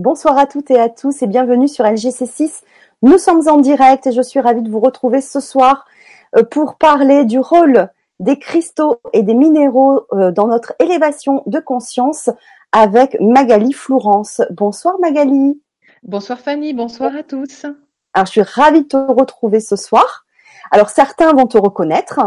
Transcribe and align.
Bonsoir 0.00 0.38
à 0.38 0.46
toutes 0.46 0.70
et 0.70 0.80
à 0.80 0.88
tous 0.88 1.20
et 1.20 1.26
bienvenue 1.26 1.68
sur 1.68 1.84
LGC6. 1.84 2.62
Nous 3.02 3.18
sommes 3.18 3.46
en 3.48 3.58
direct 3.58 4.06
et 4.06 4.12
je 4.12 4.22
suis 4.22 4.40
ravie 4.40 4.62
de 4.62 4.70
vous 4.70 4.80
retrouver 4.80 5.20
ce 5.20 5.40
soir 5.40 5.84
euh, 6.38 6.42
pour 6.42 6.76
parler 6.76 7.26
du 7.26 7.38
rôle 7.38 7.90
des 8.18 8.38
cristaux 8.38 9.02
et 9.12 9.22
des 9.22 9.34
minéraux 9.34 10.06
euh, 10.14 10.32
dans 10.32 10.46
notre 10.46 10.72
élévation 10.78 11.42
de 11.44 11.60
conscience 11.60 12.30
avec 12.72 13.20
Magali 13.20 13.74
Florence. 13.74 14.40
Bonsoir 14.48 14.98
Magali. 15.00 15.60
Bonsoir 16.02 16.38
Fanny, 16.38 16.72
bonsoir 16.72 17.14
à 17.14 17.22
tous. 17.22 17.66
Alors 18.14 18.24
je 18.24 18.30
suis 18.30 18.42
ravie 18.42 18.84
de 18.84 18.88
te 18.88 18.96
retrouver 18.96 19.60
ce 19.60 19.76
soir. 19.76 20.24
Alors 20.70 20.88
certains 20.88 21.34
vont 21.34 21.46
te 21.46 21.58
reconnaître, 21.58 22.20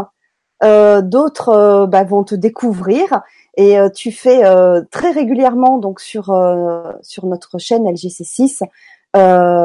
euh, 0.62 1.02
d'autres 1.02 1.86
bah, 1.86 2.04
vont 2.04 2.24
te 2.24 2.34
découvrir 2.34 3.22
et 3.56 3.78
euh, 3.78 3.88
tu 3.88 4.12
fais 4.12 4.44
euh, 4.44 4.82
très 4.90 5.10
régulièrement 5.10 5.78
donc 5.78 6.00
sur 6.00 6.30
euh, 6.30 6.92
sur 7.02 7.26
notre 7.26 7.58
chaîne 7.58 7.84
LGC6 7.84 8.62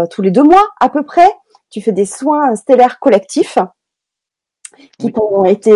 tous 0.09 0.21
les 0.21 0.31
deux 0.31 0.43
mois 0.43 0.67
à 0.79 0.89
peu 0.89 1.03
près. 1.03 1.29
Tu 1.69 1.81
fais 1.81 1.91
des 1.91 2.05
soins 2.05 2.55
stellaires 2.55 2.99
collectifs 2.99 3.57
qui 4.97 5.11
ont 5.17 5.45
été 5.45 5.71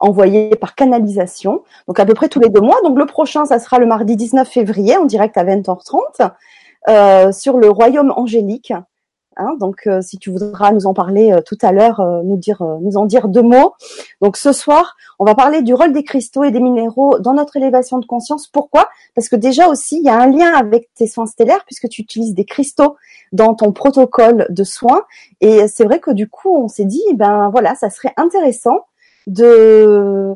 envoyés 0.00 0.56
par 0.56 0.74
canalisation, 0.74 1.62
donc 1.86 2.00
à 2.00 2.06
peu 2.06 2.14
près 2.14 2.28
tous 2.28 2.40
les 2.40 2.48
deux 2.48 2.60
mois. 2.60 2.80
Donc 2.82 2.98
le 2.98 3.06
prochain, 3.06 3.44
ça 3.44 3.58
sera 3.58 3.78
le 3.78 3.86
mardi 3.86 4.16
19 4.16 4.48
février 4.48 4.96
en 4.96 5.04
direct 5.04 5.36
à 5.36 5.44
20h30 5.44 7.32
sur 7.32 7.58
le 7.58 7.68
royaume 7.68 8.12
angélique 8.16 8.72
Hein, 9.36 9.56
donc, 9.58 9.86
euh, 9.86 10.02
si 10.02 10.18
tu 10.18 10.30
voudras 10.30 10.72
nous 10.72 10.86
en 10.86 10.94
parler 10.94 11.32
euh, 11.32 11.40
tout 11.40 11.56
à 11.62 11.72
l'heure, 11.72 12.00
euh, 12.00 12.22
nous 12.22 12.36
dire, 12.36 12.62
nous 12.80 12.96
en 12.96 13.06
dire 13.06 13.28
deux 13.28 13.42
mots. 13.42 13.72
Donc, 14.20 14.36
ce 14.36 14.52
soir, 14.52 14.96
on 15.18 15.24
va 15.24 15.34
parler 15.34 15.62
du 15.62 15.74
rôle 15.74 15.92
des 15.92 16.04
cristaux 16.04 16.44
et 16.44 16.50
des 16.50 16.60
minéraux 16.60 17.18
dans 17.18 17.32
notre 17.32 17.56
élévation 17.56 17.98
de 17.98 18.06
conscience. 18.06 18.46
Pourquoi? 18.46 18.88
Parce 19.14 19.28
que 19.28 19.36
déjà 19.36 19.68
aussi, 19.68 19.98
il 19.98 20.04
y 20.04 20.08
a 20.08 20.20
un 20.20 20.26
lien 20.26 20.52
avec 20.54 20.92
tes 20.94 21.06
soins 21.06 21.26
stellaires 21.26 21.64
puisque 21.64 21.88
tu 21.88 22.02
utilises 22.02 22.34
des 22.34 22.44
cristaux 22.44 22.96
dans 23.32 23.54
ton 23.54 23.72
protocole 23.72 24.46
de 24.50 24.64
soins. 24.64 25.02
Et 25.40 25.66
c'est 25.68 25.84
vrai 25.84 25.98
que 25.98 26.10
du 26.10 26.28
coup, 26.28 26.54
on 26.54 26.68
s'est 26.68 26.84
dit, 26.84 27.02
ben 27.14 27.48
voilà, 27.50 27.74
ça 27.74 27.90
serait 27.90 28.12
intéressant 28.16 28.86
de 29.26 30.34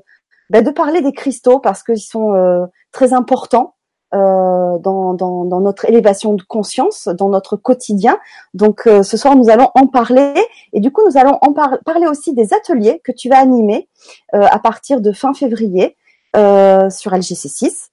ben, 0.49 0.63
de 0.63 0.71
parler 0.71 1.03
des 1.03 1.13
cristaux 1.13 1.59
parce 1.59 1.83
qu'ils 1.83 1.99
sont 1.99 2.69
très 2.93 3.13
importants 3.13 3.76
euh, 4.17 4.79
dans, 4.79 5.61
notre 5.61 5.87
élévation 5.87 6.35
de 6.35 6.43
conscience, 6.43 7.09
dans 7.09 7.29
notre 7.29 7.57
quotidien. 7.57 8.19
Donc 8.55 8.87
euh, 8.87 9.03
ce 9.03 9.17
soir, 9.17 9.35
nous 9.35 9.49
allons 9.49 9.71
en 9.75 9.87
parler 9.87 10.35
et 10.73 10.81
du 10.81 10.91
coup, 10.91 11.03
nous 11.07 11.17
allons 11.17 11.39
en 11.41 11.53
parler 11.53 12.07
aussi 12.07 12.35
des 12.35 12.55
ateliers 12.55 13.01
que 13.03 13.11
tu 13.11 13.29
vas 13.29 13.39
animer 13.39 13.89
euh, 14.35 14.47
à 14.51 14.59
partir 14.59 15.01
de 15.01 15.13
fin 15.13 15.35
février 15.35 15.97
sur 16.35 17.13
LGC6 17.13 17.89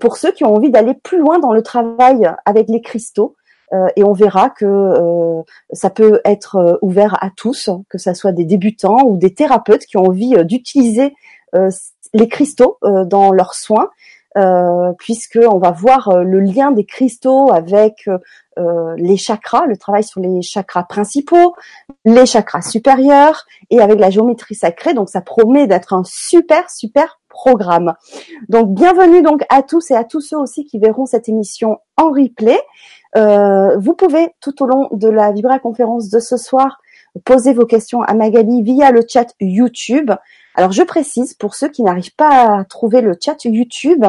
pour 0.00 0.16
ceux 0.16 0.32
qui 0.32 0.44
ont 0.44 0.52
envie 0.52 0.70
d'aller 0.70 0.94
plus 0.94 1.18
loin 1.18 1.38
dans 1.38 1.52
le 1.52 1.62
travail 1.62 2.28
avec 2.44 2.68
les 2.68 2.80
cristaux. 2.80 3.36
et 3.94 4.02
on 4.02 4.12
verra 4.12 4.50
que 4.50 5.44
ça 5.72 5.90
peut 5.90 6.20
être 6.24 6.80
ouvert 6.82 7.16
à 7.22 7.30
tous, 7.30 7.70
que 7.88 7.98
ce 7.98 8.12
soit 8.12 8.32
des 8.32 8.44
débutants 8.44 9.04
ou 9.04 9.16
des 9.16 9.32
thérapeutes 9.32 9.86
qui 9.86 9.96
ont 9.96 10.06
envie 10.06 10.34
d'utiliser 10.44 11.14
les 12.14 12.28
cristaux 12.28 12.78
dans 12.82 13.30
leurs 13.30 13.54
soins 13.54 13.90
euh, 14.36 14.92
puisque 14.98 15.38
on 15.48 15.58
va 15.58 15.70
voir 15.70 16.08
euh, 16.08 16.24
le 16.24 16.40
lien 16.40 16.72
des 16.72 16.84
cristaux 16.84 17.52
avec 17.52 18.08
euh, 18.58 18.94
les 18.96 19.16
chakras, 19.16 19.66
le 19.66 19.76
travail 19.76 20.02
sur 20.02 20.20
les 20.20 20.42
chakras 20.42 20.82
principaux, 20.82 21.54
les 22.04 22.26
chakras 22.26 22.62
supérieurs 22.62 23.44
et 23.70 23.80
avec 23.80 24.00
la 24.00 24.10
géométrie 24.10 24.56
sacrée. 24.56 24.92
Donc 24.92 25.08
ça 25.08 25.20
promet 25.20 25.68
d'être 25.68 25.92
un 25.92 26.02
super 26.04 26.68
super 26.68 27.20
programme. 27.28 27.94
Donc 28.48 28.74
bienvenue 28.74 29.22
donc 29.22 29.44
à 29.50 29.62
tous 29.62 29.92
et 29.92 29.94
à 29.94 30.02
tous 30.02 30.20
ceux 30.20 30.38
aussi 30.38 30.64
qui 30.64 30.80
verront 30.80 31.06
cette 31.06 31.28
émission 31.28 31.78
en 31.96 32.10
replay. 32.10 32.58
Vous 33.14 33.94
pouvez 33.94 34.34
tout 34.40 34.60
au 34.64 34.66
long 34.66 34.88
de 34.90 35.08
la 35.08 35.30
Vibra 35.30 35.60
conférence 35.60 36.10
de 36.10 36.18
ce 36.18 36.36
soir 36.36 36.80
poser 37.24 37.52
vos 37.52 37.66
questions 37.66 38.02
à 38.02 38.14
Magali 38.14 38.62
via 38.62 38.90
le 38.90 39.02
chat 39.08 39.34
YouTube. 39.40 40.10
Alors 40.56 40.72
je 40.72 40.82
précise 40.82 41.34
pour 41.34 41.54
ceux 41.54 41.68
qui 41.68 41.82
n'arrivent 41.82 42.14
pas 42.16 42.58
à 42.58 42.64
trouver 42.64 43.00
le 43.00 43.16
chat 43.20 43.44
YouTube, 43.44 44.04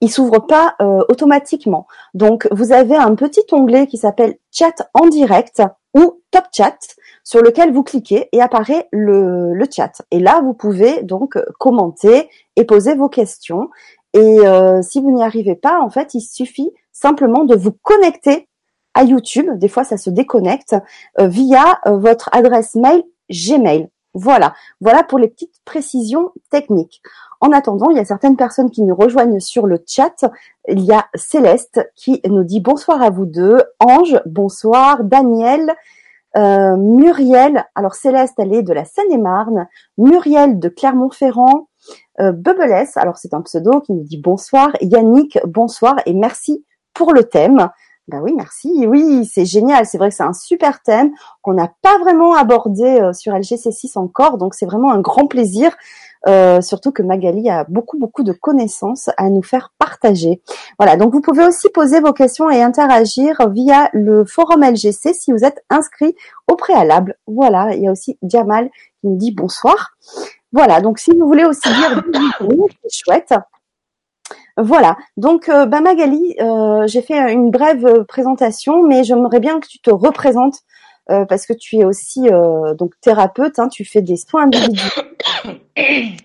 il 0.00 0.10
s'ouvre 0.10 0.40
pas 0.40 0.74
euh, 0.80 1.00
automatiquement. 1.08 1.86
Donc 2.14 2.48
vous 2.50 2.72
avez 2.72 2.96
un 2.96 3.14
petit 3.14 3.44
onglet 3.52 3.86
qui 3.86 3.96
s'appelle 3.96 4.36
Chat 4.50 4.88
en 4.94 5.06
direct 5.06 5.62
ou 5.94 6.20
Top 6.30 6.44
Chat 6.52 6.78
sur 7.24 7.42
lequel 7.42 7.72
vous 7.72 7.82
cliquez 7.82 8.28
et 8.32 8.40
apparaît 8.40 8.88
le, 8.92 9.54
le 9.54 9.66
chat. 9.70 10.02
Et 10.10 10.18
là 10.18 10.40
vous 10.42 10.54
pouvez 10.54 11.02
donc 11.02 11.38
commenter 11.58 12.28
et 12.56 12.64
poser 12.64 12.94
vos 12.94 13.08
questions. 13.08 13.70
Et 14.14 14.40
euh, 14.40 14.82
si 14.82 15.00
vous 15.00 15.10
n'y 15.10 15.22
arrivez 15.22 15.54
pas, 15.54 15.80
en 15.80 15.88
fait, 15.88 16.14
il 16.14 16.20
suffit 16.20 16.70
simplement 16.92 17.44
de 17.44 17.56
vous 17.56 17.72
connecter 17.72 18.48
à 18.94 19.04
YouTube. 19.04 19.46
Des 19.56 19.68
fois, 19.68 19.84
ça 19.84 19.96
se 19.96 20.10
déconnecte 20.10 20.76
euh, 21.18 21.28
via 21.28 21.80
votre 21.86 22.28
adresse 22.32 22.74
mail 22.74 23.02
Gmail. 23.30 23.88
Voilà, 24.14 24.52
voilà 24.82 25.02
pour 25.04 25.18
les 25.18 25.28
petites 25.28 25.62
précisions 25.64 26.32
techniques. 26.50 27.00
En 27.42 27.50
attendant, 27.50 27.90
il 27.90 27.96
y 27.96 28.00
a 28.00 28.04
certaines 28.04 28.36
personnes 28.36 28.70
qui 28.70 28.82
nous 28.82 28.94
rejoignent 28.94 29.40
sur 29.40 29.66
le 29.66 29.82
chat. 29.84 30.24
Il 30.68 30.78
y 30.78 30.92
a 30.92 31.06
Céleste 31.16 31.90
qui 31.96 32.22
nous 32.24 32.44
dit 32.44 32.60
bonsoir 32.60 33.02
à 33.02 33.10
vous 33.10 33.26
deux. 33.26 33.60
Ange, 33.80 34.22
bonsoir. 34.26 35.02
Daniel, 35.02 35.74
euh, 36.36 36.76
Muriel. 36.76 37.64
Alors 37.74 37.96
Céleste, 37.96 38.34
elle 38.38 38.54
est 38.54 38.62
de 38.62 38.72
la 38.72 38.84
Seine-et-Marne. 38.84 39.66
Muriel 39.98 40.60
de 40.60 40.68
Clermont-Ferrand. 40.68 41.66
Euh, 42.20 42.32
alors 42.94 43.16
c'est 43.16 43.34
un 43.34 43.42
pseudo 43.42 43.80
qui 43.80 43.92
nous 43.92 44.04
dit 44.04 44.20
bonsoir. 44.22 44.70
Yannick, 44.80 45.40
bonsoir 45.44 45.96
et 46.06 46.14
merci 46.14 46.64
pour 46.94 47.12
le 47.12 47.24
thème. 47.24 47.70
Ben 48.06 48.20
oui, 48.20 48.34
merci. 48.36 48.86
Oui, 48.86 49.24
c'est 49.26 49.46
génial. 49.46 49.84
C'est 49.84 49.98
vrai 49.98 50.10
que 50.10 50.14
c'est 50.14 50.22
un 50.22 50.32
super 50.32 50.80
thème 50.82 51.10
qu'on 51.40 51.54
n'a 51.54 51.72
pas 51.82 51.98
vraiment 51.98 52.36
abordé 52.36 52.84
euh, 52.84 53.12
sur 53.12 53.32
LGC6 53.32 53.98
encore, 53.98 54.38
donc 54.38 54.54
c'est 54.54 54.66
vraiment 54.66 54.92
un 54.92 55.00
grand 55.00 55.26
plaisir. 55.26 55.76
Euh, 56.26 56.60
surtout 56.60 56.92
que 56.92 57.02
Magali 57.02 57.50
a 57.50 57.64
beaucoup 57.64 57.98
beaucoup 57.98 58.22
de 58.22 58.32
connaissances 58.32 59.10
à 59.16 59.28
nous 59.28 59.42
faire 59.42 59.72
partager. 59.78 60.40
Voilà, 60.78 60.96
donc 60.96 61.12
vous 61.12 61.20
pouvez 61.20 61.44
aussi 61.44 61.68
poser 61.70 62.00
vos 62.00 62.12
questions 62.12 62.48
et 62.50 62.62
interagir 62.62 63.48
via 63.50 63.88
le 63.92 64.24
forum 64.24 64.62
LGC 64.62 65.14
si 65.14 65.32
vous 65.32 65.44
êtes 65.44 65.64
inscrit 65.70 66.14
au 66.50 66.56
préalable. 66.56 67.16
Voilà, 67.26 67.74
il 67.74 67.82
y 67.82 67.88
a 67.88 67.92
aussi 67.92 68.18
Diamal 68.22 68.70
qui 69.00 69.08
nous 69.08 69.16
dit 69.16 69.32
bonsoir. 69.32 69.96
Voilà, 70.52 70.80
donc 70.80 70.98
si 70.98 71.12
vous 71.12 71.26
voulez 71.26 71.44
aussi 71.44 71.68
dire 71.68 72.02
c'est 72.82 73.04
chouette. 73.04 73.34
Voilà. 74.58 74.96
Donc, 75.16 75.48
euh, 75.48 75.64
bah 75.64 75.80
Magali, 75.80 76.36
euh, 76.40 76.86
j'ai 76.86 77.00
fait 77.00 77.32
une 77.32 77.50
brève 77.50 78.04
présentation, 78.04 78.82
mais 78.82 79.02
j'aimerais 79.02 79.40
bien 79.40 79.60
que 79.60 79.66
tu 79.66 79.78
te 79.78 79.90
représentes 79.90 80.58
parce 81.06 81.46
que 81.46 81.52
tu 81.52 81.76
es 81.76 81.84
aussi 81.84 82.28
donc 82.78 82.92
thérapeute. 83.00 83.58
Hein, 83.58 83.68
tu 83.68 83.84
fais 83.84 84.02
des 84.02 84.16
soins 84.16 84.44
individuels. 84.44 85.60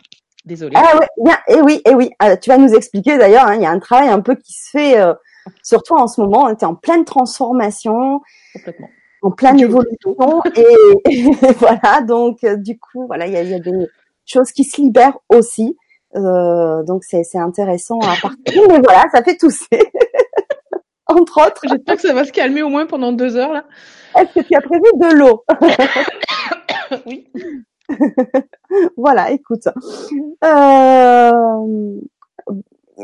Désolée. 0.45 0.75
Ah 0.77 0.97
ouais, 0.97 1.07
bien, 1.21 1.37
et 1.49 1.61
oui, 1.61 1.81
et 1.85 1.93
oui. 1.93 2.09
tu 2.41 2.49
vas 2.49 2.57
nous 2.57 2.73
expliquer 2.73 3.17
d'ailleurs. 3.17 3.47
Hein, 3.47 3.55
il 3.55 3.61
y 3.63 3.65
a 3.65 3.71
un 3.71 3.79
travail 3.79 4.07
un 4.07 4.21
peu 4.21 4.35
qui 4.35 4.53
se 4.53 4.69
fait 4.71 4.95
sur 5.61 5.83
toi 5.83 6.01
en 6.01 6.07
ce 6.07 6.21
moment. 6.21 6.53
tu 6.55 6.61
es 6.61 6.65
en 6.65 6.75
pleine 6.75 7.03
transformation. 7.05 8.21
Complètement. 8.53 8.89
En 9.23 9.31
pleine 9.31 9.59
évolution 9.59 10.43
et, 10.55 11.23
voilà 11.59 12.01
donc 12.01 12.45
du 12.45 12.77
coup 12.77 13.07
voilà 13.07 13.25
il 13.25 13.33
y 13.33 13.35
a, 13.35 13.41
y 13.41 13.55
a 13.55 13.59
des 13.59 13.87
choses 14.27 14.51
qui 14.51 14.63
se 14.63 14.79
libèrent 14.79 15.17
aussi 15.29 15.75
euh, 16.15 16.83
donc 16.83 17.03
c'est 17.03 17.23
intéressant 17.35 17.99
à 17.99 18.15
partager. 18.21 18.61
Mais 18.67 18.79
voilà, 18.79 19.05
ça 19.11 19.23
fait 19.23 19.37
tousser. 19.37 19.67
Entre 21.21 21.47
autres. 21.47 21.61
J'espère 21.63 21.95
que 21.95 22.01
ça 22.01 22.13
va 22.13 22.25
se 22.25 22.31
calmer 22.31 22.61
au 22.61 22.69
moins 22.69 22.85
pendant 22.85 23.11
deux 23.11 23.35
heures 23.35 23.53
là. 23.53 23.65
Est-ce 24.17 24.39
que 24.39 24.47
tu 24.47 24.55
as 24.55 24.61
prévu 24.61 24.83
de 24.95 25.13
l'eau? 25.15 25.43
Oui. 27.05 27.27
voilà, 28.97 29.31
écoute. 29.31 29.67
Euh, 30.43 31.31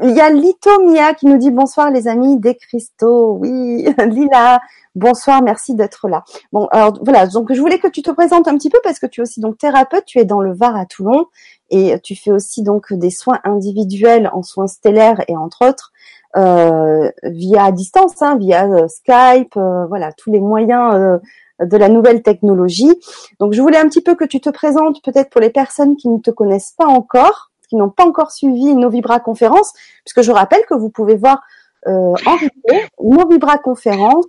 il 0.02 0.12
y 0.12 0.22
a 0.22 0.30
Lito 0.30 0.84
Mia 0.84 1.14
qui 1.14 1.28
nous 1.28 1.38
dit 1.38 1.52
bonsoir 1.52 1.92
les 1.92 2.08
amis 2.08 2.40
des 2.40 2.56
cristaux. 2.56 3.38
Oui, 3.40 3.88
Lila, 4.06 4.60
bonsoir, 4.96 5.44
merci 5.44 5.76
d'être 5.76 6.08
là. 6.08 6.24
Bon, 6.52 6.66
alors 6.72 6.98
voilà, 7.04 7.28
donc 7.28 7.54
je 7.54 7.60
voulais 7.60 7.80
que 7.80 7.88
tu 7.88 8.02
te 8.02 8.10
présentes 8.12 8.48
un 8.48 8.58
petit 8.58 8.70
peu 8.70 8.80
parce 8.84 9.00
que 9.00 9.06
tu 9.06 9.22
es 9.22 9.24
aussi 9.24 9.40
donc 9.40 9.58
thérapeute, 9.58 10.06
tu 10.06 10.20
es 10.20 10.26
dans 10.26 10.42
le 10.42 10.54
Var 10.54 10.76
à 10.76 10.86
Toulon 10.86 11.28
et 11.70 12.00
tu 12.02 12.16
fais 12.16 12.32
aussi 12.32 12.64
donc 12.64 12.92
des 12.94 13.12
soins 13.12 13.40
individuels 13.44 14.30
en 14.34 14.42
soins 14.42 14.68
stellaires 14.68 15.22
et 15.28 15.38
entre 15.38 15.68
autres 15.68 15.92
euh, 16.36 17.12
via 17.24 17.72
distance, 17.72 18.20
hein, 18.22 18.38
via 18.38 18.66
euh, 18.66 18.88
Skype, 18.88 19.56
euh, 19.58 19.86
voilà 19.86 20.12
tous 20.12 20.32
les 20.32 20.40
moyens 20.40 21.20
de 21.60 21.78
la 21.78 21.90
nouvelle 21.90 22.24
technologie. 22.24 22.92
Donc 23.40 23.54
je 23.54 23.62
voulais 23.62 23.78
un 23.78 23.88
petit 23.88 24.02
peu 24.02 24.16
que 24.16 24.26
tu 24.26 24.42
te 24.42 24.50
présentes 24.50 25.04
peut-être 25.04 25.30
pour 25.30 25.42
les 25.42 25.52
personnes 25.52 25.96
qui 25.96 26.10
ne 26.10 26.18
te 26.18 26.32
connaissent 26.32 26.74
pas 26.76 26.88
encore, 26.88 27.52
qui 27.74 27.78
n'ont 27.78 27.90
pas 27.90 28.06
encore 28.06 28.32
suivi 28.32 28.76
nos 28.76 28.90
Vibra 28.90 29.20
conférences, 29.20 29.74
puisque 30.06 30.22
je 30.22 30.32
rappelle 30.32 30.64
que 30.70 30.76
vous 30.76 30.90
pouvez 30.92 31.16
voir 31.16 31.42
en 31.86 32.14
replay 32.14 32.88
nos 33.02 33.28
Vibra 33.28 33.58
conférences 33.58 34.26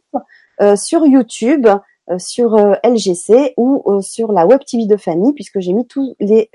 sur 0.76 1.06
YouTube 1.06 1.68
euh, 2.10 2.18
sur 2.18 2.54
euh, 2.54 2.74
LGC 2.84 3.54
ou 3.56 3.82
euh, 3.86 4.02
sur 4.02 4.30
la 4.30 4.44
Web 4.44 4.60
TV 4.66 4.84
de 4.84 4.98
Fanny, 4.98 5.32
puisque 5.32 5.60
j'ai 5.60 5.72
mis 5.72 5.86
tous 5.86 6.14
les 6.20 6.50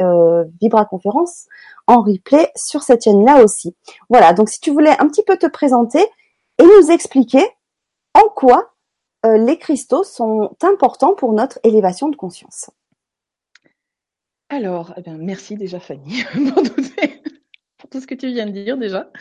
Vibra 0.62 0.86
conférences 0.86 1.48
en 1.88 2.04
replay 2.04 2.52
sur 2.56 2.84
cette 2.84 3.04
chaîne-là 3.04 3.44
aussi. 3.44 3.76
Voilà, 4.12 4.34
donc 4.34 4.50
si 4.50 4.60
tu 4.60 4.70
voulais 4.70 4.96
un 5.00 5.08
petit 5.08 5.24
peu 5.24 5.38
te 5.38 5.48
présenter 5.48 6.06
et 6.60 6.64
nous 6.64 6.92
expliquer 6.92 7.44
en 8.14 8.30
quoi 8.30 8.74
euh, 9.26 9.38
les 9.38 9.58
cristaux 9.58 10.04
sont 10.04 10.56
importants 10.62 11.16
pour 11.16 11.34
notre 11.34 11.58
élévation 11.64 12.10
de 12.10 12.16
conscience. 12.16 12.70
Alors, 14.50 14.94
eh 14.98 15.01
bien, 15.01 15.18
merci 15.18 15.56
déjà 15.56 15.80
Fanny 15.80 16.24
pour 17.78 17.90
tout, 17.90 18.01
ce 18.01 18.07
que 18.07 18.16
tu 18.16 18.28
viens 18.28 18.48
de 18.48 18.51
dire 18.51 18.78
déjà. 18.78 19.12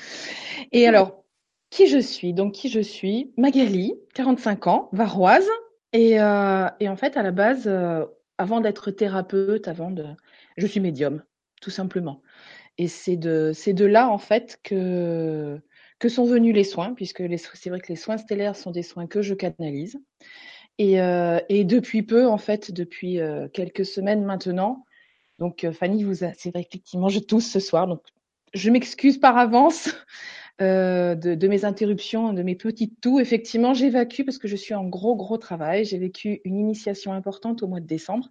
Et 0.73 0.87
alors, 0.87 1.23
qui 1.69 1.87
je 1.87 1.99
suis? 1.99 2.33
Donc, 2.33 2.55
qui 2.55 2.71
je 2.71 2.81
suis? 2.81 3.33
Magali, 3.37 3.95
45 4.15 4.67
ans, 4.69 4.89
varoise. 4.93 5.47
Et, 5.93 6.19
euh, 6.21 6.67
et 6.81 6.89
en 6.89 6.97
fait, 6.97 7.19
à 7.19 7.23
la 7.23 7.31
base, 7.31 7.67
euh, 7.67 8.07
avant 8.39 8.61
d'être 8.61 8.91
thérapeute, 8.91 9.69
avant 9.69 9.91
de... 9.91 10.07
Je 10.57 10.67
suis 10.67 10.81
médium, 10.81 11.23
tout 11.61 11.71
simplement. 11.71 12.23
Et 12.79 12.89
c'est 12.89 13.17
de, 13.17 13.85
là, 13.85 14.09
en 14.09 14.19
fait, 14.19 14.59
que, 14.63 15.61
que 15.99 16.09
sont 16.09 16.25
venus 16.25 16.55
les 16.55 16.65
soins, 16.65 16.95
puisque 16.95 17.23
c'est 17.55 17.69
vrai 17.69 17.81
que 17.81 17.89
les 17.89 17.97
soins 17.97 18.17
stellaires 18.17 18.57
sont 18.57 18.71
des 18.71 18.83
soins 18.83 19.07
que 19.07 19.21
je 19.21 19.35
canalise. 19.35 20.01
Et, 20.79 21.03
euh, 21.03 21.39
et 21.51 21.65
depuis 21.65 22.03
peu, 22.03 22.27
en 22.27 22.39
fait, 22.39 22.73
depuis 22.73 23.19
quelques 23.53 23.85
semaines 23.85 24.25
maintenant, 24.25 24.87
donc 25.39 25.65
euh, 25.65 25.73
Fanny, 25.73 26.05
vous 26.05 26.15
c'est 26.15 26.51
vrai 26.51 26.61
effectivement, 26.61 27.09
je 27.09 27.21
tousse 27.21 27.51
ce 27.51 27.61
soir, 27.61 27.87
donc 27.87 28.03
je 28.55 28.71
m'excuse 28.71 29.19
par 29.19 29.37
avance 29.37 29.91
euh, 30.61 31.15
de, 31.15 31.35
de, 31.35 31.49
mes 31.49 31.65
interruptions, 31.65 32.33
de 32.33 32.43
mes 32.43 32.57
petites 32.57 33.01
toux. 33.01 33.21
Effectivement, 33.21 33.75
j'évacue 33.75 34.23
parce 34.25 34.39
que 34.39 34.49
je 34.49 34.57
suis 34.57 34.75
en 34.75 34.85
gros, 34.85 35.17
gros 35.17 35.39
travail. 35.39 35.85
J'ai 35.85 35.99
vécu 35.99 36.41
une 36.45 36.57
initiation 36.57 37.13
importante 37.13 37.63
au 37.63 37.69
mois 37.69 37.81
de 37.81 37.87
décembre. 37.87 38.29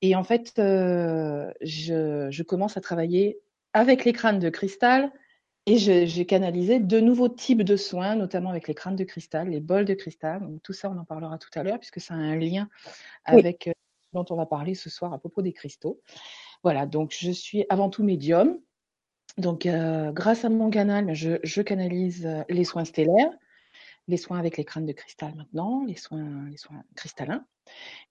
Et 0.00 0.16
en 0.16 0.24
fait, 0.24 0.54
euh, 0.58 1.52
je, 1.60 2.28
je, 2.30 2.42
commence 2.42 2.76
à 2.76 2.80
travailler 2.80 3.38
avec 3.72 4.04
les 4.04 4.12
crânes 4.12 4.40
de 4.40 4.48
cristal 4.48 5.12
et 5.66 5.78
j'ai 5.78 6.26
canalisé 6.26 6.80
de 6.80 6.98
nouveaux 6.98 7.28
types 7.28 7.62
de 7.62 7.76
soins, 7.76 8.16
notamment 8.16 8.50
avec 8.50 8.66
les 8.66 8.74
crânes 8.74 8.96
de 8.96 9.04
cristal, 9.04 9.48
les 9.48 9.60
bols 9.60 9.84
de 9.84 9.94
cristal. 9.94 10.40
Donc, 10.40 10.60
tout 10.62 10.72
ça, 10.72 10.90
on 10.90 10.98
en 10.98 11.04
parlera 11.04 11.38
tout 11.38 11.50
à 11.54 11.62
l'heure 11.62 11.78
puisque 11.78 12.00
ça 12.00 12.14
a 12.14 12.16
un 12.16 12.34
lien 12.34 12.68
avec 13.24 13.64
oui. 13.66 13.72
Dont 14.12 14.24
on 14.30 14.36
va 14.36 14.46
parler 14.46 14.74
ce 14.74 14.90
soir 14.90 15.12
à 15.12 15.18
propos 15.18 15.42
des 15.42 15.52
cristaux. 15.52 16.00
Voilà, 16.62 16.86
donc 16.86 17.14
je 17.18 17.30
suis 17.30 17.64
avant 17.68 17.90
tout 17.90 18.04
médium. 18.04 18.58
Donc, 19.38 19.64
euh, 19.64 20.12
grâce 20.12 20.44
à 20.44 20.50
mon 20.50 20.68
canal, 20.68 21.14
je, 21.14 21.38
je, 21.42 21.62
canalise 21.62 22.26
euh, 22.26 22.42
les 22.50 22.64
soins 22.64 22.84
stellaires, 22.84 23.30
les 24.08 24.16
soins 24.16 24.38
avec 24.38 24.56
les 24.56 24.64
crânes 24.64 24.86
de 24.86 24.92
cristal 24.92 25.34
maintenant, 25.36 25.84
les 25.86 25.96
soins, 25.96 26.48
les 26.50 26.56
soins 26.56 26.82
cristallins. 26.96 27.44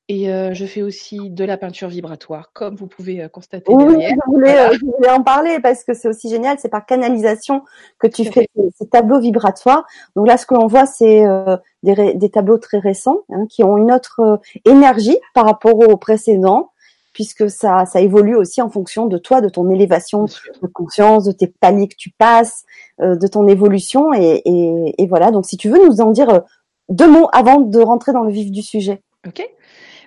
Et 0.07 0.29
euh, 0.29 0.53
je 0.53 0.65
fais 0.65 0.81
aussi 0.81 1.29
de 1.29 1.45
la 1.45 1.57
peinture 1.57 1.87
vibratoire, 1.87 2.51
comme 2.53 2.75
vous 2.75 2.87
pouvez 2.87 3.21
euh, 3.21 3.29
constater 3.29 3.71
oui, 3.73 3.85
derrière. 3.85 4.15
Je 4.25 4.31
voulais, 4.31 4.51
voilà. 4.51 4.73
je 4.73 4.85
voulais, 4.85 5.09
en 5.09 5.23
parler 5.23 5.59
parce 5.61 5.83
que 5.83 5.93
c'est 5.93 6.09
aussi 6.09 6.29
génial. 6.29 6.57
C'est 6.59 6.69
par 6.69 6.85
canalisation 6.85 7.63
que 7.97 8.07
tu 8.07 8.25
fais 8.25 8.49
ces, 8.55 8.69
ces, 8.77 8.87
tableaux 8.89 9.19
vibratoires. 9.19 9.85
Donc 10.15 10.27
là, 10.27 10.37
ce 10.37 10.45
que 10.45 10.53
l'on 10.53 10.67
voit, 10.67 10.85
c'est 10.85 11.25
euh, 11.25 11.55
des, 11.83 12.13
des, 12.15 12.29
tableaux 12.29 12.57
très 12.57 12.79
récents 12.79 13.19
hein, 13.29 13.45
qui 13.47 13.63
ont 13.63 13.77
une 13.77 13.91
autre 13.91 14.41
énergie 14.65 15.17
par 15.33 15.45
rapport 15.45 15.77
aux 15.77 15.97
précédents 15.97 16.71
puisque 17.13 17.49
ça, 17.49 17.85
ça 17.85 18.01
évolue 18.01 18.35
aussi 18.35 18.61
en 18.61 18.69
fonction 18.69 19.05
de 19.05 19.17
toi, 19.17 19.41
de 19.41 19.49
ton 19.49 19.69
élévation 19.69 20.25
de 20.25 20.67
conscience, 20.67 21.25
de 21.25 21.31
tes 21.31 21.47
paliers 21.47 21.87
que 21.87 21.95
tu 21.95 22.11
passes, 22.11 22.63
euh, 23.01 23.15
de 23.15 23.27
ton 23.27 23.47
évolution. 23.47 24.13
Et, 24.13 24.41
et, 24.45 24.95
et, 24.97 25.07
voilà, 25.07 25.31
donc 25.31 25.45
si 25.45 25.57
tu 25.57 25.69
veux 25.69 25.85
nous 25.85 26.01
en 26.01 26.11
dire 26.11 26.41
deux 26.89 27.09
mots 27.09 27.29
avant 27.33 27.59
de 27.59 27.79
rentrer 27.79 28.13
dans 28.13 28.23
le 28.23 28.31
vif 28.31 28.51
du 28.51 28.61
sujet. 28.61 29.01
Ok. 29.27 29.43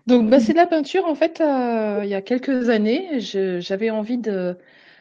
Donc 0.06 0.28
bah, 0.28 0.40
c'est 0.40 0.52
de 0.52 0.58
la 0.58 0.66
peinture. 0.66 1.06
En 1.06 1.14
fait, 1.14 1.40
euh, 1.40 2.00
il 2.02 2.08
y 2.08 2.14
a 2.14 2.22
quelques 2.22 2.68
années, 2.68 3.20
j'avais 3.20 3.90
envie 3.90 4.18
de, 4.18 4.58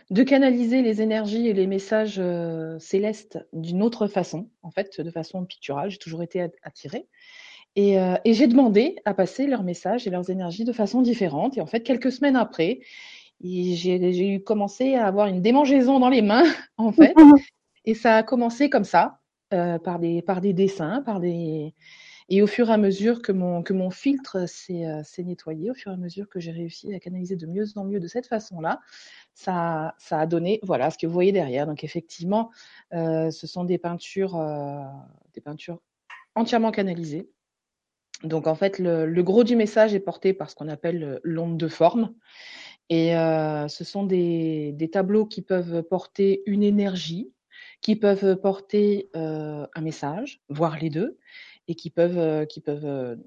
de 0.10 0.24
canaliser 0.24 0.82
les 0.82 1.02
énergies 1.02 1.48
et 1.48 1.54
les 1.54 1.68
messages 1.68 2.20
euh, 2.20 2.78
célestes 2.80 3.40
d'une 3.52 3.82
autre 3.82 4.08
façon, 4.08 4.50
en 4.62 4.72
fait, 4.72 5.02
de 5.02 5.12
façon 5.12 5.44
picturale. 5.46 5.90
J'ai 5.90 5.98
toujours 5.98 6.24
été 6.24 6.48
attirée. 6.64 7.08
Et, 7.76 8.00
euh, 8.00 8.16
et 8.24 8.34
j'ai 8.34 8.48
demandé 8.48 8.98
à 9.06 9.14
passer 9.14 9.48
leurs 9.48 9.64
messages 9.64 10.06
et 10.06 10.10
leurs 10.10 10.30
énergies 10.30 10.64
de 10.64 10.74
façon 10.74 11.02
différente. 11.02 11.58
Et 11.58 11.62
en 11.62 11.66
fait, 11.66 11.82
quelques 11.82 12.12
semaines 12.12 12.36
après, 12.36 12.82
j'ai 13.42 14.36
eu 14.36 14.44
commencé 14.44 14.96
à 14.96 15.08
avoir 15.08 15.28
une 15.28 15.42
démangeaison 15.42 16.00
dans 16.00 16.10
les 16.10 16.22
mains, 16.22 16.44
en 16.78 16.92
fait. 16.92 17.14
Et 17.86 17.96
ça 17.96 18.18
a 18.18 18.24
commencé 18.24 18.70
comme 18.70 18.86
ça, 18.86 19.20
euh, 19.54 19.78
par, 19.80 20.00
des, 20.00 20.22
par 20.22 20.42
des 20.42 20.54
dessins, 20.54 21.02
par 21.02 21.20
des... 21.20 21.74
Et 22.30 22.42
au 22.42 22.48
fur 22.48 22.70
et 22.70 22.74
à 22.74 22.78
mesure 22.78 23.22
que 23.22 23.34
mon, 23.34 23.64
que 23.64 23.74
mon 23.74 23.92
filtre 23.92 24.48
s'est 24.48 24.86
euh, 24.86 25.04
nettoyé, 25.20 25.70
au 25.70 25.74
fur 25.74 25.92
et 25.92 25.96
à 25.96 25.98
mesure 25.98 26.30
que 26.30 26.40
j'ai 26.40 26.52
réussi 26.52 26.94
à 26.96 27.00
canaliser 27.00 27.36
de 27.36 27.46
mieux 27.46 27.66
en 27.76 27.84
mieux 27.84 28.00
de 28.00 28.08
cette 28.08 28.28
façon-là, 28.28 28.80
ça, 29.34 29.94
ça 29.98 30.20
a 30.20 30.26
donné, 30.26 30.62
voilà, 30.64 30.90
ce 30.90 30.98
que 30.98 31.06
vous 31.06 31.12
voyez 31.12 31.34
derrière. 31.34 31.68
Donc 31.68 31.84
effectivement, 31.84 32.50
euh, 32.94 33.30
ce 33.30 33.46
sont 33.46 33.66
des 33.66 33.78
peintures, 33.78 34.42
des 35.34 35.42
peintures 35.42 35.82
entièrement 36.34 36.72
canalisées. 36.72 37.30
Donc 38.24 38.48
en 38.48 38.56
fait, 38.56 38.80
le, 38.80 39.06
le, 39.06 39.24
gros 39.24 39.44
du 39.44 39.56
message 39.56 39.94
est 39.94 40.00
porté 40.00 40.34
par 40.34 40.50
ce 40.50 40.56
qu'on 40.56 40.70
appelle 40.70 41.20
l'onde 41.24 41.58
de 41.58 41.68
forme. 41.68 42.14
Et 42.90 43.16
euh, 43.16 43.68
ce 43.68 43.84
sont 43.84 44.04
des, 44.04 44.72
des, 44.74 44.90
tableaux 44.90 45.26
qui 45.26 45.42
peuvent 45.42 45.84
porter 45.84 46.44
une 46.46 46.64
énergie, 46.64 47.32
qui 47.82 47.96
peuvent 47.96 48.36
porter 48.36 49.10
euh, 49.16 49.66
un 49.74 49.82
message, 49.82 50.42
voire 50.50 50.78
les 50.78 50.90
deux, 50.90 51.18
et 51.68 51.76
qui 51.76 51.90
peuvent, 51.90 52.18
euh, 52.18 52.46
qui 52.46 52.60
peuvent 52.60 53.18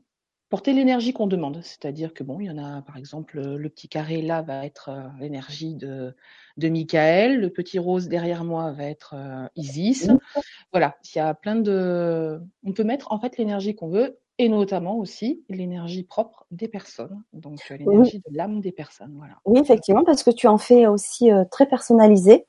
porter 0.50 0.72
l'énergie 0.72 1.12
qu'on 1.12 1.26
demande. 1.26 1.60
C'est-à-dire 1.62 2.14
que 2.14 2.22
bon, 2.22 2.38
il 2.38 2.46
y 2.46 2.50
en 2.50 2.58
a 2.58 2.82
par 2.82 2.96
exemple 2.96 3.40
le 3.40 3.68
petit 3.68 3.88
carré 3.88 4.22
là 4.22 4.42
va 4.42 4.64
être 4.64 4.90
l'énergie 5.18 5.74
de, 5.74 6.14
de 6.58 6.68
Michael, 6.68 7.40
le 7.40 7.50
petit 7.50 7.78
rose 7.78 8.08
derrière 8.08 8.44
moi 8.44 8.70
va 8.72 8.84
être 8.84 9.16
Isis. 9.56 10.08
Voilà, 10.70 10.96
il 11.02 11.18
y 11.18 11.20
a 11.20 11.34
plein 11.34 11.56
de. 11.56 12.40
On 12.62 12.72
peut 12.72 12.84
mettre 12.84 13.10
en 13.10 13.18
fait 13.18 13.38
l'énergie 13.38 13.74
qu'on 13.74 13.88
veut 13.88 14.18
et 14.38 14.48
notamment 14.48 14.98
aussi 14.98 15.42
l'énergie 15.48 16.02
propre 16.02 16.46
des 16.50 16.68
personnes, 16.68 17.22
donc 17.32 17.58
l'énergie 17.70 18.22
oui. 18.26 18.32
de 18.32 18.36
l'âme 18.36 18.60
des 18.60 18.72
personnes. 18.72 19.14
Voilà. 19.16 19.34
Oui, 19.46 19.60
effectivement, 19.60 20.04
parce 20.04 20.22
que 20.22 20.30
tu 20.30 20.46
en 20.46 20.58
fais 20.58 20.86
aussi 20.86 21.32
euh, 21.32 21.44
très 21.50 21.66
personnalisé, 21.66 22.46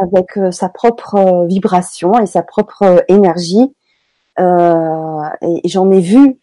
avec 0.00 0.36
euh, 0.36 0.50
sa 0.50 0.68
propre 0.68 1.16
euh, 1.16 1.46
vibration 1.46 2.20
et 2.20 2.26
sa 2.26 2.42
propre 2.42 3.04
énergie. 3.08 3.74
et, 4.38 5.60
et 5.64 5.68
j'en 5.68 5.90
ai 5.90 6.00
vu, 6.00 6.38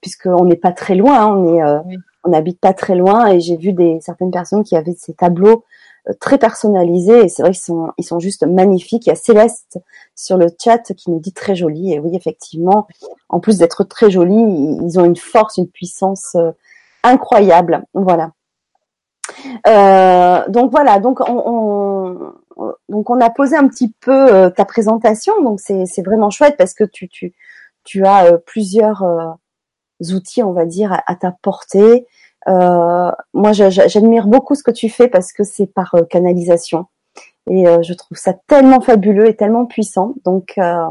puisqu'on 0.00 0.44
n'est 0.44 0.56
pas 0.56 0.72
très 0.72 0.94
loin, 0.94 1.20
hein, 1.20 1.36
on 1.36 1.56
est, 1.56 1.82
oui. 1.86 1.96
on 2.22 2.30
n'habite 2.30 2.60
pas 2.60 2.72
très 2.72 2.94
loin, 2.94 3.26
et 3.26 3.40
j'ai 3.40 3.56
vu 3.56 3.72
des 3.72 4.00
certaines 4.00 4.30
personnes 4.30 4.62
qui 4.62 4.76
avaient 4.76 4.94
ces 4.96 5.14
tableaux 5.14 5.64
très 6.20 6.38
personnalisés. 6.38 7.24
Et 7.24 7.28
c'est 7.28 7.42
vrai 7.42 7.52
qu'ils 7.52 7.60
sont 7.62 7.92
ils 7.98 8.04
sont 8.04 8.18
juste 8.18 8.44
magnifiques. 8.46 9.06
Il 9.06 9.10
y 9.10 9.12
a 9.12 9.16
Céleste 9.16 9.78
sur 10.16 10.36
le 10.36 10.48
chat 10.62 10.92
qui 10.96 11.10
nous 11.10 11.20
dit 11.20 11.32
très 11.32 11.54
joli. 11.54 11.92
Et 11.92 12.00
oui 12.00 12.16
effectivement 12.16 12.86
en 13.28 13.40
plus 13.40 13.58
d'être 13.58 13.84
très 13.84 14.10
jolis 14.10 14.34
ils 14.82 14.98
ont 14.98 15.04
une 15.04 15.16
force 15.16 15.56
une 15.58 15.68
puissance 15.68 16.34
euh, 16.36 16.50
incroyable. 17.04 17.84
Voilà. 17.94 18.32
Euh, 19.66 20.42
donc 20.48 20.70
voilà. 20.72 20.98
Donc 20.98 21.20
on, 21.20 22.32
on, 22.56 22.72
donc 22.88 23.10
on 23.10 23.20
a 23.20 23.30
posé 23.30 23.56
un 23.56 23.68
petit 23.68 23.92
peu 24.00 24.34
euh, 24.34 24.50
ta 24.50 24.64
présentation. 24.64 25.40
Donc 25.42 25.60
c'est 25.60 26.02
vraiment 26.04 26.30
chouette 26.30 26.56
parce 26.56 26.74
que 26.74 26.84
tu 26.84 27.08
tu 27.08 27.32
tu 27.84 28.04
as 28.06 28.26
euh, 28.26 28.38
plusieurs 28.44 29.02
euh, 29.02 29.30
outils 30.12 30.42
on 30.42 30.52
va 30.52 30.66
dire 30.66 31.00
à, 31.06 31.14
ta 31.16 31.32
portée. 31.42 31.94
euh, 31.98 32.06
moi, 32.46 33.52
j'admire 33.52 34.26
beaucoup 34.26 34.54
ce 34.54 34.62
que 34.62 34.70
tu 34.70 34.88
fais 34.88 35.08
parce 35.08 35.32
que 35.32 35.44
c'est 35.44 35.66
par 35.66 35.94
euh, 35.94 36.02
canalisation. 36.02 36.86
Et 37.50 37.66
euh, 37.66 37.82
je 37.82 37.92
trouve 37.92 38.16
ça 38.16 38.34
tellement 38.46 38.80
fabuleux 38.80 39.28
et 39.28 39.36
tellement 39.36 39.66
puissant. 39.66 40.14
Donc, 40.24 40.54
euh, 40.58 40.86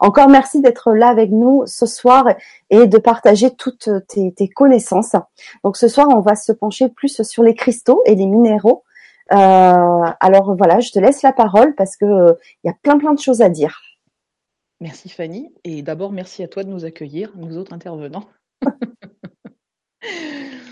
encore 0.00 0.28
merci 0.28 0.60
d'être 0.60 0.92
là 0.92 1.08
avec 1.08 1.30
nous 1.30 1.64
ce 1.66 1.84
soir 1.84 2.28
et 2.70 2.86
de 2.86 2.98
partager 2.98 3.50
toutes 3.50 3.90
tes, 4.06 4.32
tes, 4.32 4.48
connaissances. 4.48 5.16
Donc, 5.64 5.76
ce 5.76 5.88
soir, 5.88 6.06
on 6.10 6.20
va 6.20 6.36
se 6.36 6.52
pencher 6.52 6.88
plus 6.88 7.22
sur 7.22 7.42
les 7.42 7.54
cristaux 7.54 8.02
et 8.06 8.14
les 8.14 8.26
minéraux. 8.26 8.84
alors 9.28 10.54
voilà, 10.56 10.78
je 10.78 10.92
te 10.92 11.00
laisse 11.00 11.22
la 11.22 11.32
parole 11.32 11.74
parce 11.74 11.96
que 11.96 12.36
il 12.62 12.68
y 12.68 12.70
a 12.70 12.74
plein 12.82 12.98
plein 12.98 13.12
de 13.12 13.18
choses 13.18 13.42
à 13.42 13.48
dire. 13.48 13.80
Merci 14.80 15.08
Fanny. 15.08 15.52
Et 15.64 15.82
d'abord, 15.82 16.12
merci 16.12 16.44
à 16.44 16.48
toi 16.48 16.62
de 16.62 16.68
nous 16.68 16.84
accueillir, 16.84 17.32
nous 17.34 17.56
autres 17.56 17.72
intervenants. 17.72 18.28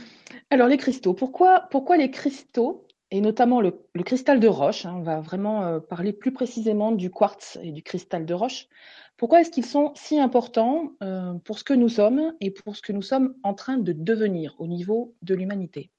Alors 0.51 0.69
les 0.69 0.77
cristaux, 0.77 1.15
pourquoi, 1.15 1.69
pourquoi 1.71 1.97
les 1.97 2.11
cristaux, 2.11 2.87
et 3.11 3.21
notamment 3.21 3.61
le, 3.61 3.73
cristal 4.05 4.41
de 4.41 4.49
roche, 4.49 4.87
hein, 4.87 4.95
on 4.97 5.03
va 5.03 5.21
vraiment 5.21 5.65
euh, 5.65 5.81
parler 5.81 6.13
plus 6.13 6.33
précisément 6.33 6.93
du 6.93 7.11
quartz 7.11 7.59
et 7.63 7.73
du 7.73 7.83
cristal 7.83 8.27
de 8.27 8.35
roche, 8.35 8.69
pourquoi 9.17 9.41
est-ce 9.41 9.51
qu'ils 9.51 9.67
sont 9.67 9.93
si 9.95 10.19
importants 10.19 10.93
euh, 11.03 11.35
pour 11.45 11.59
ce 11.59 11.65
que 11.65 11.75
nous 11.75 11.89
sommes 11.89 12.35
et 12.41 12.51
pour 12.51 12.77
ce 12.77 12.83
que 12.83 12.93
nous 12.93 13.03
sommes 13.03 13.35
en 13.43 13.55
train 13.55 13.79
de 13.79 13.93
devenir 13.93 14.55
au 14.59 14.67
niveau 14.67 15.15
de 15.23 15.35
l'humanité? 15.35 15.91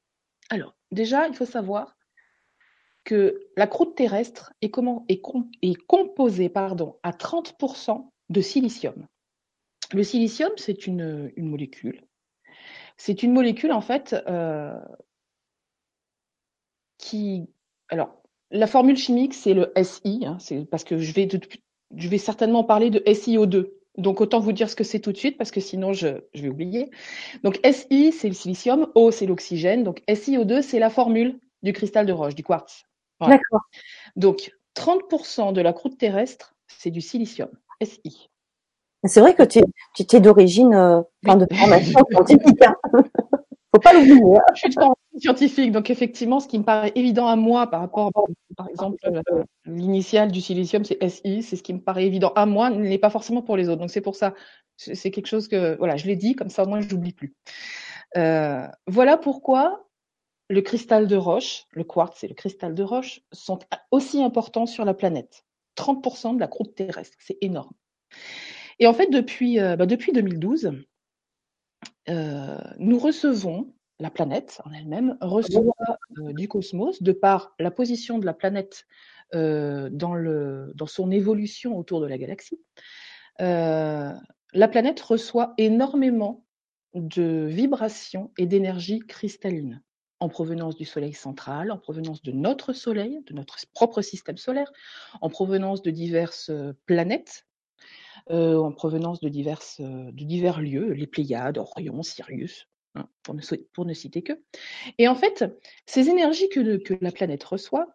Alors 0.49 0.75
déjà, 0.91 1.27
il 1.27 1.33
faut 1.33 1.45
savoir 1.45 1.97
que 3.03 3.39
la 3.55 3.67
croûte 3.67 3.95
terrestre 3.95 4.53
est, 4.61 4.71
composée 5.87 6.49
pardon, 6.49 6.97
à 7.03 7.11
30% 7.11 8.09
de 8.29 8.41
silicium. 8.41 9.07
Le 9.93 10.03
silicium, 10.03 10.51
c'est 10.57 10.87
une 10.87 11.31
molécule 11.37 12.01
c'est 12.97 13.23
une 13.23 13.33
molécule, 13.33 13.71
en 13.71 13.81
fait, 13.81 14.15
euh, 14.27 14.77
qui. 16.97 17.49
Alors, 17.89 18.21
la 18.51 18.67
formule 18.67 18.97
chimique, 18.97 19.33
c'est 19.33 19.53
le 19.53 19.71
SI, 19.83 20.23
hein, 20.25 20.37
c'est 20.39 20.65
parce 20.65 20.83
que 20.83 20.97
je 20.97 21.11
vais 21.13 21.25
de, 21.25 21.39
je 21.95 22.07
vais 22.07 22.17
certainement 22.17 22.63
parler 22.63 22.89
de 22.89 22.99
SiO2. 22.99 23.71
Donc 23.97 24.19
autant 24.19 24.39
vous 24.39 24.51
dire 24.51 24.69
ce 24.69 24.75
que 24.75 24.83
c'est 24.83 24.99
tout 24.99 25.13
de 25.13 25.17
suite 25.17 25.37
parce 25.37 25.51
que 25.51 25.61
sinon 25.61 25.93
je, 25.93 26.07
vais 26.33 26.49
oublier. 26.49 26.91
Donc 27.43 27.59
Si 27.63 28.11
c'est 28.11 28.27
le 28.27 28.33
silicium, 28.33 28.91
O 28.93 29.11
c'est 29.11 29.25
l'oxygène, 29.25 29.83
donc 29.83 30.01
SiO2 30.09 30.61
c'est 30.61 30.79
la 30.79 30.89
formule 30.89 31.39
du 31.63 31.71
cristal 31.71 32.05
de 32.05 32.11
roche, 32.11 32.35
du 32.35 32.43
quartz. 32.43 32.83
D'accord. 33.21 33.61
Donc 34.17 34.51
30% 34.75 35.53
de 35.53 35.61
la 35.61 35.71
croûte 35.71 35.97
terrestre 35.97 36.55
c'est 36.67 36.91
du 36.91 37.01
silicium, 37.01 37.49
Si. 37.81 38.29
C'est 39.07 39.19
vrai 39.19 39.33
que 39.35 39.43
tu, 39.43 39.61
tu 39.95 40.15
es 40.15 40.19
d'origine, 40.19 40.73
euh, 40.73 41.01
de 41.23 41.55
formation 41.55 41.99
scientifique. 42.11 42.61
Hein. 42.63 42.75
Faut 43.73 43.81
pas 43.81 43.93
l'oublier. 43.93 44.37
Hein. 44.37 44.41
Je 44.53 44.59
suis 44.59 44.69
de 44.69 44.73
formation 44.73 44.95
scientifique, 45.19 45.71
donc 45.71 45.89
effectivement, 45.89 46.39
ce 46.39 46.47
qui 46.47 46.59
me 46.59 46.63
paraît 46.63 46.93
évident 46.95 47.27
à 47.27 47.35
moi 47.35 47.67
par 47.67 47.81
rapport, 47.81 48.11
par 48.55 48.69
exemple, 48.69 48.97
euh, 49.05 49.43
l'initiale 49.65 50.31
du 50.31 50.41
silicium, 50.41 50.85
c'est 50.85 50.97
SI, 51.09 51.43
c'est 51.43 51.55
ce 51.55 51.63
qui 51.63 51.73
me 51.73 51.81
paraît 51.81 52.05
évident 52.05 52.31
à 52.35 52.45
moi, 52.45 52.69
ne 52.69 52.83
l'est 52.83 52.97
pas 52.97 53.09
forcément 53.09 53.41
pour 53.41 53.57
les 53.57 53.67
autres. 53.67 53.81
Donc 53.81 53.91
c'est 53.91 54.01
pour 54.01 54.15
ça, 54.15 54.33
c'est 54.77 55.11
quelque 55.11 55.27
chose 55.27 55.47
que, 55.47 55.77
voilà, 55.77 55.97
je 55.97 56.05
l'ai 56.05 56.15
dit, 56.15 56.35
comme 56.35 56.49
ça 56.49 56.63
au 56.63 56.67
moins 56.67 56.81
je 56.81 56.87
n'oublie 56.93 57.13
plus. 57.13 57.35
Euh, 58.17 58.65
voilà 58.87 59.17
pourquoi 59.17 59.85
le 60.49 60.61
cristal 60.61 61.07
de 61.07 61.15
roche, 61.15 61.65
le 61.71 61.83
quartz 61.83 62.23
et 62.23 62.27
le 62.27 62.35
cristal 62.35 62.75
de 62.75 62.83
roche 62.83 63.21
sont 63.31 63.59
aussi 63.91 64.23
importants 64.23 64.67
sur 64.67 64.85
la 64.85 64.93
planète. 64.93 65.43
30% 65.75 66.35
de 66.35 66.39
la 66.39 66.47
croûte 66.47 66.75
terrestre, 66.75 67.17
c'est 67.19 67.37
énorme. 67.41 67.73
Et 68.79 68.87
en 68.87 68.93
fait, 68.93 69.09
depuis, 69.09 69.59
euh, 69.59 69.75
bah, 69.75 69.85
depuis 69.85 70.11
2012, 70.11 70.71
euh, 72.09 72.57
nous 72.77 72.99
recevons, 72.99 73.73
la 73.99 74.09
planète 74.09 74.61
en 74.65 74.73
elle-même 74.73 75.17
reçoit 75.21 75.73
euh, 76.17 76.33
du 76.33 76.49
cosmos, 76.49 77.01
de 77.01 77.13
par 77.13 77.55
la 77.59 77.71
position 77.71 78.19
de 78.19 78.25
la 78.25 78.33
planète 78.33 78.85
dans, 79.33 80.13
le, 80.13 80.71
dans 80.75 80.85
son 80.85 81.11
évolution 81.11 81.77
autour 81.77 81.99
de 81.99 82.05
la 82.05 82.17
galaxie, 82.17 82.61
la 83.39 84.67
planète 84.69 85.01
reçoit 85.01 85.53
énormément 85.57 86.45
de 86.93 87.45
vibrations 87.49 88.31
et 88.37 88.45
d'énergie 88.45 88.99
cristalline 88.99 89.81
en 90.21 90.29
provenance 90.29 90.77
du 90.77 90.85
Soleil 90.85 91.11
central, 91.11 91.69
en 91.71 91.77
provenance 91.77 92.21
de 92.21 92.31
notre 92.31 92.71
Soleil, 92.71 93.19
de 93.25 93.33
notre 93.33 93.57
propre 93.73 94.01
système 94.01 94.37
solaire, 94.37 94.71
en 95.19 95.29
provenance 95.29 95.81
de 95.81 95.91
diverses 95.91 96.51
planètes 96.85 97.45
euh, 98.31 98.57
en 98.57 98.71
provenance 98.71 99.19
euh, 99.23 100.11
de 100.11 100.23
divers 100.23 100.61
lieux, 100.61 100.93
les 100.93 101.05
Pléiades, 101.05 101.59
Orion, 101.59 102.01
Sirius, 102.01 102.67
hein, 102.95 103.07
pour, 103.21 103.35
ne, 103.85 103.93
citer 103.93 104.23
que. 104.23 104.33
Et 104.97 105.07
en 105.07 105.15
fait, 105.15 105.45
ces 105.85 106.09
énergies 106.09 106.49
que, 106.49 106.77
que 106.77 106.95
la 107.01 107.11
planète 107.11 107.43
reçoit 107.43 107.87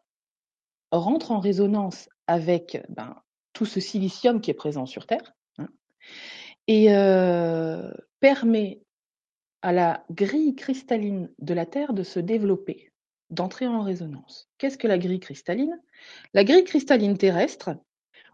rentrent 0.93 1.33
en 1.33 1.41
résonance 1.41 2.09
avec 2.27 2.81
ben, 2.89 3.17
tout 3.53 3.67
ce 3.67 3.81
silicium 3.81 4.41
qui 4.41 4.53
est 4.53 4.55
présent 4.55 4.87
sur 4.87 5.07
Terre 5.07 5.35
hein, 5.59 5.69
et 6.69 6.95
euh, 6.95 7.91
permet 8.21 8.83
à 9.63 9.73
la 9.73 10.05
grille 10.11 10.55
cristalline 10.55 11.29
de 11.39 11.55
la 11.55 11.67
Terre 11.67 11.93
de 11.93 12.05
se 12.05 12.21
développer, 12.21 12.93
d'entrer 13.31 13.67
en 13.67 13.83
résonance. 13.83 14.49
Qu'est-ce 14.59 14.79
que 14.79 14.87
la 14.87 14.99
grille 14.99 15.21
cristalline? 15.21 15.77
La 16.35 16.45
grille 16.45 16.65
cristalline 16.65 17.19
terrestre, 17.19 17.71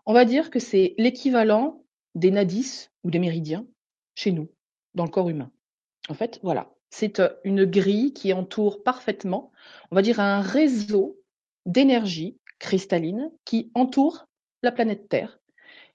on 0.04 0.12
va 0.12 0.24
dire 0.24 0.50
que 0.50 0.60
c'est 0.60 0.94
l'équivalent 0.98 1.85
des 2.16 2.32
nadis 2.32 2.90
ou 3.04 3.10
des 3.10 3.20
méridiens 3.20 3.66
chez 4.16 4.32
nous, 4.32 4.48
dans 4.94 5.04
le 5.04 5.10
corps 5.10 5.28
humain. 5.28 5.52
En 6.08 6.14
fait, 6.14 6.40
voilà, 6.42 6.74
c'est 6.90 7.20
euh, 7.20 7.28
une 7.44 7.64
grille 7.64 8.12
qui 8.12 8.32
entoure 8.32 8.82
parfaitement, 8.82 9.52
on 9.90 9.94
va 9.94 10.02
dire, 10.02 10.18
un 10.18 10.40
réseau 10.40 11.20
d'énergie 11.66 12.38
cristalline 12.58 13.30
qui 13.44 13.70
entoure 13.74 14.26
la 14.62 14.72
planète 14.72 15.08
Terre, 15.08 15.38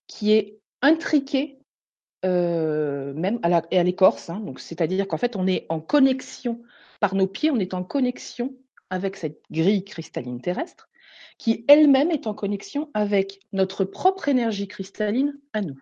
qui 0.07 0.31
est 0.31 0.59
intriqué 0.81 1.59
euh, 2.23 3.13
même 3.13 3.39
à 3.41 3.83
l'écorce. 3.83 4.29
Hein, 4.29 4.43
c'est-à-dire 4.57 5.07
qu'en 5.07 5.17
fait, 5.17 5.35
on 5.35 5.47
est 5.47 5.65
en 5.69 5.79
connexion 5.79 6.61
par 6.99 7.15
nos 7.15 7.27
pieds, 7.27 7.49
on 7.49 7.57
est 7.57 7.73
en 7.73 7.83
connexion 7.83 8.53
avec 8.91 9.15
cette 9.15 9.41
grille 9.49 9.83
cristalline 9.83 10.39
terrestre, 10.39 10.89
qui 11.39 11.65
elle-même 11.67 12.11
est 12.11 12.27
en 12.27 12.35
connexion 12.35 12.91
avec 12.93 13.39
notre 13.53 13.85
propre 13.85 14.27
énergie 14.27 14.67
cristalline 14.67 15.39
à 15.53 15.61
nous. 15.61 15.81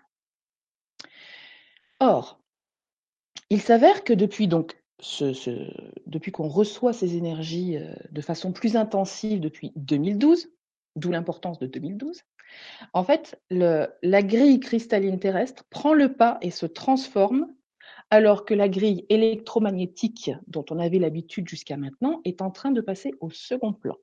Or, 1.99 2.39
il 3.49 3.61
s'avère 3.61 4.03
que 4.03 4.13
depuis 4.13 4.47
donc 4.47 4.75
depuis 6.07 6.31
qu'on 6.33 6.49
reçoit 6.49 6.91
ces 6.91 7.15
énergies 7.15 7.77
euh, 7.77 7.93
de 8.11 8.21
façon 8.21 8.51
plus 8.51 8.75
intensive 8.75 9.39
depuis 9.39 9.71
2012, 9.77 10.49
d'où 10.97 11.11
l'importance 11.11 11.57
de 11.57 11.67
2012, 11.67 12.21
en 12.93 13.03
fait, 13.03 13.39
la 13.51 14.23
grille 14.23 14.59
cristalline 14.59 15.19
terrestre 15.19 15.63
prend 15.69 15.93
le 15.93 16.13
pas 16.13 16.37
et 16.41 16.51
se 16.51 16.65
transforme 16.65 17.47
alors 18.09 18.43
que 18.43 18.53
la 18.53 18.67
grille 18.67 19.05
électromagnétique 19.09 20.31
dont 20.47 20.65
on 20.71 20.79
avait 20.79 20.99
l'habitude 20.99 21.47
jusqu'à 21.47 21.77
maintenant 21.77 22.21
est 22.25 22.41
en 22.41 22.49
train 22.49 22.71
de 22.71 22.81
passer 22.81 23.13
au 23.19 23.29
second 23.29 23.71
plan. 23.71 23.95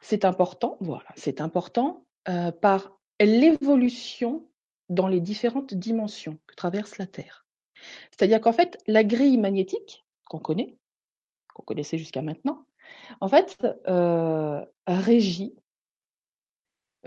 C'est 0.00 0.24
important, 0.24 0.78
voilà, 0.80 1.08
c'est 1.14 1.40
important 1.40 2.06
euh, 2.28 2.50
par 2.50 2.98
l'évolution 3.20 4.48
dans 4.88 5.08
les 5.08 5.20
différentes 5.20 5.74
dimensions 5.74 6.38
que 6.46 6.54
traverse 6.54 6.98
la 6.98 7.06
Terre. 7.06 7.46
C'est-à-dire 8.10 8.40
qu'en 8.40 8.52
fait, 8.52 8.78
la 8.86 9.04
grille 9.04 9.38
magnétique 9.38 10.04
qu'on 10.28 10.38
connaît, 10.38 10.76
qu'on 11.54 11.62
connaissait 11.62 11.98
jusqu'à 11.98 12.22
maintenant, 12.22 12.64
en 13.20 13.28
fait, 13.28 13.56
euh, 13.86 14.64
régit, 14.86 15.54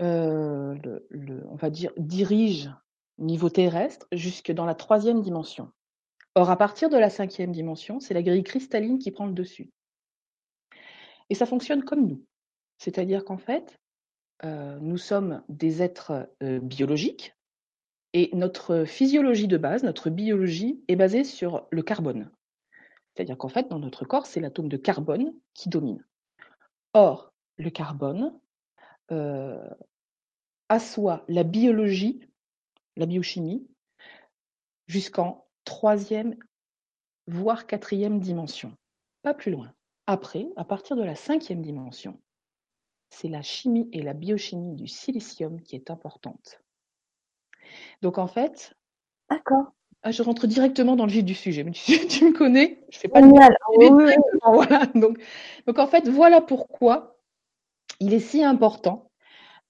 euh, 0.00 0.74
le, 1.10 1.46
on 1.48 1.56
va 1.56 1.70
dire, 1.70 1.92
dirige 1.96 2.70
niveau 3.18 3.48
terrestre 3.48 4.06
jusque 4.12 4.52
dans 4.52 4.66
la 4.66 4.74
troisième 4.74 5.22
dimension. 5.22 5.72
Or, 6.34 6.50
à 6.50 6.56
partir 6.56 6.90
de 6.90 6.98
la 6.98 7.08
cinquième 7.08 7.52
dimension, 7.52 7.98
c'est 7.98 8.14
la 8.14 8.22
grille 8.22 8.44
cristalline 8.44 8.98
qui 8.98 9.10
prend 9.10 9.26
le 9.26 9.32
dessus. 9.32 9.70
Et 11.30 11.34
ça 11.34 11.46
fonctionne 11.46 11.82
comme 11.82 12.06
nous. 12.06 12.24
C'est-à-dire 12.78 13.24
qu'en 13.24 13.38
fait, 13.38 13.80
euh, 14.44 14.78
nous 14.80 14.98
sommes 14.98 15.42
des 15.48 15.82
êtres 15.82 16.28
biologiques, 16.40 17.35
et 18.12 18.30
notre 18.34 18.84
physiologie 18.84 19.48
de 19.48 19.56
base, 19.56 19.82
notre 19.82 20.10
biologie, 20.10 20.82
est 20.88 20.96
basée 20.96 21.24
sur 21.24 21.66
le 21.70 21.82
carbone. 21.82 22.30
C'est-à-dire 23.14 23.38
qu'en 23.38 23.48
fait, 23.48 23.68
dans 23.68 23.78
notre 23.78 24.04
corps, 24.04 24.26
c'est 24.26 24.40
l'atome 24.40 24.68
de 24.68 24.76
carbone 24.76 25.32
qui 25.54 25.68
domine. 25.68 26.04
Or, 26.92 27.32
le 27.56 27.70
carbone 27.70 28.38
euh, 29.10 29.68
assoit 30.68 31.24
la 31.28 31.42
biologie, 31.42 32.20
la 32.96 33.06
biochimie, 33.06 33.66
jusqu'en 34.86 35.46
troisième, 35.64 36.36
voire 37.26 37.66
quatrième 37.66 38.20
dimension. 38.20 38.72
Pas 39.22 39.34
plus 39.34 39.50
loin. 39.50 39.72
Après, 40.06 40.48
à 40.56 40.64
partir 40.64 40.96
de 40.96 41.02
la 41.02 41.16
cinquième 41.16 41.62
dimension, 41.62 42.20
c'est 43.10 43.28
la 43.28 43.42
chimie 43.42 43.88
et 43.92 44.02
la 44.02 44.12
biochimie 44.12 44.74
du 44.74 44.86
silicium 44.86 45.60
qui 45.62 45.74
est 45.74 45.90
importante. 45.90 46.62
Donc 48.02 48.18
en 48.18 48.26
fait, 48.26 48.74
d'accord. 49.30 49.72
Ah, 50.02 50.12
je 50.12 50.22
rentre 50.22 50.46
directement 50.46 50.94
dans 50.94 51.06
le 51.06 51.10
vif 51.10 51.24
du 51.24 51.34
sujet. 51.34 51.64
Mais 51.64 51.72
tu, 51.72 51.90
me 52.24 52.32
connais, 52.32 52.80
je 52.90 52.98
fais 52.98 53.08
pas 53.08 53.20
de 53.20 53.26
voilà. 54.52 54.86
Donc, 54.94 55.18
donc 55.66 55.78
en 55.78 55.86
fait, 55.86 56.08
voilà 56.08 56.40
pourquoi 56.40 57.18
il 57.98 58.14
est 58.14 58.20
si 58.20 58.44
important, 58.44 59.10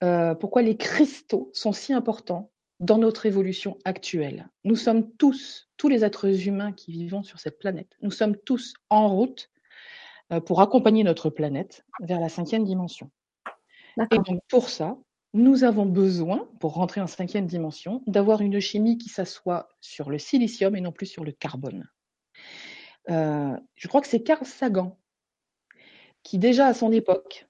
euh, 0.05 0.35
pourquoi 0.35 0.63
les 0.63 0.77
cristaux 0.77 1.51
sont 1.55 1.73
si 1.73 1.93
importants 1.93 2.51
dans 2.81 2.99
notre 2.99 3.25
évolution 3.25 3.79
actuelle. 3.85 4.51
Nous 4.65 4.77
sommes 4.77 5.11
tous, 5.13 5.71
tous 5.79 5.89
les 5.89 6.05
êtres 6.05 6.47
humains 6.47 6.73
qui 6.73 6.93
vivons 6.93 7.23
sur 7.23 7.41
cette 7.41 7.59
planète, 7.59 7.97
nous 8.03 8.11
sommes 8.11 8.37
tous 8.37 8.75
en 8.91 9.09
route 9.09 9.51
euh, 10.33 10.41
pour 10.41 10.61
accompagner 10.61 11.05
notre 11.05 11.31
planète 11.31 11.85
vers 12.01 12.21
la 12.21 12.29
cinquième 12.29 12.65
dimension. 12.65 13.11
Et 14.11 14.19
donc 14.19 14.41
pour 14.49 14.69
ça, 14.69 14.99
nous 15.37 15.65
avons 15.65 15.87
besoin, 15.87 16.49
pour 16.61 16.75
rentrer 16.75 17.01
en 17.01 17.07
cinquième 17.07 17.47
dimension, 17.47 18.03
d'avoir 18.07 18.41
une 18.41 18.59
chimie 18.59 18.99
qui 18.99 19.09
s'assoit 19.09 19.69
sur 19.81 20.11
le 20.11 20.19
silicium 20.19 20.75
et 20.75 20.81
non 20.81 20.93
plus 20.93 21.07
sur 21.07 21.25
le 21.25 21.33
carbone. 21.33 21.89
Euh, 23.11 23.57
je 23.75 23.89
crois 23.89 24.01
que 24.01 24.09
c'est 24.09 24.23
Carl 24.23 24.45
Sagan 24.45 24.99
qui, 26.23 26.39
déjà 26.39 26.67
à 26.67 26.75
son 26.75 26.91
époque, 26.91 27.47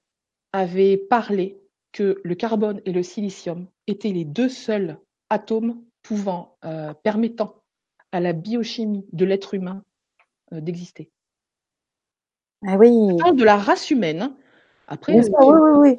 avait 0.53 0.97
parlé 0.97 1.59
que 1.91 2.21
le 2.23 2.35
carbone 2.35 2.81
et 2.85 2.91
le 2.91 3.01
silicium 3.01 3.67
étaient 3.87 4.11
les 4.11 4.25
deux 4.25 4.49
seuls 4.49 4.99
atomes 5.29 5.81
pouvant, 6.03 6.57
euh, 6.63 6.93
permettant 6.93 7.63
à 8.11 8.19
la 8.19 8.33
biochimie 8.33 9.07
de 9.13 9.25
l'être 9.25 9.55
humain 9.55 9.83
euh, 10.53 10.61
d'exister. 10.61 11.09
Ah 12.65 12.77
oui. 12.77 12.89
De 12.89 13.43
la 13.43 13.57
race 13.57 13.89
humaine, 13.89 14.35
hein. 14.87 14.93
Après, 14.93 15.19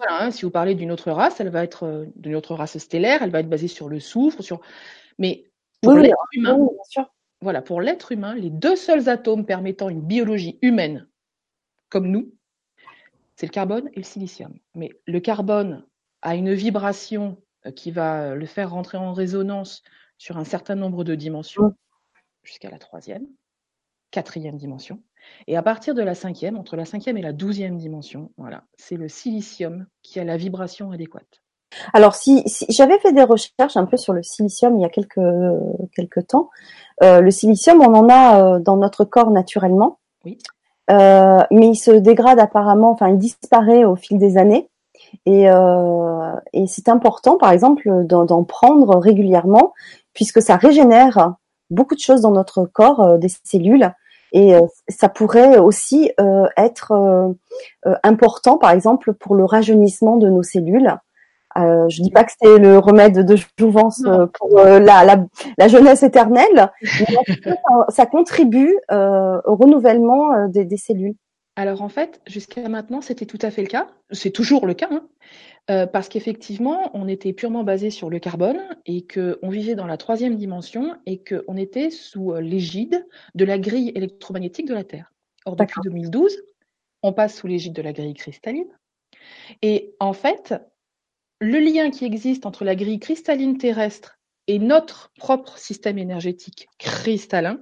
hein, 0.09 0.31
si 0.31 0.43
vous 0.43 0.51
parlez 0.51 0.75
d'une 0.75 0.91
autre 0.91 1.11
race, 1.11 1.41
elle 1.41 1.51
va 1.51 1.63
être 1.63 1.85
euh, 1.85 2.07
d'une 2.17 2.35
autre 2.35 2.55
race 2.55 2.79
stellaire, 2.79 3.23
elle 3.23 3.31
va 3.31 3.41
être 3.41 3.49
basée 3.49 3.69
sur 3.69 3.89
le 3.89 4.01
soufre, 4.01 4.43
sur. 4.43 4.61
Mais 5.19 5.45
pour 5.83 5.95
l'être 5.95 6.17
humain, 6.33 6.59
voilà, 7.41 7.63
pour 7.63 7.81
l'être 7.81 8.13
humain, 8.13 8.35
les 8.35 8.51
deux 8.51 8.77
seuls 8.77 9.09
atomes 9.09 9.45
permettant 9.45 9.89
une 9.89 10.01
biologie 10.01 10.59
humaine 10.63 11.07
comme 11.89 12.09
nous, 12.09 12.33
c'est 13.37 13.47
le 13.47 13.53
carbone 13.53 13.89
et 13.93 13.99
le 13.99 14.05
silicium. 14.05 14.59
Mais 14.75 14.91
le 15.07 15.21
carbone 15.21 15.87
a 16.23 16.35
une 16.35 16.53
vibration 16.53 17.41
qui 17.77 17.91
va 17.91 18.35
le 18.35 18.47
faire 18.47 18.71
rentrer 18.71 18.99
en 18.99 19.13
résonance 19.13 19.83
sur 20.19 20.37
un 20.37 20.45
certain 20.45 20.75
nombre 20.75 21.05
de 21.05 21.15
dimensions, 21.15 21.75
jusqu'à 22.43 22.71
la 22.71 22.79
troisième, 22.79 23.27
quatrième 24.11 24.57
dimension. 24.57 25.03
Et 25.47 25.57
à 25.57 25.63
partir 25.63 25.95
de 25.95 26.03
la 26.03 26.15
cinquième, 26.15 26.59
entre 26.59 26.77
la 26.77 26.85
cinquième 26.85 27.17
et 27.17 27.23
la 27.23 27.33
douzième 27.33 27.77
dimension, 27.77 28.31
voilà, 28.37 28.65
c'est 28.77 28.97
le 28.97 29.09
silicium 29.09 29.87
qui 30.03 30.21
a 30.21 30.25
la 30.25 30.37
vibration 30.37 30.91
adéquate. 30.91 31.43
Alors, 31.93 32.15
si, 32.15 32.45
j'avais 32.69 32.99
fait 32.99 33.13
des 33.13 33.23
recherches 33.23 33.77
un 33.77 33.85
peu 33.85 33.97
sur 33.97 34.13
le 34.13 34.23
silicium 34.23 34.77
il 34.77 34.83
y 34.83 34.85
a 34.85 34.89
quelques, 34.89 35.21
quelques 35.95 36.27
temps, 36.27 36.51
euh, 37.03 37.21
le 37.21 37.31
silicium, 37.31 37.81
on 37.81 37.95
en 37.95 38.09
a 38.09 38.43
euh, 38.43 38.59
dans 38.59 38.77
notre 38.77 39.05
corps 39.05 39.31
naturellement. 39.31 39.99
Oui. 40.25 40.39
Euh, 40.91 41.43
mais 41.51 41.69
il 41.69 41.77
se 41.77 41.91
dégrade 41.91 42.39
apparemment, 42.39 42.91
enfin, 42.91 43.09
il 43.09 43.19
disparaît 43.19 43.85
au 43.85 43.97
fil 43.97 44.19
des 44.19 44.39
années. 44.39 44.71
Et, 45.27 45.45
et 45.45 46.67
c'est 46.67 46.89
important, 46.89 47.39
par 47.39 47.53
exemple, 47.53 48.05
d'en 48.05 48.45
prendre 48.45 48.99
régulièrement, 48.99 49.73
puisque 50.13 50.43
ça 50.43 50.57
régénère 50.57 51.35
beaucoup 51.71 51.95
de 51.95 52.01
choses 52.01 52.23
dans 52.23 52.33
notre 52.33 52.65
corps, 52.65 53.17
des 53.17 53.29
cellules. 53.29 53.93
Et 54.33 54.53
ça 54.89 55.09
pourrait 55.09 55.59
aussi 55.59 56.13
être 56.57 57.35
important, 58.03 58.59
par 58.59 58.71
exemple, 58.71 59.15
pour 59.15 59.35
le 59.35 59.45
rajeunissement 59.45 60.17
de 60.17 60.29
nos 60.29 60.43
cellules. 60.43 60.99
Euh, 61.59 61.89
je 61.89 62.03
dis 62.03 62.11
pas 62.11 62.25
que 62.25 62.33
c'est 62.41 62.59
le 62.59 62.79
remède 62.79 63.25
de 63.25 63.37
jouvence 63.59 64.03
euh, 64.07 64.27
pour 64.27 64.59
euh, 64.59 64.79
la, 64.79 65.05
la, 65.05 65.25
la, 65.57 65.69
jeunesse 65.69 66.03
éternelle, 66.03 66.71
mais 66.83 67.57
ça, 67.89 68.07
contribue 68.07 68.77
euh, 68.93 69.41
au 69.45 69.57
renouvellement 69.57 70.47
des, 70.49 70.65
des, 70.65 70.77
cellules. 70.77 71.15
Alors 71.57 71.83
en 71.83 71.89
fait, 71.89 72.21
jusqu'à 72.27 72.69
maintenant, 72.69 73.01
c'était 73.01 73.27
tout 73.27 73.39
à 73.43 73.51
fait 73.51 73.63
le 73.63 73.69
cas. 73.69 73.89
C'est 74.11 74.31
toujours 74.31 74.67
le 74.67 74.75
cas, 74.75 74.89
hein, 74.91 75.03
parce 75.93 76.09
qu'effectivement, 76.09 76.91
on 76.95 77.09
était 77.09 77.35
purement 77.35 77.63
basé 77.63 77.91
sur 77.91 78.09
le 78.09 78.19
carbone 78.19 78.61
et 78.87 79.07
qu'on 79.07 79.51
vivait 79.51 79.75
dans 79.75 79.87
la 79.87 79.99
troisième 79.99 80.37
dimension 80.37 80.97
et 81.05 81.23
qu'on 81.23 81.57
était 81.57 81.91
sous 81.91 82.35
l'égide 82.37 83.07
de 83.35 83.45
la 83.45 83.59
grille 83.59 83.93
électromagnétique 83.95 84.67
de 84.67 84.75
la 84.75 84.85
Terre. 84.85 85.13
Or, 85.45 85.57
depuis 85.57 85.81
2012, 85.85 86.39
on 87.03 87.13
passe 87.13 87.37
sous 87.37 87.47
l'égide 87.47 87.75
de 87.75 87.83
la 87.83 87.93
grille 87.93 88.15
cristalline. 88.15 88.71
Et 89.63 89.95
en 90.01 90.13
fait, 90.13 90.55
le 91.41 91.59
lien 91.59 91.91
qui 91.91 92.05
existe 92.05 92.47
entre 92.47 92.65
la 92.65 92.75
grille 92.75 92.99
cristalline 92.99 93.59
terrestre 93.59 94.19
et 94.47 94.59
notre 94.59 95.13
propre 95.17 95.59
système 95.59 95.99
énergétique 95.99 96.69
cristallin, 96.79 97.61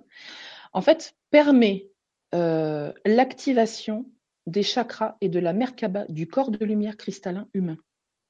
en 0.73 0.81
fait, 0.81 1.15
permet 1.31 1.91
euh, 2.35 2.93
l'activation 3.05 4.07
des 4.47 4.63
chakras 4.63 5.17
et 5.21 5.29
de 5.29 5.39
la 5.39 5.53
Merkaba 5.53 6.07
du 6.09 6.27
corps 6.29 6.51
de 6.51 6.65
lumière 6.65 6.97
cristallin 6.97 7.49
humain. 7.53 7.77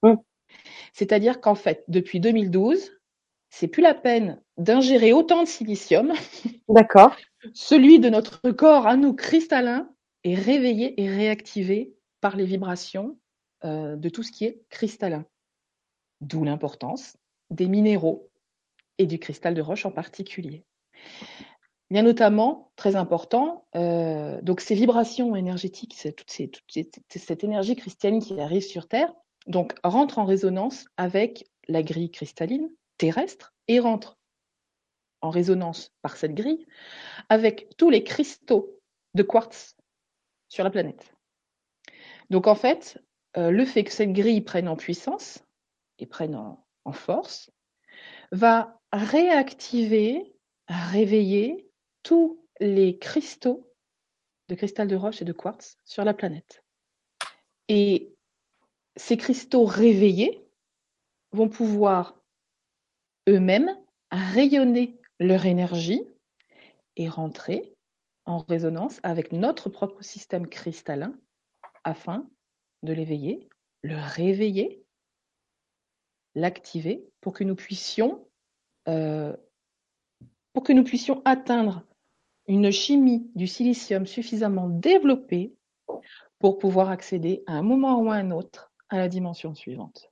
Mmh. 0.07 0.17
C'est-à-dire 0.93 1.41
qu'en 1.41 1.55
fait, 1.55 1.85
depuis 1.89 2.21
2012, 2.21 2.93
c'est 3.51 3.69
plus 3.69 3.83
la 3.83 3.95
peine 3.95 4.41
d'ingérer 4.57 5.13
autant 5.13 5.43
de 5.43 5.49
silicium. 5.49 6.13
D'accord. 6.69 7.17
Celui 7.55 8.01
de 8.01 8.09
notre 8.09 8.51
corps 8.51 8.87
à 8.87 8.97
nous 8.97 9.15
cristallin 9.15 9.91
est 10.25 10.35
réveillé 10.35 11.01
et 11.01 11.09
réactivé 11.09 11.95
par 12.21 12.37
les 12.37 12.45
vibrations 12.45 13.19
euh, 13.65 13.97
de 13.97 14.09
tout 14.09 14.23
ce 14.23 14.33
qui 14.33 14.45
est 14.45 14.63
cristallin 14.69 15.25
d'où 16.21 16.45
l'importance 16.45 17.17
des 17.51 17.69
minéraux 17.69 18.31
et 18.99 19.07
du 19.07 19.19
cristal 19.19 19.55
de 19.55 19.61
roche 19.61 19.87
en 19.87 19.91
particulier. 19.91 20.65
Bien 21.91 22.03
notamment, 22.03 22.73
très 22.75 22.97
important, 22.97 23.67
euh, 23.77 24.41
donc 24.43 24.61
ces 24.61 24.75
vibrations 24.75 25.37
énergétiques, 25.37 25.95
cette 25.95 27.45
énergie 27.45 27.77
cristalline 27.77 28.21
qui 28.21 28.41
arrive 28.41 28.63
sur 28.63 28.89
Terre, 28.89 29.13
donc 29.47 29.75
rentre 29.83 30.19
en 30.19 30.25
résonance 30.25 30.87
avec 30.97 31.49
la 31.69 31.83
grille 31.83 32.11
cristalline 32.11 32.71
terrestre 32.99 33.55
et 33.69 33.81
rentre 33.81 34.19
en 35.21 35.31
résonance 35.31 35.93
par 36.03 36.17
cette 36.17 36.35
grille 36.35 36.67
avec 37.29 37.69
tous 37.77 37.91
les 37.91 38.05
cristaux 38.05 38.81
de 39.15 39.23
quartz 39.23 39.77
sur 40.49 40.65
la 40.65 40.71
planète. 40.71 41.13
Donc 42.31 42.47
en 42.47 42.55
fait, 42.55 43.03
euh, 43.37 43.51
le 43.51 43.65
fait 43.65 43.85
que 43.85 43.93
cette 43.93 44.13
grille 44.13 44.41
prenne 44.41 44.69
en 44.69 44.77
puissance, 44.77 45.43
et 45.99 46.07
prennent 46.07 46.37
en, 46.37 46.93
force, 46.93 47.51
va 48.31 48.81
réactiver, 48.93 50.35
réveiller 50.69 51.69
tous 52.03 52.45
les 52.61 52.99
cristaux 52.99 53.73
de 54.49 54.55
cristal 54.55 54.87
de 54.87 54.95
roche 54.95 55.23
et 55.23 55.25
de 55.25 55.33
quartz 55.33 55.77
sur 55.85 56.05
la 56.05 56.15
planète. 56.15 56.63
Et 57.69 58.16
ces 58.97 59.17
cristaux 59.17 59.65
réveillés 59.65 60.43
vont 61.33 61.49
pouvoir 61.49 62.19
eux-mêmes 63.29 63.77
rayonner 64.11 64.99
leur 65.21 65.47
énergie 65.47 66.03
et 66.97 67.09
rentrer 67.09 67.75
en 68.25 68.39
résonance 68.39 68.99
avec 69.03 69.33
notre 69.33 69.69
propre 69.69 70.03
système 70.03 70.49
cristallin 70.49 71.15
afin 71.85 72.29
de 72.83 72.93
l'éveiller, 72.93 73.49
le 73.83 73.97
réveiller 73.97 74.85
l'activer 76.35 77.09
pour 77.21 77.33
que 77.33 77.45
nous 77.45 77.57
puissions 77.57 78.27
euh, 78.89 79.35
pour 80.53 80.63
que 80.63 80.73
nous 80.73 80.85
puissions 80.85 81.23
atteindre 81.25 81.85
une 82.47 82.71
chimie 82.71 83.31
du 83.35 83.47
silicium 83.47 84.07
suffisamment 84.07 84.69
développée 84.69 85.55
pour 86.39 86.59
pouvoir 86.59 86.91
accéder 86.91 87.43
à 87.47 87.55
un 87.55 87.63
moment 87.63 88.01
ou 88.01 88.11
à 88.11 88.17
un 88.17 88.31
autre 88.31 88.73
à 88.89 88.99
la 88.99 89.09
dimension 89.09 89.55
suivante. 89.55 90.11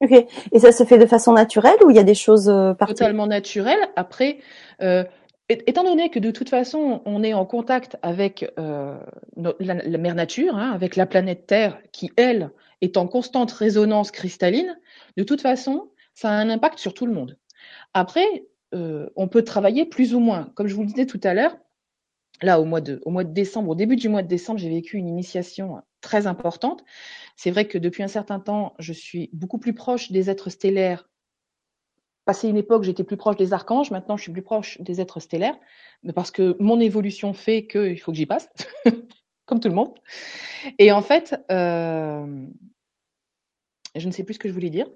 Ok. 0.00 0.12
Et 0.52 0.58
ça 0.58 0.72
se 0.72 0.84
fait 0.84 0.98
de 0.98 1.06
façon 1.06 1.32
naturelle 1.32 1.76
ou 1.84 1.90
il 1.90 1.96
y 1.96 2.00
a 2.00 2.04
des 2.04 2.14
choses 2.14 2.48
euh, 2.48 2.74
Totalement 2.74 3.26
naturelles. 3.26 3.88
Après, 3.96 4.38
euh, 4.82 5.04
étant 5.48 5.84
donné 5.84 6.10
que 6.10 6.18
de 6.18 6.30
toute 6.30 6.48
façon, 6.48 7.02
on 7.04 7.22
est 7.22 7.34
en 7.34 7.46
contact 7.46 7.96
avec 8.02 8.50
euh, 8.58 8.98
la, 9.36 9.98
mère 9.98 10.14
nature, 10.14 10.56
hein, 10.56 10.72
avec 10.72 10.96
la 10.96 11.06
planète 11.06 11.46
Terre, 11.46 11.78
qui, 11.92 12.10
elle, 12.16 12.50
est 12.80 12.96
en 12.96 13.06
constante 13.06 13.52
résonance 13.52 14.10
cristalline, 14.10 14.78
de 15.16 15.22
toute 15.22 15.40
façon, 15.40 15.90
ça 16.14 16.30
a 16.30 16.32
un 16.32 16.50
impact 16.50 16.78
sur 16.78 16.94
tout 16.94 17.06
le 17.06 17.12
monde. 17.12 17.38
Après, 17.92 18.44
euh, 18.74 19.08
on 19.16 19.28
peut 19.28 19.42
travailler 19.42 19.84
plus 19.84 20.14
ou 20.14 20.20
moins. 20.20 20.50
Comme 20.54 20.66
je 20.66 20.74
vous 20.74 20.82
le 20.82 20.88
disais 20.88 21.06
tout 21.06 21.20
à 21.22 21.34
l'heure, 21.34 21.56
là, 22.42 22.60
au 22.60 22.64
mois, 22.64 22.80
de, 22.80 23.00
décembre, 23.24 23.70
au 23.70 23.74
début 23.74 23.96
du 23.96 24.08
mois 24.08 24.22
de 24.22 24.28
décembre, 24.28 24.58
j'ai 24.58 24.68
vécu 24.68 24.96
une 24.96 25.08
initiation 25.08 25.82
très 26.00 26.26
importante. 26.26 26.84
C'est 27.36 27.50
vrai 27.50 27.66
que 27.66 27.78
depuis 27.78 28.02
un 28.02 28.08
certain 28.08 28.40
temps, 28.40 28.74
je 28.78 28.92
suis 28.92 29.30
beaucoup 29.32 29.58
plus 29.58 29.74
proche 29.74 30.12
des 30.12 30.30
êtres 30.30 30.50
stellaires 30.50 31.08
passé 32.24 32.48
une 32.48 32.56
époque, 32.56 32.84
j'étais 32.84 33.04
plus 33.04 33.16
proche 33.16 33.36
des 33.36 33.52
archanges, 33.52 33.90
maintenant 33.90 34.16
je 34.16 34.22
suis 34.22 34.32
plus 34.32 34.42
proche 34.42 34.80
des 34.80 35.00
êtres 35.00 35.20
stellaires, 35.20 35.58
parce 36.14 36.30
que 36.30 36.56
mon 36.58 36.80
évolution 36.80 37.32
fait 37.34 37.66
qu'il 37.66 38.00
faut 38.00 38.12
que 38.12 38.18
j'y 38.18 38.26
passe, 38.26 38.48
comme 39.46 39.60
tout 39.60 39.68
le 39.68 39.74
monde. 39.74 39.94
Et 40.78 40.92
en 40.92 41.02
fait, 41.02 41.36
euh, 41.50 42.46
je 43.94 44.06
ne 44.06 44.12
sais 44.12 44.24
plus 44.24 44.34
ce 44.34 44.38
que 44.38 44.48
je 44.48 44.54
voulais 44.54 44.70
dire. 44.70 44.86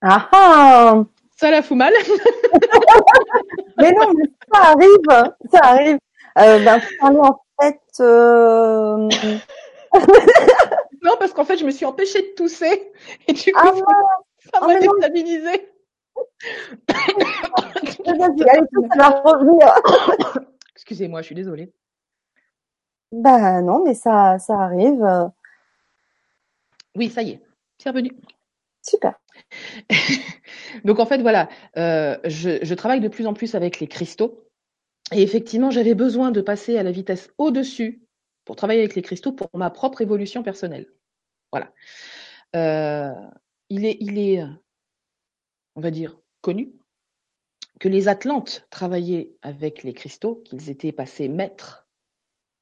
Ah 0.00 0.28
ah 0.32 1.04
Ça 1.42 1.50
la 1.50 1.60
fout 1.60 1.76
mal. 1.76 1.92
mais 3.76 3.90
non, 3.90 4.12
mais 4.14 4.30
ça 4.52 4.60
arrive, 4.60 5.32
ça 5.50 5.58
arrive. 5.60 5.98
Euh, 6.38 6.64
ben, 6.64 6.80
en 7.00 7.40
fait. 7.60 7.80
Euh, 7.98 9.08
non, 11.02 11.16
parce 11.18 11.32
qu'en 11.32 11.44
fait, 11.44 11.56
je 11.56 11.66
me 11.66 11.72
suis 11.72 11.84
empêchée 11.84 12.22
de 12.22 12.34
tousser. 12.36 12.92
Et 13.26 13.32
du 13.32 13.52
coup, 13.52 13.60
ah, 13.60 13.72
ça 14.54 14.60
m'a 14.64 14.78
déstabilisé. 14.78 15.68
Excusez-moi, 20.76 21.22
je 21.22 21.26
suis 21.26 21.34
désolée. 21.34 21.72
Bah 23.10 23.62
non, 23.62 23.82
mais 23.84 23.94
ça, 23.94 24.38
ça 24.38 24.60
arrive. 24.60 25.04
Oui, 26.94 27.10
ça 27.10 27.22
y 27.22 27.30
est, 27.30 27.42
c'est 27.78 27.90
revenu. 27.90 28.12
Super. 28.80 29.18
Donc 30.84 30.98
en 30.98 31.06
fait, 31.06 31.20
voilà, 31.20 31.48
euh, 31.76 32.18
je, 32.24 32.74
travaille 32.74 33.00
de 33.00 33.08
plus 33.08 33.26
en 33.26 33.34
plus 33.34 33.54
avec 33.54 33.80
les 33.80 33.88
cristaux. 33.88 34.48
Et 35.12 35.22
effectivement, 35.22 35.70
j'avais 35.70 35.94
besoin 35.94 36.30
de 36.30 36.40
passer 36.40 36.78
à 36.78 36.82
la 36.82 36.90
vitesse 36.90 37.30
au-dessus 37.38 38.02
pour 38.44 38.56
travailler 38.56 38.80
avec 38.80 38.94
les 38.94 39.02
cristaux 39.02 39.32
pour 39.32 39.48
ma 39.54 39.70
propre 39.70 40.00
évolution 40.00 40.42
personnelle. 40.42 40.86
Voilà. 41.50 41.72
Euh, 42.56 43.12
il 43.68 43.84
est, 43.84 43.96
il 44.00 44.18
est, 44.18 44.42
on 45.76 45.80
va 45.80 45.90
dire, 45.90 46.18
connu 46.40 46.72
que 47.78 47.88
les 47.88 48.08
Atlantes 48.08 48.66
travaillaient 48.70 49.32
avec 49.42 49.82
les 49.82 49.92
cristaux, 49.92 50.36
qu'ils 50.44 50.70
étaient 50.70 50.92
passés 50.92 51.28
maîtres, 51.28 51.81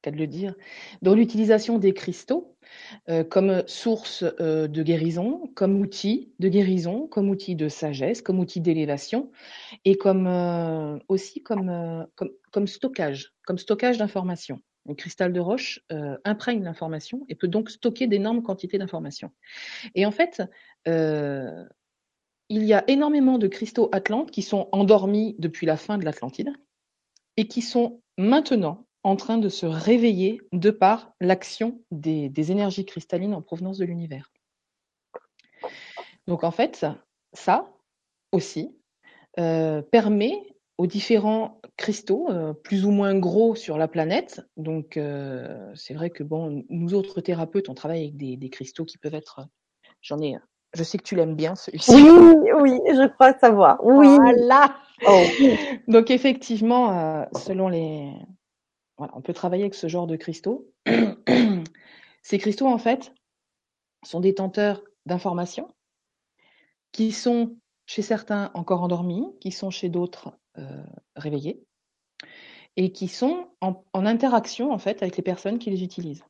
qu'à 0.01 0.11
de 0.11 0.17
le 0.17 0.27
dire, 0.27 0.55
dans 1.01 1.13
l'utilisation 1.13 1.77
des 1.77 1.93
cristaux 1.93 2.55
euh, 3.09 3.23
comme 3.23 3.63
source 3.67 4.23
euh, 4.39 4.67
de 4.67 4.83
guérison, 4.83 5.49
comme 5.55 5.79
outil 5.79 6.33
de 6.39 6.47
guérison, 6.47 7.07
comme 7.07 7.29
outil 7.29 7.55
de 7.55 7.67
sagesse, 7.67 8.21
comme 8.21 8.39
outil 8.39 8.61
d'élévation 8.61 9.31
et 9.85 9.95
comme 9.95 10.27
euh, 10.27 10.97
aussi 11.07 11.41
comme, 11.43 12.07
comme, 12.15 12.31
comme, 12.51 12.67
stockage, 12.67 13.33
comme 13.45 13.57
stockage 13.57 13.97
d'informations. 13.97 14.59
le 14.87 14.95
cristal 14.95 15.33
de 15.33 15.39
roche 15.39 15.81
imprègne 16.23 16.63
l'information 16.63 17.25
et 17.29 17.35
peut 17.35 17.47
donc 17.47 17.69
stocker 17.69 18.07
d'énormes 18.07 18.43
quantités 18.43 18.77
d'informations. 18.77 19.31
Et 19.95 20.05
en 20.05 20.11
fait, 20.11 20.41
il 20.85 22.63
y 22.65 22.73
a 22.73 22.83
énormément 22.87 23.37
de 23.37 23.47
cristaux 23.47 23.89
atlantes 23.91 24.31
qui 24.31 24.41
sont 24.41 24.67
endormis 24.71 25.35
depuis 25.39 25.65
la 25.65 25.77
fin 25.77 25.97
de 25.97 26.05
l'Atlantide 26.05 26.51
et 27.37 27.47
qui 27.47 27.61
sont 27.61 28.01
maintenant 28.17 28.85
en 29.03 29.15
train 29.15 29.37
de 29.37 29.49
se 29.49 29.65
réveiller 29.65 30.41
de 30.51 30.69
par 30.69 31.13
l'action 31.19 31.81
des, 31.91 32.29
des 32.29 32.51
énergies 32.51 32.85
cristallines 32.85 33.33
en 33.33 33.41
provenance 33.41 33.77
de 33.77 33.85
l'univers. 33.85 34.31
Donc 36.27 36.43
en 36.43 36.51
fait, 36.51 36.85
ça 37.33 37.71
aussi 38.31 38.75
euh, 39.39 39.81
permet 39.81 40.33
aux 40.77 40.87
différents 40.87 41.61
cristaux, 41.77 42.27
euh, 42.29 42.53
plus 42.53 42.85
ou 42.85 42.91
moins 42.91 43.17
gros 43.17 43.55
sur 43.55 43.77
la 43.77 43.87
planète. 43.87 44.41
Donc, 44.57 44.97
euh, 44.97 45.71
c'est 45.75 45.93
vrai 45.93 46.09
que 46.09 46.23
bon, 46.23 46.63
nous 46.69 46.93
autres 46.93 47.21
thérapeutes, 47.21 47.69
on 47.69 47.75
travaille 47.75 48.01
avec 48.01 48.17
des, 48.17 48.35
des 48.35 48.49
cristaux 48.49 48.85
qui 48.85 48.97
peuvent 48.97 49.13
être. 49.13 49.47
J'en 50.01 50.19
ai. 50.19 50.37
Je 50.73 50.83
sais 50.83 50.97
que 50.97 51.03
tu 51.03 51.15
l'aimes 51.15 51.35
bien 51.35 51.55
celui-ci. 51.55 51.91
Oui, 51.93 52.49
oui, 52.61 52.79
je 52.87 53.07
crois 53.09 53.37
savoir. 53.37 53.77
Oui. 53.83 54.07
Voilà. 54.07 54.75
Oh. 55.07 55.23
Donc 55.87 56.09
effectivement, 56.09 57.27
selon 57.35 57.67
les, 57.67 58.11
on 59.13 59.21
peut 59.21 59.33
travailler 59.33 59.63
avec 59.63 59.75
ce 59.75 59.87
genre 59.87 60.07
de 60.07 60.15
cristaux. 60.15 60.69
Ces 62.23 62.37
cristaux, 62.37 62.67
en 62.67 62.77
fait, 62.77 63.13
sont 64.05 64.19
détenteurs 64.19 64.83
d'informations 65.05 65.73
qui 66.91 67.11
sont 67.11 67.57
chez 67.85 68.01
certains 68.01 68.51
encore 68.53 68.83
endormis, 68.83 69.25
qui 69.39 69.51
sont 69.51 69.69
chez 69.69 69.89
d'autres 69.89 70.37
euh, 70.57 70.83
réveillés, 71.15 71.63
et 72.77 72.91
qui 72.91 73.07
sont 73.07 73.49
en, 73.61 73.83
interaction 73.93 74.71
en 74.71 74.77
fait 74.77 75.01
avec 75.01 75.17
les 75.17 75.23
personnes 75.23 75.59
qui 75.59 75.69
les 75.69 75.83
utilisent. 75.83 76.23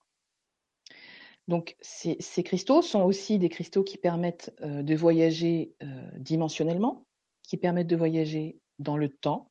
Donc 1.47 1.75
ces, 1.81 2.17
ces 2.19 2.43
cristaux 2.43 2.81
sont 2.81 3.03
aussi 3.03 3.38
des 3.38 3.49
cristaux 3.49 3.84
qui 3.84 3.97
permettent 3.97 4.53
euh, 4.62 4.84
de 4.84 4.95
voyager 4.95 5.73
euh, 5.84 6.10
dimensionnellement, 6.17 7.05
qui 7.43 7.57
permettent 7.57 7.88
de 7.88 7.95
voyager 7.95 8.57
dans 8.79 8.97
le 8.97 9.10
temps, 9.10 9.50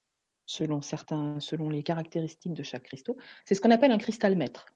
selon 0.50 0.82
certains, 0.82 1.38
selon 1.38 1.70
les 1.70 1.84
caractéristiques 1.84 2.54
de 2.54 2.64
chaque 2.64 2.82
cristaux. 2.82 3.16
C'est 3.44 3.54
ce 3.54 3.60
qu'on 3.60 3.70
appelle 3.70 3.92
un 3.92 3.98
cristal 3.98 4.34
maître. 4.34 4.66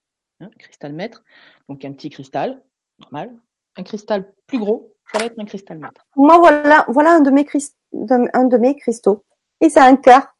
Hein, 0.40 0.48
cristal 0.56 0.92
maître, 0.92 1.24
donc 1.68 1.84
un 1.84 1.92
petit 1.92 2.10
cristal 2.10 2.62
normal, 3.00 3.32
un 3.76 3.82
cristal 3.82 4.32
plus 4.46 4.58
gros, 4.58 4.94
ça 5.12 5.18
va 5.18 5.24
être 5.24 5.38
un 5.38 5.44
cristal 5.44 5.78
maître. 5.78 6.06
Moi, 6.14 6.38
voilà, 6.38 6.84
voilà 6.88 7.14
un 7.14 7.20
de 7.20 7.30
mes, 7.30 7.44
crist... 7.44 7.76
un 7.92 8.44
de 8.44 8.56
mes 8.56 8.76
cristaux. 8.76 9.24
Et 9.60 9.68
c'est 9.68 9.80
un 9.80 9.96
cœur. 9.96 10.37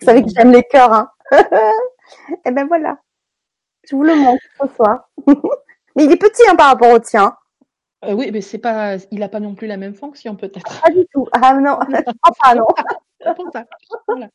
Vous 0.00 0.06
savez 0.06 0.22
que 0.22 0.30
j'aime 0.34 0.52
les 0.52 0.62
cœurs, 0.64 0.92
hein. 0.92 1.12
Et 2.46 2.50
ben 2.50 2.66
voilà. 2.66 2.98
Je 3.84 3.94
vous 3.94 4.04
le 4.04 4.14
montre 4.14 4.42
ce 4.58 4.74
soir. 4.74 5.10
mais 5.96 6.04
il 6.04 6.12
est 6.12 6.16
petit 6.16 6.42
hein, 6.48 6.56
par 6.56 6.68
rapport 6.68 6.92
au 6.92 6.98
tien. 6.98 7.36
Euh, 8.04 8.14
oui, 8.14 8.30
mais 8.32 8.40
c'est 8.40 8.58
pas, 8.58 8.96
il 9.10 9.18
n'a 9.18 9.28
pas 9.28 9.40
non 9.40 9.54
plus 9.54 9.66
la 9.66 9.76
même 9.76 9.94
fonction 9.94 10.34
peut-être. 10.34 10.80
Pas 10.80 10.90
du 10.90 11.06
tout. 11.12 11.26
Ah 11.32 11.52
non, 11.54 11.78
ah 12.42 12.54
non. 12.54 12.66
voilà. 14.06 14.28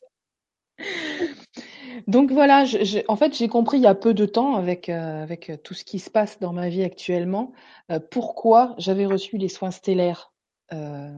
Donc 2.07 2.31
voilà, 2.31 2.65
en 3.07 3.15
fait, 3.15 3.35
j'ai 3.35 3.47
compris 3.47 3.77
il 3.77 3.83
y 3.83 3.87
a 3.87 3.95
peu 3.95 4.13
de 4.13 4.25
temps 4.25 4.55
avec, 4.55 4.89
euh, 4.89 5.23
avec 5.23 5.51
tout 5.63 5.73
ce 5.73 5.83
qui 5.83 5.99
se 5.99 6.09
passe 6.09 6.39
dans 6.39 6.53
ma 6.53 6.69
vie 6.69 6.83
actuellement, 6.83 7.53
euh, 7.91 7.99
pourquoi 7.99 8.75
j'avais 8.77 9.05
reçu 9.05 9.37
les 9.37 9.49
soins 9.49 9.71
stellaires, 9.71 10.33
euh, 10.73 11.11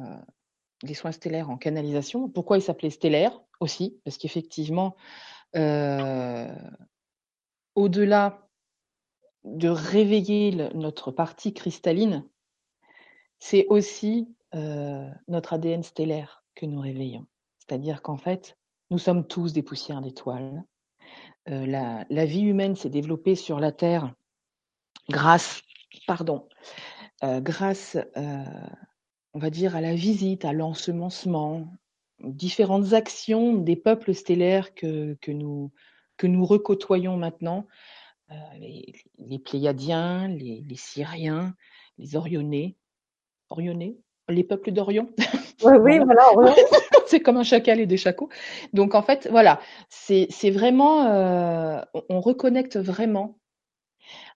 les 0.84 0.94
soins 0.94 1.12
stellaires 1.12 1.50
en 1.50 1.58
canalisation, 1.58 2.30
pourquoi 2.30 2.58
ils 2.58 2.62
s'appelaient 2.62 2.89
stellaires 2.89 3.41
aussi, 3.60 4.00
parce 4.04 4.18
qu'effectivement, 4.18 4.96
au-delà 7.76 8.50
de 9.46 9.70
réveiller 9.70 10.52
le, 10.52 10.70
notre 10.74 11.12
partie 11.12 11.54
cristalline, 11.54 12.26
c'est 13.39 13.65
aussi 13.70 14.28
notre 15.28 15.54
ADN 15.54 15.84
stellaire 15.84 16.44
que 16.56 16.65
nous 16.65 16.80
réveillons. 16.82 17.26
C'est-à-dire 17.60 18.02
qu'en 18.02 18.18
fait, 18.18 18.58
nous 18.91 18.98
sommes 18.98 19.26
tous 19.26 19.54
des 19.54 19.63
poussières 19.63 20.02
d'étoiles. 20.02 20.63
Euh, 21.50 21.65
la, 21.65 22.26
vie 22.26 22.41
humaine 22.41 22.76
s'est 22.76 22.89
développée 22.89 23.36
sur 23.36 23.60
la 23.60 23.71
Terre 23.71 24.13
grâce, 25.10 25.62
pardon, 26.08 26.48
euh, 27.24 27.39
grâce, 27.39 27.98
euh, 28.17 28.43
on 29.34 29.39
va 29.39 29.50
dire, 29.50 29.76
à 29.76 29.82
la 29.82 29.93
visite, 29.93 30.45
à 30.45 30.54
l'ensemencement, 30.54 31.67
différentes 32.19 32.93
actions 32.93 33.54
des 33.54 33.76
peuples 33.76 34.13
stellaires 34.13 34.74
que, 34.74 35.15
que, 35.21 35.32
nous, 35.32 35.71
que 36.17 36.28
nous 36.28 36.45
recôtoyons 36.45 37.17
maintenant, 37.17 37.67
les, 38.60 38.91
les, 39.19 39.38
Pléiadiens, 39.38 40.28
les, 40.28 40.62
les, 40.62 40.76
Syriens, 40.76 41.54
les 42.00 42.15
Orionais, 42.15 42.76
Orionais, 43.50 43.98
les 44.30 44.44
peuples 44.44 44.72
d'Orion. 44.72 45.10
Oui, 45.64 45.78
oui, 45.80 46.00
voilà. 46.00 46.24
voilà. 46.34 46.54
c'est 47.08 47.22
comme 47.22 47.38
un 47.38 47.44
chacal 47.44 47.80
et 47.80 47.86
des 47.86 47.96
chacos. 47.96 48.28
Donc 48.74 48.94
en 48.94 49.02
fait, 49.02 49.26
voilà, 49.32 49.62
c'est 49.88 50.28
vraiment, 50.52 51.06
euh, 51.06 51.82
on 52.10 52.20
reconnecte 52.20 52.78
vraiment 52.78 53.40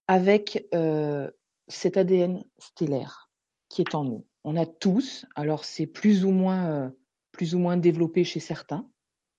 avec 0.08 0.66
euh, 0.74 1.30
cet 1.68 1.98
ADN 1.98 2.46
stellaire 2.58 3.30
qui 3.68 3.82
est 3.82 3.94
en 3.96 4.06
nous. 4.06 4.26
On 4.44 4.56
a 4.56 4.66
tous, 4.66 5.26
alors 5.36 5.66
c'est 5.66 5.86
plus 5.86 6.26
ou 6.26 6.32
moins, 6.32 6.68
euh, 6.72 6.90
plus 7.32 7.54
ou 7.54 7.60
moins 7.60 7.78
développé 7.78 8.24
chez 8.24 8.40
certains. 8.40 8.90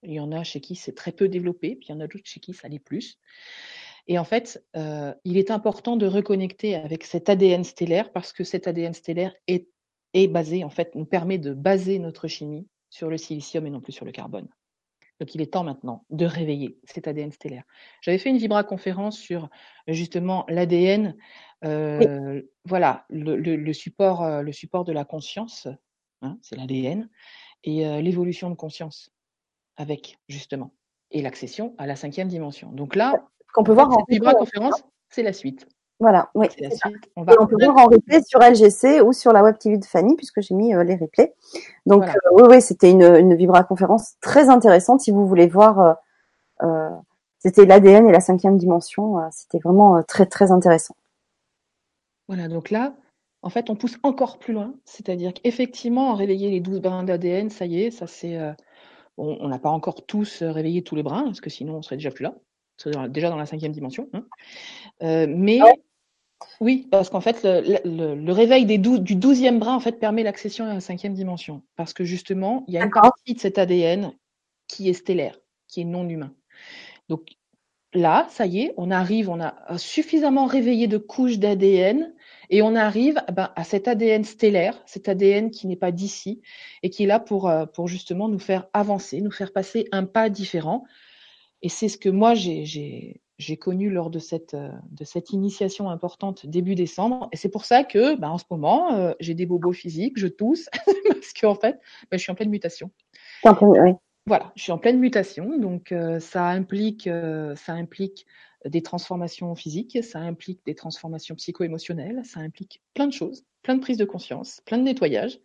Il 0.03 0.13
y 0.13 0.21
en 0.21 0.33
a 0.33 0.45
chez 0.45 0.61
qui 0.61 0.77
c'est 0.77 0.95
très 0.95 1.13
peu 1.13 1.29
développé, 1.29 1.77
puis 1.77 1.89
il 1.89 1.93
y 1.93 1.95
en 1.95 2.01
a 2.01 2.07
d'autres 2.07 2.27
chez 2.27 2.41
qui 2.41 2.55
ça 2.55 2.69
l'est 2.69 2.79
plus. 2.79 3.19
Et 4.07 4.19
en 4.19 4.25
fait, 4.25 4.65
euh, 4.77 5.15
il 5.25 5.37
est 5.37 5.51
important 5.51 5.97
de 5.97 6.07
reconnecter 6.07 6.75
avec 6.75 7.05
cet 7.05 7.29
ADN 7.29 7.65
stellaire 7.65 8.13
parce 8.13 8.33
que 8.33 8.45
cet 8.45 8.67
ADN 8.67 8.95
stellaire 8.95 9.35
est, 9.47 9.69
est 10.15 10.29
basé, 10.29 10.65
en 10.65 10.71
fait, 10.71 10.95
nous 10.95 11.05
permet 11.05 11.39
de 11.39 11.53
baser 11.53 11.99
notre 11.99 12.29
chimie 12.29 12.67
sur 12.91 13.09
le 13.09 13.17
silicium 13.17 13.67
et 13.67 13.71
non 13.71 13.81
plus 13.81 13.93
sur 13.93 14.05
le 14.05 14.13
carbone. 14.13 14.49
Donc 15.21 15.35
il 15.35 15.43
est 15.43 15.53
temps 15.53 15.65
maintenant 15.65 16.05
de 16.09 16.25
réveiller 16.25 16.79
cet 16.85 17.07
ADN 17.07 17.31
stellaire. 17.31 17.65
J'avais 18.01 18.19
fait 18.19 18.31
une 18.31 18.39
Vibra 18.39 18.65
conférence 18.65 19.19
sur 19.19 19.51
justement 19.87 20.47
l'ADN, 20.49 21.15
euh, 21.65 22.41
oui. 22.41 22.51
voilà, 22.65 23.05
le, 23.11 23.37
le, 23.37 23.57
le, 23.57 23.73
support, 23.75 24.23
euh, 24.23 24.41
le 24.41 24.53
support 24.53 24.85
de 24.85 24.93
la 24.93 25.05
conscience, 25.05 25.69
hein, 26.23 26.39
c'est 26.41 26.57
l'ADN, 26.57 27.09
et 27.65 27.87
euh, 27.87 28.01
l'évolution 28.01 28.49
de 28.49 28.55
conscience 28.55 29.11
avec 29.77 30.19
justement, 30.29 30.73
et 31.11 31.21
l'accession 31.21 31.75
à 31.77 31.87
la 31.87 31.97
cinquième 31.97 32.29
dimension. 32.29 32.73
Donc 32.73 32.95
là, 32.95 33.29
qu'on 33.53 33.63
peut 33.63 33.75
voir 33.75 33.93
cette 33.93 34.09
Vibra 34.09 34.33
conférence, 34.33 34.83
c'est 35.11 35.23
la 35.23 35.35
suite. 35.35 35.69
Voilà, 36.01 36.31
oui. 36.35 36.47
C'est 36.51 36.63
la 36.63 36.71
suite. 36.71 37.11
On, 37.15 37.25
va... 37.25 37.35
on 37.39 37.47
peut 37.47 37.63
voir 37.63 37.77
en 37.77 37.85
replay 37.85 38.23
sur 38.23 38.41
LGC 38.41 39.03
ou 39.03 39.13
sur 39.13 39.35
la 39.35 39.43
web 39.43 39.59
TV 39.59 39.77
de 39.77 39.85
Fanny, 39.85 40.17
puisque 40.17 40.41
j'ai 40.41 40.55
mis 40.55 40.75
euh, 40.75 40.83
les 40.83 40.97
replays. 40.97 41.35
Donc, 41.85 42.05
voilà. 42.05 42.15
euh, 42.15 42.31
oui, 42.33 42.43
oui, 42.49 42.63
c'était 42.63 42.91
une, 42.91 43.03
une 43.03 43.35
Vibra 43.35 43.65
conférence 43.65 44.15
très 44.23 44.49
intéressante. 44.49 45.03
Si 45.03 45.11
vous 45.11 45.27
voulez 45.27 45.47
voir, 45.47 45.99
euh, 46.63 46.89
c'était 47.39 47.67
l'ADN 47.67 48.09
et 48.09 48.13
la 48.13 48.21
cinquième 48.21 48.57
dimension. 48.57 49.19
C'était 49.31 49.59
vraiment 49.59 50.03
très, 50.03 50.25
très 50.25 50.51
intéressant. 50.51 50.97
Voilà, 52.29 52.49
donc 52.49 52.71
là, 52.71 52.95
en 53.43 53.51
fait, 53.51 53.69
on 53.69 53.77
pousse 53.77 53.99
encore 54.03 54.39
plus 54.39 54.55
loin. 54.55 54.73
C'est-à-dire 54.87 55.35
qu'effectivement, 55.35 56.15
réveiller 56.15 56.51
les 56.51 56.61
12 56.61 56.81
brins 56.81 57.05
d'ADN, 57.05 57.51
ça 57.51 57.67
y 57.67 57.83
est, 57.83 57.91
ça 57.91 58.07
c'est. 58.07 58.39
On 59.19 59.49
n'a 59.49 59.59
pas 59.59 59.69
encore 59.69 60.07
tous 60.07 60.43
réveillé 60.43 60.83
tous 60.83 60.95
les 60.95 61.03
brins, 61.03 61.25
parce 61.25 61.43
que 61.43 61.51
sinon 61.51 61.75
on 61.75 61.83
serait 61.83 61.97
déjà 61.97 62.11
plus 62.11 62.23
là. 62.23 62.33
On 62.79 62.91
serait 62.91 63.09
déjà 63.11 63.29
dans 63.29 63.37
la 63.37 63.45
cinquième 63.45 63.73
dimension. 63.73 64.09
Hein. 64.15 64.25
mais. 65.27 65.61
Ouais 65.63 65.79
oui, 66.61 66.89
parce 66.91 67.11
qu'en 67.11 67.21
fait, 67.21 67.43
le, 67.43 67.79
le, 67.85 68.15
le 68.15 68.33
réveil 68.33 68.67
des 68.67 68.79
dou 68.79 68.99
du 68.99 69.17
douzième 69.17 69.59
bras 69.59 69.75
en 69.75 69.81
fait 69.81 69.99
permet 69.99 70.23
l'accession 70.23 70.65
à 70.65 70.75
la 70.75 70.81
cinquième 70.81 71.15
dimension, 71.15 71.63
parce 71.77 71.93
que 71.93 72.05
justement, 72.05 72.65
il 72.69 72.75
y 72.75 72.79
a 72.79 72.85
une 72.85 72.91
partie 72.91 73.35
de 73.35 73.41
cet 73.41 73.59
ADN 73.59 74.13
qui 74.69 74.89
est 74.89 74.95
stellaire, 74.95 75.39
qui 75.69 75.83
est 75.83 75.85
non 75.85 76.09
humain. 76.09 76.33
Donc 77.09 77.31
là, 77.93 78.27
ça 78.31 78.47
y 78.47 78.61
est, 78.61 78.75
on 78.77 78.91
arrive, 78.91 79.29
on 79.29 79.41
a 79.41 79.79
suffisamment 79.79 80.47
réveillé 80.47 80.87
de 80.87 80.99
couches 80.99 81.39
d'ADN 81.39 82.15
et 82.49 82.63
on 82.63 82.75
arrive 82.75 83.21
ben, 83.33 83.53
à 83.57 83.65
cet 83.65 83.89
ADN 83.89 84.25
stellaire, 84.25 84.81
cet 84.87 85.09
ADN 85.09 85.51
qui 85.51 85.67
n'est 85.67 85.77
pas 85.77 85.93
d'ici 85.93 86.41
et 86.83 86.91
qui 86.91 87.05
est 87.05 87.07
là 87.07 87.21
pour, 87.21 87.53
pour 87.75 87.89
justement 87.89 88.29
nous 88.29 88.39
faire 88.39 88.69
avancer, 88.73 89.21
nous 89.21 89.31
faire 89.31 89.53
passer 89.53 89.89
un 89.93 90.05
pas 90.05 90.29
différent. 90.29 90.85
Et 91.63 91.69
c'est 91.69 91.89
ce 91.89 91.99
que 91.99 92.09
moi 92.09 92.35
j'ai 92.35 93.21
j'ai 93.41 93.57
connu 93.57 93.89
lors 93.89 94.11
de 94.11 94.19
cette, 94.19 94.55
de 94.55 95.05
cette 95.05 95.31
initiation 95.31 95.89
importante 95.89 96.45
début 96.45 96.75
décembre. 96.75 97.31
Et 97.33 97.39
c'est 97.39 97.49
pour 97.49 97.65
ça 97.65 97.85
que, 97.85 98.15
ben, 98.17 98.29
en 98.29 98.39
ce 98.39 98.45
moment, 98.51 98.93
euh, 98.93 99.13
j'ai 99.19 99.33
des 99.33 99.47
bobos 99.47 99.73
physiques, 99.73 100.19
je 100.19 100.27
tousse, 100.27 100.69
parce 101.09 101.33
qu'en 101.33 101.55
fait, 101.55 101.81
ben, 102.11 102.19
je 102.19 102.19
suis 102.19 102.31
en 102.31 102.35
pleine 102.35 102.51
mutation. 102.51 102.91
En 103.45 103.55
pleine, 103.55 103.71
oui. 103.71 103.93
Voilà, 104.27 104.53
je 104.57 104.63
suis 104.63 104.73
en 104.73 104.79
pleine 104.79 104.99
mutation, 104.99 105.59
donc 105.59 105.91
euh, 105.91 106.21
ça 106.21 106.49
implique, 106.49 107.07
euh, 107.07 107.57
ça 107.57 107.73
implique 107.73 108.27
des 108.67 108.83
transformations 108.83 109.55
physiques, 109.55 110.05
ça 110.05 110.19
implique 110.19 110.61
des 110.67 110.75
transformations 110.75 111.35
psycho-émotionnelles, 111.35 112.21
ça 112.25 112.41
implique 112.41 112.83
plein 112.93 113.07
de 113.07 113.13
choses, 113.15 113.47
plein 113.63 113.75
de 113.75 113.81
prises 113.81 113.97
de 113.97 114.05
conscience, 114.05 114.61
plein 114.67 114.77
de 114.77 114.83
nettoyage. 114.83 115.41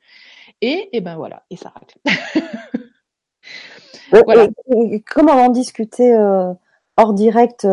Et, 0.60 0.90
et 0.92 1.00
ben 1.00 1.16
voilà, 1.16 1.46
et 1.50 1.56
ça 1.56 1.70
racle. 1.70 1.98
voilà. 4.12 4.44
Et, 4.44 4.96
et, 4.96 5.02
comme 5.02 5.30
on 5.30 5.46
en 5.46 5.50
discutait 5.50 6.14
hors 6.98 7.14
direct 7.14 7.68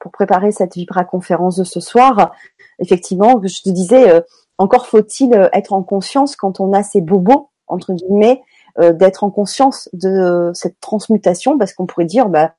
pour 0.00 0.12
préparer 0.12 0.52
cette 0.52 0.74
Vibra 0.74 1.04
conférence 1.04 1.56
de 1.56 1.64
ce 1.64 1.80
soir. 1.80 2.32
Effectivement, 2.78 3.40
je 3.42 3.62
te 3.62 3.70
disais, 3.70 4.22
encore 4.56 4.86
faut-il 4.86 5.50
être 5.52 5.72
en 5.72 5.82
conscience 5.82 6.36
quand 6.36 6.60
on 6.60 6.72
a 6.72 6.82
ces 6.82 7.00
bobos 7.00 7.50
entre 7.66 7.92
guillemets 7.92 8.42
d'être 8.78 9.24
en 9.24 9.30
conscience 9.30 9.88
de 9.92 10.50
cette 10.54 10.80
transmutation 10.80 11.58
parce 11.58 11.74
qu'on 11.74 11.86
pourrait 11.86 12.06
dire 12.06 12.28
bah 12.28 12.52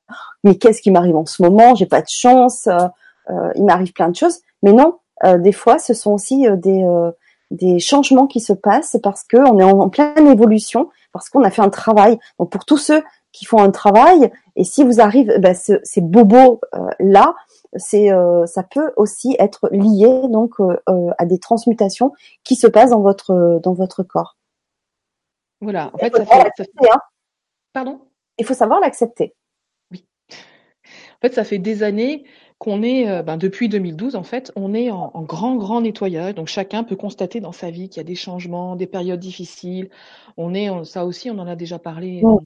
mais 0.44 0.56
qu'est-ce 0.56 0.82
qui 0.82 0.90
m'arrive 0.90 1.16
en 1.16 1.26
ce 1.26 1.42
moment? 1.42 1.74
J'ai 1.74 1.86
pas 1.86 2.02
de 2.02 2.08
chance 2.08 2.68
il 3.56 3.64
m'arrive 3.64 3.92
plein 3.92 4.08
de 4.08 4.16
choses 4.16 4.40
mais 4.62 4.72
non 4.72 4.98
des 5.38 5.52
fois 5.52 5.78
ce 5.78 5.94
sont 5.94 6.12
aussi 6.12 6.46
des 6.58 6.84
des 7.50 7.80
changements 7.80 8.26
qui 8.26 8.40
se 8.40 8.52
passent 8.52 8.96
parce 9.02 9.24
qu'on 9.24 9.58
est 9.58 9.64
en, 9.64 9.88
pleine 9.88 10.28
évolution, 10.28 10.88
parce 11.12 11.28
qu'on 11.28 11.42
a 11.42 11.50
fait 11.50 11.62
un 11.62 11.70
travail. 11.70 12.18
Donc 12.38 12.50
pour 12.50 12.64
tous 12.64 12.78
ceux 12.78 13.02
qui 13.32 13.44
font 13.44 13.58
un 13.58 13.70
travail, 13.70 14.32
et 14.56 14.64
si 14.64 14.84
vous 14.84 15.00
arrivez, 15.00 15.38
ben, 15.38 15.54
ces 15.54 16.00
bobos 16.00 16.60
euh, 16.74 16.90
là, 16.98 17.34
c'est 17.76 18.12
euh, 18.12 18.46
ça 18.46 18.62
peut 18.62 18.92
aussi 18.96 19.36
être 19.38 19.68
lié 19.70 20.22
donc 20.28 20.60
euh, 20.60 20.76
à 21.18 21.24
des 21.24 21.38
transmutations 21.38 22.12
qui 22.42 22.56
se 22.56 22.66
passent 22.66 22.90
dans 22.90 23.00
votre 23.02 23.60
dans 23.62 23.74
votre 23.74 24.02
corps. 24.02 24.36
Voilà. 25.60 25.90
En 25.94 25.98
fait, 25.98 26.16
ça 26.16 26.24
fait, 26.24 26.50
ça 26.56 26.64
fait... 26.64 26.90
Hein. 26.90 27.00
Pardon? 27.72 28.00
Il 28.38 28.46
faut 28.46 28.54
savoir 28.54 28.80
l'accepter. 28.80 29.34
Oui. 29.90 30.06
En 30.30 31.20
fait, 31.20 31.34
ça 31.34 31.44
fait 31.44 31.58
des 31.58 31.82
années 31.82 32.24
qu'on 32.60 32.82
est, 32.82 33.08
euh, 33.08 33.22
ben, 33.22 33.38
depuis 33.38 33.70
2012 33.70 34.16
en 34.16 34.22
fait, 34.22 34.52
on 34.54 34.74
est 34.74 34.90
en, 34.90 35.10
grand 35.22 35.56
grand 35.56 35.80
nettoyage. 35.80 36.34
Donc 36.34 36.48
chacun 36.48 36.84
peut 36.84 36.94
constater 36.94 37.40
dans 37.40 37.52
sa 37.52 37.70
vie 37.70 37.88
qu'il 37.88 37.96
y 37.96 38.00
a 38.00 38.04
des 38.04 38.14
changements, 38.14 38.76
des 38.76 38.86
périodes 38.86 39.18
difficiles. 39.18 39.88
On 40.36 40.52
est, 40.52 40.68
ça 40.84 41.06
aussi, 41.06 41.30
on 41.30 41.38
en 41.38 41.46
a 41.46 41.56
déjà 41.56 41.78
parlé 41.78 42.20
dans, 42.20 42.42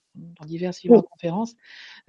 diverses 0.46 0.80
conférences. 1.10 1.56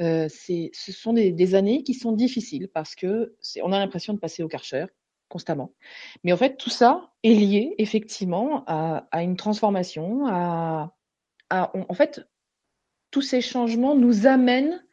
Euh, 0.02 0.28
c'est, 0.30 0.70
ce 0.74 0.92
sont 0.92 1.14
des, 1.14 1.56
années 1.56 1.82
qui 1.82 1.96
sont 1.96 2.12
difficiles 2.12 2.70
parce 2.72 2.94
que 2.94 3.36
c'est, 3.42 3.64
on 3.64 3.72
a 3.72 3.80
l'impression 3.80 4.14
de 4.14 4.20
passer 4.20 4.44
au 4.44 4.48
karcher 4.48 4.86
constamment. 5.28 5.74
Mais 6.24 6.32
en 6.32 6.38
fait, 6.38 6.58
tout 6.58 6.70
ça 6.70 7.12
est 7.24 7.34
lié 7.34 7.74
effectivement 7.80 8.64
à, 8.68 9.08
à 9.10 9.24
une 9.24 9.36
transformation, 9.36 10.28
à, 10.28 10.94
à 11.50 11.72
en 11.74 11.94
fait, 11.96 12.22
tous 13.10 13.24
ces 13.24 13.42
changements 13.42 13.96
nous 13.96 14.28
amènent 14.28 14.86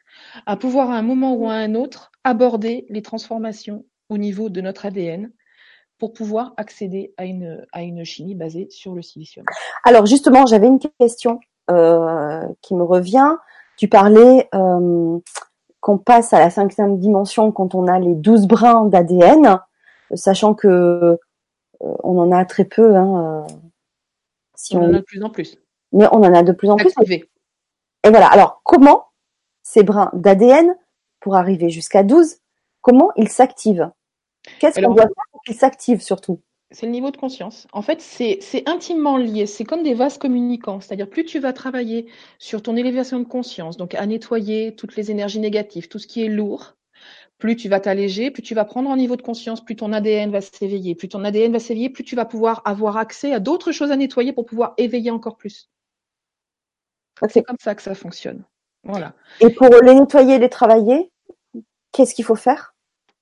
à 0.47 0.57
pouvoir 0.57 0.89
à 0.89 0.97
un 0.97 1.03
moment 1.03 1.35
ou 1.35 1.47
à 1.47 1.53
un 1.53 1.75
autre 1.75 2.12
aborder 2.23 2.85
les 2.89 3.01
transformations 3.01 3.85
au 4.09 4.17
niveau 4.17 4.49
de 4.49 4.61
notre 4.61 4.85
ADN 4.85 5.31
pour 5.99 6.13
pouvoir 6.13 6.53
accéder 6.57 7.13
à 7.17 7.25
une, 7.25 7.65
à 7.71 7.81
une 7.81 8.03
chimie 8.03 8.35
basée 8.35 8.67
sur 8.69 8.93
le 8.93 9.01
silicium. 9.01 9.45
Alors 9.83 10.05
justement, 10.05 10.45
j'avais 10.45 10.67
une 10.67 10.79
question 10.99 11.39
euh, 11.71 12.41
qui 12.61 12.75
me 12.75 12.83
revient. 12.83 13.35
Tu 13.77 13.87
parlais 13.87 14.49
euh, 14.53 15.19
qu'on 15.79 15.97
passe 15.97 16.33
à 16.33 16.39
la 16.39 16.49
cinquième 16.49 16.99
dimension 16.99 17.51
quand 17.51 17.75
on 17.75 17.87
a 17.87 17.99
les 17.99 18.15
douze 18.15 18.47
brins 18.47 18.85
d'ADN, 18.85 19.59
sachant 20.13 20.53
que 20.53 20.67
euh, 20.67 21.17
on 21.79 22.17
en 22.17 22.31
a 22.31 22.45
très 22.45 22.65
peu. 22.65 22.95
Hein, 22.95 23.47
si 24.55 24.75
on, 24.75 24.81
on, 24.81 24.89
en 24.89 24.93
a 24.93 24.97
de 24.97 25.01
plus 25.01 25.23
en 25.23 25.29
plus. 25.29 25.57
Mais 25.91 26.07
on 26.11 26.23
en 26.23 26.33
a 26.33 26.43
de 26.43 26.51
plus 26.51 26.69
en 26.69 26.75
plus. 26.75 26.93
Et 28.03 28.09
voilà. 28.09 28.27
Alors 28.27 28.61
comment 28.63 29.05
ces 29.61 29.83
brins 29.83 30.11
d'ADN 30.13 30.75
pour 31.23 31.37
arriver 31.37 31.69
jusqu'à 31.69 32.03
12, 32.03 32.35
comment 32.81 33.09
ils 33.15 33.29
s'activent 33.29 33.89
Qu'est-ce 34.59 34.81
qu'on 34.81 34.93
doit 34.93 35.05
faire 35.05 35.25
pour 35.31 35.41
qu'ils 35.43 35.55
s'activent 35.55 36.01
surtout? 36.01 36.41
C'est 36.69 36.85
le 36.85 36.91
niveau 36.91 37.11
de 37.11 37.17
conscience. 37.17 37.65
En 37.71 37.81
fait, 37.81 38.01
c'est 38.01 38.67
intimement 38.67 39.15
lié. 39.15 39.45
C'est 39.45 39.63
comme 39.63 39.83
des 39.83 39.93
vases 39.93 40.17
communicants. 40.17 40.81
C'est-à-dire, 40.81 41.09
plus 41.09 41.23
tu 41.23 41.39
vas 41.39 41.53
travailler 41.53 42.07
sur 42.39 42.61
ton 42.61 42.75
élévation 42.75 43.19
de 43.19 43.25
conscience, 43.25 43.77
donc 43.77 43.95
à 43.95 44.05
nettoyer 44.05 44.75
toutes 44.75 44.95
les 44.97 45.11
énergies 45.11 45.39
négatives, 45.39 45.87
tout 45.87 45.99
ce 45.99 46.07
qui 46.07 46.25
est 46.25 46.29
lourd, 46.29 46.75
plus 47.37 47.55
tu 47.55 47.69
vas 47.69 47.79
t'alléger, 47.79 48.31
plus 48.31 48.43
tu 48.43 48.53
vas 48.53 48.65
prendre 48.65 48.89
en 48.89 48.97
niveau 48.97 49.15
de 49.15 49.21
conscience, 49.21 49.63
plus 49.63 49.77
ton 49.77 49.93
ADN 49.93 50.29
va 50.31 50.41
s'éveiller. 50.41 50.95
Plus 50.95 51.07
ton 51.07 51.23
ADN 51.23 51.53
va 51.53 51.59
s'éveiller, 51.59 51.89
plus 51.89 52.03
tu 52.03 52.17
vas 52.17 52.25
pouvoir 52.25 52.61
avoir 52.65 52.97
accès 52.97 53.31
à 53.33 53.39
d'autres 53.39 53.71
choses 53.71 53.91
à 53.91 53.95
nettoyer 53.95 54.33
pour 54.33 54.45
pouvoir 54.45 54.73
éveiller 54.77 55.11
encore 55.11 55.37
plus. 55.37 55.69
C'est 57.29 57.43
comme 57.43 57.57
ça 57.61 57.75
que 57.75 57.81
ça 57.81 57.95
fonctionne. 57.95 58.43
Voilà. 58.83 59.13
Et 59.39 59.49
pour 59.51 59.69
les 59.69 59.93
nettoyer 59.93 60.35
et 60.35 60.39
les 60.39 60.49
travailler, 60.49 61.12
qu'est-ce 61.93 62.13
qu'il 62.13 62.25
faut 62.25 62.35
faire? 62.35 62.75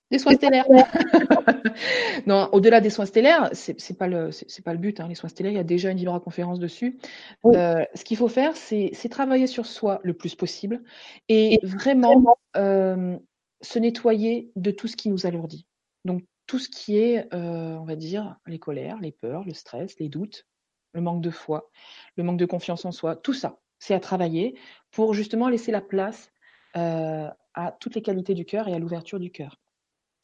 Des 0.10 0.19
soins 0.19 0.34
stellaires. 0.34 0.65
non, 2.27 2.49
au-delà 2.51 2.81
des 2.81 2.89
soins 2.89 3.05
stellaires, 3.05 3.49
c'est, 3.53 3.97
pas 3.97 4.07
le 4.07 4.31
c'est, 4.31 4.62
pas 4.62 4.73
le 4.73 4.79
but. 4.79 4.99
Hein. 4.99 5.07
Les 5.07 5.15
soins 5.15 5.29
stellaires, 5.29 5.53
il 5.53 5.57
y 5.57 5.60
a 5.60 5.63
déjà 5.63 5.89
une 5.89 5.97
vibra-conférence 5.97 6.60
dessus. 6.60 6.99
Euh, 7.45 7.86
ce 7.95 8.03
qu'il 8.03 8.17
faut 8.17 8.27
faire, 8.27 8.57
c'est, 8.57 8.91
travailler 9.10 9.47
sur 9.47 9.65
soi 9.65 10.01
le 10.03 10.13
plus 10.13 10.36
possible 10.36 10.84
et, 11.29 11.60
vraiment 11.63 12.38
euh, 12.57 13.17
se 13.62 13.79
nettoyer 13.79 14.51
de 14.57 14.71
tout 14.71 14.89
ce 14.89 14.97
qui 14.97 15.10
nous 15.10 15.25
alourdit. 15.25 15.65
Donc 16.03 16.23
tout 16.45 16.60
ce 16.60 16.67
qui 16.67 16.97
est, 16.97 17.34
euh, 17.34 17.77
on 17.77 17.86
va 17.86 17.95
dire, 17.95 18.36
les 18.45 18.60
colères, 18.60 18.99
les 18.99 19.13
peurs, 19.13 19.45
le 19.45 19.53
stress, 19.53 19.97
les 19.99 20.10
doutes, 20.10 20.45
le 20.93 20.99
manque 20.99 21.21
de 21.21 21.29
foi, 21.29 21.69
le 22.17 22.23
manque 22.23 22.39
de 22.39 22.45
confiance 22.45 22.84
en 22.84 22.91
soi, 22.91 23.15
tout 23.15 23.34
ça 23.34 23.62
c'est 23.81 23.95
à 23.95 23.99
travailler 23.99 24.55
pour 24.91 25.13
justement 25.13 25.49
laisser 25.49 25.71
la 25.71 25.81
place 25.81 26.31
euh, 26.77 27.29
à 27.53 27.71
toutes 27.73 27.95
les 27.95 28.01
qualités 28.01 28.34
du 28.34 28.45
cœur 28.45 28.67
et 28.67 28.73
à 28.73 28.79
l'ouverture 28.79 29.19
du 29.19 29.31
cœur. 29.31 29.60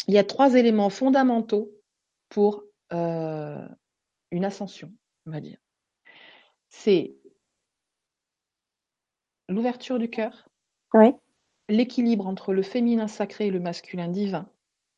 Il 0.07 0.13
y 0.13 0.17
a 0.17 0.23
trois 0.23 0.55
éléments 0.55 0.89
fondamentaux 0.89 1.71
pour 2.29 2.63
euh, 2.93 3.67
une 4.31 4.45
ascension, 4.45 4.91
on 5.25 5.31
va 5.31 5.41
dire. 5.41 5.57
C'est 6.69 7.15
l'ouverture 9.49 9.99
du 9.99 10.10
cœur, 10.10 10.49
l'équilibre 11.69 12.27
entre 12.27 12.53
le 12.53 12.62
féminin 12.62 13.07
sacré 13.07 13.47
et 13.47 13.51
le 13.51 13.60
masculin 13.60 14.07
divin, 14.07 14.49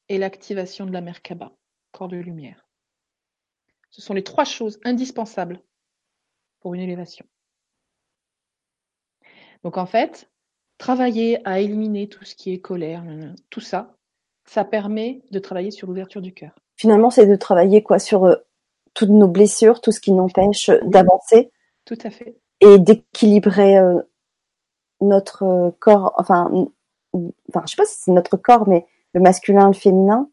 et 0.07 0.17
l'activation 0.17 0.85
de 0.85 0.91
la 0.91 1.01
Merkaba, 1.01 1.55
corps 1.91 2.07
de 2.07 2.17
lumière. 2.17 2.67
Ce 3.91 4.01
sont 4.01 4.13
les 4.13 4.23
trois 4.23 4.45
choses 4.45 4.79
indispensables 4.83 5.61
pour 6.59 6.73
une 6.73 6.81
élévation. 6.81 7.25
Donc 9.63 9.77
en 9.77 9.85
fait, 9.85 10.29
travailler 10.79 11.47
à 11.47 11.59
éliminer 11.59 12.09
tout 12.09 12.25
ce 12.25 12.33
qui 12.33 12.51
est 12.51 12.59
colère, 12.59 13.03
tout 13.51 13.59
ça, 13.59 13.93
ça 14.45 14.65
permet 14.65 15.21
de 15.29 15.37
travailler 15.37 15.69
sur 15.69 15.87
l'ouverture 15.87 16.21
du 16.21 16.33
cœur. 16.33 16.55
Finalement, 16.75 17.11
c'est 17.11 17.27
de 17.27 17.35
travailler 17.35 17.83
quoi 17.83 17.99
sur 17.99 18.25
euh, 18.25 18.35
toutes 18.95 19.09
nos 19.09 19.27
blessures, 19.27 19.81
tout 19.81 19.91
ce 19.91 19.99
qui 19.99 20.11
nous 20.11 20.23
empêche 20.23 20.71
d'avancer. 20.83 21.51
Tout 21.85 21.97
à 22.03 22.09
fait. 22.09 22.39
Et 22.61 22.79
d'équilibrer 22.79 23.77
euh, 23.77 24.01
notre 25.01 25.43
euh, 25.43 25.71
corps, 25.79 26.15
enfin, 26.17 26.49
enfin, 27.13 27.63
je 27.65 27.71
sais 27.71 27.77
pas 27.77 27.85
si 27.85 27.99
c'est 27.99 28.11
notre 28.11 28.37
corps, 28.37 28.67
mais 28.67 28.87
le 29.13 29.21
masculin, 29.21 29.67
le 29.67 29.73
féminin. 29.73 30.29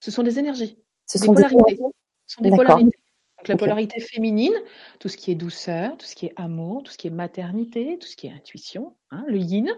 Ce 0.00 0.10
sont 0.10 0.22
des 0.22 0.38
énergies. 0.38 0.78
Ce 1.06 1.18
sont 1.18 1.32
des 1.32 1.44
polarités. 1.44 1.78
Ce 2.26 2.36
sont 2.36 2.42
des 2.42 2.50
polarités. 2.50 2.98
Donc 3.40 3.48
la 3.48 3.56
polarité 3.56 4.00
féminine, 4.00 4.54
tout 4.98 5.08
ce 5.08 5.16
qui 5.16 5.30
est 5.30 5.34
douceur, 5.34 5.96
tout 5.96 6.06
ce 6.06 6.14
qui 6.14 6.26
est 6.26 6.34
amour, 6.36 6.82
tout 6.82 6.92
ce 6.92 6.98
qui 6.98 7.06
est 7.06 7.10
maternité, 7.10 7.98
tout 7.98 8.06
ce 8.06 8.16
qui 8.16 8.26
est 8.26 8.32
intuition, 8.32 8.94
hein, 9.10 9.24
le 9.26 9.38
yin. 9.38 9.68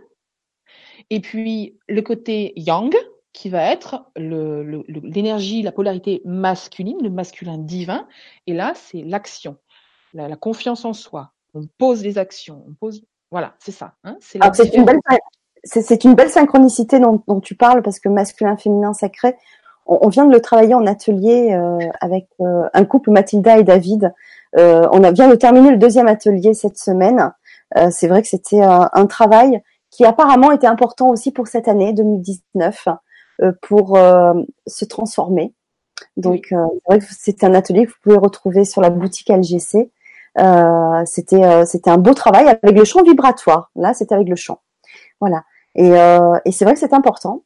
Et 1.11 1.21
puis 1.21 1.79
le 1.89 2.03
côté 2.03 2.53
yang, 2.57 2.93
qui 3.33 3.49
va 3.49 3.63
être 3.73 4.11
l'énergie, 4.17 5.63
la 5.63 5.73
polarité 5.73 6.21
masculine, 6.25 6.99
le 7.03 7.11
masculin 7.11 7.59
divin. 7.59 8.07
Et 8.47 8.53
là, 8.53 8.73
c'est 8.75 9.03
l'action, 9.03 9.57
la, 10.13 10.37
confiance 10.37 10.85
en 10.85 10.93
soi. 10.93 11.33
On 11.55 11.67
pose 11.79 12.03
des 12.03 12.19
actions, 12.19 12.65
on 12.69 12.75
pose. 12.75 13.05
Voilà, 13.31 13.55
c'est 13.59 13.73
ça. 13.73 13.95
Hein, 14.05 14.19
c'est 14.21 14.39
une, 14.75 14.85
belle, 16.15 16.31
synchronicité 16.31 16.99
dont, 16.99 17.23
dont, 17.27 17.41
tu 17.41 17.55
parles 17.55 17.83
parce 17.83 18.01
que 18.01 18.11
masculin, 18.11 18.57
féminin, 18.57 18.93
sacré, 18.93 19.37
on, 19.87 20.09
vient 20.09 20.25
de 20.25 20.33
le 20.33 20.41
travailler 20.41 20.75
en 20.75 20.87
atelier 20.87 21.53
euh, 21.53 21.79
avec 22.01 22.29
euh, 22.41 22.69
un 22.73 22.85
couple, 22.85 23.11
Mathilda 23.11 23.59
et 23.59 23.65
David. 23.65 24.13
Euh, 24.59 24.87
on 24.93 25.03
a 25.03 25.13
vient 25.13 25.29
de 25.29 25.35
terminer 25.35 25.71
le 25.71 25.79
deuxième 25.79 26.09
atelier 26.09 26.55
cette 26.55 26.79
semaine. 26.79 27.33
c'est 27.91 28.07
vrai 28.07 28.21
que 28.23 28.29
c'était 28.29 28.61
un, 28.61 29.07
travail 29.07 29.63
qui 29.91 30.05
apparemment 30.05 30.53
était 30.53 30.67
important 30.67 31.09
aussi 31.09 31.33
pour 31.33 31.47
cette 31.47 31.69
année 31.69 31.95
2019 31.95 32.89
pour 33.63 33.97
se 34.67 34.85
transformer. 34.85 35.55
Donc 36.19 36.49
c'est 36.51 36.57
vrai 36.87 36.99
que 36.99 37.05
c'était 37.09 37.47
un 37.47 37.55
atelier 37.55 37.87
que 37.87 37.91
vous 37.91 37.99
pouvez 38.03 38.19
retrouver 38.19 38.67
sur 38.67 38.83
la 38.83 38.91
boutique 38.91 39.31
LGC. 39.31 39.91
Euh, 40.39 41.03
c'était 41.07 41.65
c'était 41.65 41.91
un 41.91 41.99
beau 41.99 42.13
travail 42.13 42.47
avec 42.49 42.77
le 42.77 42.85
champ 42.85 43.03
vibratoire. 43.03 43.71
Là, 43.75 43.95
c'était 43.95 44.15
avec 44.15 44.29
le 44.29 44.37
champ. 44.37 44.61
Voilà. 45.19 45.45
Et, 45.75 45.93
et 46.45 46.53
c'est 46.53 46.67
vrai 46.67 46.75
que 46.75 46.81
c'est 46.81 46.93
important 46.93 47.43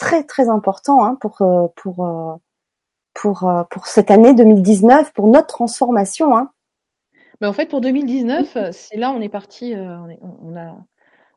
très 0.00 0.24
très 0.24 0.48
important 0.48 1.04
hein, 1.04 1.16
pour 1.20 1.42
euh, 1.42 1.68
pour 1.76 2.04
euh, 2.04 2.34
pour 3.14 3.44
euh, 3.44 3.62
pour 3.70 3.86
cette 3.86 4.10
année 4.10 4.34
2019 4.34 5.12
pour 5.12 5.28
notre 5.28 5.46
transformation. 5.46 6.36
Hein. 6.36 6.50
Mais 7.40 7.46
en 7.46 7.52
fait, 7.52 7.66
pour 7.66 7.80
2019, 7.80 8.72
c'est 8.72 8.96
là 8.96 9.12
on 9.12 9.20
est 9.20 9.28
parti. 9.28 9.74
on, 9.76 10.56
a 10.56 10.76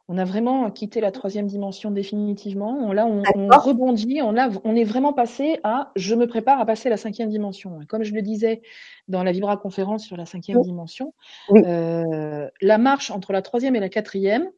on 0.10 0.18
a 0.18 0.26
vraiment 0.26 0.70
quitté 0.70 1.00
la 1.00 1.12
troisième 1.12 1.48
dimension 1.48 1.92
définitivement. 1.92 2.92
Là, 2.92 3.06
on, 3.06 3.22
rebondit. 3.58 4.22
On, 4.22 4.38
a, 4.38 4.50
on 4.66 4.76
est 4.76 4.84
vraiment 4.84 5.14
passé 5.14 5.60
à 5.64 5.92
je 5.96 6.14
me 6.16 6.28
prépare 6.28 6.60
à 6.60 6.66
passer 6.66 6.90
la 6.90 6.98
cinquième 6.98 7.30
dimension. 7.30 7.80
Comme 7.88 8.04
je 8.04 8.14
le 8.14 8.22
disais 8.22 8.62
dans 9.08 9.24
la 9.24 9.32
Vibra 9.32 9.56
conférence 9.56 10.04
sur 10.04 10.18
la 10.18 10.26
cinquième 10.26 10.62
dimension, 10.62 11.14
la 11.50 12.78
marche 12.78 13.12
entre 13.12 13.32
la 13.32 13.42
troisième 13.42 13.76
et 13.78 13.80
la 13.80 13.90
quatrième, 13.90 14.50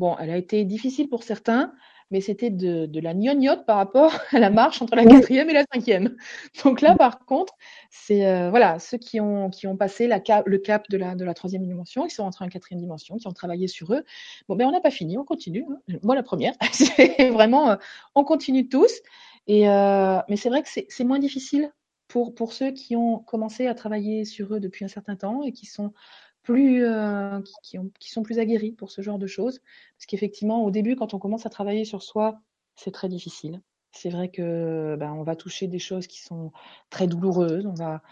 Bon, 0.00 0.16
elle 0.18 0.30
a 0.30 0.38
été 0.38 0.64
difficile 0.64 1.10
pour 1.10 1.24
certains, 1.24 1.74
mais 2.10 2.20
c'était 2.20 2.50
de, 2.50 2.86
de, 2.86 3.00
la 3.00 3.14
gnognotte 3.14 3.64
par 3.66 3.76
rapport 3.76 4.12
à 4.32 4.38
la 4.38 4.50
marche 4.50 4.82
entre 4.82 4.96
la 4.96 5.04
quatrième 5.04 5.48
et 5.50 5.52
la 5.52 5.64
cinquième. 5.72 6.16
Donc 6.64 6.80
là, 6.80 6.96
par 6.96 7.24
contre, 7.24 7.54
c'est 7.90 8.26
euh, 8.26 8.50
voilà 8.50 8.78
ceux 8.78 8.98
qui 8.98 9.20
ont 9.20 9.50
qui 9.50 9.66
ont 9.66 9.76
passé 9.76 10.06
la 10.06 10.20
cap, 10.20 10.46
le 10.46 10.58
cap 10.58 10.88
de 10.90 10.96
la 10.96 11.14
de 11.14 11.24
la 11.24 11.34
troisième 11.34 11.64
dimension, 11.64 12.06
qui 12.06 12.14
sont 12.14 12.24
entrés 12.24 12.44
en 12.44 12.48
quatrième 12.48 12.80
dimension, 12.80 13.16
qui 13.16 13.26
ont 13.26 13.32
travaillé 13.32 13.68
sur 13.68 13.92
eux. 13.94 14.04
Bon, 14.48 14.56
ben 14.56 14.66
on 14.66 14.72
n'a 14.72 14.80
pas 14.80 14.90
fini, 14.90 15.18
on 15.18 15.24
continue. 15.24 15.64
Hein. 15.70 15.98
Moi, 16.02 16.14
la 16.14 16.22
première, 16.22 16.54
c'est 16.72 17.30
vraiment, 17.30 17.70
euh, 17.70 17.76
on 18.14 18.24
continue 18.24 18.68
tous. 18.68 18.92
Et 19.46 19.68
euh, 19.68 20.18
mais 20.28 20.36
c'est 20.36 20.48
vrai 20.48 20.62
que 20.62 20.68
c'est 20.68 21.04
moins 21.04 21.18
difficile 21.18 21.72
pour 22.08 22.34
pour 22.34 22.52
ceux 22.52 22.72
qui 22.72 22.96
ont 22.96 23.18
commencé 23.18 23.66
à 23.66 23.74
travailler 23.74 24.24
sur 24.24 24.54
eux 24.54 24.60
depuis 24.60 24.84
un 24.84 24.88
certain 24.88 25.16
temps 25.16 25.42
et 25.42 25.52
qui 25.52 25.66
sont 25.66 25.92
plus 26.42 26.84
euh, 26.84 27.40
qui, 27.62 27.78
ont, 27.78 27.90
qui, 27.98 28.10
sont 28.10 28.22
plus 28.22 28.38
aguerris 28.38 28.72
pour 28.72 28.90
ce 28.90 29.02
genre 29.02 29.18
de 29.18 29.26
choses. 29.26 29.60
Parce 29.96 30.06
qu'effectivement, 30.06 30.64
au 30.64 30.70
début, 30.70 30.96
quand 30.96 31.14
on 31.14 31.18
commence 31.18 31.46
à 31.46 31.50
travailler 31.50 31.84
sur 31.84 32.02
soi, 32.02 32.40
c'est 32.76 32.92
très 32.92 33.08
difficile. 33.08 33.60
C'est 33.92 34.10
vrai 34.10 34.30
que 34.30 34.96
ben, 34.98 35.12
on 35.12 35.22
va 35.22 35.36
toucher 35.36 35.66
des 35.66 35.78
choses 35.78 36.06
qui 36.06 36.20
sont 36.20 36.52
très 36.90 37.06
douloureuses. 37.06 37.66
On 37.66 37.74
va 37.74 38.02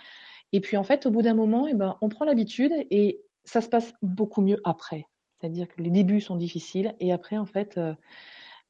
et 0.52 0.60
puis 0.60 0.76
en 0.76 0.84
fait, 0.84 1.06
au 1.06 1.10
bout 1.10 1.22
d'un 1.22 1.34
moment, 1.34 1.66
eh 1.66 1.74
ben, 1.74 1.96
on 2.00 2.08
prend 2.08 2.24
l'habitude 2.24 2.72
et 2.90 3.20
ça 3.44 3.60
se 3.60 3.68
passe 3.68 3.92
beaucoup 4.02 4.40
mieux 4.40 4.60
après. 4.64 5.06
C'est-à-dire 5.40 5.68
que 5.68 5.80
les 5.82 5.90
débuts 5.90 6.20
sont 6.20 6.36
difficiles 6.36 6.94
et 7.00 7.12
après, 7.12 7.36
en 7.36 7.46
fait, 7.46 7.78
euh, 7.78 7.94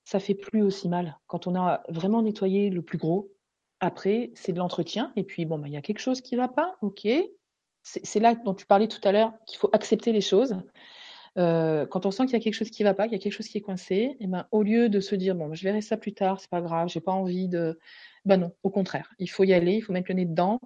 ça 0.05 0.21
fait 0.21 0.35
plus 0.35 0.63
aussi 0.63 0.89
mal. 0.89 1.19
Quand 1.27 1.47
on 1.47 1.55
a 1.55 1.83
vraiment 1.89 2.23
nettoyé 2.23 2.71
le 2.71 2.83
plus 2.83 2.99
gros, 2.99 3.31
après, 3.81 4.33
c'est 4.35 4.53
de 4.53 4.59
l'entretien. 4.59 5.13
Et 5.17 5.23
puis, 5.23 5.45
bon, 5.45 5.59
ben, 5.59 5.69
il 5.69 5.73
y 5.73 5.77
a 5.77 5.83
quelque 5.83 6.01
chose 6.01 6.21
qui 6.21 6.37
va 6.37 6.49
pas, 6.49 6.77
ok, 6.83 7.07
c'est 8.03 8.21
là 8.21 8.35
dont 8.35 8.55
tu 8.55 8.67
parlais 8.67 8.89
tout 8.89 9.01
à 9.05 9.13
l'heure 9.13 9.33
qu'il 9.47 9.59
faut 9.59 9.71
accepter 9.73 10.13
les 10.13 10.21
choses. 10.21 10.57
Euh, 11.37 11.87
quand 11.87 12.05
on 12.07 12.11
sent 12.11 12.25
qu'il 12.25 12.33
y 12.33 12.37
a 12.37 12.41
quelque 12.41 12.55
chose 12.55 12.71
qui 12.71 12.83
ne 12.83 12.89
va 12.89 12.95
pas, 12.95 13.05
qu'il 13.05 13.13
y 13.13 13.21
a 13.21 13.23
quelque 13.23 13.33
chose 13.33 13.49
qui 13.49 13.59
est 13.59 13.63
coincé, 13.63 13.95
et 13.95 14.17
eh 14.21 14.27
ben, 14.27 14.47
au 14.51 14.63
lieu 14.63 14.89
de 14.89 14.99
se 14.99 15.15
dire 15.15 15.35
bon, 15.35 15.55
je 15.55 15.63
verrai 15.63 15.81
ça 15.81 15.97
plus 15.97 16.13
tard, 16.13 16.41
c'est 16.41 16.51
pas 16.51 16.61
grave, 16.61 16.89
j'ai 16.89 17.01
pas 17.01 17.13
envie 17.13 17.49
de. 17.49 17.79
Ben 18.25 18.39
non, 18.39 18.53
au 18.63 18.71
contraire, 18.71 19.13
il 19.19 19.31
faut 19.31 19.45
y 19.45 19.53
aller, 19.53 19.75
il 19.75 19.81
faut 19.81 19.93
mettre 19.93 20.09
le 20.09 20.17
nez 20.17 20.25
dedans 20.25 20.61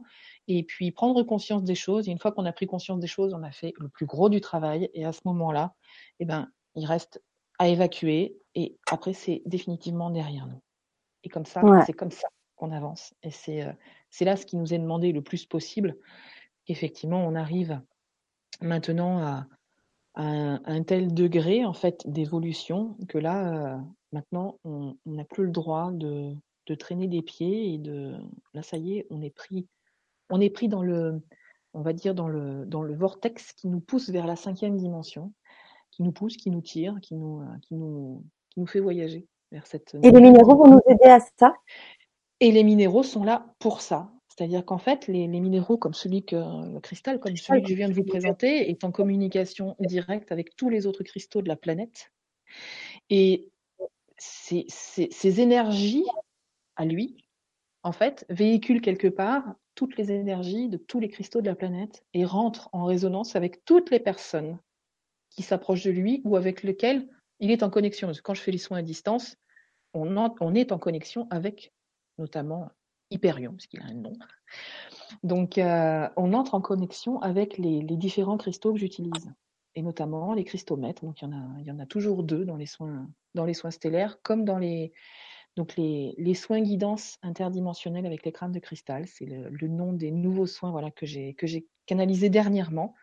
et 0.48 0.62
puis 0.62 0.90
prendre 0.90 1.22
conscience 1.22 1.62
des 1.62 1.74
choses. 1.74 2.08
Et 2.08 2.11
une 2.11 2.18
fois 2.18 2.32
qu'on 2.32 2.46
a 2.46 2.52
pris 2.52 2.66
conscience 2.66 3.00
des 3.00 3.06
choses, 3.06 3.35
on 3.35 3.42
a 3.42 3.50
fait 3.50 3.74
le 3.78 3.88
plus 3.88 4.06
gros 4.06 4.28
du 4.28 4.40
travail. 4.40 4.90
Et 4.94 5.04
à 5.04 5.12
ce 5.12 5.20
moment-là, 5.26 5.74
eh 6.20 6.24
ben, 6.24 6.48
il 6.74 6.87
reste 6.87 7.22
à 7.58 7.68
évacuer. 7.68 8.37
Et 8.54 8.76
après, 8.90 9.12
c'est 9.12 9.42
définitivement 9.46 10.11
derrière 10.11 10.46
nous. 10.46 10.61
Et 11.24 11.28
comme 11.28 11.46
ça, 11.46 11.61
c'est 11.87 11.92
comme 11.92 12.11
ça 12.11 12.28
qu'on 12.56 12.72
avance. 12.72 13.14
Et 13.22 13.30
c'est 13.30 13.62
euh, 13.62 13.72
c'est 14.11 14.24
là 14.24 14.37
ce 14.37 14.46
qui 14.46 14.56
nous 14.56 14.72
est 14.72 14.78
demandé 14.78 15.12
le 15.12 15.22
plus 15.22 15.46
possible 15.46 15.96
effectivement, 16.68 17.27
on 17.27 17.35
arrive 17.35 17.81
maintenant 18.61 19.18
à, 19.18 19.46
un, 20.14 20.83
tel 20.83 21.14
degré 21.14 21.64
en 21.64 21.72
fait 21.72 22.03
d'évolution 22.07 22.96
que 23.09 23.16
là, 23.16 23.77
euh, 23.77 23.79
maintenant, 24.12 24.59
on 24.64 24.94
n'a 25.07 25.25
plus 25.25 25.44
le 25.44 25.51
droit 25.51 25.90
de, 25.90 26.37
traîner 26.79 27.07
des 27.07 27.22
pieds 27.22 27.75
et 27.75 27.79
de 27.79 28.14
là, 28.55 28.62
ça 28.62 28.79
y 28.79 28.98
est, 28.98 29.07
on 29.11 29.20
est 29.20 29.31
pris, 29.31 29.66
on 30.31 30.40
est 30.40 30.48
pris 30.48 30.68
dans 30.68 30.83
le, 30.83 31.22
on 31.75 31.83
va 31.83 31.92
dire 31.92 32.14
dans 32.14 32.29
le 32.29 32.64
dans 32.64 32.83
le 32.83 32.94
vortex 32.94 33.53
qui 33.53 33.68
nous 33.68 33.81
pousse 33.81 34.09
vers 34.09 34.27
la 34.27 34.37
cinquième 34.37 34.79
dimension, 34.79 35.33
qui 35.90 36.03
nous 36.03 36.12
pousse, 36.12 36.38
qui 36.38 36.51
nous 36.51 36.62
tire, 36.62 36.98
qui 37.03 37.14
nous 37.14 37.42
euh, 37.42 37.59
qui 37.61 37.75
nous 37.75 38.25
qui 38.48 38.61
nous 38.61 38.66
fait 38.66 38.81
voyager 38.81 39.27
vers 39.51 39.66
cette. 39.66 39.94
Et 40.03 40.11
les 40.11 40.20
minéraux 40.20 40.57
vont 40.57 40.70
nous 40.70 40.81
aider 40.87 41.11
à 41.11 41.20
ça? 41.20 41.55
Et 42.40 42.51
les 42.51 42.64
minéraux 42.64 43.03
sont 43.03 43.22
là 43.22 43.46
pour 43.59 43.83
ça. 43.83 44.11
C'est-à-dire 44.35 44.64
qu'en 44.64 44.79
fait, 44.79 45.09
les, 45.09 45.29
minéraux 45.29 45.77
comme 45.77 45.92
celui 45.92 46.25
que 46.25 46.37
le 46.37 46.81
cristal, 46.81 47.21
comme 47.21 47.37
celui 47.37 47.62
que 47.62 47.68
je 47.68 47.75
viens 47.75 47.88
de 47.88 47.95
vous 47.95 48.05
présenter, 48.05 48.71
est 48.71 48.83
en 48.83 48.90
communication 48.90 49.77
directe 49.79 50.33
avec 50.33 50.57
tous 50.57 50.71
les 50.71 50.87
autres 50.87 51.03
cristaux 51.03 51.42
de 51.42 51.49
la 51.49 51.57
planète. 51.57 52.11
Et 53.11 53.51
ces, 54.16 54.64
ces 54.68 55.40
énergies, 55.40 56.07
à 56.77 56.87
lui, 56.87 57.27
en 57.83 57.92
fait, 57.92 58.25
véhiculent 58.31 58.81
quelque 58.81 59.09
part 59.09 59.55
toutes 59.75 59.97
les 59.99 60.12
énergies 60.12 60.68
de 60.68 60.79
tous 60.79 60.99
les 60.99 61.09
cristaux 61.09 61.42
de 61.42 61.49
la 61.49 61.55
planète 61.55 62.03
et 62.14 62.25
rentrent 62.25 62.71
en 62.73 62.85
résonance 62.85 63.37
avec 63.37 63.64
toutes 63.66 63.90
les 63.90 64.01
personnes 64.01 64.59
qui 65.29 65.42
s'approchent 65.42 65.85
de 65.85 65.90
lui 65.90 66.23
ou 66.25 66.37
avec 66.37 66.62
lesquelles 66.62 67.07
il 67.40 67.51
est 67.51 67.62
en 67.62 67.71
connexion. 67.71 68.09
Parce 68.09 68.18
que 68.18 68.23
quand 68.23 68.35
je 68.35 68.40
fais 68.40 68.51
les 68.51 68.59
soins 68.59 68.79
à 68.79 68.83
distance, 68.83 69.37
on, 69.92 70.16
on 70.16 70.55
est 70.55 70.73
en 70.73 70.79
connexion 70.79 71.27
avec 71.31 71.73
notamment 72.16 72.71
Hyperion, 73.12 73.53
parce 73.53 73.66
qu'il 73.66 73.81
a 73.81 73.85
un 73.85 73.94
nom. 73.94 74.12
Donc, 75.22 75.59
euh, 75.59 76.09
on 76.16 76.33
entre 76.33 76.55
en 76.55 76.61
connexion 76.61 77.20
avec 77.20 77.59
les, 77.59 77.83
différents 77.83 78.38
cristaux 78.38 78.72
que 78.72 78.79
j'utilise, 78.79 79.33
et 79.75 79.83
notamment 79.83 80.35
les 80.35 80.44
cristomètres. 80.44 81.05
Donc, 81.05 81.20
il 81.20 81.25
y 81.25 81.29
en 81.29 81.33
a, 81.33 81.61
il 81.61 81.66
y 81.66 81.70
en 81.70 81.79
a 81.79 81.87
toujours 81.87 82.22
deux 82.22 82.44
dans 82.44 82.57
les 82.57 82.66
soins, 82.66 83.09
dans 83.35 83.44
les 83.44 83.55
soins 83.55 83.70
stellaires, 83.70 84.20
comme 84.22 84.44
dans 84.44 84.59
les, 84.59 84.92
donc 85.57 85.77
les, 85.77 86.35
soins 86.35 86.61
guidance 86.61 87.18
interdimensionnels 87.22 88.07
avec 88.07 88.25
les 88.25 88.33
crânes 88.33 88.53
de 88.53 88.59
cristal. 88.59 89.07
C'est 89.07 89.27
le, 89.27 89.68
nom 89.68 89.92
des 89.92 90.11
nouveaux 90.11 90.46
soins, 90.46 90.70
voilà, 90.70 90.90
que 90.90 91.07
j'ai 91.07 91.35
que 91.35 91.46
j'ai 91.46 91.66
canalisé 91.87 92.31
dernièrement. 92.31 92.94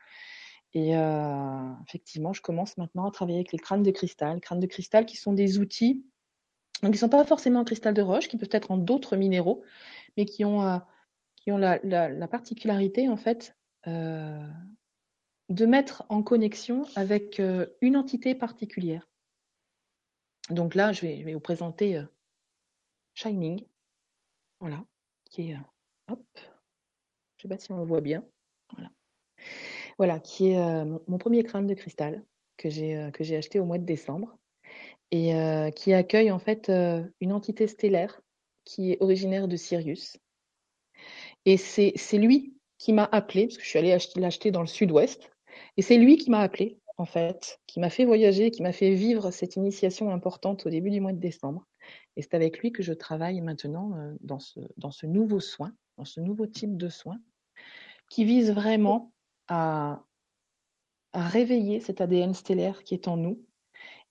Et 0.74 0.96
euh, 0.96 1.72
effectivement, 1.88 2.34
je 2.34 2.42
commence 2.42 2.78
maintenant 2.78 3.08
à 3.08 3.12
travailler 3.12 3.40
avec 3.40 3.52
les 3.52 3.60
crânes 3.60 3.84
de 3.84 3.92
cristal. 3.92 4.40
crânes 4.40 4.60
de 4.60 4.68
cristal 4.68 5.06
qui 5.06 5.18
sont 5.18 5.34
des 5.34 5.58
outils 5.60 6.04
donc, 6.82 6.92
ils 6.92 6.96
ne 6.96 7.00
sont 7.00 7.10
pas 7.10 7.26
forcément 7.26 7.60
en 7.62 7.66
cristal 7.66 7.94
de 7.94 8.02
roche, 8.02 8.28
qui 8.30 8.38
peuvent 8.38 8.50
être 8.52 8.72
en 8.72 8.78
d'autres 8.78 9.18
minéraux, 9.18 9.64
mais 10.16 10.26
qui 10.26 10.46
ont, 10.46 10.66
euh, 10.66 10.78
qui 11.36 11.52
ont 11.52 11.58
la, 11.58 11.80
la, 11.84 12.28
particularité, 12.28 13.10
en 13.10 13.18
fait, 13.18 13.58
euh, 13.88 14.48
de 15.50 15.66
mettre 15.66 16.06
en 16.10 16.24
connexion 16.24 16.86
avec 16.96 17.40
euh, 17.40 17.68
une 17.82 17.98
entité 17.98 18.34
particulière. 18.34 19.10
Donc 20.50 20.74
là, 20.74 20.94
je 20.94 21.02
vais, 21.02 21.34
vous 21.34 21.40
présenter 21.40 22.02
Shining, 23.14 23.66
voilà, 24.62 24.84
qui 25.26 25.52
est, 25.52 25.58
hop, 26.08 26.26
je 26.36 26.40
ne 26.40 27.42
sais 27.42 27.48
pas 27.50 27.60
si 27.60 27.72
on 27.72 27.78
le 27.78 27.86
voit 27.86 28.02
bien, 28.02 28.24
voilà, 28.74 28.90
voilà 29.98 30.20
qui 30.20 30.52
est 30.52 30.86
mon, 30.86 31.02
mon, 31.08 31.18
premier 31.20 31.44
crâne 31.44 31.68
de 31.68 31.76
cristal 31.76 32.24
que 32.58 32.70
j'ai 32.70 33.38
acheté 33.38 33.60
au 33.60 33.66
mois 33.66 33.78
de 33.78 33.86
décembre 33.86 34.39
et 35.12 35.36
euh, 35.36 35.72
qui 35.72 35.94
accueille 35.94 36.32
en 36.32 36.40
fait 36.40 36.70
euh, 36.70 37.04
une 37.20 37.34
entité 37.34 37.68
stellaire 37.68 38.22
qui 38.66 38.92
est 38.92 38.98
originaire 39.02 39.48
de 39.48 39.56
Sirius. 39.56 40.18
Et 41.46 41.58
c'est 41.58 42.18
lui 42.18 42.54
qui 42.78 42.94
m'a 42.94 43.06
appelé, 43.12 43.48
parce 43.48 43.58
que 43.58 43.64
je 43.64 43.70
suis 43.70 43.80
allée 43.80 43.98
l'acheter 44.16 44.52
dans 44.52 44.62
le 44.62 44.68
sud-ouest, 44.68 45.32
et 45.78 45.82
c'est 45.82 45.98
lui 45.98 46.18
qui 46.18 46.30
m'a 46.30 46.42
appelé, 46.42 46.78
en 46.98 47.06
fait, 47.06 47.60
qui 47.66 47.80
m'a 47.80 47.90
fait 47.90 48.06
voyager, 48.06 48.52
qui 48.52 48.62
m'a 48.62 48.74
fait 48.74 48.94
vivre 48.94 49.32
cette 49.32 49.56
initiation 49.56 50.12
importante 50.12 50.66
au 50.66 50.70
début 50.70 50.92
du 50.92 51.00
mois 51.00 51.14
de 51.14 51.20
décembre. 51.20 51.66
Et 52.16 52.22
c'est 52.22 52.34
avec 52.34 52.60
lui 52.60 52.72
que 52.72 52.84
je 52.84 52.94
travaille 52.94 53.42
maintenant 53.42 53.94
euh, 53.96 54.14
dans, 54.22 54.40
ce, 54.40 54.60
dans 54.78 54.92
ce 54.92 55.06
nouveau 55.06 55.40
soin, 55.40 55.74
dans 55.98 56.06
ce 56.06 56.20
nouveau 56.20 56.46
type 56.46 56.78
de 56.78 56.90
soin, 56.90 57.20
qui 58.10 58.26
vise 58.26 58.52
vraiment 58.52 59.12
à, 59.48 60.04
à 61.14 61.28
réveiller 61.28 61.80
cet 61.80 62.02
ADN 62.02 62.34
stellaire 62.34 62.84
qui 62.84 62.94
est 62.94 63.08
en 63.08 63.18
nous, 63.18 63.42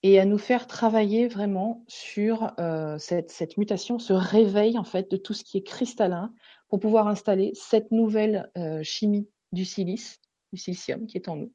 et 0.03 0.19
à 0.19 0.25
nous 0.25 0.37
faire 0.37 0.67
travailler 0.67 1.27
vraiment 1.27 1.83
sur 1.87 2.53
euh, 2.59 2.97
cette, 2.97 3.31
cette, 3.31 3.57
mutation, 3.57 3.99
ce 3.99 4.13
réveil 4.13 4.77
en 4.77 4.83
fait 4.83 5.11
de 5.11 5.17
tout 5.17 5.33
ce 5.33 5.43
qui 5.43 5.57
est 5.57 5.63
cristallin 5.63 6.33
pour 6.69 6.79
pouvoir 6.79 7.07
installer 7.07 7.51
cette 7.53 7.91
nouvelle 7.91 8.49
euh, 8.57 8.81
chimie 8.83 9.27
du 9.51 9.65
silice, 9.65 10.19
du 10.53 10.59
silicium 10.59 11.05
qui 11.05 11.17
est 11.17 11.27
en 11.27 11.35
nous 11.35 11.51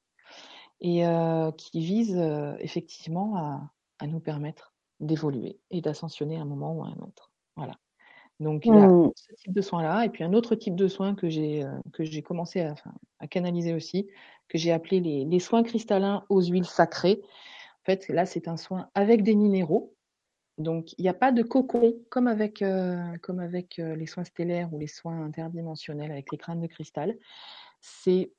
et 0.81 1.07
euh, 1.07 1.53
qui 1.53 1.81
vise 1.81 2.19
effectivement 2.59 3.37
à, 3.37 3.71
à, 4.01 4.07
nous 4.07 4.21
permettre 4.21 4.75
d'évoluer 5.01 5.59
et 5.71 5.81
d'ascensionner 5.81 6.37
à 6.37 6.43
un 6.43 6.45
moment 6.45 6.75
ou 6.75 6.83
à 6.83 6.89
un 6.89 6.97
autre. 6.97 7.33
Voilà. 7.57 7.79
Donc 8.41 8.67
a 8.67 8.71
mmh. 8.71 9.13
ce 9.15 9.35
type 9.37 9.53
de 9.53 9.63
soin 9.63 9.83
là 9.83 10.05
et 10.05 10.09
puis 10.11 10.25
un 10.25 10.33
autre 10.33 10.57
type 10.57 10.75
de 10.75 10.89
soin 10.89 11.15
que 11.15 11.29
j'ai 11.29 11.65
que 11.93 12.03
j'ai 12.03 12.21
commencé 12.21 12.61
à, 12.63 12.75
à, 13.21 13.29
canaliser 13.29 13.73
aussi 13.73 14.09
que 14.49 14.59
j'ai 14.59 14.73
appelé 14.73 14.99
les, 14.99 15.25
les 15.25 15.39
soins 15.39 15.63
cristallins 15.63 16.25
aux 16.29 16.43
huiles 16.43 16.67
sacrées 16.67 17.23
fait, 17.85 18.09
là, 18.09 18.27
c'est 18.27 18.49
un 18.49 18.57
soin 18.57 18.91
avec 18.95 19.23
des 19.23 19.35
minéraux. 19.35 19.95
Donc, 20.59 20.93
il 20.99 21.03
n'y 21.03 21.09
a 21.09 21.15
pas 21.15 21.33
de 21.33 21.43
cocon 21.43 21.95
comme 22.11 22.29
avec, 22.29 22.63
euh, 22.63 23.17
euh, 23.29 23.97
les 23.97 24.07
soins 24.07 24.25
stellaires 24.25 24.73
ou 24.73 24.79
les 24.79 24.87
soins 24.87 25.25
interdimensionnels 25.25 26.13
avec 26.13 26.31
les 26.31 26.39
crânes 26.39 26.61
de 26.61 26.67
cristal. 26.67 27.17
C'est 27.81 28.31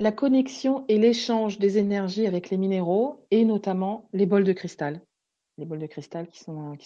la 0.00 0.12
connexion 0.12 0.84
et 0.88 0.98
l'échange 0.98 1.58
des 1.58 1.78
énergies 1.78 2.26
avec 2.26 2.50
les 2.50 2.56
minéraux 2.56 3.26
et 3.30 3.44
notamment 3.44 4.08
les 4.12 4.26
bols 4.26 4.44
de 4.44 4.52
cristal. 4.52 5.00
Les 5.58 5.64
bols 5.64 5.78
de 5.78 5.86
cristal 5.86 6.26
qui 6.28 6.38
sont, 6.38 6.76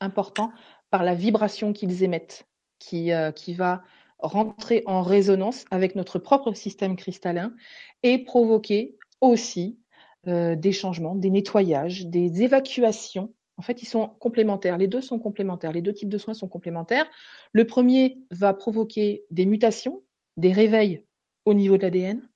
importants 0.00 0.52
par 0.90 1.02
la 1.02 1.14
vibration 1.14 1.72
qu'ils 1.72 2.02
émettent, 2.02 2.46
euh, 2.92 3.32
qui 3.32 3.54
va 3.54 3.82
rentrer 4.18 4.82
en 4.86 5.02
résonance 5.02 5.64
avec 5.70 5.94
notre 5.94 6.18
propre 6.18 6.52
système 6.54 6.96
cristallin 6.96 7.54
et 8.02 8.24
provoquer 8.24 8.96
aussi 9.20 9.78
euh, 10.28 10.56
des 10.56 10.72
changements, 10.72 11.14
des 11.14 11.30
nettoyages, 11.30 12.06
des 12.06 12.42
évacuations. 12.42 13.32
En 13.58 13.62
fait, 13.62 13.82
ils 13.82 13.86
sont 13.86 14.08
complémentaires. 14.18 14.76
Les 14.76 14.88
deux 14.88 15.00
sont 15.00 15.18
complémentaires. 15.18 15.72
Les 15.72 15.82
deux 15.82 15.92
types 15.92 16.08
de 16.08 16.18
soins 16.18 16.34
sont 16.34 16.48
complémentaires. 16.48 17.06
Le 17.52 17.66
premier 17.66 18.18
va 18.30 18.52
provoquer 18.52 19.24
des 19.30 19.46
mutations, 19.46 20.02
des 20.36 20.52
réveils 20.52 21.04
au 21.44 21.54
niveau 21.54 21.76
de 21.76 21.82
l'ADN. 21.82 22.28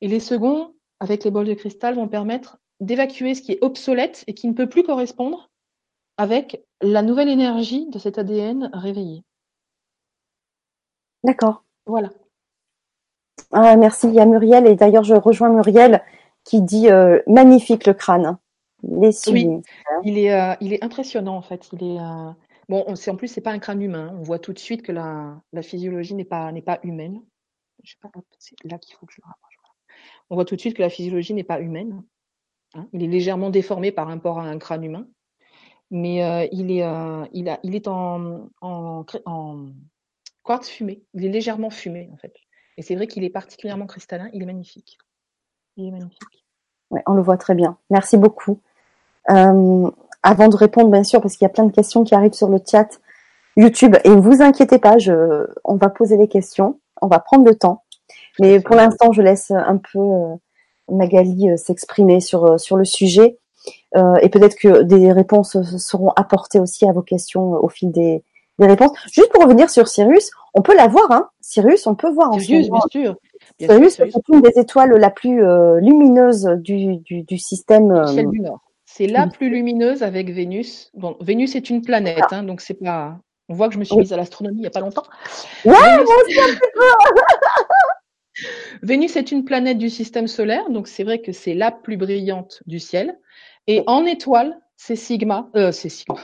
Et 0.00 0.08
les 0.08 0.20
seconds, 0.20 0.74
avec 1.00 1.24
les 1.24 1.30
bols 1.30 1.46
de 1.46 1.54
cristal, 1.54 1.94
vont 1.96 2.08
permettre 2.08 2.58
d'évacuer 2.80 3.34
ce 3.34 3.42
qui 3.42 3.52
est 3.52 3.62
obsolète 3.62 4.24
et 4.26 4.34
qui 4.34 4.48
ne 4.48 4.54
peut 4.54 4.68
plus 4.68 4.82
correspondre 4.82 5.50
avec 6.16 6.62
la 6.80 7.02
nouvelle 7.02 7.28
énergie 7.28 7.88
de 7.88 7.98
cet 7.98 8.18
ADN 8.18 8.70
réveillé. 8.72 9.24
D'accord. 11.24 11.64
Voilà. 11.86 12.10
Ah, 13.52 13.76
merci. 13.76 14.08
Il 14.08 14.14
y 14.14 14.20
a 14.20 14.26
Muriel 14.26 14.66
et 14.66 14.74
d'ailleurs 14.74 15.04
je 15.04 15.14
rejoins 15.14 15.50
Muriel 15.50 16.02
qui 16.44 16.62
dit 16.62 16.88
euh, 16.88 17.20
magnifique 17.26 17.86
le 17.86 17.94
crâne. 17.94 18.38
Il 18.82 19.04
est 19.04 19.28
Oui, 19.28 19.48
il 20.04 20.18
est, 20.18 20.32
euh, 20.32 20.54
il 20.60 20.72
est 20.72 20.82
impressionnant 20.82 21.36
en 21.36 21.42
fait. 21.42 21.68
Il 21.72 21.82
est 21.82 22.00
euh, 22.00 22.30
bon. 22.68 22.84
On 22.86 22.94
en 22.94 23.16
plus 23.16 23.28
c'est 23.28 23.40
pas 23.40 23.52
un 23.52 23.58
crâne 23.58 23.82
humain. 23.82 24.12
On 24.18 24.22
voit 24.22 24.38
tout 24.38 24.52
de 24.52 24.58
suite 24.58 24.82
que 24.82 24.92
la, 24.92 25.40
la 25.52 25.62
physiologie 25.62 26.14
n'est 26.14 26.24
pas 26.24 26.50
n'est 26.52 26.62
pas 26.62 26.80
humaine. 26.82 27.22
Je 27.84 27.92
sais 27.92 27.98
pas. 28.00 28.10
C'est 28.38 28.56
là 28.64 28.78
qu'il 28.78 28.96
faut 28.96 29.06
que 29.06 29.12
je 29.12 29.20
le 29.22 29.26
rapproche. 29.26 29.56
On 30.30 30.34
voit 30.34 30.44
tout 30.44 30.56
de 30.56 30.60
suite 30.60 30.76
que 30.76 30.82
la 30.82 30.90
physiologie 30.90 31.34
n'est 31.34 31.44
pas 31.44 31.60
humaine. 31.60 32.02
Hein. 32.74 32.88
Il 32.92 33.02
est 33.02 33.08
légèrement 33.08 33.50
déformé 33.50 33.92
par 33.92 34.08
rapport 34.08 34.38
à 34.38 34.44
un 34.44 34.58
crâne 34.58 34.82
humain, 34.82 35.06
mais 35.90 36.48
il 36.52 36.70
est, 36.70 36.84
il 37.32 37.48
a, 37.48 37.60
il 37.62 37.74
est 37.74 37.86
en, 37.86 38.48
en, 38.62 39.04
en 39.26 39.66
quartz 40.42 40.68
fumé. 40.68 41.02
Il 41.12 41.24
est 41.24 41.28
légèrement 41.28 41.70
fumé 41.70 42.08
en 42.12 42.16
fait. 42.16 42.34
Et 42.78 42.82
c'est 42.82 42.96
vrai 42.96 43.06
qu'il 43.06 43.24
est 43.24 43.30
particulièrement 43.30 43.86
cristallin. 43.86 44.30
Il 44.32 44.42
est 44.42 44.46
magnifique. 44.46 44.98
Il 45.76 45.88
est 45.88 45.90
magnifique. 45.90 46.44
Ouais, 46.90 47.02
on 47.06 47.14
le 47.14 47.22
voit 47.22 47.36
très 47.36 47.54
bien. 47.54 47.76
Merci 47.90 48.16
beaucoup. 48.16 48.58
Euh, 49.30 49.90
avant 50.22 50.48
de 50.48 50.56
répondre, 50.56 50.90
bien 50.90 51.04
sûr, 51.04 51.20
parce 51.20 51.36
qu'il 51.36 51.44
y 51.44 51.50
a 51.50 51.52
plein 51.52 51.64
de 51.64 51.72
questions 51.72 52.04
qui 52.04 52.14
arrivent 52.14 52.34
sur 52.34 52.48
le 52.48 52.58
chat 52.64 53.00
YouTube, 53.56 53.96
et 54.04 54.10
ne 54.10 54.20
vous 54.20 54.42
inquiétez 54.42 54.78
pas, 54.78 54.98
je, 54.98 55.46
on 55.64 55.76
va 55.76 55.88
poser 55.88 56.16
les 56.16 56.28
questions, 56.28 56.80
on 57.00 57.06
va 57.06 57.18
prendre 57.18 57.44
le 57.44 57.54
temps. 57.54 57.82
Mais 58.38 58.60
pour 58.60 58.76
l'instant, 58.76 59.12
je 59.12 59.22
laisse 59.22 59.50
un 59.50 59.78
peu 59.78 59.98
euh, 59.98 60.34
Magali 60.90 61.50
euh, 61.50 61.56
s'exprimer 61.56 62.20
sur 62.20 62.58
sur 62.58 62.76
le 62.76 62.84
sujet, 62.84 63.38
et 63.94 64.28
peut-être 64.28 64.56
que 64.56 64.82
des 64.82 65.12
réponses 65.12 65.60
seront 65.78 66.10
apportées 66.16 66.58
aussi 66.58 66.88
à 66.88 66.92
vos 66.92 67.02
questions 67.02 67.52
au 67.52 67.68
fil 67.68 67.92
des, 67.92 68.24
des 68.58 68.66
réponses. 68.66 68.92
Juste 69.12 69.30
pour 69.32 69.42
revenir 69.42 69.70
sur 69.70 69.86
Sirius, 69.86 70.30
on 70.54 70.62
peut 70.62 70.74
la 70.74 70.88
voir, 70.88 71.10
hein 71.10 71.28
Sirius, 71.40 71.86
on 71.86 71.94
peut 71.94 72.10
voir. 72.10 72.32
Sirius, 72.40 72.70
bien 72.70 72.80
sûr. 72.90 73.16
Sirius, 73.66 73.94
c'est 73.94 74.28
une 74.32 74.40
des 74.40 74.58
étoiles 74.58 74.96
la 74.96 75.10
plus 75.10 75.42
lumineuse 75.80 76.44
du, 76.58 76.96
du, 76.98 77.22
du 77.22 77.38
système. 77.38 78.06
ciel 78.06 78.28
du 78.28 78.40
Nord. 78.40 78.60
C'est 78.94 79.06
la 79.06 79.26
plus 79.26 79.48
lumineuse 79.48 80.02
avec 80.02 80.28
Vénus. 80.30 80.90
Bon, 80.92 81.16
Vénus 81.20 81.54
est 81.54 81.70
une 81.70 81.80
planète, 81.80 82.24
hein, 82.30 82.42
donc 82.42 82.60
c'est 82.60 82.74
pas. 82.74 83.18
On 83.48 83.54
voit 83.54 83.68
que 83.68 83.74
je 83.74 83.78
me 83.78 83.84
suis 83.84 83.96
mise 83.96 84.12
à 84.12 84.18
l'astronomie 84.18 84.60
il 84.60 84.64
y 84.64 84.66
a 84.66 84.70
pas 84.70 84.80
longtemps. 84.80 85.04
Ouais, 85.64 85.72
Vénus... 85.72 86.04
moi 86.04 86.14
aussi 86.26 86.40
un 86.40 86.54
peu. 86.54 86.80
Vénus 88.82 89.16
est 89.16 89.32
une 89.32 89.44
planète 89.44 89.78
du 89.78 89.88
système 89.88 90.26
solaire, 90.26 90.68
donc 90.68 90.88
c'est 90.88 91.04
vrai 91.04 91.20
que 91.20 91.32
c'est 91.32 91.54
la 91.54 91.70
plus 91.70 91.96
brillante 91.96 92.62
du 92.66 92.78
ciel. 92.78 93.18
Et 93.66 93.82
en 93.86 94.04
étoile, 94.04 94.60
c'est 94.76 94.96
Sigma, 94.96 95.48
euh, 95.56 95.72
c'est 95.72 95.88
Sigma. 95.88 96.16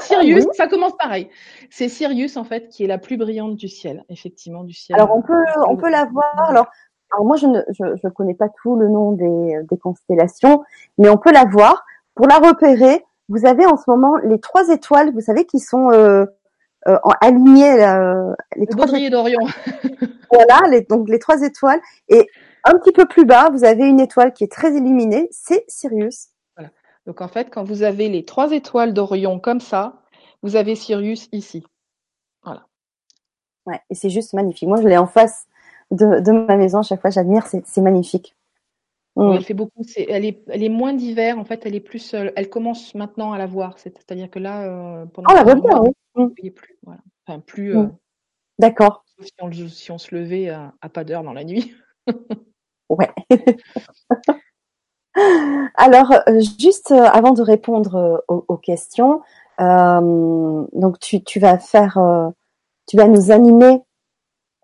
Sirius, 0.00 0.44
ça 0.52 0.66
commence 0.66 0.96
pareil. 0.96 1.28
C'est 1.70 1.88
Sirius 1.88 2.36
en 2.36 2.44
fait 2.44 2.68
qui 2.68 2.84
est 2.84 2.88
la 2.88 2.98
plus 2.98 3.16
brillante 3.16 3.56
du 3.56 3.68
ciel, 3.68 4.04
effectivement 4.08 4.64
du 4.64 4.74
ciel. 4.74 4.98
Alors 4.98 5.16
on 5.16 5.22
peut 5.22 5.44
on 5.68 5.76
peut 5.76 5.90
la 5.90 6.04
voir. 6.04 6.48
Alors, 6.48 6.66
alors 7.12 7.24
moi 7.26 7.36
je 7.36 7.46
ne 7.46 7.60
je, 7.68 7.84
je 8.02 8.08
connais 8.08 8.34
pas 8.34 8.48
tout 8.62 8.76
le 8.76 8.88
nom 8.88 9.12
des, 9.12 9.60
des 9.70 9.78
constellations, 9.78 10.62
mais 10.98 11.08
on 11.08 11.16
peut 11.16 11.32
la 11.32 11.44
voir. 11.44 11.84
Pour 12.14 12.28
la 12.28 12.36
repérer, 12.36 13.04
vous 13.28 13.46
avez 13.46 13.66
en 13.66 13.76
ce 13.76 13.84
moment 13.88 14.16
les 14.18 14.38
trois 14.38 14.68
étoiles, 14.68 15.12
vous 15.12 15.20
savez, 15.20 15.46
qui 15.46 15.58
sont 15.58 15.90
euh, 15.90 16.26
euh, 16.86 16.98
alignées. 17.20 17.82
Euh, 17.82 18.32
les 18.56 18.66
le 18.66 18.76
baudrier 18.76 19.10
d'Orion. 19.10 19.40
Voilà, 20.32 20.68
les, 20.68 20.80
donc 20.80 21.08
les 21.08 21.20
trois 21.20 21.42
étoiles. 21.42 21.80
Et 22.08 22.28
un 22.64 22.72
petit 22.72 22.90
peu 22.90 23.04
plus 23.04 23.24
bas, 23.24 23.50
vous 23.52 23.62
avez 23.62 23.86
une 23.86 24.00
étoile 24.00 24.32
qui 24.32 24.42
est 24.42 24.50
très 24.50 24.74
illuminée, 24.74 25.28
c'est 25.30 25.64
Sirius. 25.68 26.30
Donc 27.06 27.20
en 27.20 27.28
fait, 27.28 27.50
quand 27.50 27.64
vous 27.64 27.82
avez 27.82 28.08
les 28.08 28.24
trois 28.24 28.52
étoiles 28.52 28.94
d'Orion 28.94 29.38
comme 29.38 29.60
ça, 29.60 30.02
vous 30.42 30.56
avez 30.56 30.74
Sirius 30.74 31.28
ici. 31.32 31.64
Voilà. 32.42 32.66
Ouais, 33.66 33.80
et 33.90 33.94
c'est 33.94 34.10
juste 34.10 34.34
magnifique. 34.34 34.68
Moi, 34.68 34.80
je 34.80 34.88
l'ai 34.88 34.98
en 34.98 35.06
face 35.06 35.46
de, 35.90 36.20
de, 36.20 36.32
ma 36.32 36.56
maison. 36.56 36.80
À 36.80 36.82
chaque 36.82 37.00
fois, 37.00 37.10
j'admire. 37.10 37.46
C'est 37.46 37.80
magnifique. 37.80 38.36
Mm. 39.16 39.32
elle 39.34 39.44
fait 39.44 39.54
beaucoup. 39.54 39.82
C'est, 39.84 40.06
elle 40.08 40.24
est, 40.24 40.42
elle 40.48 40.62
est 40.62 40.68
moins 40.68 40.92
d'hiver. 40.92 41.38
En 41.38 41.44
fait, 41.44 41.64
elle 41.64 41.74
est 41.74 41.80
plus. 41.80 42.14
Elle 42.14 42.50
commence 42.50 42.94
maintenant 42.94 43.32
à 43.32 43.38
la 43.38 43.46
voir. 43.46 43.78
C'est-à-dire 43.78 44.30
que 44.30 44.38
là, 44.38 44.64
euh, 44.64 45.06
pendant. 45.06 45.28
Oh, 45.30 45.34
la 45.34 45.54
bien, 45.54 45.80
oui. 45.80 45.90
Mm. 46.14 46.50
Plus, 46.50 46.78
voilà. 46.82 47.00
Enfin, 47.26 47.40
plus. 47.40 47.74
Mm. 47.74 47.78
Euh, 47.78 47.88
D'accord. 48.58 49.04
Si 49.20 49.32
on, 49.40 49.50
si 49.50 49.90
on, 49.90 49.98
se 49.98 50.14
levait 50.14 50.48
à, 50.48 50.74
à 50.80 50.88
pas 50.88 51.04
d'heure 51.04 51.22
dans 51.22 51.32
la 51.32 51.44
nuit. 51.44 51.74
ouais. 52.88 53.10
Alors, 55.76 56.12
euh, 56.12 56.40
juste 56.58 56.90
euh, 56.90 57.04
avant 57.04 57.32
de 57.32 57.42
répondre 57.42 57.94
euh, 57.96 58.16
aux, 58.28 58.44
aux 58.48 58.56
questions, 58.56 59.20
euh, 59.60 60.64
donc 60.72 60.98
tu, 60.98 61.22
tu, 61.22 61.38
vas 61.38 61.58
faire, 61.58 61.98
euh, 61.98 62.28
tu 62.88 62.96
vas 62.96 63.06
nous 63.06 63.30
animer 63.30 63.82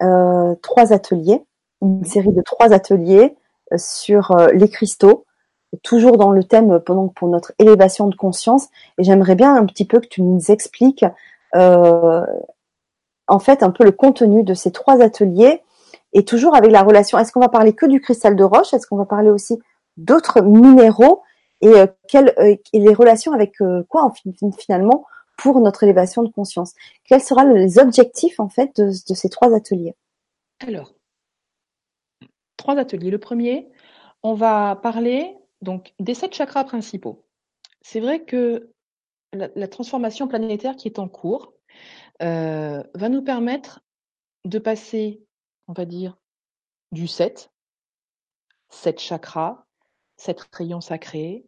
euh, 0.02 0.54
trois 0.62 0.92
ateliers, 0.92 1.44
une 1.82 2.04
série 2.04 2.32
de 2.32 2.42
trois 2.42 2.72
ateliers 2.72 3.36
sur 3.76 4.36
les 4.52 4.68
cristaux, 4.68 5.24
toujours 5.84 6.16
dans 6.16 6.32
le 6.32 6.42
thème 6.42 6.80
pendant 6.80 7.06
pour 7.06 7.28
notre 7.28 7.52
élévation 7.60 8.08
de 8.08 8.16
conscience. 8.16 8.66
Et 8.98 9.04
j'aimerais 9.04 9.36
bien 9.36 9.54
un 9.54 9.64
petit 9.66 9.84
peu 9.84 10.00
que 10.00 10.08
tu 10.08 10.22
nous 10.22 10.50
expliques 10.50 11.04
en 11.54 13.38
fait 13.38 13.62
un 13.62 13.70
peu 13.70 13.84
le 13.84 13.92
contenu 13.92 14.42
de 14.42 14.54
ces 14.54 14.72
trois 14.72 15.00
ateliers 15.00 15.62
et 16.12 16.24
toujours 16.24 16.56
avec 16.56 16.72
la 16.72 16.82
relation. 16.82 17.16
Est-ce 17.18 17.30
qu'on 17.30 17.40
va 17.40 17.48
parler 17.48 17.72
que 17.72 17.86
du 17.86 18.00
cristal 18.00 18.34
de 18.34 18.42
roche? 18.42 18.74
Est-ce 18.74 18.88
qu'on 18.88 18.96
va 18.96 19.04
parler 19.06 19.30
aussi 19.30 19.60
d'autres 19.96 20.42
minéraux 20.42 21.22
et, 21.60 21.68
euh, 21.68 21.86
euh, 22.14 22.56
et 22.72 22.78
les 22.78 22.94
relations 22.94 23.32
avec 23.32 23.60
euh, 23.60 23.82
quoi 23.88 24.04
en, 24.04 24.12
finalement 24.52 25.06
pour 25.36 25.60
notre 25.60 25.82
élévation 25.82 26.22
de 26.22 26.30
conscience? 26.30 26.74
Quels 27.04 27.20
seront 27.20 27.52
les 27.54 27.78
objectifs 27.78 28.40
en 28.40 28.48
fait 28.48 28.80
de, 28.80 28.90
ces 28.92 29.28
trois 29.28 29.54
ateliers? 29.54 29.94
Alors, 30.60 30.94
trois 32.56 32.76
ateliers. 32.76 33.10
Le 33.10 33.18
premier, 33.18 33.70
on 34.22 34.34
va 34.34 34.76
parler 34.76 35.36
donc 35.62 35.94
des 35.98 36.14
sept 36.14 36.34
chakras 36.34 36.64
principaux. 36.64 37.24
C'est 37.82 38.00
vrai 38.00 38.24
que 38.24 38.70
la, 39.32 39.68
transformation 39.68 40.28
planétaire 40.28 40.76
qui 40.76 40.88
est 40.88 40.98
en 40.98 41.08
cours, 41.08 41.54
va 42.20 43.08
nous 43.08 43.22
permettre 43.22 43.80
de 44.44 44.58
passer, 44.58 45.22
on 45.68 45.72
va 45.72 45.86
dire, 45.86 46.18
du 46.92 47.06
7, 47.06 47.50
7 48.68 48.98
chakras, 48.98 49.64
7 50.20 50.48
rayons 50.52 50.80
sacrés, 50.80 51.46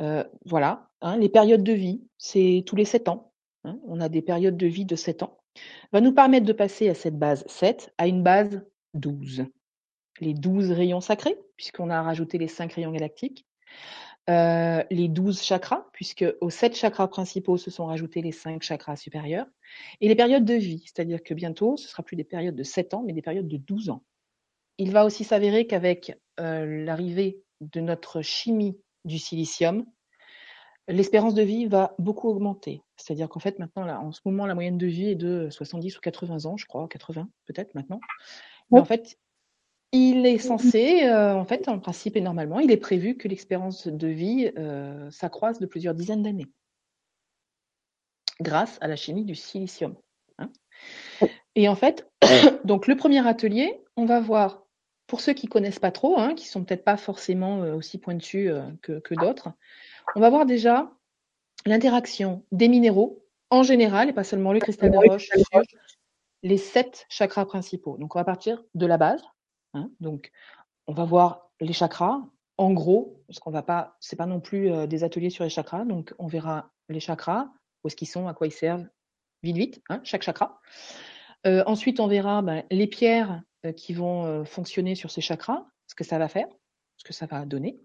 euh, 0.00 0.24
voilà, 0.44 0.90
hein, 1.00 1.16
les 1.16 1.28
périodes 1.28 1.62
de 1.62 1.72
vie, 1.72 2.02
c'est 2.18 2.64
tous 2.66 2.76
les 2.76 2.84
7 2.84 3.08
ans. 3.08 3.32
Hein, 3.64 3.78
on 3.86 4.00
a 4.00 4.08
des 4.08 4.22
périodes 4.22 4.56
de 4.56 4.66
vie 4.66 4.84
de 4.84 4.96
7 4.96 5.22
ans. 5.22 5.38
Va 5.92 6.00
nous 6.00 6.12
permettre 6.12 6.46
de 6.46 6.52
passer 6.52 6.88
à 6.88 6.94
cette 6.94 7.18
base 7.18 7.44
7 7.46 7.92
à 7.96 8.06
une 8.08 8.22
base 8.22 8.64
12. 8.94 9.46
Les 10.20 10.34
12 10.34 10.72
rayons 10.72 11.00
sacrés, 11.00 11.38
puisqu'on 11.56 11.90
a 11.90 12.02
rajouté 12.02 12.38
les 12.38 12.48
5 12.48 12.72
rayons 12.72 12.90
galactiques. 12.92 13.46
Euh, 14.30 14.82
les 14.90 15.08
12 15.08 15.40
chakras, 15.40 15.86
puisque 15.92 16.24
aux 16.40 16.50
7 16.50 16.76
chakras 16.76 17.08
principaux 17.08 17.56
se 17.56 17.70
sont 17.70 17.86
rajoutés 17.86 18.20
les 18.20 18.32
5 18.32 18.62
chakras 18.62 18.96
supérieurs, 18.96 19.46
et 20.00 20.08
les 20.08 20.16
périodes 20.16 20.44
de 20.44 20.54
vie, 20.54 20.82
c'est-à-dire 20.84 21.22
que 21.22 21.34
bientôt, 21.34 21.76
ce 21.76 21.88
sera 21.88 22.02
plus 22.02 22.16
des 22.16 22.24
périodes 22.24 22.56
de 22.56 22.62
7 22.64 22.94
ans, 22.94 23.04
mais 23.06 23.12
des 23.12 23.22
périodes 23.22 23.48
de 23.48 23.56
12 23.56 23.90
ans. 23.90 24.02
Il 24.76 24.92
va 24.92 25.04
aussi 25.04 25.24
s'avérer 25.24 25.66
qu'avec 25.66 26.18
euh, 26.40 26.84
l'arrivée 26.84 27.42
de 27.60 27.80
notre 27.80 28.22
chimie 28.22 28.78
du 29.04 29.18
silicium, 29.18 29.84
l'espérance 30.88 31.34
de 31.34 31.42
vie 31.42 31.66
va 31.66 31.94
beaucoup 31.98 32.28
augmenter. 32.28 32.82
C'est-à-dire 32.96 33.28
qu'en 33.28 33.40
fait, 33.40 33.58
maintenant, 33.58 33.84
là, 33.84 34.00
en 34.00 34.12
ce 34.12 34.20
moment, 34.24 34.46
la 34.46 34.54
moyenne 34.54 34.78
de 34.78 34.86
vie 34.86 35.10
est 35.10 35.14
de 35.14 35.48
70 35.50 35.98
ou 35.98 36.00
80 36.00 36.46
ans, 36.46 36.56
je 36.56 36.66
crois, 36.66 36.86
80 36.88 37.28
peut-être 37.46 37.74
maintenant. 37.74 38.00
Mais 38.70 38.80
en 38.80 38.84
fait, 38.84 39.18
il 39.92 40.26
est 40.26 40.38
censé, 40.38 41.04
euh, 41.04 41.34
en 41.34 41.44
fait, 41.44 41.68
en 41.68 41.78
principe 41.78 42.16
et 42.16 42.20
normalement, 42.20 42.60
il 42.60 42.70
est 42.70 42.76
prévu 42.76 43.16
que 43.16 43.28
l'expérience 43.28 43.86
de 43.86 44.08
vie 44.08 44.50
euh, 44.58 45.10
s'accroisse 45.10 45.58
de 45.58 45.66
plusieurs 45.66 45.94
dizaines 45.94 46.22
d'années 46.22 46.48
grâce 48.40 48.78
à 48.80 48.86
la 48.88 48.96
chimie 48.96 49.24
du 49.24 49.34
silicium. 49.34 49.96
Hein. 50.38 50.50
et 51.56 51.68
en 51.68 51.74
fait, 51.74 52.08
donc 52.64 52.86
le 52.86 52.96
premier 52.96 53.26
atelier, 53.26 53.82
on 53.96 54.04
va 54.04 54.20
voir, 54.20 54.67
pour 55.08 55.20
ceux 55.20 55.32
qui 55.32 55.48
connaissent 55.48 55.80
pas 55.80 55.90
trop, 55.90 56.18
hein, 56.18 56.34
qui 56.34 56.46
sont 56.46 56.62
peut-être 56.62 56.84
pas 56.84 56.96
forcément 56.96 57.64
euh, 57.64 57.74
aussi 57.74 57.98
pointus 57.98 58.50
euh, 58.50 58.62
que, 58.82 59.00
que 59.00 59.14
d'autres, 59.16 59.48
on 60.14 60.20
va 60.20 60.30
voir 60.30 60.46
déjà 60.46 60.92
l'interaction 61.66 62.44
des 62.52 62.68
minéraux 62.68 63.24
en 63.50 63.64
général, 63.64 64.08
et 64.08 64.12
pas 64.12 64.24
seulement 64.24 64.52
le 64.52 64.60
cristal 64.60 64.92
de 64.92 64.96
roche, 64.96 65.28
sur 65.28 65.62
les 66.44 66.58
sept 66.58 67.06
chakras 67.08 67.46
principaux. 67.46 67.96
Donc 67.98 68.14
on 68.14 68.18
va 68.20 68.24
partir 68.24 68.62
de 68.74 68.86
la 68.86 68.98
base, 68.98 69.22
Hein. 69.74 69.90
Donc, 70.00 70.30
on 70.86 70.92
va 70.92 71.04
voir 71.04 71.50
les 71.60 71.72
chakras, 71.72 72.20
en 72.56 72.72
gros, 72.72 73.22
parce 73.26 73.38
qu'on 73.38 73.50
va 73.50 73.62
pas, 73.62 73.96
c'est 74.00 74.16
pas 74.16 74.26
non 74.26 74.40
plus 74.40 74.70
euh, 74.70 74.86
des 74.86 75.04
ateliers 75.04 75.30
sur 75.30 75.44
les 75.44 75.50
chakras, 75.50 75.84
donc 75.84 76.14
on 76.18 76.26
verra 76.26 76.70
les 76.88 77.00
chakras, 77.00 77.48
où 77.82 77.88
est-ce 77.88 77.96
qu'ils 77.96 78.08
sont, 78.08 78.28
à 78.28 78.34
quoi 78.34 78.46
ils 78.46 78.52
servent, 78.52 78.86
vite 79.42 79.56
vite, 79.56 79.82
hein, 79.88 80.00
chaque 80.04 80.22
chakra. 80.22 80.60
Euh, 81.46 81.62
ensuite, 81.66 82.00
on 82.00 82.06
verra 82.06 82.42
ben, 82.42 82.64
les 82.70 82.86
pierres 82.86 83.42
euh, 83.64 83.72
qui 83.72 83.92
vont 83.92 84.24
euh, 84.26 84.44
fonctionner 84.44 84.94
sur 84.94 85.10
ces 85.10 85.20
chakras, 85.20 85.66
ce 85.86 85.94
que 85.94 86.04
ça 86.04 86.18
va 86.18 86.28
faire, 86.28 86.48
ce 86.96 87.04
que 87.04 87.12
ça 87.12 87.26
va 87.26 87.44
donner. 87.44 87.80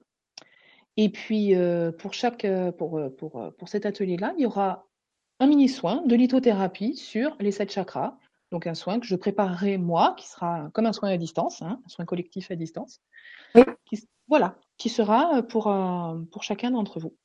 Et 0.95 1.10
puis, 1.10 1.56
pour 1.97 2.14
chaque, 2.14 2.45
pour, 2.78 3.01
pour, 3.18 3.51
pour 3.58 3.68
cet 3.68 3.88
atelier-là, 3.88 4.36
il 4.38 4.43
y 4.43 4.45
aura 4.45 4.86
un 5.39 5.47
mini 5.47 5.68
soin 5.68 6.04
de 6.06 6.16
lithothérapie 6.16 6.95
sur 6.95 7.36
les 7.39 7.51
sept 7.51 7.72
chakras. 7.72 8.20
Donc, 8.51 8.68
un 8.68 8.76
soin 8.76 8.99
que 8.99 9.08
je 9.08 9.16
préparerai 9.16 9.80
moi, 9.80 10.14
qui 10.20 10.28
sera 10.28 10.70
comme 10.72 10.86
un 10.86 10.93
soin 10.93 11.10
à 11.10 11.18
distance, 11.18 11.64
hein, 11.64 11.82
un 11.84 11.89
soin 11.89 12.06
collectif 12.06 12.51
à 12.51 12.56
distance. 12.56 13.01
voilà, 14.28 14.56
qui 14.78 14.89
sera 14.89 15.41
pour, 15.41 15.64
pour 16.32 16.43
chacun 16.43 16.70
d'entre 16.70 16.99
vous. 16.99 17.16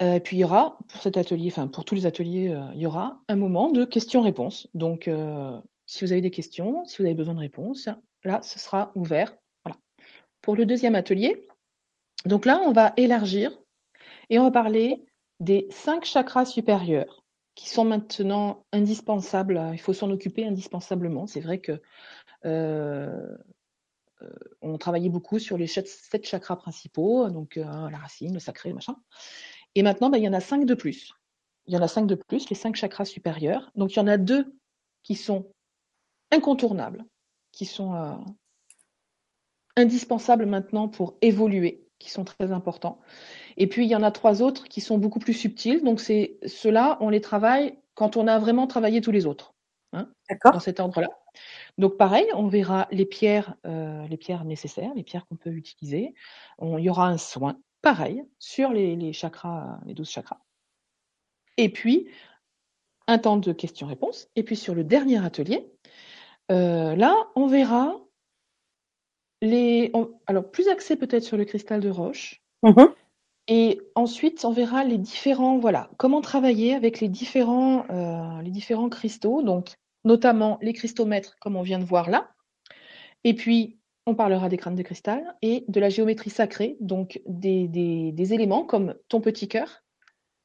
Et 0.00 0.04
euh, 0.04 0.20
puis 0.20 0.36
il 0.36 0.40
y 0.40 0.44
aura, 0.44 0.78
pour 0.88 1.02
cet 1.02 1.16
atelier, 1.16 1.48
enfin 1.48 1.66
pour 1.66 1.84
tous 1.84 1.96
les 1.96 2.06
ateliers, 2.06 2.50
euh, 2.50 2.62
il 2.74 2.80
y 2.80 2.86
aura 2.86 3.20
un 3.28 3.34
moment 3.34 3.70
de 3.70 3.84
questions-réponses. 3.84 4.68
Donc, 4.74 5.08
euh, 5.08 5.60
si 5.86 6.04
vous 6.04 6.12
avez 6.12 6.20
des 6.20 6.30
questions, 6.30 6.84
si 6.84 6.98
vous 6.98 7.04
avez 7.04 7.14
besoin 7.14 7.34
de 7.34 7.40
réponses, 7.40 7.88
là, 8.22 8.40
ce 8.42 8.60
sera 8.60 8.92
ouvert. 8.94 9.36
Voilà. 9.64 9.76
Pour 10.40 10.54
le 10.54 10.66
deuxième 10.66 10.94
atelier, 10.94 11.48
donc 12.26 12.46
là, 12.46 12.60
on 12.64 12.72
va 12.72 12.92
élargir 12.96 13.58
et 14.30 14.38
on 14.38 14.44
va 14.44 14.50
parler 14.52 15.04
des 15.40 15.66
cinq 15.70 16.04
chakras 16.04 16.44
supérieurs 16.44 17.24
qui 17.56 17.68
sont 17.68 17.84
maintenant 17.84 18.64
indispensables. 18.72 19.70
Il 19.72 19.80
faut 19.80 19.92
s'en 19.92 20.10
occuper 20.10 20.46
indispensablement. 20.46 21.26
C'est 21.26 21.40
vrai 21.40 21.60
que 21.60 21.80
on 24.62 24.78
travaillait 24.78 25.08
beaucoup 25.08 25.38
sur 25.38 25.56
les 25.56 25.66
sept 25.66 26.24
chakras 26.24 26.56
principaux, 26.56 27.30
donc 27.30 27.56
la 27.56 27.98
racine, 27.98 28.34
le 28.34 28.40
sacré, 28.40 28.72
machin. 28.72 28.96
Et 29.78 29.82
maintenant, 29.82 30.10
bah, 30.10 30.18
il 30.18 30.24
y 30.24 30.28
en 30.28 30.32
a 30.32 30.40
cinq 30.40 30.66
de 30.66 30.74
plus. 30.74 31.14
Il 31.66 31.72
y 31.72 31.76
en 31.76 31.82
a 31.82 31.86
cinq 31.86 32.08
de 32.08 32.16
plus, 32.16 32.50
les 32.50 32.56
cinq 32.56 32.74
chakras 32.74 33.04
supérieurs. 33.04 33.70
Donc, 33.76 33.94
il 33.94 33.98
y 33.98 34.00
en 34.00 34.08
a 34.08 34.16
deux 34.16 34.52
qui 35.04 35.14
sont 35.14 35.52
incontournables, 36.32 37.04
qui 37.52 37.64
sont 37.64 37.94
euh, 37.94 38.16
indispensables 39.76 40.46
maintenant 40.46 40.88
pour 40.88 41.16
évoluer, 41.22 41.86
qui 42.00 42.10
sont 42.10 42.24
très 42.24 42.50
importants. 42.50 42.98
Et 43.56 43.68
puis, 43.68 43.84
il 43.84 43.88
y 43.88 43.94
en 43.94 44.02
a 44.02 44.10
trois 44.10 44.42
autres 44.42 44.64
qui 44.64 44.80
sont 44.80 44.98
beaucoup 44.98 45.20
plus 45.20 45.32
subtils. 45.32 45.84
Donc, 45.84 46.00
c'est 46.00 46.40
ceux-là, 46.44 46.98
on 47.00 47.08
les 47.08 47.20
travaille 47.20 47.78
quand 47.94 48.16
on 48.16 48.26
a 48.26 48.40
vraiment 48.40 48.66
travaillé 48.66 49.00
tous 49.00 49.12
les 49.12 49.26
autres. 49.26 49.54
Hein, 49.92 50.10
dans 50.44 50.60
cet 50.60 50.80
ordre-là. 50.80 51.08
Donc 51.78 51.96
pareil, 51.96 52.26
on 52.34 52.46
verra 52.48 52.88
les 52.90 53.06
pierres, 53.06 53.54
euh, 53.64 54.06
les 54.08 54.18
pierres 54.18 54.44
nécessaires, 54.44 54.92
les 54.94 55.02
pierres 55.02 55.24
qu'on 55.26 55.36
peut 55.36 55.52
utiliser. 55.52 56.14
il 56.60 56.80
y 56.80 56.90
aura 56.90 57.08
un 57.08 57.16
soin 57.16 57.58
pareil, 57.82 58.24
sur 58.38 58.70
les, 58.70 59.12
chakras, 59.12 59.80
les 59.86 59.94
12 59.94 60.08
chakras. 60.08 60.40
Et 61.56 61.70
puis, 61.70 62.08
un 63.06 63.18
temps 63.18 63.36
de 63.36 63.52
questions-réponses. 63.52 64.28
Et 64.36 64.42
puis 64.42 64.56
sur 64.56 64.74
le 64.74 64.84
dernier 64.84 65.24
atelier, 65.24 65.70
euh, 66.50 66.94
là, 66.94 67.14
on 67.34 67.46
verra 67.46 67.96
les. 69.40 69.92
alors, 70.26 70.50
plus 70.50 70.68
axé 70.68 70.96
peut-être 70.96 71.24
sur 71.24 71.36
le 71.36 71.44
cristal 71.44 71.80
de 71.80 71.90
roche. 71.90 72.42
Mm-hmm. 72.62 72.92
Et 73.48 73.80
ensuite, 73.94 74.44
on 74.44 74.52
verra 74.52 74.84
les 74.84 74.98
différents, 74.98 75.58
voilà, 75.58 75.90
comment 75.96 76.20
travailler 76.20 76.74
avec 76.74 77.00
les 77.00 77.08
différents, 77.08 77.86
euh, 77.90 78.42
les 78.42 78.50
différents 78.50 78.90
cristaux, 78.90 79.42
donc 79.42 79.74
notamment 80.04 80.58
les 80.60 80.74
cristomètres, 80.74 81.36
comme 81.40 81.56
on 81.56 81.62
vient 81.62 81.78
de 81.78 81.84
voir 81.84 82.10
là. 82.10 82.30
Et 83.24 83.34
puis, 83.34 83.77
on 84.08 84.14
parlera 84.14 84.48
des 84.48 84.56
crânes 84.56 84.74
de 84.74 84.82
cristal 84.82 85.36
et 85.42 85.66
de 85.68 85.80
la 85.80 85.90
géométrie 85.90 86.30
sacrée, 86.30 86.78
donc 86.80 87.20
des, 87.26 88.32
éléments 88.32 88.64
comme 88.64 88.94
ton 89.08 89.20
petit 89.20 89.48
cœur, 89.48 89.84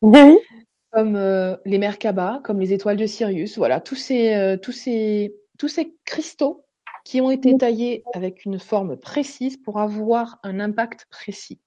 comme 0.02 1.16
euh, 1.16 1.56
les 1.64 1.78
Merkaba, 1.78 2.42
comme 2.44 2.60
les 2.60 2.74
étoiles 2.74 2.98
de 2.98 3.06
Sirius, 3.06 3.58
voilà, 3.58 3.80
tous 3.80 3.96
ces, 3.96 4.34
euh, 4.34 4.58
tous 4.58 4.74
ces, 4.74 5.34
tous 5.58 5.70
ces 5.70 5.96
cristaux 6.04 6.66
qui 7.06 7.22
ont 7.22 7.32
été 7.32 7.58
taillés 7.58 8.04
avec 8.14 8.44
une 8.44 8.60
forme 8.60 8.98
précise 8.98 9.56
pour 9.56 9.80
avoir 9.80 10.40
un 10.44 10.60
impact 10.60 11.08
précis. 11.10 11.62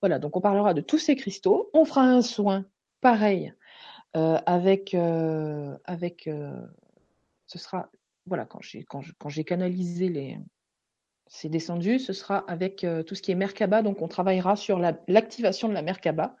Voilà, 0.00 0.18
donc 0.18 0.36
on 0.36 0.40
parlera 0.40 0.72
de 0.72 0.80
tous 0.80 0.98
ces 0.98 1.16
cristaux. 1.16 1.68
On 1.74 1.84
fera 1.84 2.02
un 2.02 2.22
soin 2.22 2.64
pareil 3.02 3.52
euh, 4.16 4.38
avec, 4.46 4.94
avec 5.84 6.30
ce 7.46 7.58
sera, 7.58 7.90
voilà, 8.24 8.46
quand 8.46 8.62
j'ai 8.62 8.84
quand 8.84 9.28
j'ai 9.28 9.44
canalisé 9.44 10.08
les, 10.08 10.38
c'est 11.28 11.48
descendu, 11.48 11.98
ce 11.98 12.12
sera 12.12 12.38
avec 12.48 12.84
euh, 12.84 13.02
tout 13.02 13.14
ce 13.14 13.22
qui 13.22 13.32
est 13.32 13.34
Merkaba. 13.34 13.82
Donc, 13.82 14.02
on 14.02 14.08
travaillera 14.08 14.56
sur 14.56 14.78
l'activation 14.78 15.68
de 15.68 15.74
la 15.74 15.82
Merkaba. 15.82 16.36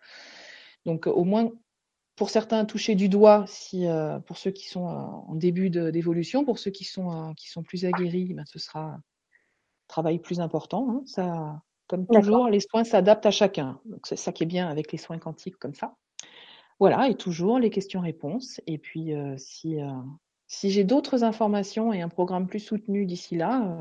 Donc, 0.84 1.06
au 1.06 1.24
moins, 1.24 1.50
pour 2.14 2.30
certains, 2.30 2.64
toucher 2.64 2.94
du 2.94 3.08
doigt, 3.08 3.44
si, 3.48 3.86
euh, 3.86 4.18
pour 4.20 4.38
ceux 4.38 4.52
qui 4.52 4.68
sont 4.68 4.88
euh, 4.88 4.92
en 4.92 5.34
début 5.34 5.70
d'évolution, 5.70 6.44
pour 6.44 6.58
ceux 6.58 6.70
qui 6.70 6.84
sont, 6.84 7.34
qui 7.36 7.50
sont 7.50 7.62
plus 7.62 7.84
aguerris, 7.84 8.32
ben, 8.32 8.44
ce 8.46 8.58
sera 8.58 8.80
un 8.80 9.02
travail 9.88 10.18
plus 10.18 10.40
important. 10.40 10.88
Hein. 10.88 11.02
Ça, 11.04 11.60
comme 11.88 12.06
toujours, 12.06 12.48
les 12.48 12.60
soins 12.60 12.84
s'adaptent 12.84 13.26
à 13.26 13.30
chacun. 13.30 13.80
Donc, 13.84 14.06
c'est 14.06 14.16
ça 14.16 14.32
qui 14.32 14.44
est 14.44 14.46
bien 14.46 14.68
avec 14.68 14.92
les 14.92 14.98
soins 14.98 15.18
quantiques 15.18 15.56
comme 15.56 15.74
ça. 15.74 15.94
Voilà, 16.78 17.08
et 17.08 17.14
toujours 17.16 17.58
les 17.58 17.70
questions-réponses. 17.70 18.60
Et 18.66 18.76
puis, 18.76 19.12
si, 19.38 19.78
si 20.46 20.70
j'ai 20.70 20.84
d'autres 20.84 21.24
informations 21.24 21.92
et 21.92 22.02
un 22.02 22.10
programme 22.10 22.46
plus 22.46 22.60
soutenu 22.60 23.06
d'ici 23.06 23.34
là, 23.34 23.78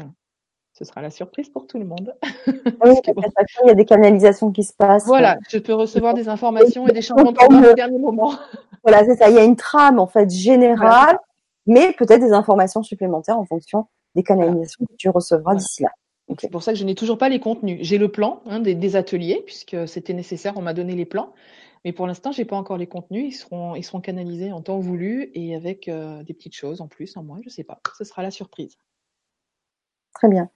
ce 0.78 0.84
sera 0.84 1.01
la 1.01 1.09
surprise 1.09 1.47
pour 1.49 1.67
tout 1.67 1.80
le 1.80 1.86
monde. 1.86 2.13
Il 2.86 3.67
y 3.67 3.69
a 3.69 3.73
des 3.73 3.86
canalisations 3.86 4.51
qui 4.51 4.63
se 4.63 4.73
passent. 4.73 5.05
Voilà, 5.05 5.38
je 5.49 5.57
peux 5.57 5.73
recevoir 5.73 6.13
des 6.13 6.28
informations 6.28 6.86
et 6.88 6.91
des 6.91 7.01
changements 7.01 7.32
de 7.32 7.38
programme 7.38 7.65
au 7.65 7.73
dernier 7.73 7.99
moment. 7.99 8.34
Voilà, 8.88 9.03
c'est 9.03 9.15
ça. 9.15 9.30
Il 9.32 9.36
y 9.36 9.39
a 9.39 9.43
une 9.43 9.55
trame 9.55 9.97
en 9.97 10.05
fait 10.05 10.30
générale, 10.30 11.17
mais 11.65 11.91
peut-être 11.93 12.19
des 12.19 12.34
informations 12.34 12.84
supplémentaires 12.84 13.39
en 13.39 13.45
fonction 13.45 13.88
des 14.13 14.21
canalisations 14.21 14.86
que 14.86 14.93
tu 14.95 15.09
recevras 15.09 15.55
d'ici 15.55 15.82
là. 15.82 15.89
C'est 16.39 16.51
pour 16.51 16.61
ça 16.61 16.71
que 16.71 16.78
je 16.78 16.84
n'ai 16.84 16.93
toujours 16.93 17.17
pas 17.17 17.28
les 17.28 17.39
contenus. 17.39 17.80
J'ai 17.82 17.97
le 17.97 18.09
plan 18.09 18.43
hein, 18.45 18.59
des, 18.59 18.95
ateliers, 18.95 19.41
puisque 19.43 19.88
c'était 19.88 20.13
nécessaire, 20.13 20.53
on 20.55 20.61
m'a 20.61 20.76
donné 20.76 20.93
les 20.93 21.05
plans. 21.05 21.34
Mais 21.84 21.93
pour 21.93 22.05
l'instant, 22.05 22.32
j'ai 22.32 22.45
pas 22.45 22.57
encore 22.57 22.78
les 22.78 22.86
contenus. 22.86 23.26
Ils 23.34 23.38
seront, 23.38 23.73
ils 23.73 23.84
seront 23.84 24.01
canalisés 24.01 24.51
en 24.51 24.61
temps 24.61 24.78
voulu 24.78 25.32
et 25.34 25.55
avec 25.55 25.88
euh, 25.88 26.21
des 26.21 26.36
petites 26.36 26.55
choses 26.55 26.80
en 26.80 26.88
plus, 26.88 27.17
en 27.17 27.23
moins, 27.23 27.39
je 27.43 27.49
sais 27.49 27.63
pas. 27.63 27.82
Ce 27.97 28.03
sera 28.03 28.21
la 28.21 28.30
surprise. 28.30 28.78
Très 30.16 30.30
bien. 30.30 30.49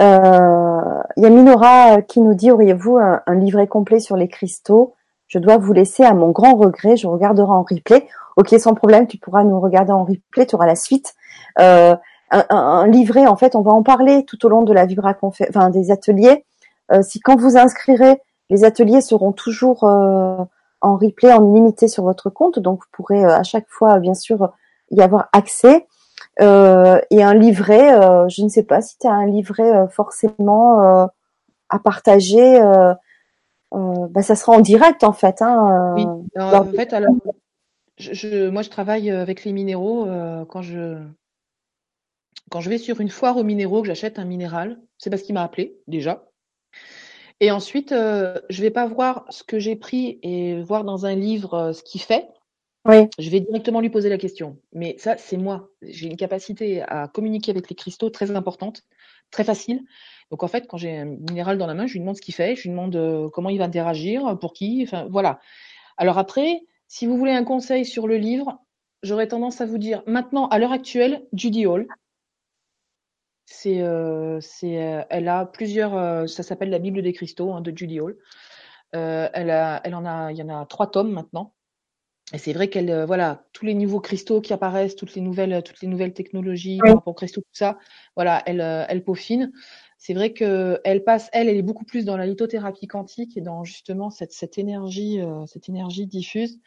Euh, 0.00 1.02
il 1.16 1.22
y 1.22 1.26
a 1.26 1.30
Minora 1.30 2.02
qui 2.02 2.20
nous 2.20 2.34
dit 2.34 2.50
auriez-vous 2.50 2.98
un, 2.98 3.22
livret 3.34 3.66
complet 3.66 4.00
sur 4.00 4.16
les 4.16 4.28
cristaux? 4.28 4.94
Je 5.28 5.38
dois 5.38 5.56
vous 5.56 5.72
laisser 5.72 6.04
à 6.04 6.14
mon 6.14 6.30
grand 6.30 6.54
regret. 6.54 6.96
Je 6.96 7.06
regarderai 7.06 7.50
en 7.50 7.62
replay. 7.62 8.06
Ok, 8.36 8.54
sans 8.58 8.74
problème, 8.74 9.06
tu 9.06 9.18
pourras 9.18 9.44
nous 9.44 9.60
regarder 9.60 9.92
en 9.92 10.04
replay. 10.04 10.46
Tu 10.46 10.54
auras 10.54 10.66
la 10.66 10.76
suite. 10.76 11.14
Euh, 11.60 11.96
un, 12.30 12.86
livret, 12.88 13.26
en 13.26 13.36
fait, 13.36 13.54
on 13.54 13.62
va 13.62 13.70
en 13.70 13.82
parler 13.82 14.24
tout 14.24 14.44
au 14.44 14.48
long 14.48 14.62
de 14.62 14.72
la 14.72 14.86
Vibra 14.86 15.14
enfin 15.22 15.70
des 15.70 15.90
ateliers. 15.92 16.44
Euh, 16.92 17.02
si 17.02 17.20
quand 17.20 17.36
vous 17.36 17.56
inscrirez, 17.56 18.20
les 18.50 18.64
ateliers 18.64 19.00
seront 19.00 19.32
toujours 19.32 19.84
en 19.84 20.96
replay, 20.96 21.32
en 21.32 21.48
illimité 21.52 21.86
sur 21.86 22.02
votre 22.02 22.28
compte, 22.28 22.58
donc 22.58 22.80
vous 22.80 22.88
pourrez 22.92 23.24
à 23.24 23.42
chaque 23.44 23.68
fois, 23.68 23.98
bien 24.00 24.14
sûr, 24.14 24.52
y 24.90 25.00
avoir 25.00 25.28
accès. 25.32 25.86
Euh, 26.40 27.00
et 27.10 27.22
un 27.22 27.34
livret, 27.34 27.94
euh, 27.94 28.28
je 28.28 28.42
ne 28.42 28.48
sais 28.48 28.64
pas 28.64 28.80
si 28.82 28.98
tu 28.98 29.06
as 29.06 29.12
un 29.12 29.26
livret 29.26 29.70
euh, 29.70 29.88
forcément 29.88 31.08
à 31.68 31.78
partager. 31.78 32.60
bah, 33.72 34.22
ça 34.22 34.36
sera 34.36 34.52
en 34.52 34.60
direct 34.60 35.04
en 35.04 35.12
fait. 35.12 35.42
Hein, 35.42 35.94
oui. 35.96 36.06
en 36.36 36.64
fait, 36.64 36.92
alors, 36.92 37.14
je, 37.96 38.48
moi 38.48 38.62
je 38.62 38.70
travaille 38.70 39.10
avec 39.10 39.44
les 39.44 39.52
minéraux 39.52 40.06
quand 40.48 40.62
je 40.62 40.98
quand 42.50 42.60
je 42.60 42.68
vais 42.68 42.78
sur 42.78 43.00
une 43.00 43.08
foire 43.08 43.36
aux 43.36 43.44
minéraux 43.44 43.80
que 43.80 43.88
j'achète 43.88 44.18
un 44.18 44.24
minéral, 44.24 44.78
c'est 44.98 45.10
parce 45.10 45.22
qu'il 45.22 45.34
m'a 45.34 45.42
appelé 45.42 45.78
déjà. 45.86 46.26
Et 47.40 47.50
ensuite, 47.50 47.90
je 47.90 48.62
vais 48.62 48.70
pas 48.70 48.86
voir 48.86 49.24
ce 49.30 49.42
que 49.42 49.58
j'ai 49.58 49.76
pris 49.76 50.18
et 50.22 50.62
voir 50.62 50.84
dans 50.84 51.06
un 51.06 51.14
livre 51.14 51.72
ce 51.72 51.82
qu'il 51.82 52.00
fait. 52.00 52.28
Oui. 52.86 53.08
Je 53.18 53.30
vais 53.30 53.40
directement 53.40 53.80
lui 53.80 53.88
poser 53.88 54.10
la 54.10 54.18
question. 54.18 54.58
Mais 54.72 54.96
ça, 54.98 55.16
c'est 55.16 55.38
moi. 55.38 55.70
J'ai 55.82 56.06
une 56.06 56.16
capacité 56.16 56.82
à 56.82 57.08
communiquer 57.08 57.50
avec 57.50 57.68
les 57.70 57.74
cristaux 57.74 58.10
très 58.10 58.30
importante, 58.30 58.82
très 59.30 59.44
facile. 59.44 59.80
Donc 60.30 60.42
en 60.42 60.48
fait, 60.48 60.66
quand 60.66 60.76
j'ai 60.76 60.98
un 60.98 61.06
minéral 61.06 61.56
dans 61.58 61.66
la 61.66 61.74
main, 61.74 61.86
je 61.86 61.94
lui 61.94 62.00
demande 62.00 62.16
ce 62.16 62.22
qu'il 62.22 62.34
fait, 62.34 62.56
je 62.56 62.62
lui 62.62 62.70
demande 62.70 62.94
euh, 62.96 63.30
comment 63.30 63.48
il 63.48 63.58
va 63.58 63.64
interagir, 63.64 64.38
pour 64.38 64.52
qui, 64.52 64.82
enfin 64.82 65.06
voilà. 65.10 65.40
Alors 65.96 66.18
après, 66.18 66.62
si 66.88 67.06
vous 67.06 67.16
voulez 67.16 67.32
un 67.32 67.44
conseil 67.44 67.86
sur 67.86 68.06
le 68.06 68.16
livre, 68.18 68.58
j'aurais 69.02 69.28
tendance 69.28 69.60
à 69.60 69.66
vous 69.66 69.78
dire 69.78 70.02
maintenant, 70.06 70.48
à 70.48 70.58
l'heure 70.58 70.72
actuelle, 70.72 71.26
Judy 71.32 71.66
Hall. 71.66 71.86
C'est, 73.46 73.80
euh, 73.82 74.40
c'est, 74.40 74.82
euh, 74.82 75.02
elle 75.10 75.28
a 75.28 75.46
plusieurs, 75.46 76.28
ça 76.28 76.42
s'appelle 76.42 76.70
la 76.70 76.78
Bible 76.78 77.02
des 77.02 77.12
cristaux 77.12 77.52
hein, 77.52 77.60
de 77.62 77.72
Judy 77.76 78.00
Hall. 78.00 78.18
elle 78.92 79.50
a, 79.50 79.80
elle 79.84 79.94
en 79.94 80.04
a, 80.04 80.32
il 80.32 80.38
y 80.38 80.42
en 80.42 80.48
a 80.48 80.66
trois 80.66 80.90
tomes 80.90 81.12
maintenant. 81.12 81.53
Et 82.32 82.38
c'est 82.38 82.54
vrai 82.54 82.68
qu'elle, 82.68 82.90
euh, 82.90 83.04
voilà, 83.04 83.44
tous 83.52 83.66
les 83.66 83.74
nouveaux 83.74 84.00
cristaux 84.00 84.40
qui 84.40 84.54
apparaissent, 84.54 84.96
toutes 84.96 85.14
les 85.14 85.20
nouvelles, 85.20 85.62
toutes 85.62 85.82
les 85.82 85.88
nouvelles 85.88 86.14
technologies 86.14 86.78
par 86.78 86.94
rapport 86.94 87.10
aux 87.10 87.14
cristaux, 87.14 87.42
tout 87.42 87.48
ça, 87.52 87.78
voilà, 88.16 88.42
elle, 88.46 88.62
euh, 88.62 88.84
elle 88.88 89.04
peaufine. 89.04 89.52
C'est 89.98 90.14
vrai 90.14 90.32
que 90.32 90.80
elle 90.84 91.04
passe, 91.04 91.28
elle, 91.32 91.48
elle 91.48 91.56
est 91.56 91.62
beaucoup 91.62 91.84
plus 91.84 92.04
dans 92.04 92.16
la 92.16 92.26
lithothérapie 92.26 92.86
quantique 92.86 93.36
et 93.36 93.42
dans 93.42 93.64
justement 93.64 94.10
cette, 94.10 94.32
cette 94.32 94.56
énergie, 94.58 95.20
euh, 95.20 95.44
cette 95.46 95.68
énergie 95.68 96.06
diffuse 96.06 96.60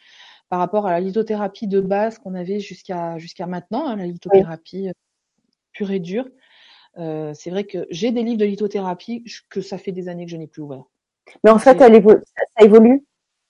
par 0.49 0.59
rapport 0.59 0.85
à 0.87 0.91
la 0.91 0.99
lithothérapie 0.99 1.67
de 1.67 1.81
base 1.81 2.19
qu'on 2.19 2.35
avait 2.35 2.59
jusqu'à 2.59 3.17
jusqu'à 3.17 3.47
maintenant, 3.47 3.87
hein, 3.87 3.95
la 3.95 4.05
lithothérapie 4.05 4.89
pure 5.73 5.91
et 5.91 5.99
dure. 5.99 6.29
C'est 6.95 7.49
vrai 7.49 7.65
que 7.65 7.85
j'ai 7.91 8.11
des 8.11 8.23
livres 8.23 8.39
de 8.39 8.45
lithothérapie 8.45 9.23
que 9.49 9.61
ça 9.61 9.77
fait 9.77 9.91
des 9.91 10.07
années 10.07 10.25
que 10.25 10.31
je 10.31 10.37
n'ai 10.37 10.47
plus 10.47 10.61
ouvert. 10.61 10.83
Mais 11.43 11.51
en 11.51 11.59
fait, 11.59 11.81
elle 11.81 11.95
évolue, 11.95 12.21
ça 12.57 12.65
évolue. 12.65 13.05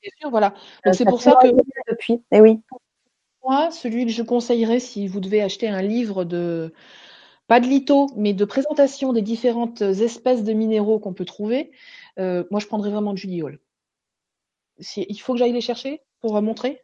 Bien 0.07 0.19
sûr, 0.21 0.29
voilà. 0.29 0.53
Donc 0.85 0.95
c'est 0.95 1.05
pour 1.05 1.21
ça 1.21 1.37
que 1.41 1.47
depuis. 1.89 2.21
Eh 2.31 2.39
oui. 2.39 2.61
Moi, 3.43 3.71
celui 3.71 4.05
que 4.05 4.11
je 4.11 4.23
conseillerais 4.23 4.79
si 4.79 5.07
vous 5.07 5.19
devez 5.19 5.41
acheter 5.41 5.67
un 5.67 5.81
livre 5.81 6.23
de 6.23 6.73
pas 7.47 7.59
de 7.59 7.65
litho, 7.65 8.07
mais 8.15 8.33
de 8.33 8.45
présentation 8.45 9.13
des 9.13 9.21
différentes 9.21 9.81
espèces 9.81 10.43
de 10.43 10.53
minéraux 10.53 10.99
qu'on 10.99 11.13
peut 11.13 11.25
trouver, 11.25 11.71
euh, 12.19 12.43
moi 12.51 12.59
je 12.59 12.67
prendrais 12.67 12.89
vraiment 12.89 13.15
Judy 13.15 13.41
Hall. 13.41 13.59
Si, 14.79 15.05
il 15.09 15.17
faut 15.17 15.33
que 15.33 15.39
j'aille 15.39 15.53
les 15.53 15.61
chercher 15.61 16.01
pour 16.21 16.41
montrer 16.41 16.83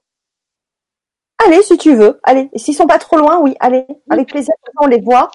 Allez, 1.45 1.61
si 1.63 1.78
tu 1.78 1.95
veux. 1.95 2.19
Allez. 2.24 2.49
S'ils 2.55 2.76
sont 2.76 2.88
pas 2.88 2.99
trop 2.99 3.17
loin, 3.17 3.39
oui, 3.39 3.55
allez. 3.59 3.86
Avec 4.09 4.30
plaisir, 4.30 4.53
on 4.82 4.88
les 4.88 5.01
voit. 5.01 5.32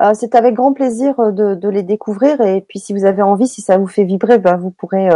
Euh, 0.00 0.12
c'est 0.14 0.34
avec 0.34 0.54
grand 0.54 0.72
plaisir 0.72 1.20
euh, 1.20 1.30
de, 1.30 1.68
les 1.68 1.82
découvrir. 1.82 2.40
Et 2.40 2.62
puis, 2.62 2.78
si 2.78 2.94
vous 2.94 3.04
avez 3.04 3.22
envie, 3.22 3.46
si 3.46 3.60
ça 3.60 3.76
vous 3.76 3.86
fait 3.86 4.04
vibrer, 4.04 4.38
ben, 4.38 4.56
vous 4.56 4.70
pourrez 4.70 5.10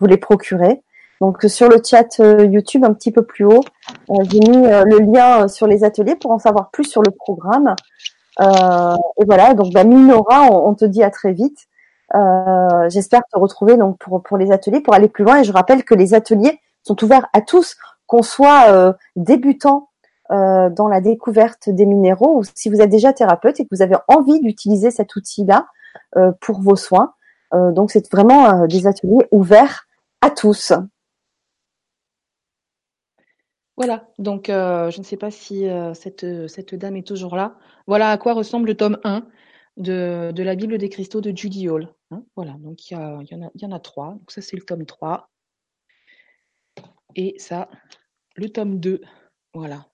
vous 0.00 0.06
les 0.06 0.16
procurer. 0.16 0.82
Donc, 1.24 1.42
sur 1.46 1.68
le 1.68 1.78
chat 1.82 2.18
YouTube, 2.18 2.84
un 2.84 2.92
petit 2.92 3.10
peu 3.10 3.22
plus 3.22 3.46
haut, 3.46 3.64
j'ai 4.30 4.40
mis 4.40 4.66
le 4.66 4.98
lien 4.98 5.48
sur 5.48 5.66
les 5.66 5.82
ateliers 5.82 6.16
pour 6.16 6.32
en 6.32 6.38
savoir 6.38 6.70
plus 6.70 6.84
sur 6.84 7.02
le 7.02 7.10
programme. 7.10 7.74
Euh, 8.40 8.96
et 9.20 9.24
voilà, 9.24 9.54
donc 9.54 9.72
bah, 9.72 9.84
Minora, 9.84 10.50
on, 10.50 10.74
te 10.74 10.84
dit 10.84 11.02
à 11.02 11.10
très 11.10 11.32
vite. 11.32 11.66
Euh, 12.14 12.88
J'espère 12.88 13.22
te 13.32 13.38
retrouver 13.38 13.76
donc 13.76 13.98
pour 13.98 14.22
pour 14.22 14.36
les 14.36 14.52
ateliers, 14.52 14.80
pour 14.80 14.94
aller 14.94 15.08
plus 15.08 15.24
loin. 15.24 15.40
Et 15.40 15.44
je 15.44 15.52
rappelle 15.52 15.84
que 15.84 15.94
les 15.94 16.14
ateliers 16.14 16.60
sont 16.82 17.02
ouverts 17.02 17.26
à 17.32 17.40
tous, 17.40 17.76
qu'on 18.06 18.22
soit 18.22 18.70
euh, 18.70 18.92
débutant 19.16 19.88
euh, 20.30 20.70
dans 20.70 20.88
la 20.88 21.00
découverte 21.00 21.68
des 21.68 21.86
minéraux 21.86 22.38
ou 22.38 22.42
si 22.54 22.68
vous 22.68 22.80
êtes 22.80 22.90
déjà 22.90 23.12
thérapeute 23.12 23.60
et 23.60 23.64
que 23.64 23.68
vous 23.74 23.82
avez 23.82 23.96
envie 24.08 24.40
d'utiliser 24.40 24.90
cet 24.90 25.16
outil-là 25.16 25.66
euh, 26.16 26.32
pour 26.40 26.60
vos 26.60 26.76
soins. 26.76 27.14
Euh, 27.52 27.72
donc 27.72 27.90
c'est 27.90 28.10
vraiment 28.10 28.66
des 28.66 28.86
ateliers 28.86 29.26
ouverts 29.30 29.86
à 30.20 30.30
tous. 30.30 30.72
Voilà, 33.76 34.08
donc 34.18 34.50
euh, 34.50 34.90
je 34.90 34.98
ne 35.00 35.04
sais 35.04 35.16
pas 35.16 35.32
si 35.32 35.68
euh, 35.68 35.94
cette, 35.94 36.48
cette 36.48 36.74
dame 36.76 36.96
est 36.96 37.06
toujours 37.06 37.34
là. 37.34 37.58
Voilà 37.88 38.10
à 38.10 38.18
quoi 38.18 38.32
ressemble 38.34 38.68
le 38.68 38.76
tome 38.76 38.98
1 39.02 39.26
de, 39.76 40.32
la 40.36 40.54
Bible 40.54 40.78
des 40.78 40.88
cristaux 40.88 41.20
de 41.20 41.36
Judy 41.36 41.68
Hall. 41.68 41.92
Hein. 42.12 42.24
voilà, 42.36 42.52
donc 42.60 42.88
il 42.88 42.94
y, 42.94 42.96
a, 42.96 43.18
a, 43.18 43.50
y 43.54 43.66
en 43.66 43.72
a 43.72 43.80
trois. 43.80 44.10
Donc 44.10 44.30
ça, 44.30 44.40
c'est 44.42 44.56
le 44.56 44.62
tome 44.62 44.86
3. 44.86 45.28
Et 47.16 47.34
ça, 47.38 47.68
le 48.36 48.48
tome 48.48 48.78
2. 48.78 49.00
Voilà. 49.54 49.86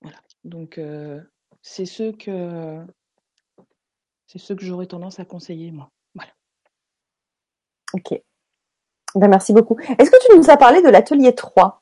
Voilà. 0.00 0.18
Donc 0.44 0.78
euh, 0.78 1.20
c'est 1.60 1.86
ceux 1.86 2.12
que 2.12 2.80
c'est 4.26 4.38
ceux 4.38 4.54
que 4.54 4.64
j'aurais 4.64 4.86
tendance 4.86 5.20
à 5.20 5.26
conseiller, 5.26 5.72
moi. 5.72 5.90
Voilà. 6.14 6.32
Ok. 7.92 8.18
Ben, 9.14 9.28
merci 9.28 9.52
beaucoup. 9.52 9.78
Est-ce 9.98 10.10
que 10.10 10.26
tu 10.26 10.38
nous 10.38 10.50
as 10.50 10.56
parlé 10.56 10.80
de 10.80 10.88
l'atelier 10.88 11.34
3 11.34 11.81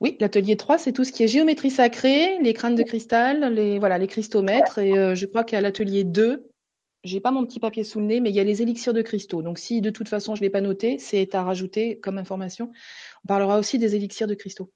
oui, 0.00 0.16
l'atelier 0.20 0.56
3, 0.56 0.78
c'est 0.78 0.92
tout 0.92 1.04
ce 1.04 1.12
qui 1.12 1.24
est 1.24 1.28
géométrie 1.28 1.70
sacrée, 1.70 2.38
les 2.40 2.54
crânes 2.54 2.74
de 2.74 2.82
cristal, 2.82 3.52
les, 3.52 3.78
voilà, 3.78 3.98
les 3.98 4.06
cristomètres. 4.06 4.78
Et 4.78 4.98
euh, 4.98 5.14
je 5.14 5.26
crois 5.26 5.44
qu'à 5.44 5.60
l'atelier 5.60 6.04
2, 6.04 6.50
j'ai 7.04 7.20
pas 7.20 7.30
mon 7.30 7.44
petit 7.44 7.60
papier 7.60 7.84
sous 7.84 8.00
le 8.00 8.06
nez, 8.06 8.20
mais 8.20 8.30
il 8.30 8.36
y 8.36 8.40
a 8.40 8.44
les 8.44 8.62
élixirs 8.62 8.92
de 8.92 9.02
cristaux. 9.02 9.42
Donc 9.42 9.58
si 9.58 9.80
de 9.80 9.90
toute 9.90 10.08
façon 10.08 10.34
je 10.34 10.40
ne 10.40 10.46
l'ai 10.46 10.50
pas 10.50 10.60
noté, 10.60 10.98
c'est 10.98 11.34
à 11.34 11.42
rajouter 11.42 11.98
comme 12.00 12.18
information. 12.18 12.70
On 13.24 13.28
parlera 13.28 13.58
aussi 13.58 13.78
des 13.78 13.94
élixirs 13.94 14.26
de 14.26 14.34
cristaux. 14.34 14.70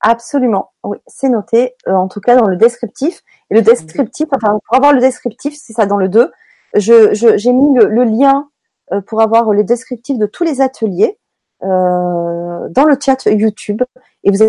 Absolument, 0.00 0.72
oui, 0.84 0.98
c'est 1.06 1.28
noté, 1.28 1.74
euh, 1.88 1.92
en 1.92 2.06
tout 2.06 2.20
cas 2.20 2.36
dans 2.36 2.46
le 2.46 2.56
descriptif. 2.56 3.22
Et 3.50 3.54
le 3.54 3.62
descriptif, 3.62 4.26
enfin, 4.30 4.58
pour 4.66 4.76
avoir 4.76 4.92
le 4.92 5.00
descriptif, 5.00 5.54
c'est 5.56 5.72
ça 5.72 5.86
dans 5.86 5.96
le 5.96 6.08
2, 6.08 6.30
j'ai 6.74 7.14
je, 7.14 7.50
mis 7.50 7.74
le, 7.74 8.04
lien 8.04 8.48
euh, 8.92 9.00
pour 9.00 9.22
avoir 9.22 9.52
le 9.52 9.64
descriptif 9.64 10.18
de 10.18 10.26
tous 10.26 10.44
les 10.44 10.60
ateliers. 10.60 11.18
Euh, 11.62 12.68
dans 12.68 12.84
le 12.84 12.96
chat 13.02 13.24
YouTube 13.26 13.82
et 14.24 14.30
vous 14.30 14.42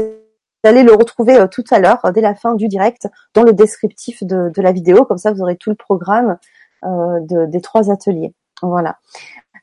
allez 0.64 0.84
le 0.84 0.94
retrouver 0.94 1.38
euh, 1.40 1.48
tout 1.48 1.64
à 1.72 1.80
l'heure 1.80 2.02
dès 2.14 2.22
la 2.22 2.36
fin 2.36 2.54
du 2.54 2.68
direct 2.68 3.08
dans 3.34 3.44
le 3.44 3.54
descriptif 3.54 4.24
de, 4.24 4.52
la 4.58 4.72
vidéo. 4.72 5.06
Comme 5.06 5.18
ça, 5.18 5.32
vous 5.32 5.42
aurez 5.42 5.56
tout 5.56 5.70
le 5.70 5.76
programme 5.76 6.38
euh, 6.84 7.20
de, 7.22 7.46
des 7.46 7.62
trois 7.62 7.92
ateliers. 7.92 8.34
Voilà. 8.62 8.98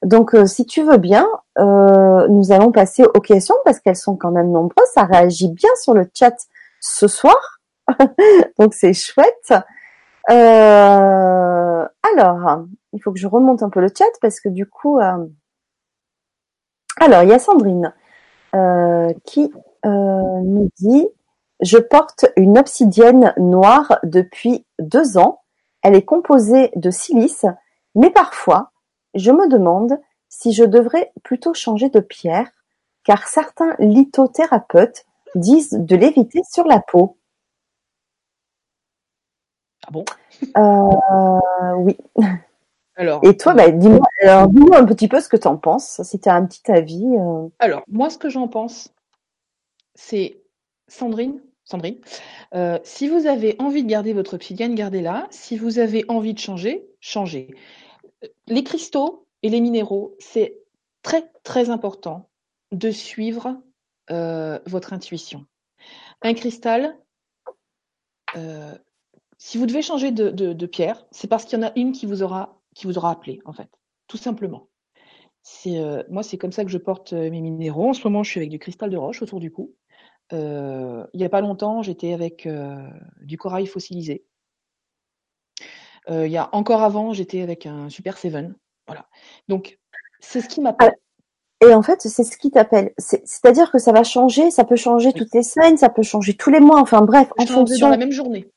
Donc, 0.04 0.36
si 0.46 0.66
tu 0.66 0.82
veux 0.82 0.98
bien, 0.98 1.26
euh, 1.58 2.28
nous 2.28 2.52
allons 2.52 2.72
passer 2.72 3.04
aux 3.04 3.20
questions 3.20 3.54
parce 3.64 3.80
qu'elles 3.80 3.96
sont 3.96 4.16
quand 4.16 4.30
même 4.30 4.50
nombreuses. 4.50 4.88
Ça 4.92 5.04
réagit 5.04 5.48
bien 5.48 5.70
sur 5.80 5.94
le 5.94 6.08
chat 6.14 6.34
ce 6.80 7.08
soir, 7.08 7.58
donc 8.58 8.74
c'est 8.74 8.92
chouette. 8.92 9.54
Euh, 10.30 11.86
alors, 12.12 12.64
il 12.92 13.02
faut 13.02 13.12
que 13.12 13.18
je 13.18 13.26
remonte 13.26 13.62
un 13.62 13.70
peu 13.70 13.80
le 13.80 13.88
chat 13.88 14.04
parce 14.20 14.40
que 14.40 14.48
du 14.48 14.66
coup, 14.66 15.00
alors, 17.00 17.22
il 17.22 17.28
y 17.28 17.32
a 17.32 17.38
Sandrine 17.38 17.92
euh, 18.54 19.12
qui 19.24 19.52
euh, 19.84 19.88
nous 19.88 20.70
dit 20.78 21.06
Je 21.60 21.78
porte 21.78 22.26
une 22.36 22.58
obsidienne 22.58 23.34
noire 23.36 23.98
depuis 24.04 24.64
deux 24.78 25.18
ans. 25.18 25.40
Elle 25.82 25.94
est 25.94 26.04
composée 26.04 26.70
de 26.76 26.90
silice, 26.90 27.46
mais 27.94 28.10
parfois, 28.10 28.70
je 29.14 29.30
me 29.30 29.48
demande 29.48 29.98
si 30.28 30.52
je 30.52 30.64
devrais 30.64 31.12
plutôt 31.22 31.54
changer 31.54 31.90
de 31.90 32.00
pierre, 32.00 32.50
car 33.04 33.28
certains 33.28 33.76
lithothérapeutes 33.78 35.04
disent 35.34 35.72
de 35.72 35.96
l'éviter 35.96 36.40
sur 36.50 36.64
la 36.66 36.80
peau. 36.80 37.18
Ah 39.86 39.90
bon? 39.90 40.04
Euh, 40.56 41.76
Oui. 41.76 41.96
Alors, 42.96 43.20
Et 43.24 43.36
toi, 43.36 43.54
bah, 43.54 43.70
dis-moi 43.70 44.06
dis 44.48 44.74
un 44.74 44.84
petit 44.84 45.08
peu 45.08 45.20
ce 45.20 45.28
que 45.28 45.36
tu 45.36 45.48
en 45.48 45.56
penses, 45.56 46.00
si 46.02 46.20
tu 46.20 46.28
as 46.28 46.34
un 46.34 46.46
petit 46.46 46.70
avis. 46.70 47.04
Euh. 47.04 47.48
Alors, 47.58 47.82
moi, 47.88 48.08
ce 48.08 48.18
que 48.18 48.28
j'en 48.28 48.48
pense, 48.48 48.92
c'est 49.94 50.40
Sandrine. 50.86 51.40
Sandrine, 51.64 51.96
euh, 52.54 52.78
si 52.84 53.08
vous 53.08 53.26
avez 53.26 53.56
envie 53.58 53.82
de 53.82 53.88
garder 53.88 54.12
votre 54.12 54.34
obsidienne, 54.34 54.74
gardez-la. 54.74 55.26
Si 55.30 55.56
vous 55.56 55.78
avez 55.78 56.04
envie 56.08 56.34
de 56.34 56.38
changer, 56.38 56.86
changez. 57.00 57.54
Les 58.46 58.62
cristaux 58.62 59.26
et 59.42 59.48
les 59.48 59.60
minéraux, 59.60 60.14
c'est 60.18 60.58
très 61.02 61.30
très 61.42 61.70
important 61.70 62.28
de 62.70 62.90
suivre 62.90 63.56
euh, 64.10 64.58
votre 64.66 64.92
intuition. 64.92 65.46
Un 66.22 66.34
cristal, 66.34 66.96
si 69.38 69.58
vous 69.58 69.66
devez 69.66 69.82
changer 69.82 70.10
de, 70.10 70.30
de 70.30 70.66
pierre, 70.66 71.06
c'est 71.12 71.28
parce 71.28 71.44
qu'il 71.44 71.58
y 71.58 71.62
en 71.62 71.66
a 71.66 71.72
une 71.76 71.92
qui 71.92 72.04
vous 72.04 72.22
aura 72.22 72.60
qui 72.74 72.86
vous 72.86 72.98
aura 72.98 73.10
appelé, 73.10 73.40
en 73.44 73.52
fait, 73.52 73.68
tout 74.06 74.16
simplement. 74.16 74.68
C'est 75.42 75.78
euh, 75.78 76.02
moi, 76.08 76.22
c'est 76.22 76.38
comme 76.38 76.52
ça 76.52 76.64
que 76.64 76.70
je 76.70 76.78
porte 76.78 77.12
euh, 77.12 77.30
mes 77.30 77.40
minéraux. 77.42 77.90
En 77.90 77.92
ce 77.92 78.06
moment, 78.06 78.22
je 78.22 78.30
suis 78.30 78.40
avec 78.40 78.50
du 78.50 78.58
cristal 78.58 78.90
de 78.90 78.96
roche 78.96 79.22
autour 79.22 79.40
du 79.40 79.52
cou. 79.52 79.74
Euh, 80.32 81.06
il 81.12 81.18
n'y 81.18 81.26
a 81.26 81.28
pas 81.28 81.42
longtemps, 81.42 81.82
j'étais 81.82 82.14
avec 82.14 82.48
du 83.20 83.36
corail 83.36 83.66
fossilisé. 83.66 84.24
il 86.08 86.28
y 86.28 86.38
a 86.38 86.48
encore 86.52 86.82
avant, 86.82 87.12
j'étais 87.12 87.42
avec 87.42 87.66
un 87.66 87.90
Super 87.90 88.16
Seven. 88.16 88.56
Voilà. 88.86 89.06
Donc, 89.48 89.78
c'est 90.20 90.40
ce 90.40 90.48
qui 90.48 90.62
m'appelle. 90.62 90.94
Et 91.60 91.72
en 91.72 91.82
fait, 91.82 92.00
c'est 92.00 92.24
ce 92.24 92.36
qui 92.36 92.50
t'appelle. 92.50 92.92
C'est-à-dire 92.98 93.70
que 93.70 93.78
ça 93.78 93.92
va 93.92 94.02
changer, 94.02 94.50
ça 94.50 94.64
peut 94.64 94.76
changer 94.76 95.12
toutes 95.12 95.32
les 95.34 95.42
semaines, 95.42 95.76
ça 95.76 95.88
peut 95.88 96.02
changer 96.02 96.34
tous 96.34 96.50
les 96.50 96.60
mois. 96.60 96.80
Enfin 96.80 97.02
bref, 97.02 97.30
en 97.38 97.46
fonction. 97.46 97.86
Dans 97.86 97.90
la 97.90 97.96
même 97.98 98.12
journée. 98.12 98.50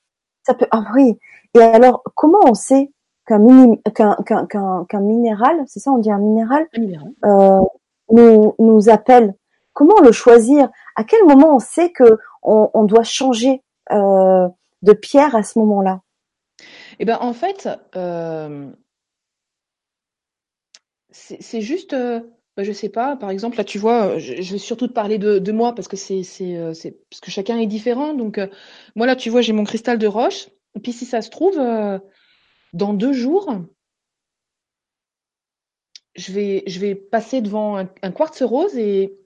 Ça 0.43 0.53
peut. 0.53 0.67
Ah 0.71 0.85
oui. 0.95 1.17
Et 1.53 1.61
alors, 1.61 2.01
comment 2.15 2.39
on 2.45 2.53
sait 2.53 2.91
qu'un 3.27 4.99
minéral, 5.01 5.63
c'est 5.67 5.79
ça 5.79 5.91
on 5.91 5.97
dit 5.97 6.11
un 6.11 6.19
minéral, 6.19 6.65
euh, 7.25 7.59
nous, 8.09 8.55
nous 8.57 8.89
appelle. 8.89 9.35
Comment 9.73 9.99
le 10.01 10.11
choisir? 10.11 10.69
À 10.95 11.03
quel 11.03 11.23
moment 11.25 11.55
on 11.55 11.59
sait 11.59 11.91
que 11.91 12.17
on, 12.41 12.83
doit 12.85 13.03
changer 13.03 13.61
euh, 13.91 14.47
de 14.81 14.93
pierre 14.93 15.35
à 15.35 15.43
ce 15.43 15.59
moment-là? 15.59 16.01
Eh 16.99 17.05
ben 17.05 17.17
en 17.19 17.33
fait, 17.33 17.69
euh, 17.95 18.71
c'est 21.11 21.61
juste, 21.61 21.93
bah, 21.93 22.63
je 22.63 22.71
sais 22.71 22.89
pas. 22.89 23.17
Par 23.17 23.29
exemple, 23.29 23.57
là 23.57 23.65
tu 23.65 23.77
vois, 23.77 24.17
je, 24.17 24.33
vais 24.33 24.57
surtout 24.57 24.87
te 24.87 24.93
parler 24.93 25.17
de, 25.19 25.37
de 25.37 25.51
moi 25.51 25.75
parce 25.75 25.89
que 25.89 25.97
c'est 25.97 26.23
parce 27.09 27.21
que 27.21 27.29
chacun 27.29 27.59
est 27.59 27.67
différent. 27.67 28.13
Donc 28.13 28.39
moi 28.95 29.05
là 29.05 29.17
tu 29.17 29.29
vois, 29.29 29.41
j'ai 29.41 29.53
mon 29.53 29.65
cristal 29.65 29.99
de 29.99 30.07
roche. 30.07 30.47
Et 30.75 30.79
puis 30.79 30.93
si 30.93 31.05
ça 31.05 31.21
se 31.21 31.29
trouve 31.29 31.59
dans 32.73 32.93
deux 32.93 33.13
jours, 33.13 33.49
je 36.15 36.31
vais, 36.79 36.95
passer 36.95 37.41
devant 37.41 37.77
un, 37.77 38.11
quartz 38.11 38.41
rose 38.41 38.77
et 38.77 39.17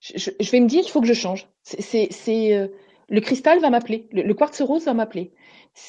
je, 0.00 0.50
vais 0.50 0.60
me 0.60 0.66
dire 0.66 0.82
qu'il 0.82 0.90
faut 0.90 1.00
que 1.00 1.06
je 1.06 1.14
change. 1.14 1.48
C'est, 1.62 2.08
euh, 2.54 2.68
le 3.08 3.20
cristal 3.20 3.60
va 3.60 3.70
m'appeler, 3.70 4.08
le, 4.12 4.32
quartz 4.32 4.60
rose 4.62 4.84
va 4.84 4.94
m'appeler. 4.94 5.32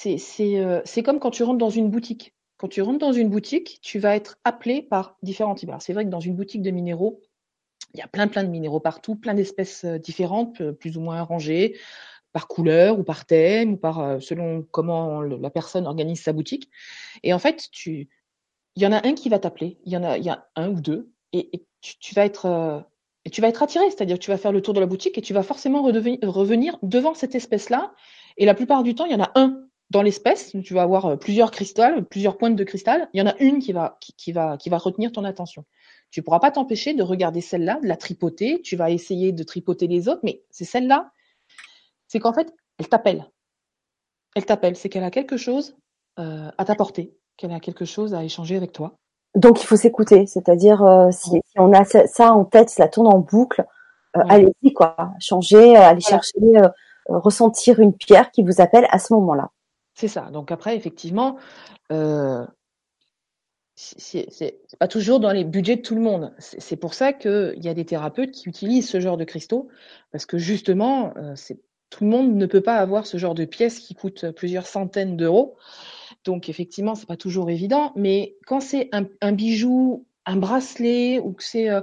Euh, 0.05 0.81
c'est, 0.85 1.03
comme 1.03 1.19
quand 1.19 1.31
tu 1.31 1.43
rentres 1.43 1.57
dans 1.57 1.69
une 1.69 1.89
boutique. 1.89 2.33
Quand 2.57 2.67
tu 2.67 2.81
rentres 2.81 2.99
dans 2.99 3.13
une 3.13 3.29
boutique, 3.29 3.79
tu 3.81 3.97
vas 3.97 4.15
être 4.15 4.37
appelé 4.43 4.83
par 4.83 5.17
différents 5.23 5.55
types. 5.55 5.71
c'est 5.79 5.93
vrai 5.93 6.05
que 6.05 6.09
dans 6.09 6.19
une 6.19 6.35
boutique 6.35 6.61
de 6.61 6.69
minéraux, 6.69 7.21
il 7.93 7.99
y 7.99 8.03
a 8.03 8.07
plein 8.07 8.27
plein 8.27 8.43
de 8.43 8.49
minéraux 8.49 8.79
partout, 8.79 9.15
plein 9.15 9.33
d'espèces 9.33 9.85
euh, 9.85 9.97
différentes, 9.97 10.71
plus 10.73 10.97
ou 10.97 11.01
moins 11.01 11.21
rangées, 11.23 11.77
par 12.33 12.47
couleur 12.47 12.99
ou 12.99 13.03
par 13.03 13.25
thème 13.25 13.73
ou 13.73 13.77
par 13.77 14.21
selon 14.21 14.63
comment 14.71 15.21
la 15.21 15.49
personne 15.49 15.87
organise 15.87 16.21
sa 16.21 16.33
boutique. 16.33 16.69
Et 17.23 17.33
en 17.33 17.39
fait, 17.39 17.69
tu, 17.71 18.09
il 18.75 18.83
y 18.83 18.87
en 18.87 18.91
a 18.91 19.05
un 19.05 19.13
qui 19.13 19.29
va 19.29 19.39
t'appeler, 19.39 19.77
il 19.85 19.91
y 19.91 19.97
en 19.97 20.03
a, 20.03 20.17
il 20.17 20.23
y 20.23 20.29
a 20.29 20.47
un 20.55 20.69
ou 20.69 20.81
deux, 20.81 21.11
et, 21.33 21.65
tu, 21.81 22.15
vas 22.15 22.25
être 22.25 22.85
et 23.25 23.29
tu 23.29 23.41
vas 23.41 23.47
être 23.47 23.63
attiré, 23.63 23.89
c'est-à-dire 23.89 24.19
tu 24.19 24.31
vas 24.31 24.37
faire 24.37 24.51
le 24.51 24.61
tour 24.61 24.73
de 24.73 24.79
la 24.79 24.85
boutique 24.85 25.17
et 25.17 25.21
tu 25.21 25.33
vas 25.33 25.43
forcément 25.43 25.81
revenir 25.81 26.77
devant 26.81 27.13
cette 27.13 27.35
espèce-là. 27.35 27.93
Et 28.37 28.45
la 28.45 28.53
plupart 28.53 28.83
du 28.83 28.95
temps, 28.95 29.05
il 29.05 29.11
y 29.11 29.15
en 29.15 29.23
a 29.23 29.31
un 29.35 29.65
dans 29.91 30.01
l'espèce. 30.01 30.55
Tu 30.63 30.73
vas 30.73 30.81
avoir 30.81 31.19
plusieurs 31.19 31.51
cristals, 31.51 32.05
plusieurs 32.05 32.37
pointes 32.37 32.55
de 32.55 32.63
cristal. 32.63 33.09
Il 33.13 33.19
y 33.19 33.21
en 33.21 33.27
a 33.27 33.35
une 33.39 33.59
qui 33.59 33.73
va, 33.73 33.97
qui, 33.99 34.31
va, 34.31 34.57
qui 34.57 34.69
va 34.69 34.77
retenir 34.77 35.11
ton 35.11 35.23
attention. 35.23 35.65
Tu 36.09 36.23
pourras 36.23 36.39
pas 36.39 36.51
t'empêcher 36.51 36.93
de 36.93 37.03
regarder 37.03 37.41
celle-là, 37.41 37.79
de 37.81 37.87
la 37.87 37.97
tripoter. 37.97 38.61
Tu 38.61 38.75
vas 38.75 38.89
essayer 38.89 39.31
de 39.31 39.43
tripoter 39.43 39.87
les 39.87 40.07
autres, 40.07 40.21
mais 40.23 40.41
c'est 40.49 40.65
celle-là. 40.65 41.11
C'est 42.11 42.19
qu'en 42.19 42.33
fait, 42.33 42.53
elle 42.77 42.89
t'appelle. 42.89 43.25
Elle 44.35 44.45
t'appelle. 44.45 44.75
C'est 44.75 44.89
qu'elle 44.89 45.05
a 45.05 45.11
quelque 45.11 45.37
chose 45.37 45.77
euh, 46.19 46.51
à 46.57 46.65
t'apporter, 46.65 47.15
qu'elle 47.37 47.53
a 47.53 47.61
quelque 47.61 47.85
chose 47.85 48.13
à 48.13 48.21
échanger 48.21 48.57
avec 48.57 48.73
toi. 48.73 48.97
Donc 49.33 49.63
il 49.63 49.65
faut 49.65 49.77
s'écouter, 49.77 50.25
c'est-à-dire 50.25 50.83
euh, 50.83 51.09
si, 51.11 51.39
on 51.55 51.71
a 51.71 51.85
ça 51.85 52.33
en 52.33 52.43
tête, 52.43 52.69
ça 52.69 52.89
tourne 52.89 53.07
en 53.07 53.19
boucle, 53.19 53.63
euh, 54.17 54.23
allez-y 54.27 54.73
quoi, 54.73 55.13
changer, 55.21 55.77
allez 55.77 56.01
chercher, 56.01 56.37
ressentir 57.07 57.79
une 57.79 57.93
pierre 57.95 58.29
qui 58.31 58.43
vous 58.43 58.59
appelle 58.59 58.87
à 58.89 58.99
ce 58.99 59.13
moment-là. 59.13 59.49
C'est 59.93 60.09
ça. 60.09 60.23
Donc 60.33 60.51
après 60.51 60.75
effectivement, 60.75 61.37
c'est 63.75 64.59
pas 64.79 64.89
toujours 64.89 65.21
dans 65.21 65.31
les 65.31 65.45
budgets 65.45 65.77
de 65.77 65.81
tout 65.81 65.95
le 65.95 66.01
monde. 66.01 66.33
C'est 66.39 66.75
pour 66.75 66.93
ça 66.93 67.13
qu'il 67.13 67.63
y 67.63 67.69
a 67.69 67.73
des 67.73 67.85
thérapeutes 67.85 68.31
qui 68.31 68.49
utilisent 68.49 68.89
ce 68.89 68.99
genre 68.99 69.15
de 69.15 69.23
cristaux 69.23 69.69
parce 70.11 70.25
que 70.25 70.37
justement, 70.37 71.13
c'est 71.35 71.61
tout 71.91 72.05
le 72.05 72.09
monde 72.09 72.33
ne 72.33 72.45
peut 72.47 72.61
pas 72.61 72.77
avoir 72.77 73.05
ce 73.05 73.17
genre 73.17 73.35
de 73.35 73.45
pièces 73.45 73.79
qui 73.79 73.93
coûtent 73.93 74.31
plusieurs 74.31 74.65
centaines 74.65 75.17
d'euros. 75.17 75.57
Donc 76.23 76.49
effectivement, 76.49 76.95
c'est 76.95 77.07
pas 77.07 77.17
toujours 77.17 77.49
évident, 77.49 77.91
mais 77.95 78.37
quand 78.47 78.61
c'est 78.61 78.89
un, 78.93 79.31
bijou, 79.31 80.05
un 80.25 80.37
bracelet, 80.37 81.19
ou 81.19 81.33
que 81.33 81.43
c'est 81.43 81.69
euh, 81.69 81.81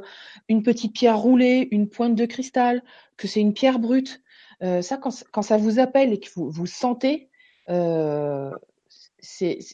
une 0.48 0.62
petite 0.62 0.94
pierre 0.94 1.18
roulée, 1.18 1.68
une 1.70 1.88
pointe 1.88 2.14
de 2.14 2.24
cristal, 2.24 2.82
que 3.16 3.28
c'est 3.28 3.40
une 3.40 3.52
pierre 3.52 3.78
brute, 3.78 4.22
euh, 4.62 4.80
ça, 4.80 4.96
quand, 4.96 5.42
ça 5.42 5.56
vous 5.56 5.78
appelle 5.78 6.12
et 6.12 6.20
que 6.20 6.28
vous 6.34 6.66
sentez, 6.66 7.28
euh, 7.68 8.50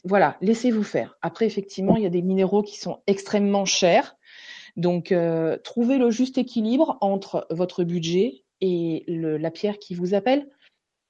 voilà, 0.03 0.37
laissez-vous 0.41 0.83
faire. 0.83 1.17
Après, 1.21 1.45
effectivement, 1.45 1.95
il 1.95 2.03
y 2.03 2.07
a 2.07 2.09
des 2.09 2.21
minéraux 2.21 2.63
qui 2.63 2.77
sont 2.77 2.99
extrêmement 3.07 3.65
chers, 3.65 4.17
donc 4.75 5.13
trouvez 5.63 5.97
le 5.97 6.09
juste 6.09 6.37
équilibre 6.37 6.97
entre 6.99 7.47
votre 7.49 7.83
budget 7.83 8.44
et 8.61 9.03
la 9.07 9.51
pierre 9.51 9.79
qui 9.79 9.95
vous 9.95 10.13
appelle. 10.13 10.49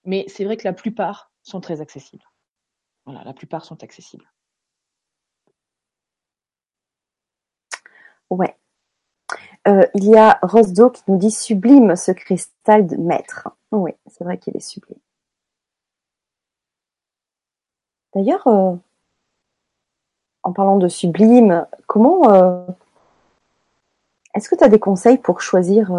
Mais 0.06 0.26
c'est 0.28 0.46
vrai 0.46 0.58
que 0.58 0.64
la 0.66 0.74
plupart 0.74 1.32
sont 1.44 1.62
très 1.62 1.82
accessibles. 1.82 2.26
Voilà, 3.06 3.24
la 3.24 3.34
plupart 3.34 3.66
sont 3.66 3.84
accessibles. 3.84 4.30
Ouais. 8.30 8.56
Euh, 9.68 9.86
il 9.96 10.06
y 10.06 10.16
a 10.16 10.40
Rosdo 10.44 10.90
qui 10.92 11.04
nous 11.08 11.18
dit 11.18 11.32
sublime 11.32 11.96
ce 11.96 12.12
cristal 12.12 12.86
de 12.86 12.98
maître. 12.98 13.50
Oui, 13.72 13.92
c'est 14.08 14.24
vrai 14.24 14.38
qu'il 14.38 14.56
est 14.56 14.60
sublime. 14.60 15.00
D'ailleurs, 18.14 18.48
euh, 18.48 18.76
en 20.44 20.54
parlant 20.54 20.78
de 20.78 20.88
sublime, 20.88 21.66
comment 21.88 22.32
euh, 22.32 22.66
est-ce 24.36 24.50
que 24.50 24.56
tu 24.56 24.64
as 24.64 24.70
des 24.70 24.80
conseils 24.80 25.18
pour 25.18 25.42
choisir 25.42 25.92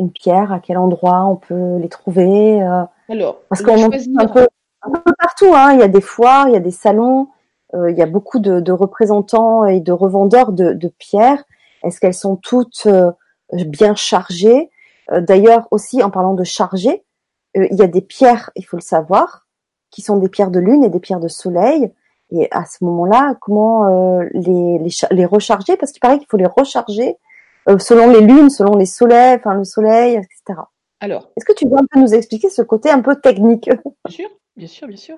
une 0.00 0.10
pierre 0.10 0.52
À 0.52 0.58
quel 0.60 0.78
endroit 0.78 1.24
on 1.24 1.36
peut 1.36 1.76
les 1.78 1.88
trouver 1.88 2.60
Alors, 3.08 3.40
parce 3.48 3.62
qu'on 3.62 3.84
un 3.84 4.26
peu 4.26 4.46
un 4.82 4.90
peu 4.90 5.12
partout. 5.18 5.52
Hein. 5.54 5.74
Il 5.74 5.80
y 5.80 5.82
a 5.82 5.88
des 5.88 6.00
foires, 6.00 6.48
il 6.48 6.52
y 6.52 6.56
a 6.56 6.60
des 6.60 6.70
salons, 6.70 7.28
euh, 7.74 7.90
il 7.90 7.98
y 7.98 8.02
a 8.02 8.06
beaucoup 8.06 8.38
de, 8.38 8.60
de, 8.60 8.72
représentants 8.72 9.64
et 9.64 9.80
de 9.80 9.92
revendeurs 9.92 10.52
de, 10.52 10.72
de 10.72 10.88
pierres. 10.88 11.44
Est-ce 11.82 12.00
qu'elles 12.00 12.14
sont 12.14 12.36
toutes 12.36 12.86
euh, 12.86 13.12
bien 13.52 13.94
chargées? 13.94 14.70
Euh, 15.12 15.20
D'ailleurs, 15.20 15.68
aussi 15.70 16.02
en 16.02 16.10
parlant 16.10 16.34
de 16.34 16.44
chargées, 16.44 17.04
euh, 17.56 17.66
il 17.70 17.78
y 17.78 17.82
a 17.82 17.86
des 17.86 18.02
pierres, 18.02 18.50
il 18.56 18.64
faut 18.64 18.76
le 18.76 18.82
savoir, 18.82 19.46
qui 19.90 20.02
sont 20.02 20.16
des 20.16 20.28
pierres 20.28 20.50
de 20.50 20.60
lune 20.60 20.84
et 20.84 20.90
des 20.90 21.00
pierres 21.00 21.20
de 21.20 21.28
soleil. 21.28 21.92
Et 22.32 22.48
à 22.52 22.64
ce 22.64 22.84
moment-là, 22.84 23.34
comment 23.40 23.88
les, 24.32 24.78
les, 24.78 24.90
les, 25.10 25.24
recharger? 25.24 25.76
Parce 25.76 25.90
qu'il 25.90 25.98
paraît 25.98 26.18
qu'il 26.18 26.28
faut 26.28 26.36
les 26.36 26.46
recharger 26.46 27.16
selon 27.78 28.10
les 28.10 28.20
lunes, 28.20 28.50
selon 28.50 28.76
les 28.76 28.86
soleils, 28.86 29.36
enfin 29.38 29.54
le 29.54 29.64
soleil, 29.64 30.16
etc. 30.16 30.60
Alors, 31.00 31.30
est-ce 31.36 31.44
que 31.44 31.52
tu 31.52 31.68
peux 31.68 31.76
un 31.76 31.86
peu 31.90 32.00
nous 32.00 32.14
expliquer 32.14 32.50
ce 32.50 32.62
côté 32.62 32.90
un 32.90 33.00
peu 33.00 33.16
technique? 33.20 33.70
Bien 34.04 34.14
sûr. 34.14 34.28
Bien 34.56 34.68
sûr, 34.68 34.88
bien 34.88 34.96
sûr. 34.96 35.16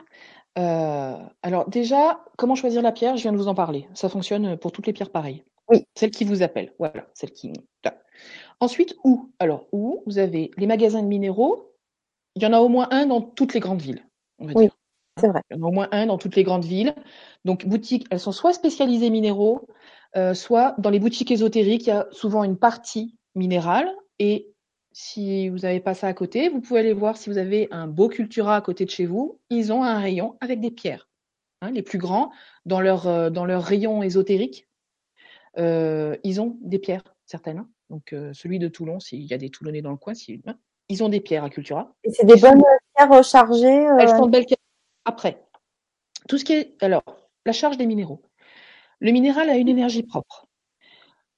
Euh, 0.59 1.17
alors 1.43 1.69
déjà, 1.69 2.21
comment 2.37 2.55
choisir 2.55 2.83
la 2.83 2.93
pierre? 2.93 3.17
Je 3.17 3.23
viens 3.23 3.33
de 3.33 3.39
vous 3.39 3.49
en 3.49 3.55
parler. 3.55 3.89
Ça 3.95 4.09
fonctionne 4.09 4.57
pour 4.57 4.71
toutes 4.71 4.87
les 4.87 4.93
pierres 4.93 5.11
pareilles. 5.11 5.43
Oui. 5.69 5.87
Celle 5.97 6.11
qui 6.11 6.25
vous 6.25 6.43
appelle, 6.43 6.73
voilà, 6.79 7.07
celle 7.15 7.33
qui. 7.33 7.53
Ensuite, 8.61 8.95
où? 9.05 9.31
Alors 9.39 9.67
où? 9.73 10.03
Vous 10.07 10.19
avez 10.19 10.51
les 10.57 10.67
magasins 10.67 11.03
de 11.03 11.09
minéraux. 11.09 11.73
Il 12.37 12.43
y 12.43 12.47
en 12.47 12.53
a 12.53 12.61
au 12.61 12.69
moins 12.69 12.89
un 12.91 13.07
dans 13.07 13.21
toutes 13.21 13.55
les 13.55 13.61
grandes 13.61 13.83
villes, 13.83 14.05
on 14.39 14.47
va 14.47 14.53
oui, 14.55 14.71
c'est 15.19 15.29
vrai. 15.29 15.43
Il 15.51 15.57
y 15.57 15.61
en 15.61 15.65
a 15.65 15.69
au 15.69 15.73
moins 15.73 15.89
un 15.93 16.07
dans 16.07 16.19
toutes 16.19 16.37
les 16.37 16.43
grandes 16.43 16.65
villes. 16.65 16.95
Donc 17.45 17.67
boutiques, 17.67 18.07
elles 18.11 18.21
sont 18.21 18.33
soit 18.33 18.53
spécialisées 18.53 19.11
minéraux, 19.11 19.67
euh, 20.17 20.35
soit 20.35 20.75
dans 20.79 20.91
les 20.91 21.01
boutiques 21.01 21.31
ésotériques, 21.31 21.87
il 21.87 21.91
y 21.91 21.93
a 21.93 22.07
souvent 22.13 22.45
une 22.45 22.57
partie 22.57 23.17
minérale 23.35 23.91
et 24.19 24.49
si 24.93 25.49
vous 25.49 25.59
n'avez 25.59 25.81
pas 25.81 25.95
ça 25.95 26.07
à 26.07 26.13
côté, 26.13 26.51
vous 26.51 26.61
pouvez 26.61 26.81
aller 26.81 26.93
voir 26.93 27.17
si 27.17 27.31
vous 27.31 27.39
avez 27.39 27.69
un 27.71 27.87
beau 27.87 28.09
Cultura 28.09 28.57
à 28.57 28.61
côté 28.61 28.85
de 28.85 28.91
chez 28.91 29.07
vous. 29.07 29.41
Ils 29.49 29.73
ont 29.73 29.83
un 29.83 29.99
rayon 29.99 30.37
avec 30.41 30.61
des 30.61 30.71
pierres. 30.71 31.09
Hein, 31.63 31.71
les 31.71 31.83
plus 31.83 31.99
grands, 31.99 32.31
dans 32.67 32.81
leur, 32.81 33.07
euh, 33.07 33.31
dans 33.31 33.45
leur 33.45 33.63
rayon 33.63 34.03
ésotérique, 34.03 34.69
euh, 35.59 36.17
ils 36.25 36.41
ont 36.41 36.59
des 36.61 36.79
pierres, 36.79 37.15
certaines. 37.25 37.59
Hein. 37.59 37.69
Donc 37.89 38.15
celui 38.33 38.59
de 38.59 38.69
Toulon, 38.69 39.01
s'il 39.01 39.23
y 39.23 39.35
a 39.35 39.39
des 39.39 39.51
Toulonnais 39.51 39.83
dans 39.83 39.91
le 39.91 39.99
coin, 39.99 40.15
hein, 40.47 40.55
ils 40.89 41.05
ont 41.05 41.11
des 41.11 41.21
pierres 41.21 41.45
à 41.45 41.51
Cultura. 41.51 41.95
Et 42.05 42.11
c'est 42.11 42.25
des 42.25 42.37
bonnes 42.37 42.63
pierres 42.97 43.11
rechargées 43.11 43.87
Elles 43.99 44.09
sont 44.09 44.27
de 44.27 44.31
belles 44.31 44.47
pierres. 44.47 44.57
Après, 45.05 45.45
tout 46.29 46.39
ce 46.39 46.45
qui 46.45 46.53
est... 46.53 46.83
Alors, 46.83 47.03
la 47.45 47.53
charge 47.53 47.77
des 47.77 47.87
minéraux. 47.87 48.23
Le 49.01 49.11
minéral 49.11 49.51
a 49.51 49.57
une 49.57 49.69
énergie 49.69 50.03
propre. 50.03 50.47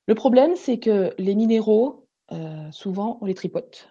Le 0.07 0.15
problème, 0.15 0.55
c'est 0.55 0.79
que 0.79 1.15
les 1.19 1.35
minéraux, 1.35 2.07
euh, 2.33 2.71
souvent, 2.73 3.19
on 3.23 3.27
les 3.27 3.35
tripote. 3.35 3.91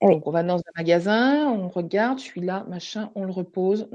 Eh 0.00 0.06
Donc, 0.06 0.26
on 0.26 0.30
va 0.30 0.42
dans 0.42 0.58
un 0.58 0.72
magasin, 0.76 1.50
on 1.50 1.68
regarde, 1.68 2.18
celui-là, 2.18 2.64
machin, 2.68 3.10
on 3.14 3.24
le 3.24 3.32
repose. 3.32 3.88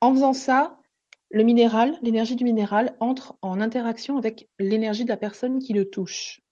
En 0.00 0.12
faisant 0.12 0.32
ça, 0.32 0.78
le 1.30 1.44
minéral, 1.44 1.96
l'énergie 2.02 2.36
du 2.36 2.44
minéral 2.44 2.96
entre 3.00 3.36
en 3.42 3.60
interaction 3.60 4.18
avec 4.18 4.48
l'énergie 4.58 5.04
de 5.04 5.10
la 5.10 5.16
personne 5.16 5.58
qui 5.58 5.72
le 5.72 5.88
touche. 5.88 6.42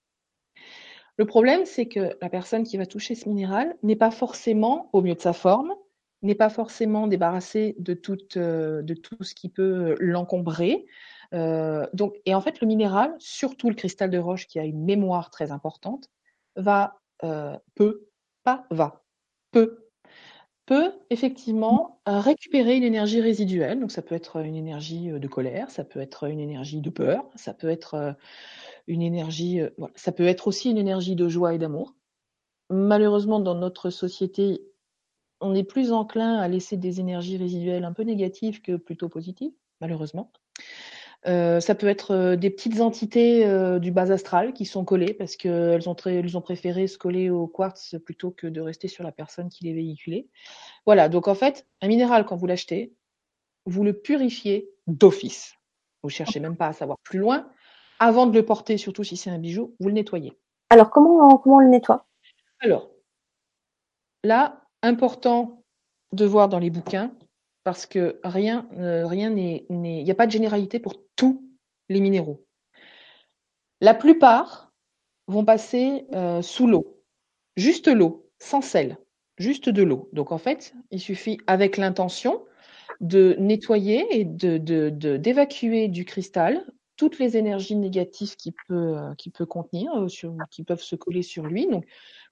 Le 1.17 1.25
problème, 1.25 1.65
c'est 1.65 1.87
que 1.87 2.15
la 2.21 2.29
personne 2.29 2.63
qui 2.63 2.77
va 2.77 2.85
toucher 2.85 3.15
ce 3.15 3.27
minéral 3.27 3.75
n'est 3.83 3.95
pas 3.95 4.11
forcément, 4.11 4.89
au 4.93 5.01
mieux 5.01 5.15
de 5.15 5.21
sa 5.21 5.33
forme, 5.33 5.73
n'est 6.21 6.35
pas 6.35 6.49
forcément 6.49 7.07
débarrassée 7.07 7.75
de 7.79 7.93
tout, 7.93 8.17
euh, 8.37 8.81
de 8.81 8.93
tout 8.93 9.23
ce 9.23 9.35
qui 9.35 9.49
peut 9.49 9.95
l'encombrer. 9.99 10.85
Euh, 11.33 11.85
et 12.25 12.35
en 12.35 12.41
fait, 12.41 12.61
le 12.61 12.67
minéral, 12.67 13.15
surtout 13.19 13.69
le 13.69 13.75
cristal 13.75 14.09
de 14.09 14.17
roche 14.17 14.47
qui 14.47 14.59
a 14.59 14.63
une 14.63 14.83
mémoire 14.83 15.29
très 15.29 15.51
importante, 15.51 16.09
va 16.55 16.99
euh, 17.23 17.57
peut, 17.75 18.07
pas 18.43 18.65
va, 18.71 19.03
peut, 19.51 19.89
peut 20.65 20.93
effectivement 21.09 22.01
euh, 22.07 22.19
récupérer 22.19 22.77
une 22.77 22.83
énergie 22.83 23.21
résiduelle. 23.21 23.79
Donc, 23.79 23.91
ça 23.91 24.01
peut 24.01 24.15
être 24.15 24.37
une 24.37 24.55
énergie 24.55 25.09
de 25.09 25.27
colère, 25.27 25.69
ça 25.69 25.83
peut 25.83 25.99
être 25.99 26.29
une 26.29 26.39
énergie 26.39 26.81
de 26.81 26.89
peur, 26.89 27.29
ça 27.35 27.53
peut 27.53 27.69
être 27.69 28.15
une 28.87 29.01
énergie, 29.01 29.59
ça 29.95 30.11
peut 30.11 30.27
être 30.27 30.47
aussi 30.47 30.71
une 30.71 30.77
énergie 30.77 31.15
de 31.15 31.27
joie 31.27 31.53
et 31.53 31.57
d'amour. 31.57 31.95
Malheureusement, 32.69 33.39
dans 33.39 33.55
notre 33.55 33.89
société, 33.89 34.61
on 35.39 35.55
est 35.55 35.63
plus 35.63 35.91
enclin 35.91 36.37
à 36.37 36.47
laisser 36.47 36.77
des 36.77 36.99
énergies 36.99 37.37
résiduelles 37.37 37.83
un 37.83 37.93
peu 37.93 38.03
négatives 38.03 38.61
que 38.61 38.75
plutôt 38.75 39.09
positives, 39.09 39.51
malheureusement. 39.81 40.31
Euh, 41.25 41.59
ça 41.59 41.75
peut 41.75 41.87
être 41.87 42.11
euh, 42.11 42.35
des 42.35 42.49
petites 42.49 42.79
entités 42.79 43.45
euh, 43.45 43.79
du 43.79 43.91
bas 43.91 44.11
astral 44.11 44.53
qui 44.53 44.65
sont 44.65 44.85
collées 44.85 45.13
parce 45.13 45.35
qu'elles 45.35 45.89
ont, 45.89 45.95
elles 46.05 46.37
ont 46.37 46.41
préféré 46.41 46.87
se 46.87 46.97
coller 46.97 47.29
au 47.29 47.47
quartz 47.47 47.95
plutôt 48.05 48.31
que 48.31 48.47
de 48.47 48.61
rester 48.61 48.87
sur 48.87 49.03
la 49.03 49.11
personne 49.11 49.49
qui 49.49 49.65
les 49.65 49.73
véhiculait. 49.73 50.27
Voilà, 50.85 51.09
donc 51.09 51.27
en 51.27 51.35
fait, 51.35 51.67
un 51.81 51.87
minéral, 51.87 52.25
quand 52.25 52.35
vous 52.35 52.45
l'achetez, 52.45 52.93
vous 53.65 53.83
le 53.83 53.93
purifiez 53.93 54.69
d'office. 54.85 55.55
Vous 56.03 56.09
cherchez 56.09 56.39
même 56.39 56.55
pas 56.55 56.67
à 56.67 56.73
savoir 56.73 56.97
plus 57.03 57.19
loin. 57.19 57.49
Avant 57.99 58.27
de 58.27 58.33
le 58.33 58.45
porter, 58.45 58.77
surtout 58.77 59.03
si 59.03 59.17
c'est 59.17 59.31
un 59.31 59.39
bijou, 59.39 59.75
vous 59.79 59.87
le 59.87 59.95
nettoyez. 59.95 60.37
Alors, 60.69 60.91
comment, 60.91 61.37
comment 61.37 61.57
on 61.57 61.59
le 61.59 61.69
nettoie? 61.69 62.05
Alors, 62.59 62.91
là, 64.23 64.66
important 64.81 65.63
de 66.13 66.25
voir 66.25 66.49
dans 66.49 66.59
les 66.59 66.69
bouquins, 66.69 67.11
parce 67.63 67.85
que 67.85 68.19
rien, 68.23 68.67
rien 68.71 69.29
n'est, 69.29 69.65
il 69.69 69.79
n'y 69.79 70.11
a 70.11 70.15
pas 70.15 70.25
de 70.25 70.31
généralité 70.31 70.79
pour 70.79 70.95
tous 71.15 71.43
les 71.89 71.99
minéraux. 71.99 72.45
La 73.81 73.93
plupart 73.93 74.71
vont 75.27 75.45
passer 75.45 76.05
euh, 76.13 76.41
sous 76.41 76.67
l'eau, 76.67 77.03
juste 77.55 77.87
l'eau. 77.87 78.29
sans 78.39 78.61
sel, 78.61 78.97
juste 79.37 79.69
de 79.69 79.83
l'eau. 79.83 80.09
Donc 80.13 80.31
en 80.31 80.37
fait, 80.37 80.73
il 80.91 80.99
suffit 80.99 81.39
avec 81.47 81.77
l'intention 81.77 82.45
de 83.01 83.35
nettoyer 83.39 84.05
et 84.11 84.23
d'évacuer 84.25 85.87
du 85.87 86.05
cristal 86.05 86.65
toutes 86.97 87.19
les 87.19 87.37
énergies 87.37 87.75
négatives 87.75 88.35
qu'il 88.35 88.53
peut, 88.67 88.97
qui 89.17 89.29
peut 89.29 89.45
contenir, 89.45 89.93
euh, 89.95 90.07
sur, 90.07 90.35
qui 90.49 90.63
peuvent 90.63 90.81
se 90.81 90.95
coller 90.95 91.21
sur 91.21 91.45
lui. 91.45 91.67
Donc, 91.67 91.85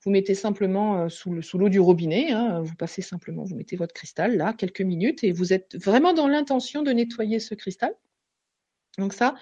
vous 0.03 0.11
mettez 0.11 0.35
simplement 0.35 1.01
euh, 1.01 1.09
sous, 1.09 1.41
sous 1.41 1.57
l'eau 1.57 1.69
du 1.69 1.79
robinet, 1.79 2.31
hein, 2.31 2.61
vous 2.61 2.75
passez 2.75 3.01
simplement, 3.01 3.43
vous 3.43 3.55
mettez 3.55 3.75
votre 3.75 3.93
cristal 3.93 4.35
là, 4.35 4.53
quelques 4.53 4.81
minutes, 4.81 5.23
et 5.23 5.31
vous 5.31 5.53
êtes 5.53 5.77
vraiment 5.77 6.13
dans 6.13 6.27
l'intention 6.27 6.81
de 6.81 6.91
nettoyer 6.91 7.39
ce 7.39 7.53
cristal. 7.53 7.95
Donc 8.97 9.13
ça, 9.13 9.35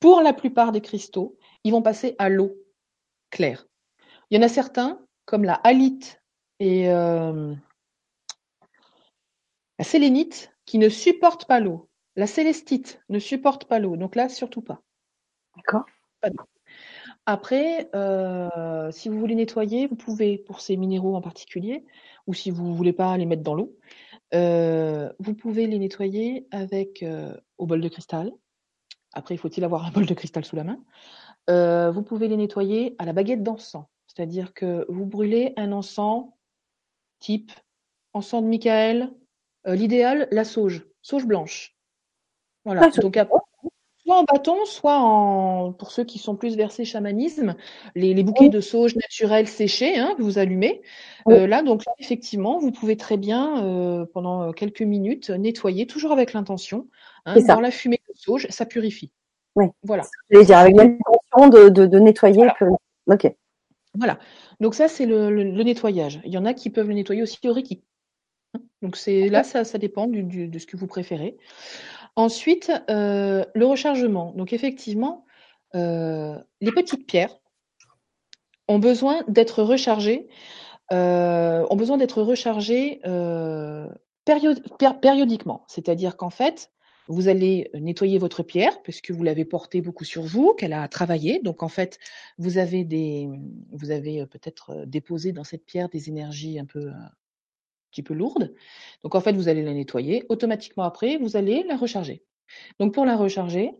pour 0.00 0.20
la 0.22 0.32
plupart 0.32 0.72
des 0.72 0.80
cristaux, 0.80 1.38
ils 1.64 1.72
vont 1.72 1.82
passer 1.82 2.16
à 2.18 2.28
l'eau 2.28 2.56
claire. 3.30 3.68
Il 4.30 4.36
y 4.36 4.40
en 4.40 4.42
a 4.42 4.48
certains, 4.48 5.04
comme 5.26 5.44
la 5.44 5.54
halite 5.54 6.22
et 6.58 6.88
euh, 6.88 7.54
la 9.78 9.84
sélénite, 9.84 10.50
qui 10.64 10.78
ne 10.78 10.88
supportent 10.88 11.46
pas 11.46 11.60
l'eau. 11.60 11.90
La 12.16 12.26
célestite 12.26 13.00
ne 13.08 13.18
supporte 13.18 13.64
pas 13.64 13.78
l'eau, 13.78 13.96
donc 13.96 14.16
là, 14.16 14.28
surtout 14.28 14.62
pas. 14.62 14.82
D'accord. 16.22 16.46
Après, 17.26 17.88
euh, 17.94 18.90
si 18.90 19.08
vous 19.08 19.18
voulez 19.18 19.34
nettoyer, 19.34 19.86
vous 19.86 19.96
pouvez, 19.96 20.38
pour 20.38 20.60
ces 20.60 20.76
minéraux 20.76 21.14
en 21.14 21.20
particulier, 21.20 21.84
ou 22.26 22.34
si 22.34 22.50
vous 22.50 22.68
ne 22.68 22.74
voulez 22.74 22.92
pas 22.92 23.16
les 23.16 23.26
mettre 23.26 23.42
dans 23.42 23.54
l'eau, 23.54 23.76
euh, 24.34 25.12
vous 25.18 25.34
pouvez 25.34 25.66
les 25.66 25.78
nettoyer 25.78 26.46
avec 26.50 27.02
euh, 27.02 27.36
au 27.58 27.66
bol 27.66 27.80
de 27.80 27.88
cristal. 27.88 28.32
Après, 29.12 29.34
il 29.34 29.38
faut-il 29.38 29.62
avoir 29.64 29.86
un 29.86 29.90
bol 29.90 30.06
de 30.06 30.14
cristal 30.14 30.44
sous 30.44 30.56
la 30.56 30.64
main? 30.64 30.78
vous 31.48 32.02
pouvez 32.02 32.28
les 32.28 32.36
nettoyer 32.36 32.94
à 32.98 33.04
la 33.04 33.12
baguette 33.12 33.42
d'encens, 33.42 33.84
c'est-à-dire 34.06 34.54
que 34.54 34.86
vous 34.88 35.04
brûlez 35.04 35.52
un 35.56 35.72
encens 35.72 36.28
type 37.18 37.50
encens 38.14 38.42
de 38.42 38.48
Michael, 38.48 39.12
l'idéal, 39.66 40.28
la 40.30 40.44
sauge, 40.44 40.86
sauge 41.02 41.26
blanche. 41.26 41.76
Voilà. 42.64 42.88
Donc, 43.00 43.18
soit 44.04 44.16
en 44.18 44.24
bâton, 44.24 44.64
soit 44.64 44.98
en, 44.98 45.72
pour 45.72 45.90
ceux 45.90 46.04
qui 46.04 46.18
sont 46.18 46.36
plus 46.36 46.56
versés 46.56 46.84
chamanisme, 46.84 47.54
les, 47.94 48.14
les 48.14 48.22
bouquets 48.22 48.48
de 48.48 48.60
sauge 48.60 48.96
naturels 48.96 49.48
séchés 49.48 49.96
hein, 49.98 50.14
que 50.16 50.22
vous 50.22 50.38
allumez. 50.38 50.82
Euh, 51.28 51.46
là, 51.46 51.62
donc 51.62 51.82
effectivement, 51.98 52.58
vous 52.58 52.72
pouvez 52.72 52.96
très 52.96 53.16
bien, 53.16 53.64
euh, 53.64 54.04
pendant 54.12 54.52
quelques 54.52 54.82
minutes, 54.82 55.30
nettoyer, 55.30 55.86
toujours 55.86 56.12
avec 56.12 56.32
l'intention. 56.32 56.88
Hein, 57.26 57.40
dans 57.46 57.60
la 57.60 57.70
fumée 57.70 58.00
de 58.08 58.18
sauge, 58.18 58.46
ça 58.50 58.66
purifie. 58.66 59.12
Oui. 59.54 59.66
Voilà. 59.82 60.02
Je 60.30 60.40
dire, 60.40 60.58
avec 60.58 60.76
l'intention 60.76 61.48
de, 61.48 61.68
de, 61.68 61.86
de, 61.86 61.98
nettoyer. 61.98 62.48
Ok. 63.06 63.32
Voilà. 63.94 64.18
Donc 64.60 64.74
ça, 64.74 64.88
c'est 64.88 65.06
le, 65.06 65.30
le, 65.30 65.62
nettoyage. 65.62 66.20
Il 66.24 66.32
y 66.32 66.38
en 66.38 66.44
a 66.44 66.54
qui 66.54 66.70
peuvent 66.70 66.88
le 66.88 66.94
nettoyer 66.94 67.22
aussi 67.22 67.38
au 67.44 67.52
Reiki. 67.52 67.82
Donc 68.80 68.96
c'est 68.96 69.28
là, 69.28 69.44
ça, 69.44 69.64
ça 69.64 69.78
dépend 69.78 70.06
du, 70.06 70.22
du, 70.22 70.48
de 70.48 70.58
ce 70.58 70.66
que 70.66 70.76
vous 70.76 70.86
préférez. 70.86 71.36
Ensuite, 72.16 72.70
euh, 72.90 73.44
le 73.54 73.66
rechargement. 73.66 74.32
Donc 74.32 74.52
effectivement, 74.52 75.24
euh, 75.74 76.38
les 76.60 76.72
petites 76.72 77.06
pierres 77.06 77.38
ont 78.68 78.78
besoin 78.78 79.24
d'être 79.28 79.62
rechargées, 79.62 80.28
euh, 80.92 81.66
besoin 81.74 81.96
d'être 81.96 82.22
rechargées 82.22 83.00
périodiquement. 85.00 85.64
C'est-à-dire 85.68 86.16
qu'en 86.16 86.30
fait, 86.30 86.70
vous 87.08 87.28
allez 87.28 87.70
nettoyer 87.74 88.18
votre 88.18 88.42
pierre 88.42 88.82
puisque 88.82 89.10
vous 89.10 89.22
l'avez 89.22 89.46
portée 89.46 89.80
beaucoup 89.80 90.04
sur 90.04 90.22
vous, 90.22 90.52
qu'elle 90.52 90.74
a 90.74 90.86
travaillé. 90.88 91.40
Donc 91.40 91.62
en 91.62 91.68
fait, 91.68 91.98
vous 92.36 92.58
avez 92.58 92.84
peut-être 94.26 94.84
déposé 94.86 95.32
dans 95.32 95.44
cette 95.44 95.64
pierre 95.64 95.88
des 95.88 96.10
énergies 96.10 96.58
un 96.58 96.66
peu 96.66 96.90
petit 97.92 98.02
peu 98.02 98.14
lourde. 98.14 98.52
Donc 99.04 99.14
en 99.14 99.20
fait, 99.20 99.32
vous 99.32 99.48
allez 99.48 99.62
la 99.62 99.74
nettoyer. 99.74 100.24
Automatiquement 100.28 100.82
après, 100.82 101.18
vous 101.18 101.36
allez 101.36 101.62
la 101.62 101.76
recharger. 101.76 102.24
Donc 102.80 102.94
pour 102.94 103.04
la 103.04 103.16
recharger, 103.16 103.72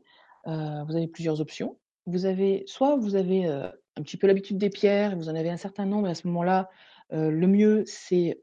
euh, 0.46 0.84
vous 0.86 0.96
avez 0.96 1.08
plusieurs 1.08 1.40
options. 1.40 1.78
Vous 2.06 2.26
avez 2.26 2.64
soit 2.66 2.96
vous 2.96 3.14
avez 3.14 3.46
euh, 3.46 3.68
un 3.96 4.02
petit 4.02 4.16
peu 4.16 4.26
l'habitude 4.26 4.58
des 4.58 4.70
pierres, 4.70 5.16
vous 5.16 5.28
en 5.28 5.34
avez 5.34 5.50
un 5.50 5.56
certain 5.56 5.86
nombre, 5.86 6.08
et 6.08 6.10
à 6.10 6.14
ce 6.14 6.26
moment-là, 6.28 6.68
euh, 7.12 7.30
le 7.30 7.46
mieux 7.46 7.84
c'est 7.86 8.42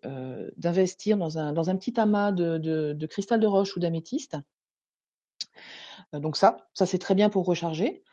d'investir 0.58 1.18
dans 1.18 1.38
un, 1.38 1.76
petit 1.76 2.00
amas 2.00 2.32
de, 2.32 2.58
de, 2.58 3.06
cristal 3.06 3.40
de 3.40 3.48
roche 3.48 3.76
ou 3.76 3.80
d'améthyste. 3.80 4.38
donc 6.14 6.38
ça, 6.38 6.68
ça 6.74 6.86
c'est 6.86 7.00
très 7.00 7.16
bien 7.16 7.30
pour 7.30 7.46
recharger. 7.46 8.04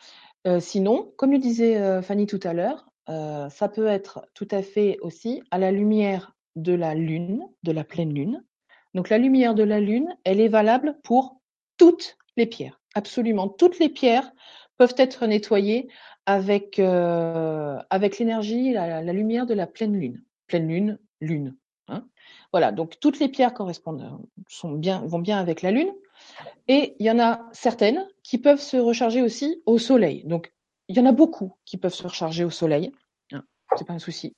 sinon, 0.60 1.12
comme 1.16 1.32
le 1.32 1.38
disait 1.38 2.02
Fanny 2.02 2.26
tout 2.26 2.40
à 2.42 2.54
l'heure, 2.54 2.88
ça 3.06 3.68
peut 3.68 3.86
être 3.86 4.26
tout 4.34 4.48
à 4.50 4.62
fait 4.62 4.98
aussi 5.02 5.42
à 5.50 5.58
la 5.58 5.70
lumière 5.70 6.35
de 6.56 6.72
la 6.72 6.94
lune, 6.94 7.46
de 7.62 7.72
la 7.72 7.84
pleine 7.84 8.12
lune. 8.12 8.44
Donc 8.94 9.10
la 9.10 9.18
lumière 9.18 9.54
de 9.54 9.62
la 9.62 9.80
lune, 9.80 10.16
elle 10.24 10.40
est 10.40 10.48
valable 10.48 10.98
pour 11.04 11.40
toutes 11.76 12.16
les 12.36 12.46
pierres. 12.46 12.80
Absolument 12.94 13.48
toutes 13.48 13.78
les 13.78 13.88
pierres 13.88 14.32
peuvent 14.78 14.94
être 14.96 15.26
nettoyées 15.26 15.88
avec, 16.24 16.78
euh, 16.78 17.78
l'énergie, 18.18 18.72
la, 18.72 19.12
lumière 19.12 19.46
de 19.46 19.54
la 19.54 19.66
pleine 19.66 19.98
lune. 19.98 20.22
Pleine 20.46 20.68
lune, 20.68 20.98
lune. 21.20 21.56
Hein. 21.88 22.04
voilà, 22.50 22.72
donc 22.72 22.98
toutes 22.98 23.20
les 23.20 23.28
pierres 23.28 23.54
correspondent, 23.54 24.18
vont 24.60 25.18
bien 25.20 25.38
avec 25.38 25.62
la 25.62 25.70
lune. 25.70 25.92
Et 26.66 26.96
il 26.98 27.06
y 27.06 27.10
en 27.10 27.20
a 27.20 27.48
certaines 27.52 28.08
qui 28.24 28.38
peuvent 28.38 28.60
se 28.60 28.76
recharger 28.76 29.22
aussi 29.22 29.62
au 29.66 29.78
soleil. 29.78 30.24
Donc 30.24 30.52
il 30.88 30.96
y 30.96 31.00
en 31.00 31.06
a 31.06 31.12
beaucoup 31.12 31.54
qui 31.64 31.76
peuvent 31.76 31.94
se 31.94 32.02
recharger 32.02 32.44
au 32.44 32.50
soleil. 32.50 32.92
Hein, 33.32 33.44
c'est 33.76 33.86
pas 33.86 33.92
un 33.92 33.98
souci. 33.98 34.34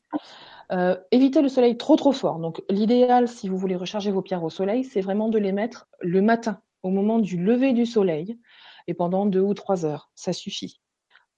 Euh, 0.71 0.97
évitez 1.11 1.41
le 1.41 1.49
soleil 1.49 1.77
trop 1.77 1.97
trop 1.97 2.13
fort. 2.13 2.39
Donc 2.39 2.63
l'idéal, 2.69 3.29
si 3.29 3.49
vous 3.49 3.57
voulez 3.57 3.77
recharger 3.77 4.11
vos 4.11 4.23
pierres 4.23 4.45
au 4.45 4.51
soleil, 4.51 4.85
c'est 4.85 5.01
vraiment 5.01 5.29
de 5.29 5.39
les 5.39 5.53
mettre 5.53 5.89
le 6.01 6.21
matin, 6.21 6.61
au 6.83 6.91
moment 6.91 7.19
du 7.19 7.43
lever 7.43 7.73
du 7.73 7.87
soleil, 7.87 8.39
et 8.87 8.95
pendant 8.95 9.27
deux 9.27 9.41
ou 9.41 9.55
trois 9.55 9.85
heures. 9.85 10.11
Ça 10.15 10.33
suffit. 10.33 10.81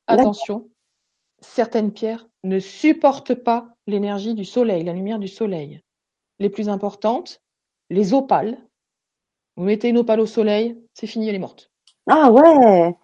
Attention, 0.07 0.69
certaines 1.41 1.93
pierres 1.93 2.29
ne 2.43 2.59
supportent 2.59 3.35
pas 3.35 3.69
l'énergie 3.87 4.35
du 4.35 4.45
soleil, 4.45 4.83
la 4.85 4.93
lumière 4.93 5.19
du 5.19 5.29
soleil. 5.29 5.83
Les 6.39 6.51
plus 6.51 6.69
importantes, 6.69 7.41
les 7.91 8.15
opales. 8.15 8.59
Vous 9.57 9.65
mettez 9.65 9.89
une 9.89 9.99
opale 9.99 10.21
au 10.21 10.27
soleil, 10.27 10.81
c'est 10.95 11.07
fini, 11.07 11.29
elle 11.29 11.35
est 11.35 11.41
morte. 11.41 11.71
Ah 12.09 12.31
ouais. 12.31 12.97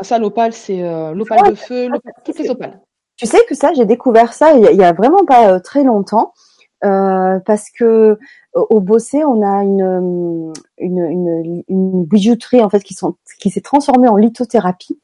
Ça, 0.00 0.18
l'opale, 0.18 0.52
c'est 0.52 0.82
euh, 0.82 1.12
l'opale 1.12 1.50
de 1.50 1.54
feu, 1.54 1.88
toutes 2.24 2.38
les 2.38 2.50
opales. 2.50 2.80
Tu 3.18 3.26
sais 3.26 3.44
que 3.48 3.54
ça, 3.54 3.72
j'ai 3.74 3.84
découvert 3.84 4.32
ça 4.32 4.52
il 4.52 4.76
y, 4.76 4.84
a, 4.84 4.92
vraiment 4.92 5.24
pas 5.26 5.50
euh, 5.50 5.58
très 5.58 5.82
longtemps. 5.82 6.32
Euh, 6.84 7.40
parce 7.44 7.70
que 7.70 8.18
au 8.54 8.80
Bossé, 8.80 9.24
on 9.24 9.42
a 9.42 9.64
une, 9.64 10.52
une, 10.78 11.04
une, 11.04 11.62
une, 11.66 12.04
bijouterie 12.04 12.62
en 12.62 12.70
fait 12.70 12.84
qui, 12.84 12.94
sont, 12.94 13.16
qui 13.40 13.50
s'est 13.50 13.60
transformée 13.60 14.08
en 14.08 14.16
lithothérapie. 14.16 15.00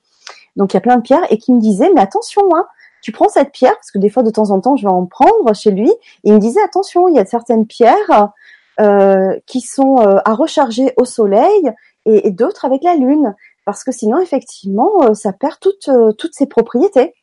Donc 0.54 0.72
il 0.72 0.76
y 0.76 0.78
a 0.78 0.80
plein 0.80 0.96
de 0.96 1.02
pierres 1.02 1.26
et 1.30 1.38
qui 1.38 1.52
me 1.52 1.60
disait 1.60 1.90
mais 1.92 2.00
attention 2.00 2.42
hein, 2.54 2.64
tu 3.02 3.10
prends 3.10 3.28
cette 3.28 3.50
pierre 3.50 3.74
parce 3.74 3.90
que 3.90 3.98
des 3.98 4.08
fois 4.08 4.22
de 4.22 4.30
temps 4.30 4.50
en 4.50 4.60
temps 4.60 4.76
je 4.76 4.86
vais 4.86 4.92
en 4.92 5.06
prendre 5.06 5.52
chez 5.52 5.72
lui. 5.72 5.92
Il 6.22 6.32
me 6.32 6.38
disait 6.38 6.62
attention 6.62 7.08
il 7.08 7.16
y 7.16 7.18
a 7.18 7.26
certaines 7.26 7.66
pierres 7.66 8.30
euh, 8.78 9.36
qui 9.46 9.60
sont 9.60 9.98
euh, 9.98 10.18
à 10.24 10.34
recharger 10.34 10.94
au 10.96 11.04
soleil 11.04 11.72
et, 12.06 12.28
et 12.28 12.30
d'autres 12.30 12.64
avec 12.64 12.84
la 12.84 12.94
lune 12.94 13.34
parce 13.64 13.82
que 13.82 13.90
sinon 13.90 14.20
effectivement 14.20 15.12
ça 15.14 15.32
perd 15.32 15.58
toutes 15.60 15.90
toutes 16.18 16.34
ses 16.34 16.46
propriétés. 16.46 17.14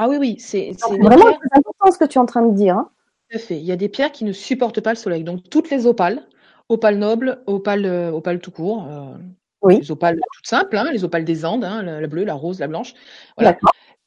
Ah 0.00 0.08
oui, 0.08 0.16
oui, 0.16 0.36
c'est 0.38 0.70
vraiment 0.80 1.26
important 1.50 1.90
ce 1.90 1.98
que 1.98 2.04
tu 2.04 2.18
es 2.18 2.20
en 2.20 2.26
train 2.26 2.46
de 2.46 2.54
dire. 2.54 2.76
Hein. 2.76 2.90
Tout 3.28 3.36
à 3.36 3.40
fait. 3.40 3.58
Il 3.58 3.64
y 3.64 3.72
a 3.72 3.76
des 3.76 3.88
pierres 3.88 4.12
qui 4.12 4.24
ne 4.24 4.30
supportent 4.30 4.80
pas 4.80 4.92
le 4.92 4.96
soleil. 4.96 5.24
Donc 5.24 5.50
toutes 5.50 5.70
les 5.70 5.86
opales, 5.86 6.24
opales 6.68 6.98
nobles, 6.98 7.42
opales, 7.46 7.84
euh, 7.84 8.12
opales 8.12 8.38
tout 8.38 8.52
court, 8.52 8.86
euh, 8.88 9.16
oui. 9.60 9.80
les 9.80 9.90
opales 9.90 10.20
toutes 10.34 10.46
simples, 10.46 10.76
hein, 10.76 10.88
les 10.92 11.02
opales 11.02 11.24
des 11.24 11.44
Andes, 11.44 11.64
hein, 11.64 11.82
la, 11.82 12.06
bleue, 12.06 12.22
la 12.22 12.34
rose, 12.34 12.60
la 12.60 12.68
blanche. 12.68 12.94
Voilà. 13.36 13.58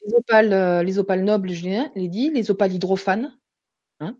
Les 0.08 0.14
opales, 0.14 0.54
euh, 0.54 0.82
les 0.82 0.98
opales 0.98 1.26
nobles, 1.26 1.52
je 1.52 1.66
l'ai 1.66 2.08
dit, 2.08 2.32
les 2.32 2.50
opales 2.50 2.72
hydrophanes. 2.72 3.38
Hein. 4.00 4.16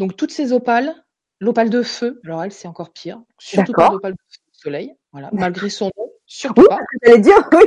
Donc 0.00 0.16
toutes 0.16 0.32
ces 0.32 0.52
opales, 0.52 0.92
l'opale 1.38 1.70
de 1.70 1.82
feu, 1.82 2.20
alors 2.24 2.42
elle 2.42 2.52
c'est 2.52 2.66
encore 2.66 2.92
pire, 2.92 3.22
surtout 3.38 3.72
pas 3.72 3.90
l'opale 3.90 4.12
de 4.12 4.18
soleil, 4.52 4.92
voilà, 5.12 5.30
malgré 5.32 5.70
son 5.70 5.86
nom, 5.96 6.11
surtout 6.32 6.66
pas. 6.68 6.78
J'allais 7.02 7.20
dire, 7.20 7.36
oui, 7.52 7.64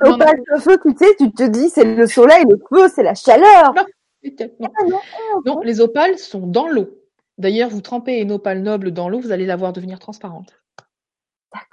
l'opale 0.00 0.40
de 0.52 0.60
feu, 0.60 0.78
tu 0.82 0.96
sais, 0.96 1.14
tu 1.18 1.32
te 1.32 1.42
dis 1.42 1.68
c'est 1.70 1.84
le 1.84 2.06
soleil, 2.06 2.44
le 2.48 2.58
feu, 2.68 2.88
c'est 2.94 3.02
la 3.02 3.14
chaleur. 3.14 3.74
Non, 3.74 3.84
ah, 4.62 4.82
non, 5.46 5.60
les 5.60 5.80
opales 5.80 6.18
sont 6.18 6.46
dans 6.46 6.68
l'eau. 6.68 6.88
D'ailleurs, 7.38 7.70
vous 7.70 7.80
trempez 7.80 8.20
une 8.20 8.32
opale 8.32 8.62
noble 8.62 8.92
dans 8.92 9.08
l'eau, 9.08 9.20
vous 9.20 9.32
allez 9.32 9.46
la 9.46 9.56
voir 9.56 9.72
devenir 9.72 9.98
transparente. 9.98 10.54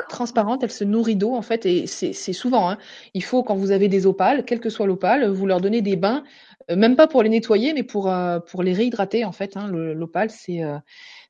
Transparente, 0.09 0.63
elle 0.63 0.71
se 0.71 0.83
nourrit 0.83 1.15
d'eau 1.15 1.35
en 1.35 1.43
fait, 1.43 1.65
et 1.67 1.85
c'est 1.85 2.33
souvent. 2.33 2.71
Hein, 2.71 2.77
il 3.13 3.23
faut 3.23 3.43
quand 3.43 3.55
vous 3.55 3.69
avez 3.69 3.87
des 3.87 4.07
opales, 4.07 4.43
quelle 4.43 4.59
que 4.59 4.71
soit 4.71 4.87
l'opale, 4.87 5.29
vous 5.29 5.45
leur 5.45 5.61
donnez 5.61 5.83
des 5.83 5.95
bains, 5.95 6.23
euh, 6.71 6.75
même 6.75 6.95
pas 6.95 7.07
pour 7.07 7.21
les 7.21 7.29
nettoyer, 7.29 7.73
mais 7.73 7.83
pour 7.83 8.09
euh, 8.09 8.39
pour 8.39 8.63
les 8.63 8.73
réhydrater 8.73 9.23
en 9.23 9.31
fait. 9.31 9.55
Hein, 9.55 9.67
l'opale, 9.67 10.31
c'est 10.31 10.63
euh, 10.63 10.79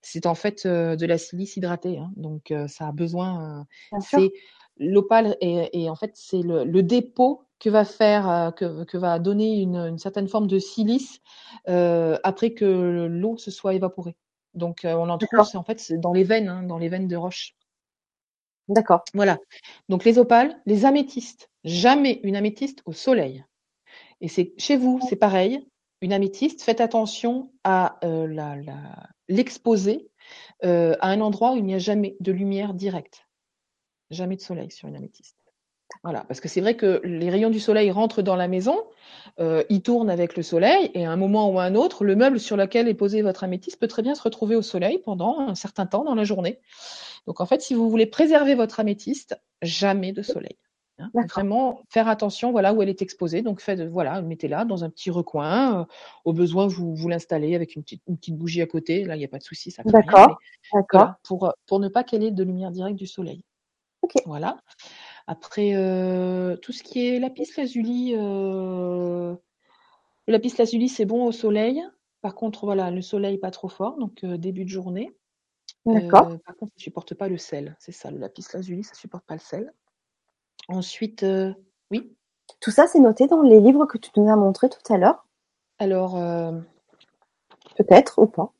c'est 0.01 0.25
en 0.25 0.35
fait 0.35 0.65
de 0.65 1.05
la 1.05 1.17
silice 1.17 1.57
hydratée, 1.57 1.97
hein, 1.97 2.11
donc 2.15 2.53
ça 2.67 2.87
a 2.87 2.91
besoin. 2.93 3.65
c'est 3.99 4.31
l'opale 4.79 5.37
est, 5.41 5.89
en 5.89 5.95
fait 5.95 6.11
c'est 6.15 6.41
le, 6.41 6.81
dépôt 6.81 7.43
que 7.59 7.69
va 7.69 7.85
faire, 7.85 8.29
euh, 8.29 8.51
que, 8.51 8.97
va 8.97 9.19
donner 9.19 9.61
une, 9.61 9.97
certaine 9.97 10.27
forme 10.27 10.47
de 10.47 10.59
silice 10.59 11.21
euh, 11.67 12.17
après 12.23 12.51
que 12.51 13.07
l'eau 13.09 13.37
se 13.37 13.51
soit 13.51 13.73
évaporée. 13.73 14.15
Donc 14.53 14.81
on 14.83 15.09
en 15.09 15.17
trouve 15.17 15.55
en 15.55 15.63
fait 15.63 15.93
dans 15.93 16.13
les 16.13 16.23
veines, 16.23 16.49
hein, 16.49 16.63
dans 16.63 16.77
les 16.77 16.89
veines 16.89 17.07
de 17.07 17.15
roche. 17.15 17.55
D'accord. 18.69 19.03
Voilà. 19.13 19.37
Donc 19.87 20.03
les 20.03 20.17
opales, 20.17 20.59
les 20.65 20.85
améthystes, 20.85 21.49
jamais 21.63 22.19
une 22.23 22.35
améthyste 22.35 22.81
au 22.85 22.91
soleil. 22.91 23.45
Et 24.19 24.27
c'est 24.27 24.53
chez 24.57 24.75
vous, 24.75 24.99
c'est 25.07 25.15
pareil. 25.15 25.67
Une 26.01 26.11
améthyste, 26.13 26.61
faites 26.61 26.81
attention 26.81 27.51
à 27.63 27.99
l'exposer 29.29 30.09
à 30.63 31.07
un 31.07 31.21
endroit 31.21 31.53
où 31.53 31.57
il 31.57 31.65
n'y 31.65 31.75
a 31.75 31.79
jamais 31.79 32.17
de 32.19 32.31
lumière 32.31 32.73
directe. 32.73 33.26
Jamais 34.09 34.35
de 34.35 34.41
soleil 34.41 34.71
sur 34.71 34.87
une 34.87 34.95
améthyste. 34.95 35.37
Voilà, 36.03 36.23
parce 36.25 36.39
que 36.39 36.47
c'est 36.47 36.61
vrai 36.61 36.75
que 36.75 37.01
les 37.03 37.29
rayons 37.29 37.49
du 37.49 37.59
soleil 37.59 37.91
rentrent 37.91 38.21
dans 38.21 38.35
la 38.35 38.47
maison, 38.47 38.83
euh, 39.39 39.63
ils 39.69 39.81
tournent 39.81 40.09
avec 40.09 40.35
le 40.35 40.43
soleil, 40.43 40.91
et 40.93 41.05
à 41.05 41.11
un 41.11 41.15
moment 41.15 41.49
ou 41.49 41.59
à 41.59 41.63
un 41.63 41.75
autre, 41.75 42.03
le 42.03 42.15
meuble 42.15 42.39
sur 42.39 42.57
lequel 42.57 42.87
est 42.87 42.93
posé 42.93 43.21
votre 43.21 43.43
améthyste 43.43 43.79
peut 43.79 43.87
très 43.87 44.01
bien 44.01 44.13
se 44.13 44.21
retrouver 44.21 44.55
au 44.55 44.61
soleil 44.61 44.99
pendant 44.99 45.39
un 45.39 45.55
certain 45.55 45.85
temps 45.85 46.03
dans 46.03 46.15
la 46.15 46.23
journée. 46.23 46.59
Donc 47.25 47.41
en 47.41 47.45
fait, 47.45 47.61
si 47.61 47.73
vous 47.73 47.89
voulez 47.89 48.05
préserver 48.05 48.55
votre 48.55 48.79
améthyste, 48.79 49.41
jamais 49.61 50.11
de 50.11 50.21
soleil. 50.21 50.57
Hein. 50.99 51.11
Vraiment 51.29 51.81
faire 51.89 52.07
attention, 52.07 52.51
voilà 52.51 52.73
où 52.73 52.81
elle 52.81 52.89
est 52.89 53.01
exposée. 53.01 53.41
Donc 53.41 53.61
faites, 53.61 53.81
voilà, 53.81 54.21
mettez-la 54.21 54.65
dans 54.65 54.83
un 54.83 54.89
petit 54.89 55.11
recoin. 55.11 55.81
Euh, 55.81 55.85
au 56.25 56.33
besoin, 56.33 56.67
vous 56.67 56.95
vous 56.95 57.09
l'installez 57.09 57.55
avec 57.55 57.75
une 57.75 57.83
petite, 57.83 58.01
une 58.07 58.17
petite, 58.17 58.35
bougie 58.35 58.61
à 58.61 58.65
côté. 58.65 59.03
Là, 59.03 59.15
il 59.15 59.19
n'y 59.19 59.25
a 59.25 59.29
pas 59.29 59.37
de 59.37 59.43
souci, 59.43 59.71
ça. 59.71 59.83
D'accord. 59.83 60.39
D'accord. 60.73 61.13
pour 61.23 61.53
pour 61.67 61.79
ne 61.79 61.87
pas 61.87 62.03
qu'elle 62.03 62.23
ait 62.23 62.31
de 62.31 62.43
lumière 62.43 62.71
directe 62.71 62.97
du 62.97 63.07
soleil. 63.07 63.43
Ok. 64.07 64.21
Voilà. 64.25 64.57
Après, 65.27 65.71
euh, 65.75 66.55
tout 66.57 66.71
ce 66.71 66.83
qui 66.83 67.05
est 67.05 67.19
lapis 67.19 67.49
lazuli, 67.57 68.13
euh, 68.15 69.35
le 70.27 70.31
lapis 70.31 70.53
lazuli, 70.57 70.87
c'est 70.87 71.05
bon 71.05 71.25
au 71.25 71.33
soleil. 71.33 71.83
Par 72.21 72.33
contre, 72.33 72.65
voilà, 72.65 72.89
le 72.89 73.01
soleil 73.01 73.37
pas 73.37 73.51
trop 73.51 73.67
fort, 73.67 73.97
donc 73.97 74.23
euh, 74.23 74.37
début 74.37 74.63
de 74.63 74.69
journée. 74.69 75.13
D'accord. 75.85 76.37
par 76.45 76.55
contre, 76.55 76.71
ça 76.77 76.83
supporte 76.83 77.13
pas 77.13 77.27
le 77.27 77.37
sel. 77.37 77.75
C'est 77.79 77.91
ça, 77.91 78.11
le 78.11 78.17
lapis 78.17 78.45
lazuli, 78.53 78.83
ça 78.83 78.95
supporte 78.95 79.25
pas 79.25 79.35
le 79.35 79.41
sel. 79.41 79.73
Ensuite, 80.69 81.25
oui. 81.91 82.13
Tout 82.61 82.71
ça, 82.71 82.87
c'est 82.87 82.99
noté 82.99 83.27
dans 83.27 83.41
les 83.41 83.59
livres 83.59 83.85
que 83.85 83.97
tu 83.97 84.09
nous 84.17 84.29
as 84.29 84.35
montrés 84.35 84.69
tout 84.69 84.93
à 84.93 84.97
l'heure. 84.97 85.25
Alors. 85.79 86.17
Peut-être 87.75 88.21
ou 88.21 88.27
pas. 88.27 88.53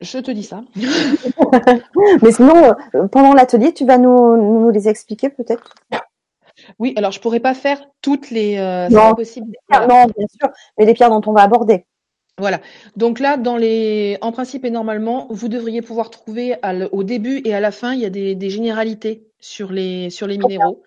Je 0.00 0.18
te 0.18 0.30
dis 0.30 0.42
ça. 0.42 0.62
Mais 2.22 2.32
sinon, 2.32 2.74
euh, 2.94 3.08
pendant 3.08 3.34
l'atelier, 3.34 3.74
tu 3.74 3.84
vas 3.84 3.98
nous, 3.98 4.36
nous 4.36 4.70
les 4.70 4.88
expliquer 4.88 5.28
peut-être? 5.28 5.74
Oui, 6.78 6.94
alors 6.96 7.12
je 7.12 7.20
pourrais 7.20 7.40
pas 7.40 7.54
faire 7.54 7.82
toutes 8.00 8.30
les. 8.30 8.58
Euh, 8.58 8.88
non, 8.88 9.14
possible. 9.14 9.56
non, 9.70 10.06
bien 10.06 10.26
sûr, 10.28 10.50
mais 10.78 10.86
les 10.86 10.94
pierres 10.94 11.10
dont 11.10 11.22
on 11.26 11.32
va 11.32 11.42
aborder. 11.42 11.86
Voilà. 12.38 12.60
Donc 12.96 13.20
là, 13.20 13.36
dans 13.36 13.56
les, 13.56 14.16
en 14.22 14.32
principe 14.32 14.64
et 14.64 14.70
normalement, 14.70 15.26
vous 15.30 15.48
devriez 15.48 15.82
pouvoir 15.82 16.10
trouver 16.10 16.56
au 16.92 17.04
début 17.04 17.42
et 17.44 17.54
à 17.54 17.60
la 17.60 17.70
fin, 17.70 17.92
il 17.92 18.00
y 18.00 18.06
a 18.06 18.10
des, 18.10 18.50
généralités 18.50 19.29
sur 19.40 19.72
les 19.72 20.10
sur 20.10 20.26
les 20.26 20.38
minéraux. 20.38 20.82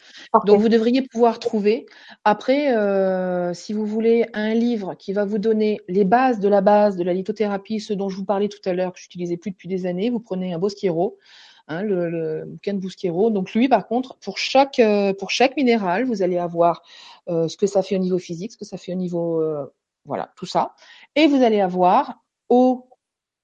Donc 0.46 0.60
vous 0.62 0.70
devriez 0.70 1.02
pouvoir 1.02 1.40
trouver. 1.40 1.86
Après, 2.24 2.76
euh, 2.76 3.54
si 3.54 3.74
vous 3.74 3.86
voulez 3.86 4.26
un 4.34 4.54
livre 4.54 4.96
qui 4.96 5.14
va 5.14 5.26
vous 5.26 5.38
donner 5.38 5.80
les 5.88 6.06
bases 6.06 6.40
de 6.40 6.48
la 6.48 6.62
base 6.62 6.96
de 6.96 7.04
la 7.04 7.14
lithothérapie, 7.14 7.80
ce 7.80 7.94
dont 7.94 8.10
je 8.10 8.18
vous 8.18 8.26
parlais 8.26 8.50
tout 8.50 8.62
à 8.66 8.74
l'heure, 8.74 8.94
que 8.94 9.00
j'utilisais 9.00 9.38
plus 9.38 9.52
depuis 9.52 9.68
des 9.68 9.86
années, 9.86 10.10
vous 10.10 10.20
prenez 10.20 10.54
un 10.54 10.60
Bosquiero. 10.60 11.18
Hein, 11.70 11.82
le, 11.82 12.10
le 12.10 12.44
bouquin 12.46 12.74
de 12.74 12.80
Bosquiero. 12.80 13.30
Donc 13.30 13.54
lui, 13.54 13.70
par 13.70 13.88
contre, 13.88 14.18
pour 14.18 14.38
chaque 14.38 14.80
euh, 14.80 15.14
pour 15.14 15.32
chaque 15.32 15.56
minéral, 15.56 16.04
vous 16.04 16.22
allez 16.22 16.38
avoir 16.38 16.82
euh, 17.30 17.48
ce 17.48 17.56
que 17.56 17.68
ça 17.68 17.82
fait 17.82 17.96
au 17.96 18.00
niveau 18.00 18.20
physique, 18.20 18.52
ce 18.52 18.58
que 18.58 18.66
ça 18.66 18.76
fait 18.78 18.92
au 18.92 18.98
niveau 18.98 19.42
voilà, 20.06 20.32
tout 20.36 20.46
ça. 20.46 20.76
Et 21.16 21.28
vous 21.28 21.42
allez 21.44 21.62
avoir 21.62 22.22
eau, 22.50 22.88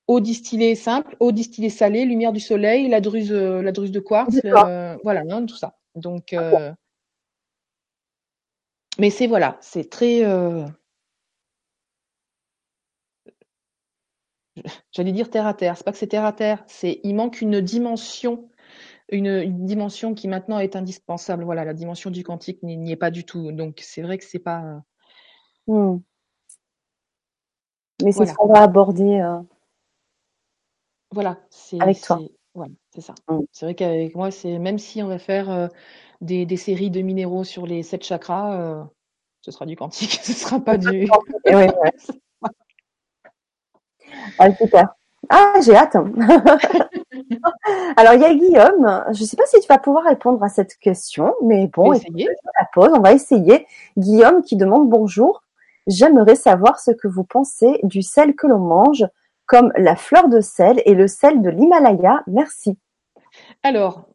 eau 0.10 0.20
distillée 0.20 0.74
simple, 0.74 1.16
eau 1.20 1.32
distillée 1.32 1.70
salée, 1.70 2.04
lumière 2.04 2.34
du 2.34 2.40
soleil, 2.40 2.88
la 2.90 3.00
druse, 3.00 3.32
euh, 3.32 3.62
la 3.62 3.72
druse 3.72 3.92
de 3.92 4.00
quartz, 4.00 4.42
euh, 4.44 4.98
voilà, 5.04 5.22
hein, 5.30 5.46
tout 5.46 5.56
ça. 5.56 5.78
Donc, 5.94 6.34
euh, 6.34 6.74
mais 8.98 9.12
c'est 9.12 9.28
voilà, 9.28 9.60
c'est 9.62 9.88
très, 9.88 10.22
j'allais 14.92 15.12
dire 15.12 15.30
terre 15.30 15.46
à 15.46 15.54
terre. 15.54 15.78
C'est 15.78 15.84
pas 15.84 15.92
que 15.92 16.00
c'est 16.00 16.08
terre 16.08 16.26
à 16.26 16.34
terre, 16.34 16.64
c'est 16.66 17.02
il 17.04 17.14
manque 17.14 17.40
une 17.42 17.62
dimension, 17.62 18.50
une, 19.10 19.64
dimension 19.68 20.16
qui 20.16 20.28
maintenant 20.28 20.58
est 20.58 20.76
indispensable. 20.76 21.44
Voilà, 21.44 21.66
la 21.66 21.76
dimension 21.76 22.10
du 22.10 22.24
quantique 22.24 22.64
n'y 22.64 22.92
est 22.92 22.96
pas 22.96 23.12
du 23.12 23.26
tout. 23.26 23.52
Donc 23.52 23.80
c'est 23.84 24.02
vrai 24.02 24.18
que 24.18 24.26
c'est 24.26 24.40
pas. 24.40 24.82
Hmm. 25.68 26.00
Mais 28.04 28.12
c'est 28.12 28.26
ce 28.26 28.34
qu'on 28.34 28.52
va 28.52 28.64
aborder. 28.64 29.22
Voilà, 31.12 31.38
c'est 31.50 31.82
avec 31.82 32.02
toi. 32.02 32.20
c'est 32.94 33.02
ça. 33.02 33.16
Mm. 33.28 33.40
C'est 33.52 33.66
vrai 33.66 33.76
qu'avec 33.76 34.16
moi, 34.16 34.32
c'est 34.32 34.60
même 34.60 34.78
si 34.78 35.02
on 35.02 35.08
va 35.08 35.20
faire 35.20 35.50
euh, 35.50 35.68
des, 36.22 36.46
des, 36.46 36.58
séries 36.58 36.92
de 36.92 37.02
minéraux 37.02 37.44
sur 37.44 37.66
les 37.66 37.84
sept 37.84 38.04
chakras, 38.04 38.56
euh, 38.56 38.84
ce 39.42 39.52
sera 39.52 39.66
du 39.66 39.76
quantique, 39.76 40.20
ce 40.24 40.34
sera 40.34 40.60
pas 40.60 40.78
du. 40.78 41.10
oui, 41.48 41.68
ah, 44.40 44.56
super. 44.56 44.96
Ah, 45.30 45.54
j'ai 45.64 45.76
hâte. 45.76 45.96
Alors, 47.98 48.14
il 48.14 48.22
y 48.22 48.26
a 48.26 48.34
Guillaume. 48.34 49.04
Je 49.14 49.22
ne 49.22 49.28
sais 49.28 49.36
pas 49.36 49.46
si 49.46 49.60
tu 49.60 49.68
vas 49.68 49.78
pouvoir 49.78 50.06
répondre 50.06 50.42
à 50.44 50.50
cette 50.50 50.78
question, 50.78 51.34
mais 51.44 51.68
bon, 51.68 51.92
on 51.92 51.94
la 51.94 52.66
pause, 52.74 52.92
on 52.96 53.02
va 53.02 53.14
essayer. 53.14 53.68
Guillaume 53.98 54.42
qui 54.42 54.56
demande 54.56 54.90
bonjour. 54.90 55.44
J'aimerais 55.88 56.36
savoir 56.36 56.80
ce 56.80 56.92
que 56.92 57.08
vous 57.08 57.24
pensez 57.24 57.80
du 57.84 58.02
sel 58.02 58.36
que 58.36 58.48
l'on 58.48 58.60
mange, 58.60 59.06
comme 59.50 59.74
la 59.76 59.96
fleur 59.96 60.30
de 60.30 60.42
sel 60.42 60.82
et 60.86 60.94
le 60.94 61.08
sel 61.08 61.42
de 61.42 61.50
l'Himalaya. 61.50 62.22
Merci. 62.28 62.78
Alors, 63.64 64.08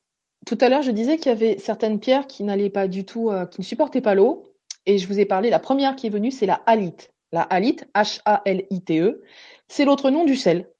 tout 0.47 0.57
à 0.61 0.69
l'heure, 0.69 0.83
je 0.83 0.93
disais 0.93 1.17
qu'il 1.17 1.27
y 1.27 1.35
avait 1.35 1.59
certaines 1.59 1.99
pierres 1.99 2.29
qui 2.29 2.45
n'allaient 2.45 2.71
pas 2.71 2.87
du 2.87 3.05
tout, 3.05 3.31
euh, 3.31 3.45
qui 3.45 3.61
ne 3.61 3.65
supportaient 3.67 4.01
pas 4.01 4.15
l'eau. 4.15 4.45
Et 4.87 4.97
je 4.97 5.09
vous 5.09 5.19
ai 5.19 5.25
parlé, 5.25 5.51
la 5.51 5.59
première 5.59 5.97
qui 5.97 6.07
est 6.07 6.11
venue, 6.11 6.31
c'est 6.31 6.47
la 6.47 6.63
halite. 6.67 7.13
La 7.33 7.43
halite, 7.43 7.89
H-A-L-I-T-E, 7.97 9.23
c'est 9.67 9.85
l'autre 9.85 10.11
nom 10.11 10.25
du 10.25 10.37
sel 10.37 10.71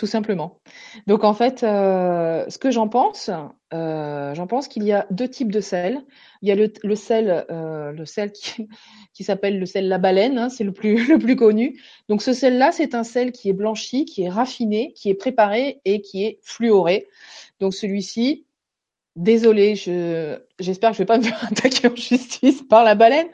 tout 0.00 0.06
simplement. 0.06 0.62
Donc 1.06 1.24
en 1.24 1.34
fait, 1.34 1.62
euh, 1.62 2.46
ce 2.48 2.56
que 2.56 2.70
j'en 2.70 2.88
pense, 2.88 3.28
euh, 3.74 4.34
j'en 4.34 4.46
pense 4.46 4.66
qu'il 4.66 4.82
y 4.84 4.92
a 4.92 5.06
deux 5.10 5.28
types 5.28 5.52
de 5.52 5.60
sel. 5.60 6.00
Il 6.40 6.48
y 6.48 6.52
a 6.52 6.54
le, 6.54 6.94
sel, 6.94 7.44
euh, 7.50 7.92
le 7.92 8.06
sel 8.06 8.32
qui, 8.32 8.66
qui 9.12 9.24
s'appelle 9.24 9.58
le 9.58 9.66
sel 9.66 9.88
la 9.88 9.98
baleine, 9.98 10.38
hein, 10.38 10.48
c'est 10.48 10.64
le 10.64 10.72
plus 10.72 11.06
le 11.12 11.18
plus 11.18 11.36
connu. 11.36 11.82
Donc 12.08 12.22
ce 12.22 12.32
sel-là, 12.32 12.72
c'est 12.72 12.94
un 12.94 13.04
sel 13.04 13.30
qui 13.30 13.50
est 13.50 13.52
blanchi, 13.52 14.06
qui 14.06 14.22
est 14.22 14.30
raffiné, 14.30 14.94
qui 14.94 15.10
est 15.10 15.14
préparé 15.14 15.82
et 15.84 16.00
qui 16.00 16.24
est 16.24 16.38
fluoré. 16.40 17.06
Donc 17.60 17.74
celui-ci, 17.74 18.46
désolé, 19.16 19.74
je 19.74 20.38
j'espère 20.58 20.90
que 20.90 20.96
je 20.96 21.02
vais 21.02 21.06
pas 21.06 21.18
me 21.18 21.22
faire 21.24 21.44
attaquer 21.44 21.88
en 21.88 21.96
justice 21.96 22.62
par 22.62 22.84
la 22.84 22.94
baleine, 22.94 23.28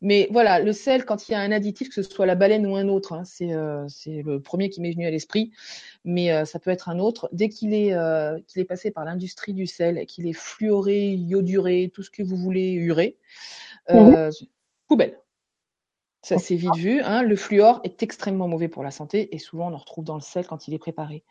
mais 0.00 0.28
voilà, 0.30 0.60
le 0.60 0.72
sel, 0.72 1.04
quand 1.04 1.28
il 1.28 1.32
y 1.32 1.34
a 1.34 1.40
un 1.40 1.52
additif, 1.52 1.88
que 1.88 1.94
ce 1.94 2.02
soit 2.02 2.26
la 2.26 2.34
baleine 2.34 2.66
ou 2.66 2.76
un 2.76 2.88
autre, 2.88 3.12
hein, 3.12 3.24
c'est 3.24 3.52
euh, 3.52 3.86
le 4.06 4.38
premier 4.40 4.70
qui 4.70 4.80
m'est 4.80 4.92
venu 4.92 5.06
à 5.06 5.10
l'esprit, 5.10 5.52
mais 6.08 6.32
euh, 6.32 6.46
ça 6.46 6.58
peut 6.58 6.70
être 6.70 6.88
un 6.88 6.98
autre. 6.98 7.28
Dès 7.32 7.50
qu'il 7.50 7.74
est, 7.74 7.92
euh, 7.92 8.40
qu'il 8.46 8.62
est 8.62 8.64
passé 8.64 8.90
par 8.90 9.04
l'industrie 9.04 9.52
du 9.52 9.66
sel, 9.66 10.06
qu'il 10.06 10.26
est 10.26 10.32
fluoré, 10.32 11.12
ioduré, 11.12 11.90
tout 11.92 12.02
ce 12.02 12.10
que 12.10 12.22
vous 12.22 12.36
voulez 12.36 12.72
urer, 12.72 13.18
euh, 13.90 14.28
mhm. 14.28 14.32
poubelle. 14.88 15.20
Ça 16.22 16.38
c'est 16.38 16.56
vite 16.56 16.76
vu. 16.76 17.02
Hein. 17.02 17.22
Le 17.22 17.36
fluor 17.36 17.80
est 17.84 18.02
extrêmement 18.02 18.48
mauvais 18.48 18.68
pour 18.68 18.82
la 18.82 18.90
santé 18.90 19.34
et 19.34 19.38
souvent 19.38 19.70
on 19.70 19.74
en 19.74 19.78
retrouve 19.78 20.04
dans 20.04 20.14
le 20.14 20.22
sel 20.22 20.46
quand 20.46 20.66
il 20.66 20.72
est 20.72 20.78
préparé. 20.78 21.24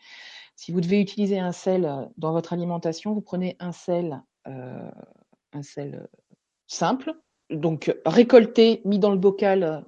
Si 0.56 0.72
vous 0.72 0.80
devez 0.80 1.02
utiliser 1.02 1.40
un 1.40 1.52
sel 1.52 1.92
dans 2.18 2.32
votre 2.32 2.54
alimentation, 2.54 3.14
vous 3.14 3.22
prenez 3.22 3.58
un 3.60 3.72
sel, 3.72 4.24
un 4.46 5.62
sel 5.62 6.08
simple, 6.68 7.14
donc 7.50 7.94
récolté, 8.06 8.82
mis 8.86 8.98
dans 8.98 9.12
le 9.12 9.18
bocal 9.18 9.86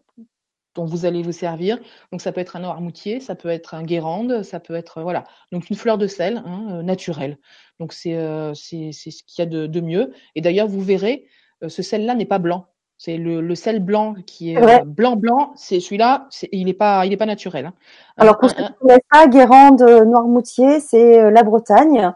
dont 0.76 0.86
vous 0.86 1.06
allez 1.06 1.24
vous 1.24 1.32
servir. 1.32 1.78
Donc 2.12 2.22
ça 2.22 2.32
peut 2.32 2.42
être 2.42 2.56
un 2.56 2.62
noirmoutier, 2.62 3.20
ça 3.20 3.36
peut 3.36 3.50
être 3.50 3.74
un 3.74 3.84
guérande, 3.84 4.44
ça 4.44 4.60
peut 4.60 4.76
être 4.76 5.02
voilà. 5.02 5.26
Donc 5.52 5.70
une 5.70 5.76
fleur 5.76 5.98
de 5.98 6.08
sel 6.08 6.44
hein, 6.46 6.68
euh, 6.72 6.84
naturelle. 6.84 7.38
Donc 7.80 7.94
c'est 7.94 8.16
euh, 8.16 8.54
c'est 8.54 8.92
ce 8.92 9.24
qu'il 9.24 9.40
y 9.40 9.42
a 9.42 9.46
de, 9.46 9.68
de 9.68 9.82
mieux. 9.82 10.14
Et 10.36 10.42
d'ailleurs 10.42 10.68
vous 10.68 10.82
verrez, 10.82 11.26
ce 11.68 11.82
sel-là 11.82 12.16
n'est 12.16 12.26
pas 12.26 12.40
blanc. 12.40 12.68
C'est 12.98 13.16
le, 13.16 13.40
le, 13.40 13.56
sel 13.56 13.80
blanc 13.80 14.16
qui 14.26 14.54
est 14.54 14.84
blanc 14.86 15.16
blanc. 15.16 15.54
C'est 15.56 15.80
celui-là. 15.80 16.28
Il 16.52 16.66
n'est 16.66 16.74
pas 16.74 17.06
il 17.06 17.14
est 17.14 17.18
pas 17.18 17.26
naturel. 17.26 17.68
Hein. 17.68 17.74
Alors 18.18 18.38
pour 18.38 18.50
ceux 18.50 18.58
qui 18.58 18.64
ne 18.64 18.98
pas, 19.10 19.28
Guérande, 19.28 19.82
Noirmoutier, 19.82 20.82
c'est 20.82 21.32
la 21.32 21.44
Bretagne. 21.44 22.14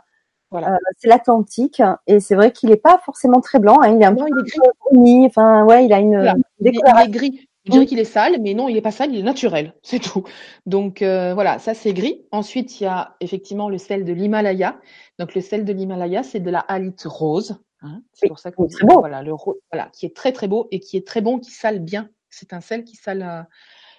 Euh, 0.56 0.78
c'est 0.97 1.08
l'Atlantique 1.08 1.82
et 2.08 2.20
c'est 2.20 2.36
vrai 2.36 2.51
qu'il 2.51 2.70
n'est 2.70 2.78
pas 2.78 2.99
forcément 3.04 3.41
très 3.41 3.60
blanc. 3.60 3.80
Hein, 3.82 3.95
il 3.95 4.01
est 4.01 4.06
un 4.06 4.16
peu 4.16 4.26
il 4.28 4.39
est 4.39 4.97
gris. 4.97 5.26
Enfin, 5.26 5.66
ouais, 5.66 5.86
il 5.86 5.93
a 5.93 5.99
une 5.99 6.34
il, 6.60 6.68
est, 6.68 7.10
gris. 7.10 7.47
On 7.68 7.72
dirait 7.72 7.86
qu'il 7.86 7.99
est 7.99 8.03
sale, 8.03 8.41
mais 8.41 8.53
non, 8.53 8.68
il 8.68 8.74
n'est 8.74 8.82
pas 8.82 8.91
sale, 8.91 9.14
il 9.14 9.20
est 9.20 9.24
naturel, 9.24 9.74
c'est 9.84 9.99
tout. 9.99 10.24
Donc 10.66 11.01
euh, 11.01 11.34
voilà, 11.34 11.59
ça 11.59 11.74
c'est 11.74 11.93
gris. 11.93 12.26
Ensuite, 12.32 12.80
il 12.82 12.84
y 12.84 12.88
a 12.88 13.16
effectivement 13.22 13.70
le 13.70 13.78
sel 13.78 14.03
de 14.03 14.11
l'Himalaya. 14.14 14.80
Donc 15.20 15.34
le 15.36 15.41
sel 15.41 15.64
de 15.66 15.72
l'Himalaya, 15.74 16.24
c'est 16.24 16.39
de 16.41 16.49
la 16.49 16.59
halite 16.59 17.03
rose. 17.05 17.57
Hein. 17.82 18.01
C'est 18.14 18.28
pour 18.28 18.39
ça 18.39 18.51
que 18.51 18.57
c'est 18.70 18.86
beau. 18.86 18.99
voilà 18.99 19.22
le 19.24 19.34
rose, 19.34 19.55
voilà, 19.72 19.89
qui 19.89 20.05
est 20.05 20.16
très 20.16 20.32
très 20.34 20.47
beau 20.47 20.68
et 20.72 20.80
qui 20.80 20.97
est 20.97 21.07
très 21.07 21.22
bon, 21.22 21.39
qui 21.39 21.51
sale 21.51 21.80
bien. 21.80 22.09
C'est 22.30 22.53
un 22.53 22.61
sel 22.61 22.84
qui 22.84 22.95
sale. 22.95 23.22
euh, 23.22 23.43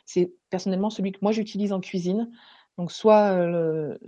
c'est 0.07 0.33
personnellement 0.51 0.91
celui 0.91 1.13
que 1.13 1.19
moi 1.23 1.33
j'utilise 1.33 1.73
en 1.73 1.81
cuisine. 1.81 2.31
Donc 2.79 2.93
soit 2.93 3.33
euh, 3.33 3.47
le, 3.47 4.01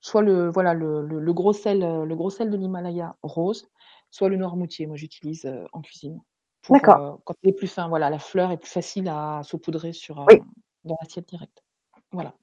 soit 0.00 0.22
le 0.22 0.50
voilà 0.50 0.74
le, 0.74 1.02
le, 1.02 1.18
le 1.20 1.32
gros 1.32 1.52
sel, 1.52 1.82
euh, 1.82 2.04
le 2.04 2.16
gros 2.16 2.30
sel 2.30 2.50
de 2.50 2.56
l'Himalaya 2.56 3.16
rose, 3.22 3.68
soit 4.10 4.28
le 4.28 4.36
noirmoutier. 4.36 4.86
Moi 4.86 4.96
j'utilise 4.96 5.46
euh, 5.46 5.64
en 5.72 5.80
cuisine. 5.82 6.20
Pour, 6.66 6.74
D'accord. 6.74 6.98
euh, 7.00 7.16
quand 7.24 7.34
il 7.44 7.50
est 7.50 7.52
plus 7.52 7.68
fin, 7.68 7.88
voilà, 7.88 8.10
la 8.10 8.18
fleur 8.18 8.50
est 8.50 8.56
plus 8.56 8.70
facile 8.70 9.08
à 9.08 9.42
saupoudrer 9.44 9.92
sur 9.92 10.20
euh, 10.20 10.24
Oui. 10.28 10.40
dans 10.82 10.96
l'assiette 11.00 11.28
directe. 11.28 11.62
Voilà. 12.10 12.34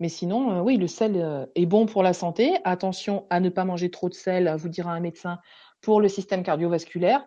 Mais 0.00 0.08
sinon, 0.08 0.52
euh, 0.52 0.60
oui, 0.60 0.78
le 0.78 0.88
sel 0.88 1.16
euh, 1.16 1.46
est 1.54 1.66
bon 1.66 1.86
pour 1.86 2.02
la 2.02 2.12
santé. 2.12 2.56
Attention 2.64 3.24
à 3.30 3.38
ne 3.38 3.50
pas 3.50 3.64
manger 3.64 3.88
trop 3.88 4.08
de 4.08 4.14
sel, 4.14 4.52
vous 4.56 4.68
dira 4.68 4.92
un 4.92 4.98
médecin, 4.98 5.38
pour 5.80 6.00
le 6.00 6.08
système 6.08 6.42
cardiovasculaire. 6.42 7.24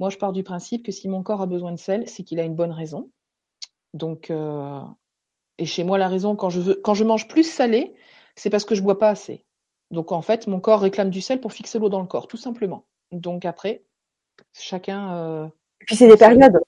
Moi, 0.00 0.10
je 0.10 0.18
pars 0.18 0.32
du 0.32 0.42
principe 0.42 0.84
que 0.84 0.90
si 0.90 1.08
mon 1.08 1.22
corps 1.22 1.40
a 1.40 1.46
besoin 1.46 1.70
de 1.70 1.78
sel, 1.78 2.08
c'est 2.08 2.24
qu'il 2.24 2.40
a 2.40 2.42
une 2.42 2.56
bonne 2.56 2.72
raison. 2.72 3.10
Donc, 3.94 4.30
euh, 4.30 4.80
et 5.58 5.66
chez 5.66 5.84
moi, 5.84 5.98
la 5.98 6.08
raison, 6.08 6.34
quand 6.34 6.50
je, 6.50 6.60
veux, 6.60 6.74
quand 6.74 6.94
je 6.94 7.04
mange 7.04 7.28
plus 7.28 7.48
salé, 7.48 7.94
c'est 8.34 8.50
parce 8.50 8.64
que 8.64 8.74
je 8.74 8.82
bois 8.82 8.98
pas 8.98 9.10
assez. 9.10 9.46
Donc, 9.92 10.10
en 10.10 10.20
fait, 10.20 10.48
mon 10.48 10.58
corps 10.58 10.80
réclame 10.80 11.10
du 11.10 11.20
sel 11.20 11.40
pour 11.40 11.52
fixer 11.52 11.78
l'eau 11.78 11.88
dans 11.88 12.00
le 12.00 12.08
corps, 12.08 12.26
tout 12.26 12.36
simplement. 12.36 12.86
Donc, 13.12 13.44
après, 13.44 13.84
chacun. 14.52 15.50
Et 15.80 15.84
puis 15.84 15.96
c'est 15.96 16.08
des 16.08 16.16
périodes. 16.16 16.60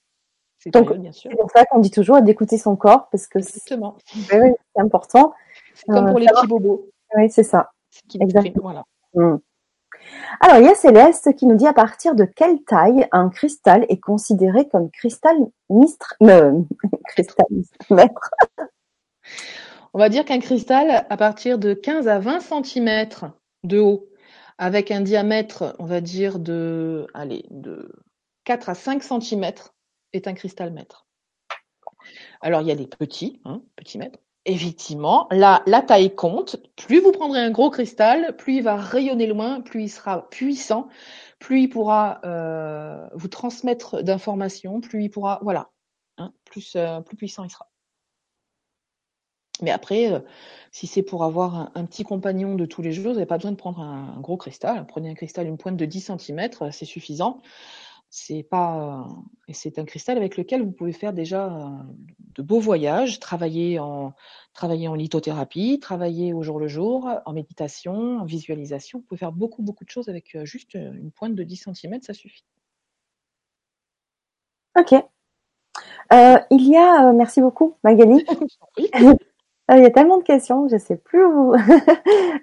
c'est 0.58 0.70
Donc, 0.70 0.84
période, 0.84 1.02
bien 1.02 1.12
sûr. 1.12 1.30
C'est 1.30 1.36
pour 1.36 1.50
ça 1.50 1.64
qu'on 1.64 1.80
dit 1.80 1.90
toujours 1.90 2.22
d'écouter 2.22 2.58
son 2.58 2.76
corps 2.76 3.08
parce 3.10 3.26
que 3.26 3.40
c'est 3.40 3.56
Exactement. 3.56 3.96
oui, 4.14 4.38
oui, 4.40 4.50
c'est 4.74 4.82
important. 4.82 5.34
C'est 5.74 5.86
comme 5.86 6.06
Euh, 6.06 6.10
pour 6.10 6.18
les 6.18 6.26
petits 6.26 6.46
bobos. 6.46 6.88
Oui, 7.16 7.30
c'est 7.30 7.42
ça. 7.42 7.70
Exactement. 8.20 8.62
Voilà. 8.62 8.84
Hmm. 9.14 9.38
Alors, 10.40 10.58
il 10.58 10.64
y 10.64 10.68
a 10.68 10.74
Céleste 10.74 11.34
qui 11.34 11.46
nous 11.46 11.56
dit 11.56 11.66
à 11.66 11.72
partir 11.72 12.14
de 12.14 12.24
quelle 12.24 12.62
taille 12.62 13.06
un 13.12 13.28
cristal 13.28 13.84
est 13.88 13.98
considéré 14.00 14.68
comme 14.68 14.90
cristal 14.90 15.36
mistre, 15.68 16.14
euh, 16.22 16.52
cristal 17.08 17.46
maître? 17.90 18.30
On 19.94 19.98
va 19.98 20.08
dire 20.08 20.24
qu'un 20.24 20.38
cristal, 20.38 21.06
à 21.08 21.16
partir 21.16 21.58
de 21.58 21.74
15 21.74 22.08
à 22.08 22.18
20 22.18 22.40
cm 22.40 23.08
de 23.64 23.78
haut, 23.80 24.06
avec 24.58 24.90
un 24.90 25.00
diamètre, 25.00 25.74
on 25.78 25.86
va 25.86 26.00
dire, 26.00 26.38
de, 26.38 27.06
allez, 27.14 27.44
de 27.50 27.90
4 28.48 28.70
à 28.70 28.74
5 28.74 29.02
cm, 29.02 29.52
est 30.14 30.26
un 30.26 30.32
cristal 30.32 30.72
maître. 30.72 31.06
Alors, 32.40 32.62
il 32.62 32.68
y 32.68 32.70
a 32.70 32.74
les 32.74 32.86
petits, 32.86 33.42
hein, 33.44 33.60
petits 33.76 33.98
mètres. 33.98 34.20
Effectivement, 34.46 35.28
la, 35.30 35.62
la 35.66 35.82
taille 35.82 36.14
compte. 36.14 36.56
Plus 36.74 37.00
vous 37.00 37.12
prendrez 37.12 37.40
un 37.40 37.50
gros 37.50 37.68
cristal, 37.68 38.34
plus 38.38 38.56
il 38.56 38.62
va 38.62 38.76
rayonner 38.76 39.26
loin, 39.26 39.60
plus 39.60 39.82
il 39.82 39.88
sera 39.90 40.30
puissant, 40.30 40.88
plus 41.38 41.60
il 41.64 41.68
pourra 41.68 42.22
euh, 42.24 43.06
vous 43.12 43.28
transmettre 43.28 44.02
d'informations, 44.02 44.80
plus 44.80 45.04
il 45.04 45.10
pourra, 45.10 45.40
voilà, 45.42 45.68
hein, 46.16 46.32
plus, 46.46 46.74
euh, 46.74 47.02
plus 47.02 47.18
puissant 47.18 47.44
il 47.44 47.50
sera. 47.50 47.68
Mais 49.60 49.72
après, 49.72 50.10
euh, 50.10 50.20
si 50.72 50.86
c'est 50.86 51.02
pour 51.02 51.22
avoir 51.22 51.54
un, 51.54 51.72
un 51.74 51.84
petit 51.84 52.04
compagnon 52.04 52.54
de 52.54 52.64
tous 52.64 52.80
les 52.80 52.92
jours, 52.92 53.08
vous 53.08 53.14
n'avez 53.14 53.26
pas 53.26 53.36
besoin 53.36 53.52
de 53.52 53.56
prendre 53.56 53.80
un, 53.80 54.14
un 54.16 54.20
gros 54.20 54.38
cristal. 54.38 54.86
Prenez 54.86 55.10
un 55.10 55.14
cristal, 55.14 55.46
une 55.46 55.58
pointe 55.58 55.76
de 55.76 55.84
10 55.84 56.12
cm, 56.16 56.48
c'est 56.72 56.86
suffisant. 56.86 57.42
C'est 58.10 58.42
pas, 58.42 59.06
et 59.48 59.52
c'est 59.52 59.78
un 59.78 59.84
cristal 59.84 60.16
avec 60.16 60.38
lequel 60.38 60.62
vous 60.62 60.72
pouvez 60.72 60.92
faire 60.92 61.12
déjà 61.12 61.46
euh, 61.46 61.68
de 62.34 62.42
beaux 62.42 62.60
voyages, 62.60 63.20
travailler 63.20 63.78
en, 63.78 64.14
travailler 64.54 64.88
en 64.88 64.94
lithothérapie, 64.94 65.78
travailler 65.78 66.32
au 66.32 66.42
jour 66.42 66.58
le 66.58 66.68
jour, 66.68 67.08
en 67.26 67.32
méditation, 67.34 68.18
en 68.18 68.24
visualisation. 68.24 69.00
Vous 69.00 69.04
pouvez 69.04 69.18
faire 69.18 69.32
beaucoup, 69.32 69.62
beaucoup 69.62 69.84
de 69.84 69.90
choses 69.90 70.08
avec 70.08 70.34
euh, 70.36 70.44
juste 70.46 70.74
euh, 70.76 70.92
une 70.94 71.10
pointe 71.10 71.34
de 71.34 71.42
10 71.44 71.68
cm, 71.74 72.00
ça 72.00 72.14
suffit. 72.14 72.44
Ok. 74.78 74.92
Euh, 76.12 76.38
il 76.50 76.68
y 76.68 76.76
a, 76.76 77.08
euh, 77.08 77.12
merci 77.12 77.40
beaucoup 77.40 77.76
Magali. 77.84 78.24
Euh, 79.70 79.76
il 79.76 79.82
y 79.82 79.86
a 79.86 79.90
tellement 79.90 80.18
de 80.18 80.22
questions, 80.22 80.68
je 80.68 80.78
sais 80.78 80.96
plus 80.96 81.24
où. 81.24 81.54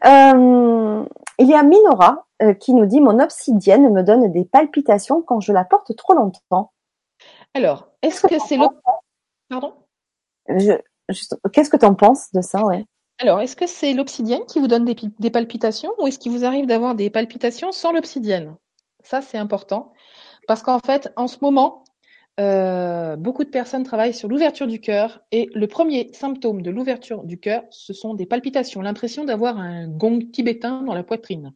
Euh, 0.05 1.03
il 1.39 1.47
y 1.47 1.53
a 1.53 1.63
Minora 1.63 2.27
euh, 2.43 2.53
qui 2.53 2.73
nous 2.73 2.85
dit 2.85 3.01
mon 3.01 3.19
obsidienne 3.19 3.91
me 3.91 4.03
donne 4.03 4.31
des 4.31 4.45
palpitations 4.45 5.23
quand 5.23 5.39
je 5.39 5.51
la 5.51 5.63
porte 5.63 5.95
trop 5.95 6.13
longtemps. 6.13 6.71
Alors, 7.55 7.87
est-ce 8.03 8.27
que 8.27 8.37
c'est 8.37 8.57
le... 8.57 8.65
Pardon? 9.49 9.73
Je, 10.49 10.73
Qu'est-ce 11.53 11.69
que 11.69 11.77
tu 11.77 11.85
en 11.85 11.95
penses 11.95 12.31
de 12.33 12.41
ça, 12.41 12.63
ouais? 12.65 12.85
Alors, 13.19 13.39
est-ce 13.39 13.55
que 13.55 13.65
c'est 13.65 13.93
l'obsidienne 13.93 14.45
qui 14.47 14.59
vous 14.59 14.67
donne 14.67 14.85
des, 14.85 14.95
des 15.17 15.29
palpitations 15.31 15.93
ou 15.97 16.07
est-ce 16.07 16.19
qu'il 16.19 16.33
vous 16.33 16.45
arrive 16.45 16.67
d'avoir 16.67 16.93
des 16.93 17.09
palpitations 17.09 17.71
sans 17.71 17.91
l'obsidienne? 17.91 18.55
Ça, 19.03 19.21
c'est 19.21 19.37
important. 19.37 19.93
Parce 20.47 20.61
qu'en 20.61 20.79
fait, 20.79 21.11
en 21.15 21.27
ce 21.27 21.37
moment, 21.41 21.84
euh, 22.39 23.15
beaucoup 23.15 23.43
de 23.43 23.49
personnes 23.49 23.83
travaillent 23.83 24.13
sur 24.13 24.27
l'ouverture 24.27 24.67
du 24.67 24.81
cœur 24.81 25.21
et 25.31 25.49
le 25.53 25.67
premier 25.67 26.11
symptôme 26.13 26.61
de 26.61 26.71
l'ouverture 26.71 27.23
du 27.23 27.39
cœur, 27.39 27.63
ce 27.69 27.93
sont 27.93 28.13
des 28.13 28.25
palpitations, 28.25 28.81
l'impression 28.81 29.23
d'avoir 29.23 29.57
un 29.57 29.87
gong 29.87 30.19
tibétain 30.31 30.81
dans 30.81 30.93
la 30.93 31.03
poitrine. 31.03 31.53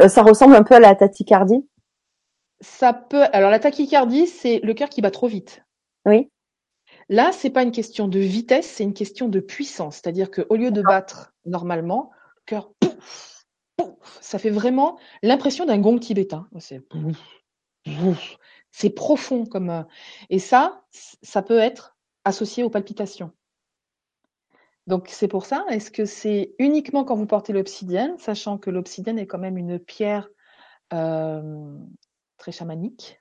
Euh, 0.00 0.08
Ça 0.08 0.22
ressemble 0.22 0.54
un 0.54 0.62
peu 0.62 0.74
à 0.74 0.80
la 0.80 0.94
tachycardie? 0.94 1.66
Ça 2.60 2.94
peut. 2.94 3.24
Alors, 3.32 3.50
la 3.50 3.58
tachycardie, 3.58 4.26
c'est 4.26 4.60
le 4.60 4.72
cœur 4.72 4.88
qui 4.88 5.02
bat 5.02 5.10
trop 5.10 5.26
vite. 5.26 5.62
Oui. 6.06 6.30
Là, 7.08 7.30
c'est 7.32 7.50
pas 7.50 7.62
une 7.62 7.72
question 7.72 8.08
de 8.08 8.18
vitesse, 8.18 8.66
c'est 8.66 8.84
une 8.84 8.94
question 8.94 9.28
de 9.28 9.40
puissance. 9.40 9.96
C'est-à-dire 9.96 10.30
qu'au 10.30 10.56
lieu 10.56 10.70
de 10.70 10.80
battre 10.80 11.34
normalement, 11.44 12.10
le 12.36 12.42
cœur, 12.46 12.72
pouf, 12.80 13.44
pouf, 13.76 14.18
ça 14.22 14.38
fait 14.38 14.50
vraiment 14.50 14.98
l'impression 15.22 15.66
d'un 15.66 15.78
gong 15.78 15.98
tibétain. 15.98 16.48
C'est 16.58 16.80
pouf, 16.80 17.18
pouf. 17.84 18.38
C'est 18.76 18.90
profond 18.90 19.46
comme. 19.46 19.70
euh, 19.70 19.82
Et 20.28 20.38
ça, 20.38 20.84
ça 20.90 21.40
peut 21.40 21.58
être 21.58 21.96
associé 22.24 22.62
aux 22.62 22.68
palpitations. 22.68 23.32
Donc 24.86 25.08
c'est 25.08 25.28
pour 25.28 25.46
ça. 25.46 25.64
Est-ce 25.70 25.90
que 25.90 26.04
c'est 26.04 26.54
uniquement 26.58 27.02
quand 27.04 27.16
vous 27.16 27.26
portez 27.26 27.54
l'obsidienne, 27.54 28.18
sachant 28.18 28.58
que 28.58 28.68
l'obsidienne 28.68 29.18
est 29.18 29.26
quand 29.26 29.38
même 29.38 29.56
une 29.56 29.78
pierre 29.78 30.28
euh, 30.92 31.74
très 32.36 32.52
chamanique? 32.52 33.18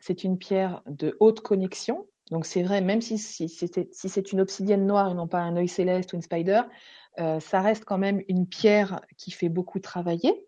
C'est 0.00 0.24
une 0.24 0.36
pierre 0.36 0.82
de 0.86 1.16
haute 1.20 1.42
connexion. 1.42 2.08
Donc 2.32 2.44
c'est 2.44 2.64
vrai, 2.64 2.80
même 2.80 3.02
si, 3.02 3.18
si, 3.18 3.48
si 3.48 4.08
c'est 4.08 4.32
une 4.32 4.40
obsidienne 4.40 4.84
noire 4.84 5.12
et 5.12 5.14
non 5.14 5.28
pas 5.28 5.38
un 5.38 5.56
œil 5.56 5.68
céleste 5.68 6.12
ou 6.12 6.16
une 6.16 6.22
spider, 6.22 6.62
euh, 7.20 7.38
ça 7.38 7.60
reste 7.60 7.84
quand 7.84 7.98
même 7.98 8.20
une 8.26 8.48
pierre 8.48 9.00
qui 9.16 9.30
fait 9.30 9.48
beaucoup 9.48 9.78
travailler. 9.78 10.44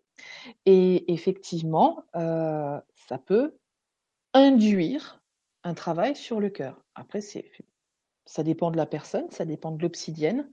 Et 0.67 1.13
effectivement, 1.13 2.03
ça 2.13 3.19
peut 3.27 3.55
induire 4.35 5.23
un 5.63 5.75
travail 5.75 6.15
sur 6.15 6.41
le 6.41 6.51
cœur. 6.51 6.85
Après, 6.95 7.21
c'est, 7.21 7.51
ça 8.27 8.43
dépend 8.43 8.71
de 8.71 8.77
la 8.77 8.87
personne, 8.87 9.31
ça 9.31 9.45
dépend 9.45 9.71
de 9.71 9.81
l'obsidienne. 9.83 10.51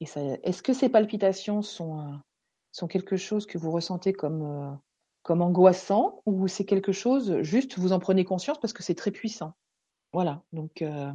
Et 0.00 0.06
ça, 0.06 0.20
est-ce 0.42 0.62
que 0.62 0.72
ces 0.72 0.88
palpitations 0.88 1.62
sont, 1.62 2.00
euh, 2.00 2.14
sont 2.72 2.86
quelque 2.86 3.16
chose 3.16 3.46
que 3.46 3.58
vous 3.58 3.70
ressentez 3.70 4.12
comme, 4.12 4.42
euh, 4.42 4.70
comme 5.22 5.42
angoissant 5.42 6.22
ou 6.24 6.48
c'est 6.48 6.64
quelque 6.64 6.92
chose, 6.92 7.42
juste 7.42 7.78
vous 7.78 7.92
en 7.92 7.98
prenez 7.98 8.24
conscience 8.24 8.58
parce 8.60 8.72
que 8.72 8.82
c'est 8.82 8.94
très 8.94 9.10
puissant? 9.10 9.54
Voilà. 10.12 10.42
Donc, 10.52 10.80
euh, 10.82 11.12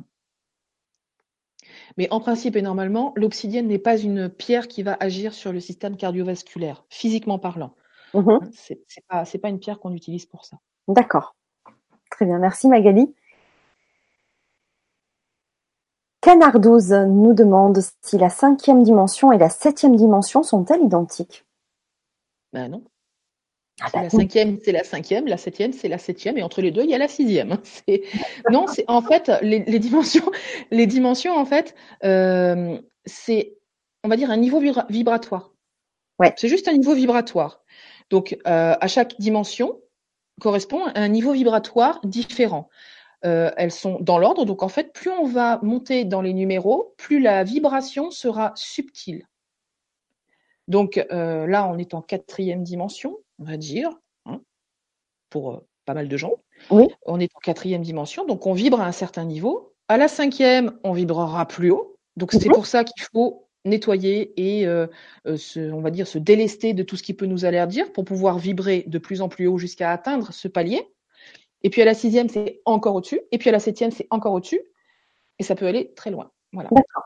mais 1.98 2.08
en 2.12 2.20
principe 2.20 2.56
et 2.56 2.62
normalement, 2.62 3.14
l'obsidienne 3.16 3.68
n'est 3.68 3.80
pas 3.80 3.98
une 3.98 4.30
pierre 4.30 4.68
qui 4.68 4.84
va 4.84 4.98
agir 5.00 5.34
sur 5.34 5.54
le 5.54 5.60
système 5.60 5.98
cardiovasculaire, 5.98 6.86
physiquement 6.90 7.40
parlant. 7.40 7.76
Mhm. 8.14 8.30
Hein, 8.30 8.40
C'est 8.52 8.84
c'est 8.88 9.06
pas, 9.08 9.26
c'est 9.26 9.40
pas 9.40 9.50
une 9.50 9.60
pierre 9.60 9.80
qu'on 9.80 9.94
utilise 9.94 10.26
pour 10.26 10.46
ça. 10.46 10.58
D'accord. 10.88 11.36
Très 12.14 12.26
bien, 12.26 12.38
merci 12.38 12.68
Magali. 12.68 13.12
Canardouze 16.22 16.94
nous 16.94 17.34
demande 17.34 17.80
si 18.04 18.20
la 18.20 18.30
cinquième 18.30 18.84
dimension 18.84 19.32
et 19.32 19.40
la 19.40 19.50
septième 19.50 19.96
dimension 19.96 20.44
sont-elles 20.44 20.84
identiques 20.84 21.44
Ben 22.54 22.68
non. 22.70 22.84
Ah 23.82 23.88
bah 23.92 24.04
la 24.04 24.12
cinquième, 24.12 24.60
c'est 24.64 24.72
la 24.72 24.84
cinquième, 24.84 25.26
la 25.26 25.38
septième, 25.38 25.74
c'est 25.74 25.88
la 25.88 25.98
septième, 25.98 26.38
et 26.38 26.44
entre 26.44 26.62
les 26.62 26.70
deux, 26.70 26.84
il 26.84 26.92
y 26.92 26.94
a 26.94 27.00
la 27.00 27.08
sixième. 27.08 27.58
Non, 28.52 28.68
c'est 28.68 28.86
en 28.88 29.02
fait 29.02 29.32
les, 29.42 29.64
les 29.66 29.80
dimensions, 29.80 30.32
les 30.72 30.86
dimensions 30.86 31.36
en 31.36 31.46
fait, 31.46 31.74
euh, 32.04 32.80
c'est, 33.06 33.58
on 34.04 34.10
va 34.10 34.18
dire 34.18 34.30
un 34.30 34.38
niveau 34.38 34.62
vibra- 34.62 34.86
vibratoire. 34.90 35.52
Ouais. 36.20 36.32
C'est 36.38 36.48
juste 36.48 36.68
un 36.68 36.74
niveau 36.74 36.94
vibratoire. 36.94 37.64
Donc 38.12 38.38
euh, 38.46 38.76
à 38.80 38.88
chaque 38.88 39.20
dimension 39.20 39.80
correspond 40.42 40.86
à 40.86 41.00
un 41.00 41.08
niveau 41.08 41.32
vibratoire 41.34 42.00
différent. 42.04 42.70
Euh, 43.26 43.52
elles 43.56 43.72
sont 43.72 44.00
dans 44.02 44.18
l'ordre, 44.18 44.44
donc 44.46 44.64
en 44.64 44.68
fait, 44.68 44.92
plus 44.92 45.10
on 45.10 45.26
va 45.26 45.60
monter 45.62 46.04
dans 46.04 46.22
les 46.22 46.34
numéros, 46.34 46.94
plus 46.98 47.22
la 47.22 47.44
vibration 47.46 48.12
sera 48.12 48.52
subtile. 48.56 49.26
Donc 50.68 51.06
euh, 51.12 51.46
là, 51.48 51.68
on 51.68 51.78
est 51.78 51.94
en 51.94 52.02
quatrième 52.02 52.64
dimension, 52.64 53.18
on 53.40 53.46
va 53.46 53.58
dire, 53.58 53.90
hein, 54.26 54.42
pour 55.30 55.52
euh, 55.54 55.68
pas 55.86 55.94
mal 55.94 56.08
de 56.10 56.18
gens. 56.18 56.34
Oui. 56.70 56.88
On 57.06 57.20
est 57.20 57.34
en 57.36 57.40
quatrième 57.40 57.82
dimension, 57.82 58.26
donc 58.26 58.46
on 58.46 58.54
vibre 58.54 58.82
à 58.82 58.86
un 58.86 58.92
certain 58.92 59.26
niveau. 59.26 59.74
À 59.88 59.98
la 59.98 60.08
cinquième, 60.08 60.78
on 60.84 60.94
vibrera 60.94 61.46
plus 61.48 61.72
haut. 61.72 61.96
Donc 62.18 62.32
c'est 62.32 62.48
Mhm. 62.48 62.54
pour 62.56 62.66
ça 62.66 62.84
qu'il 62.84 63.04
faut 63.14 63.48
nettoyer 63.66 64.34
et 64.38 64.68
euh, 64.68 64.88
euh, 65.28 65.38
se, 65.38 65.60
on 65.72 65.82
va 65.82 65.92
dire 65.92 66.08
se 66.08 66.18
délester 66.18 66.74
de 66.74 66.84
tout 66.84 66.96
ce 66.98 67.04
qui 67.04 67.14
peut 67.14 67.26
nous 67.26 67.46
allergir 67.46 67.92
pour 67.94 68.06
pouvoir 68.06 68.38
vibrer 68.40 68.84
de 68.88 68.98
plus 68.98 69.22
en 69.22 69.30
plus 69.30 69.48
haut 69.48 69.58
jusqu'à 69.58 69.92
atteindre 69.92 70.32
ce 70.34 70.48
palier. 70.48 70.88
Et 71.64 71.70
puis 71.70 71.82
à 71.82 71.86
la 71.86 71.94
sixième, 71.94 72.30
c'est 72.30 72.62
encore 72.66 72.96
au-dessus. 72.96 73.22
Et 73.32 73.38
puis 73.38 73.50
à 73.50 73.54
la 73.54 73.60
septième, 73.60 73.92
c'est 73.92 74.08
encore 74.10 74.34
au-dessus. 74.34 74.62
Et 75.40 75.44
ça 75.44 75.56
peut 75.56 75.66
aller 75.66 75.94
très 75.94 76.12
loin. 76.12 76.32
Voilà. 76.52 76.70
D'accord. 76.72 77.04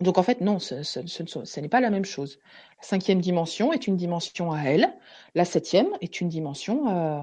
Donc 0.00 0.18
en 0.18 0.22
fait, 0.22 0.40
non, 0.40 0.58
ce, 0.58 0.82
ce- 0.82 1.06
ce- 1.06 1.24
ce- 1.26 1.44
ce 1.44 1.60
n'est 1.60 1.68
pas 1.68 1.80
la 1.80 1.90
même 1.90 2.04
chose. 2.04 2.38
La 2.78 2.82
cinquième 2.82 3.20
dimension 3.20 3.72
est 3.72 3.86
une 3.86 3.96
dimension 3.96 4.52
à 4.52 4.62
elle. 4.64 4.92
La 5.34 5.44
septième 5.44 5.88
est 6.00 6.20
une 6.20 6.28
dimension 6.28 6.88
euh, 6.88 7.20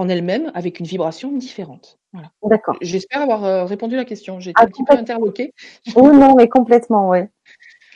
en 0.00 0.08
elle-même 0.08 0.50
avec 0.54 0.80
une 0.80 0.86
vibration 0.86 1.30
différente. 1.32 1.98
Voilà. 2.12 2.30
D'accord. 2.42 2.76
J'espère 2.80 3.20
avoir 3.22 3.44
euh, 3.44 3.64
répondu 3.64 3.94
à 3.94 3.98
la 3.98 4.04
question. 4.04 4.40
J'ai 4.40 4.50
été 4.50 4.60
Ah, 4.60 4.64
un 4.64 4.68
petit 4.68 4.82
peu 4.84 4.94
interloquée. 4.94 5.52
Oui, 5.96 6.16
non, 6.16 6.34
mais 6.34 6.48
complètement, 6.48 7.08
oui. 7.10 7.20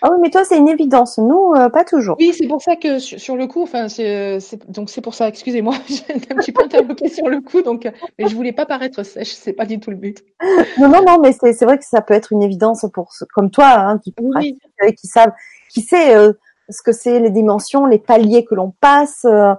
Ah 0.02 0.08
oui, 0.12 0.18
mais 0.20 0.28
toi, 0.30 0.44
c'est 0.44 0.58
une 0.58 0.68
évidence. 0.68 1.16
Nous, 1.18 1.52
euh, 1.56 1.70
pas 1.70 1.82
toujours. 1.84 2.16
Oui, 2.20 2.34
c'est 2.36 2.46
pour 2.46 2.60
ça 2.60 2.76
que 2.76 2.98
sur, 2.98 3.18
sur 3.18 3.36
le 3.36 3.46
coup, 3.46 3.62
enfin, 3.62 3.88
c'est 3.88 4.38
c'est- 4.38 4.70
donc 4.70 4.90
c'est 4.90 5.00
pour 5.00 5.14
ça. 5.14 5.28
Excusez-moi, 5.28 5.74
j'étais 5.88 6.32
un 6.32 6.36
petit 6.36 6.52
peu 6.52 6.62
interloquée 6.62 7.08
sur 7.08 7.28
le 7.28 7.40
coup, 7.40 7.62
donc, 7.62 7.86
euh, 7.86 7.90
mais 8.18 8.28
je 8.28 8.34
voulais 8.36 8.52
pas 8.52 8.66
paraître 8.66 9.02
sèche. 9.02 9.32
C'est 9.32 9.54
pas 9.54 9.64
du 9.64 9.80
tout 9.80 9.90
le 9.90 9.96
but. 9.96 10.22
Non, 10.78 10.88
non, 10.88 11.02
non, 11.06 11.18
mais 11.22 11.32
c'est 11.32 11.64
vrai 11.64 11.78
que 11.78 11.84
ça 11.84 12.02
peut 12.02 12.12
être 12.14 12.32
une 12.32 12.42
évidence 12.42 12.84
pour 12.92 13.12
ceux 13.14 13.26
comme 13.34 13.50
toi, 13.50 13.68
hein, 13.78 13.98
qui 13.98 14.12
Oui, 14.20 14.30
pratiquent, 14.30 14.62
euh, 14.82 14.90
qui 14.92 15.06
savent, 15.06 15.32
qui 15.70 15.80
sait 15.80 16.14
euh, 16.14 16.32
ce 16.68 16.82
que 16.82 16.92
c'est 16.92 17.18
les 17.20 17.30
dimensions, 17.30 17.86
les 17.86 17.98
paliers 17.98 18.44
que 18.44 18.54
l'on 18.54 18.72
passe, 18.80 19.24
euh, 19.24 19.54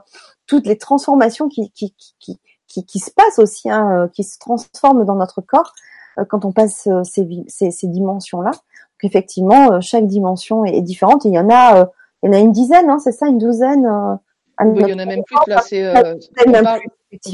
toutes 0.47 0.65
les 0.67 0.77
transformations 0.77 1.49
qui 1.49 1.71
qui 1.71 1.93
qui 2.19 2.39
qui, 2.67 2.83
qui, 2.85 2.99
se 2.99 3.11
passent 3.11 3.39
aussi, 3.39 3.69
hein, 3.69 3.89
euh, 3.91 4.07
qui 4.07 4.23
se 4.23 4.37
transforment 4.39 5.05
dans 5.05 5.15
notre 5.15 5.39
corps 5.41 5.73
euh, 6.17 6.25
quand 6.25 6.45
on 6.45 6.51
passe 6.51 6.87
euh, 6.87 7.03
ces, 7.03 7.27
ces 7.47 7.71
ces 7.71 7.87
dimensions-là. 7.87 8.51
Donc 8.51 9.03
effectivement, 9.03 9.73
euh, 9.73 9.81
chaque 9.81 10.07
dimension 10.07 10.65
est, 10.65 10.81
différente. 10.81 11.25
Et 11.25 11.29
il 11.29 11.35
y 11.35 11.39
en 11.39 11.49
a, 11.49 11.81
euh, 11.81 11.85
il 12.23 12.27
y 12.27 12.29
en 12.29 12.33
a 12.33 12.39
une 12.39 12.51
dizaine, 12.51 12.89
hein, 12.89 12.99
c'est 12.99 13.11
ça, 13.11 13.27
une 13.27 13.37
douzaine. 13.37 13.85
euh, 13.85 14.15
Oui, 14.61 14.81
il 14.81 14.89
y 14.89 14.93
en 14.93 14.99
a 14.99 15.05
même 15.05 15.23
plus. 15.23 15.37
Là, 15.47 15.61
c'est 15.61 15.85
euh, 15.85 16.15
parle- 16.63 16.81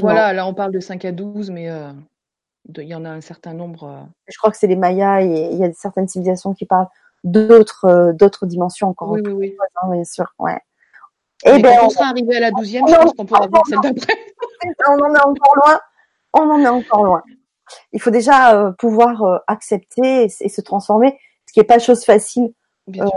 voilà, 0.01 0.33
là 0.33 0.45
on 0.45 0.53
parle 0.53 0.71
de 0.71 0.79
5 0.79 1.05
à 1.05 1.11
12, 1.11 1.49
mais 1.49 1.69
euh, 1.69 1.91
de- 2.67 2.81
il 2.81 2.89
y 2.89 2.95
en 2.95 3.05
a 3.05 3.09
un 3.09 3.21
certain 3.21 3.53
nombre. 3.53 3.83
euh, 3.85 4.01
Je 4.27 4.37
crois 4.37 4.51
que 4.51 4.57
c'est 4.57 4.67
les 4.67 4.75
Mayas 4.75 5.21
et 5.21 5.49
il 5.51 5.57
y 5.57 5.63
a 5.63 5.71
certaines 5.73 6.07
civilisations 6.07 6.53
qui 6.53 6.65
parlent 6.65 6.89
d'autres 7.23 7.85
euh, 7.85 8.13
d'autres 8.13 8.45
dimensions 8.45 8.89
encore 8.89 9.11
Oui, 9.11 9.21
oui, 9.25 9.33
oui. 9.33 9.57
hein, 9.81 9.89
bien 9.91 10.03
sûr. 10.03 10.33
Ouais. 10.39 10.59
Mais 11.45 11.59
Et 11.59 11.61
ben 11.61 11.75
quand 11.79 11.87
on 11.87 11.89
sera 11.89 12.09
arrivé 12.09 12.35
à 12.37 12.39
la 12.39 12.51
douzième, 12.51 12.87
je 12.87 12.93
pense 12.93 13.13
qu'on 13.13 13.25
pourra 13.25 13.47
voir 13.47 13.63
celle 13.67 13.79
d'après. 13.79 14.13
on 14.87 14.99
en 14.99 15.15
est 15.15 15.21
encore 15.21 15.55
loin. 15.55 15.79
On 16.33 16.49
en 16.49 16.59
est 16.59 16.67
encore 16.67 17.03
loin. 17.03 17.23
Il 17.93 18.01
faut 18.01 18.11
déjà 18.11 18.55
euh, 18.55 18.71
pouvoir 18.73 19.23
euh, 19.23 19.37
accepter 19.47 20.25
et, 20.25 20.49
se 20.49 20.61
transformer, 20.61 21.17
ce 21.47 21.53
qui 21.53 21.59
est 21.59 21.65
pas 21.65 21.79
chose 21.79 22.03
facile. 22.03 22.53
Bien 22.87 23.05
non. 23.05 23.11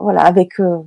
Voilà, 0.00 0.22
avec 0.22 0.60
euh, 0.60 0.78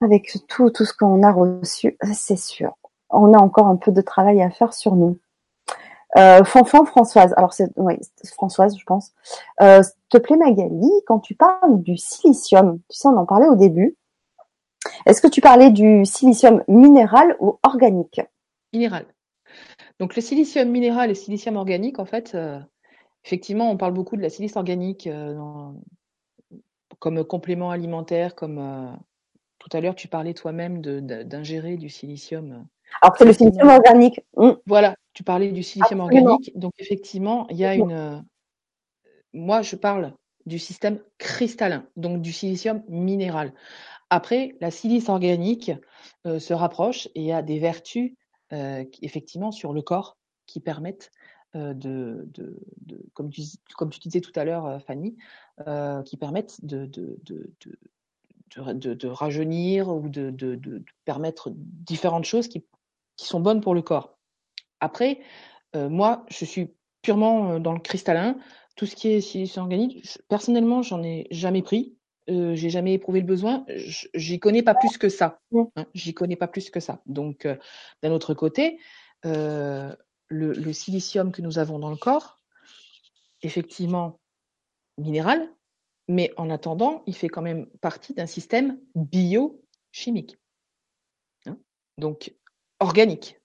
avec 0.00 0.38
tout 0.48 0.70
tout 0.70 0.84
ce 0.84 0.92
qu'on 0.92 1.22
a 1.22 1.32
reçu, 1.32 1.96
c'est 2.12 2.36
sûr. 2.36 2.76
On 3.10 3.32
a 3.34 3.38
encore 3.38 3.66
un 3.66 3.76
peu 3.76 3.92
de 3.92 4.00
travail 4.00 4.42
à 4.42 4.50
faire 4.50 4.74
sur 4.74 4.96
nous. 4.96 5.18
Euh, 6.16 6.44
Fanfan 6.44 6.84
Françoise, 6.86 7.34
alors 7.36 7.52
c'est 7.52 7.68
Françoise, 8.32 8.76
je 8.78 8.84
pense. 8.84 9.12
Euh, 9.60 9.82
s'il 9.82 9.94
te 10.08 10.18
plaît 10.18 10.36
Magali, 10.36 10.90
quand 11.06 11.18
tu 11.18 11.34
parles 11.34 11.82
du 11.82 11.96
silicium, 11.96 12.78
tu 12.88 12.96
sais, 12.96 13.08
on 13.08 13.16
en 13.16 13.26
parlait 13.26 13.48
au 13.48 13.56
début. 13.56 13.96
Est-ce 15.06 15.20
que 15.20 15.28
tu 15.28 15.40
parlais 15.40 15.70
du 15.70 16.04
silicium 16.04 16.62
minéral 16.68 17.36
ou 17.40 17.58
organique? 17.62 18.20
Minéral. 18.72 19.06
Donc 20.00 20.16
le 20.16 20.22
silicium 20.22 20.68
minéral 20.70 21.06
et 21.06 21.08
le 21.10 21.14
silicium 21.14 21.56
organique, 21.56 21.98
en 22.00 22.06
fait, 22.06 22.34
euh, 22.34 22.60
effectivement, 23.24 23.70
on 23.70 23.76
parle 23.78 23.94
beaucoup 23.94 24.16
de 24.16 24.22
la 24.22 24.30
silice 24.30 24.56
organique 24.56 25.06
euh, 25.06 25.34
dans- 25.34 25.76
comme 26.98 27.24
complément 27.24 27.70
alimentaire, 27.70 28.34
comme 28.34 28.58
euh, 28.58 28.90
tout 29.58 29.68
à 29.72 29.80
l'heure 29.80 29.94
tu 29.94 30.08
parlais 30.08 30.34
toi-même 30.34 30.80
d'ingérer 30.82 31.76
du 31.76 31.88
silicium. 31.88 32.66
Alors 33.02 33.16
c'est 33.16 33.24
le 33.24 33.32
silicium 33.32 33.68
organique. 33.68 34.20
Hum, 34.36 34.56
Voilà, 34.66 34.96
tu 35.14 35.24
parlais 35.24 35.52
du 35.52 35.62
silicium 35.62 36.00
Absolument. 36.00 36.38
organique. 36.38 36.52
Donc 36.56 36.72
effectivement, 36.78 37.46
il 37.50 37.56
y 37.56 37.64
a 37.64 37.74
une. 37.74 38.24
Moi, 39.32 39.62
je 39.62 39.76
parle 39.76 40.14
du 40.46 40.58
système 40.58 41.00
cristallin, 41.18 41.86
donc 41.96 42.22
du 42.22 42.32
silicium 42.32 42.82
minéral. 42.88 43.52
Après, 44.10 44.54
la 44.60 44.70
silice 44.70 45.08
organique 45.08 45.72
euh, 46.26 46.38
se 46.38 46.54
rapproche 46.54 47.08
et 47.14 47.32
a 47.32 47.42
des 47.42 47.58
vertus, 47.58 48.12
euh, 48.52 48.84
effectivement, 49.02 49.50
sur 49.50 49.72
le 49.72 49.82
corps 49.82 50.16
qui 50.46 50.60
permettent 50.60 51.10
euh, 51.56 51.74
de, 51.74 52.28
comme, 53.14 53.30
tu, 53.30 53.42
disais 54.00 54.20
tout 54.20 54.32
à 54.36 54.44
l'heure, 54.44 54.80
Fanny, 54.86 55.16
qui 56.04 56.16
permettent 56.16 56.64
de, 56.64 56.88
rajeunir 59.08 59.88
ou 59.88 60.08
de, 60.08 60.84
permettre 61.04 61.50
différentes 61.54 62.26
choses 62.26 62.46
qui, 62.46 62.64
qui 63.16 63.26
sont 63.26 63.40
bonnes 63.40 63.60
pour 63.60 63.74
le 63.74 63.82
corps. 63.82 64.18
Après, 64.80 65.20
moi, 65.74 66.24
je 66.28 66.44
suis 66.44 66.74
purement 67.02 67.58
dans 67.58 67.72
le 67.72 67.80
cristallin. 67.80 68.36
Tout 68.76 68.86
ce 68.86 68.94
qui 68.94 69.08
est 69.08 69.20
silice 69.20 69.56
organique, 69.58 70.18
personnellement, 70.28 70.82
j'en 70.82 71.02
ai 71.02 71.26
jamais 71.30 71.62
pris. 71.62 71.95
Euh, 72.28 72.54
j'ai 72.54 72.70
jamais 72.70 72.94
éprouvé 72.94 73.20
le 73.20 73.26
besoin. 73.26 73.64
J'y 74.14 74.40
connais 74.40 74.62
pas 74.62 74.74
plus 74.74 74.98
que 74.98 75.08
ça. 75.08 75.38
Hein. 75.54 75.86
J'y 75.94 76.14
connais 76.14 76.36
pas 76.36 76.48
plus 76.48 76.70
que 76.70 76.80
ça. 76.80 77.00
Donc, 77.06 77.46
euh, 77.46 77.56
d'un 78.02 78.10
autre 78.10 78.34
côté, 78.34 78.78
euh, 79.24 79.94
le, 80.28 80.52
le 80.52 80.72
silicium 80.72 81.32
que 81.32 81.42
nous 81.42 81.58
avons 81.58 81.78
dans 81.78 81.90
le 81.90 81.96
corps, 81.96 82.42
effectivement 83.42 84.18
minéral, 84.98 85.48
mais 86.08 86.32
en 86.36 86.50
attendant, 86.50 87.02
il 87.06 87.14
fait 87.14 87.28
quand 87.28 87.42
même 87.42 87.66
partie 87.80 88.14
d'un 88.14 88.26
système 88.26 88.80
biochimique. 88.94 90.36
Hein. 91.46 91.58
Donc, 91.98 92.34
organique. 92.80 93.38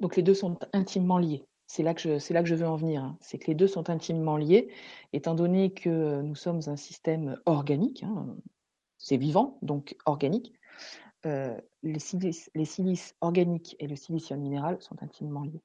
Donc 0.00 0.16
les 0.16 0.22
deux 0.22 0.34
sont 0.34 0.58
intimement 0.72 1.18
liés. 1.18 1.44
C'est 1.72 1.82
là 1.82 1.94
que 1.94 2.00
je, 2.02 2.54
veux 2.54 2.68
en 2.68 2.76
venir. 2.76 3.02
hein. 3.02 3.16
C'est 3.22 3.38
que 3.38 3.46
les 3.46 3.54
deux 3.54 3.66
sont 3.66 3.88
intimement 3.88 4.36
liés, 4.36 4.68
étant 5.14 5.34
donné 5.34 5.72
que 5.72 6.20
nous 6.20 6.34
sommes 6.34 6.60
un 6.66 6.76
système 6.76 7.40
organique, 7.46 8.02
hein, 8.02 8.26
c'est 8.98 9.16
vivant, 9.16 9.56
donc 9.62 9.96
organique. 10.04 10.52
euh, 11.26 11.58
les, 11.82 11.98
silices, 11.98 13.14
organiques 13.22 13.74
et 13.80 13.86
le 13.86 13.96
silicium 13.96 14.38
minéral 14.40 14.76
sont 14.82 15.02
intimement 15.02 15.44
liés. 15.44 15.62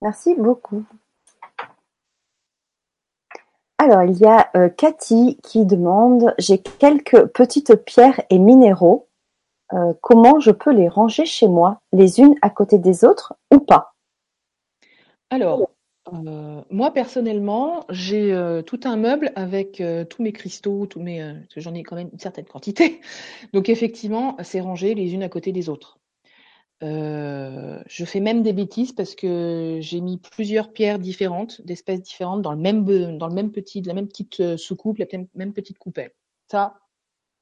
Merci 0.00 0.36
beaucoup. 0.36 0.84
Alors 3.78 4.04
il 4.04 4.16
y 4.16 4.26
a 4.26 4.48
euh, 4.54 4.68
Cathy 4.68 5.38
qui 5.42 5.66
demande 5.66 6.34
j'ai 6.38 6.58
quelques 6.62 7.26
petites 7.32 7.74
pierres 7.84 8.20
et 8.30 8.38
minéraux. 8.38 9.08
Euh, 9.72 9.94
comment 10.00 10.38
je 10.38 10.50
peux 10.50 10.72
les 10.72 10.88
ranger 10.88 11.24
chez 11.24 11.48
moi, 11.48 11.80
les 11.92 12.20
unes 12.20 12.34
à 12.42 12.50
côté 12.50 12.78
des 12.78 13.04
autres 13.04 13.34
ou 13.52 13.58
pas? 13.58 13.94
Alors, 15.30 15.70
euh, 16.12 16.60
moi 16.70 16.92
personnellement, 16.92 17.86
j'ai 17.88 18.32
euh, 18.32 18.60
tout 18.60 18.80
un 18.84 18.96
meuble 18.96 19.32
avec 19.34 19.82
tous 20.10 20.22
mes 20.22 20.32
cristaux, 20.32 20.86
tous 20.86 21.00
mes, 21.00 21.34
j'en 21.56 21.74
ai 21.74 21.82
quand 21.82 21.96
même 21.96 22.10
une 22.12 22.18
certaine 22.18 22.44
quantité. 22.44 23.00
Donc 23.52 23.68
effectivement, 23.68 24.36
c'est 24.42 24.60
rangé 24.60 24.94
les 24.94 25.14
unes 25.14 25.22
à 25.22 25.28
côté 25.28 25.52
des 25.52 25.68
autres. 25.68 25.98
Je 26.82 28.04
fais 28.04 28.18
même 28.18 28.42
des 28.42 28.52
bêtises 28.52 28.92
parce 28.92 29.14
que 29.14 29.78
j'ai 29.80 30.00
mis 30.00 30.18
plusieurs 30.18 30.72
pierres 30.72 30.98
différentes, 30.98 31.62
d'espèces 31.62 32.02
différentes, 32.02 32.42
dans 32.42 32.50
le 32.50 32.58
même 32.58 32.84
dans 33.16 33.28
le 33.28 33.34
même 33.34 33.52
petit, 33.52 33.80
la 33.82 33.94
même 33.94 34.08
petite 34.08 34.56
soucoupe, 34.56 34.98
la 34.98 35.06
même 35.34 35.52
petite 35.52 35.78
coupelle. 35.78 36.10
Ça, 36.50 36.74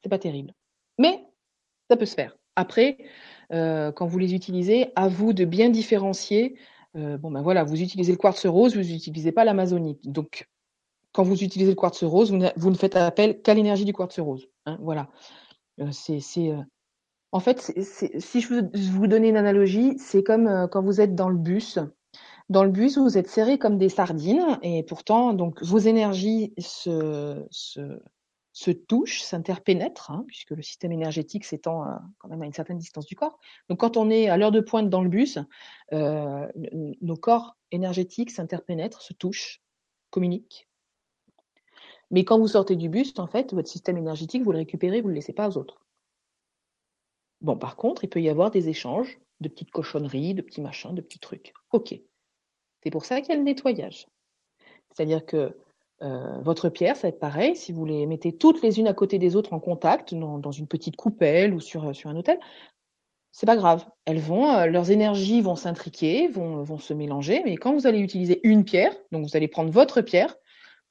c'est 0.03 0.11
pas 0.11 0.19
terrible. 0.19 0.53
Mais 0.99 1.25
ça 1.91 1.97
peut 1.97 2.07
se 2.07 2.15
faire. 2.15 2.37
Après, 2.57 2.99
euh, 3.53 3.91
quand 3.91 4.07
vous 4.07 4.19
les 4.19 4.35
utilisez, 4.35 4.93
à 4.95 5.09
vous 5.09 5.33
de 5.33 5.45
bien 5.45 5.71
différencier. 5.71 6.55
Euh, 6.97 7.19
bon 7.19 7.31
ben 7.31 7.43
voilà, 7.43 7.65
vous 7.65 7.83
utilisez 7.83 8.13
le 8.13 8.19
quartz 8.19 8.47
rose, 8.47 8.77
vous 8.77 8.83
n'utilisez 8.83 9.33
pas 9.33 9.45
l'amazonite. 9.45 10.09
Donc, 10.09 10.49
quand 11.13 11.25
vous 11.25 11.43
utilisez 11.43 11.73
le 11.73 11.77
quartz 11.77 12.05
rose, 12.05 12.31
vous 12.31 12.71
ne, 12.71 12.77
faites 12.77 12.97
appel 12.97 13.43
qu'à 13.43 13.55
l'énergie 13.55 13.85
du 13.85 13.93
quartz 13.93 14.19
rose. 14.21 14.49
hein, 14.67 14.79
voilà. 14.81 15.09
Euh, 15.81 15.91
c'est, 15.91 16.21
En 17.33 17.41
fait, 17.41 17.73
si 17.83 18.41
je 18.41 18.91
vous 18.93 19.07
donner 19.07 19.29
une 19.29 19.37
analogie, 19.37 19.95
c'est 19.99 20.23
comme 20.23 20.69
quand 20.71 20.83
vous 20.83 21.01
êtes 21.01 21.15
dans 21.15 21.29
le 21.29 21.39
bus. 21.39 21.79
Dans 22.49 22.65
le 22.65 22.71
bus, 22.71 22.99
vous 22.99 23.17
êtes 23.19 23.29
serrés 23.29 23.59
comme 23.59 23.79
des 23.79 23.89
sardines 23.89 24.59
et 24.63 24.83
pourtant, 24.83 25.33
donc, 25.33 25.63
vos 25.63 25.79
énergies 25.79 26.53
se, 26.59 27.45
se, 27.51 28.01
se 28.53 28.71
touchent, 28.71 29.23
s'interpénètrent, 29.23 30.11
hein, 30.11 30.25
puisque 30.27 30.51
le 30.51 30.63
système 30.63 30.93
énergétique 30.93 31.45
s'étend 31.45 31.85
euh, 31.85 31.95
quand 32.19 32.29
même 32.29 32.43
à 32.43 32.47
une 32.47 32.53
certaine 32.53 32.79
distance 32.79 33.07
du 33.07 33.15
corps. 33.15 33.39
Donc, 33.69 33.81
quand 33.81 33.97
on 33.97 34.11
est 34.11 34.29
à 34.29 34.37
l'heure 34.37 34.51
de 34.51 34.61
pointe 34.61 34.91
dans 34.91 35.03
le 35.03 35.09
bus, 35.09 35.39
euh, 35.93 36.49
nos 37.01 37.17
corps 37.17 37.57
énergétiques 37.71 38.31
s'interpénètrent, 38.31 39.03
se 39.03 39.13
touchent, 39.13 39.63
communiquent. 40.11 40.69
Mais 42.11 42.25
quand 42.25 42.39
vous 42.39 42.49
sortez 42.49 42.75
du 42.75 42.89
bus, 42.89 43.17
en 43.19 43.29
fait, 43.29 43.55
votre 43.55 43.69
système 43.69 43.97
énergétique, 43.97 44.43
vous 44.43 44.53
le 44.53 44.59
récupérez, 44.59 45.01
vous 45.01 45.09
ne 45.09 45.13
le 45.13 45.17
laissez 45.17 45.33
pas 45.33 45.49
aux 45.49 45.57
autres. 45.57 45.87
Bon, 47.41 47.57
par 47.57 47.77
contre, 47.77 48.05
il 48.05 48.09
peut 48.09 48.21
y 48.21 48.29
avoir 48.29 48.51
des 48.51 48.69
échanges 48.69 49.21
de 49.41 49.49
petites 49.49 49.71
cochonneries, 49.71 50.35
de 50.35 50.43
petits 50.43 50.61
machins, 50.61 50.95
de 50.95 51.01
petits 51.01 51.21
trucs. 51.21 51.55
Ok. 51.73 51.95
C'est 52.83 52.91
pour 52.91 53.05
ça 53.05 53.21
qu'il 53.21 53.31
y 53.31 53.33
a 53.33 53.37
le 53.37 53.45
nettoyage. 53.45 54.09
C'est-à-dire 54.91 55.25
que 55.25 55.57
euh, 56.03 56.39
votre 56.41 56.69
pierre, 56.69 56.97
ça 56.97 57.03
va 57.03 57.09
être 57.09 57.21
pareil. 57.21 57.57
Si 57.57 57.73
vous 57.73 57.85
les 57.85 58.07
mettez 58.07 58.37
toutes 58.37 58.63
les 58.63 58.79
unes 58.79 58.89
à 58.89 58.95
côté 58.95 59.19
des 59.19 59.37
autres 59.37 59.53
en 59.53 59.61
contact, 59.61 60.15
dans, 60.15 60.53
une 60.53 60.67
petite 60.67 60.97
coupelle 60.97 61.55
ou 61.55 61.61
sur, 61.61 61.95
sur 61.95 62.11
un 62.11 62.17
hôtel, 62.17 62.39
c'est 63.33 63.47
pas 63.47 63.57
grave. 63.57 63.87
Elles 64.07 64.19
vont, 64.19 64.51
euh, 64.53 64.67
leurs 64.67 64.91
énergies 64.91 65.41
vont 65.41 65.57
s'intriquer, 65.57 66.29
vont, 66.29 66.63
vont 66.63 66.79
se 66.79 66.95
mélanger. 66.95 67.43
Mais 67.45 67.57
quand 67.57 67.75
vous 67.75 67.87
allez 67.87 68.01
utiliser 68.01 68.41
une 68.45 68.65
pierre, 68.65 68.95
donc 69.13 69.25
vous 69.27 69.37
allez 69.37 69.49
prendre 69.49 69.71
votre 69.71 70.01
pierre 70.01 70.37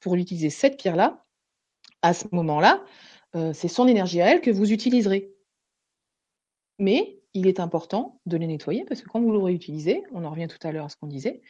pour 0.00 0.14
utiliser 0.14 0.50
cette 0.50 0.78
pierre-là, 0.78 1.24
à 2.02 2.14
ce 2.14 2.24
moment-là, 2.32 2.82
euh, 3.36 3.52
c'est 3.52 3.68
son 3.68 3.86
énergie 3.86 4.20
à 4.20 4.32
elle 4.32 4.40
que 4.40 4.50
vous 4.50 4.72
utiliserez. 4.72 5.32
Mais 6.78 7.20
il 7.34 7.46
est 7.46 7.60
important 7.60 8.20
de 8.26 8.36
les 8.36 8.46
nettoyer 8.46 8.84
parce 8.84 9.02
que 9.02 9.08
quand 9.08 9.20
vous 9.20 9.30
l'aurez 9.30 9.52
utilisé, 9.52 10.02
on 10.12 10.24
en 10.24 10.30
revient 10.30 10.48
tout 10.48 10.66
à 10.66 10.72
l'heure 10.72 10.86
à 10.86 10.88
ce 10.88 10.96
qu'on 10.96 11.06
disait, 11.06 11.42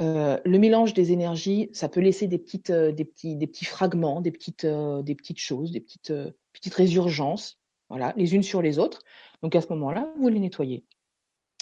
euh, 0.00 0.38
le 0.44 0.58
mélange 0.58 0.94
des 0.94 1.12
énergies, 1.12 1.70
ça 1.72 1.88
peut 1.88 2.00
laisser 2.00 2.28
des 2.28 2.38
petites, 2.38 2.70
euh, 2.70 2.92
des 2.92 3.04
petits, 3.04 3.34
des 3.34 3.46
petits 3.46 3.64
fragments, 3.64 4.20
des 4.20 4.30
petites, 4.30 4.64
euh, 4.64 5.02
des 5.02 5.16
petites 5.16 5.40
choses, 5.40 5.72
des 5.72 5.80
petites, 5.80 6.12
petites 6.52 6.74
résurgences, 6.74 7.58
voilà, 7.88 8.14
les 8.16 8.34
unes 8.34 8.44
sur 8.44 8.62
les 8.62 8.78
autres. 8.78 9.02
Donc 9.42 9.56
à 9.56 9.60
ce 9.60 9.68
moment-là, 9.70 10.12
vous 10.18 10.28
les 10.28 10.38
nettoyez. 10.38 10.84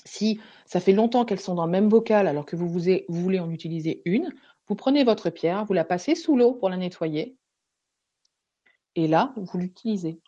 Si 0.05 0.39
ça 0.67 0.81
fait 0.81 0.93
longtemps 0.93 1.25
qu'elles 1.25 1.41
sont 1.41 1.55
dans 1.55 1.67
le 1.67 1.73
même 1.73 1.89
bocal 1.89 2.27
alors 2.27 2.45
que 2.45 2.57
vous, 2.57 2.69
vous, 2.69 2.81
vous 3.09 3.23
voulez 3.23 3.41
en 3.41 3.51
utiliser 3.51 4.03
une, 4.05 4.33
vous 4.69 4.75
prenez 4.75 5.03
votre 5.03 5.31
pierre, 5.31 5.65
vous 5.65 5.73
la 5.73 5.85
passez 5.85 6.15
sous 6.15 6.37
l'eau 6.37 6.53
pour 6.53 6.69
la 6.69 6.77
nettoyer, 6.77 7.37
et 8.97 9.09
là, 9.09 9.35
vous 9.37 9.59
l'utilisez. 9.59 10.21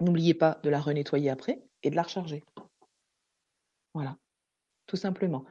N'oubliez 0.00 0.34
pas 0.34 0.60
de 0.62 0.70
la 0.70 0.80
renettoyer 0.80 1.30
après 1.30 1.62
et 1.82 1.90
de 1.90 1.96
la 1.96 2.02
recharger. 2.02 2.44
Voilà 3.94 4.16
tout 4.86 4.96
simplement. 4.96 5.44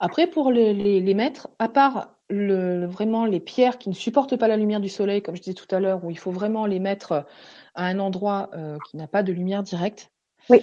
Après, 0.00 0.26
pour 0.26 0.50
les, 0.50 1.14
mettre, 1.14 1.48
à 1.58 1.68
part 1.68 2.14
le, 2.30 2.86
vraiment 2.86 3.24
les 3.24 3.40
pierres 3.40 3.78
qui 3.78 3.88
ne 3.88 3.94
supportent 3.94 4.36
pas 4.36 4.48
la 4.48 4.56
lumière 4.56 4.80
du 4.80 4.88
soleil, 4.88 5.22
comme 5.22 5.36
je 5.36 5.42
disais 5.42 5.54
tout 5.54 5.72
à 5.74 5.80
l'heure, 5.80 6.04
où 6.04 6.10
il 6.10 6.18
faut 6.18 6.30
vraiment 6.30 6.66
les 6.66 6.78
mettre 6.78 7.26
à 7.74 7.84
un 7.86 7.98
endroit 7.98 8.50
euh, 8.54 8.78
qui 8.88 8.96
n'a 8.96 9.06
pas 9.06 9.22
de 9.22 9.32
lumière 9.32 9.62
directe. 9.62 10.10
Oui. 10.50 10.60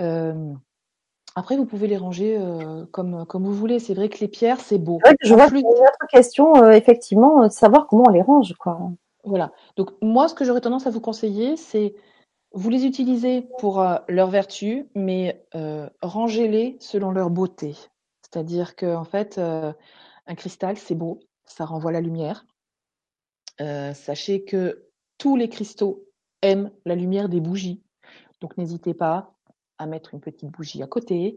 Euh, 0.00 0.52
après, 1.34 1.56
vous 1.56 1.64
pouvez 1.66 1.88
les 1.88 1.96
ranger 1.96 2.36
euh, 2.38 2.84
comme, 2.92 3.24
comme 3.26 3.44
vous 3.44 3.54
voulez. 3.54 3.78
C'est 3.78 3.94
vrai 3.94 4.08
que 4.08 4.18
les 4.18 4.28
pierres, 4.28 4.60
c'est 4.60 4.78
beau. 4.78 5.00
je 5.22 5.34
vois 5.34 5.48
plus... 5.48 5.60
une 5.60 5.66
autre 5.66 6.06
question, 6.10 6.70
effectivement, 6.70 7.44
de 7.44 7.52
savoir 7.52 7.86
comment 7.86 8.04
on 8.06 8.10
les 8.10 8.22
range. 8.22 8.54
Quoi. 8.58 8.78
Voilà. 9.24 9.52
Donc, 9.76 9.90
moi, 10.02 10.28
ce 10.28 10.34
que 10.34 10.44
j'aurais 10.44 10.60
tendance 10.60 10.86
à 10.86 10.90
vous 10.90 11.00
conseiller, 11.00 11.56
c'est 11.56 11.94
vous 12.54 12.70
les 12.70 12.84
utilisez 12.84 13.42
pour 13.58 13.80
euh, 13.80 13.96
leur 14.08 14.30
vertu, 14.30 14.88
mais 14.94 15.44
euh, 15.54 15.88
rangez-les 16.02 16.76
selon 16.80 17.10
leur 17.10 17.30
beauté. 17.30 17.74
C'est-à-dire 18.22 18.76
que 18.76 18.94
en 18.94 19.04
fait, 19.04 19.38
euh, 19.38 19.72
un 20.26 20.34
cristal, 20.34 20.76
c'est 20.76 20.94
beau, 20.94 21.20
ça 21.44 21.64
renvoie 21.64 21.92
la 21.92 22.00
lumière. 22.00 22.46
sachez 23.58 24.44
que 24.44 24.88
tous 25.18 25.36
les 25.36 25.48
cristaux 25.48 26.04
aiment 26.42 26.70
la 26.84 26.96
lumière 26.96 27.28
des 27.28 27.40
bougies. 27.40 27.82
Donc 28.40 28.56
n'hésitez 28.56 28.94
pas 28.94 29.34
à 29.78 29.86
mettre 29.86 30.14
une 30.14 30.20
petite 30.20 30.50
bougie 30.50 30.82
à 30.82 30.86
côté. 30.86 31.36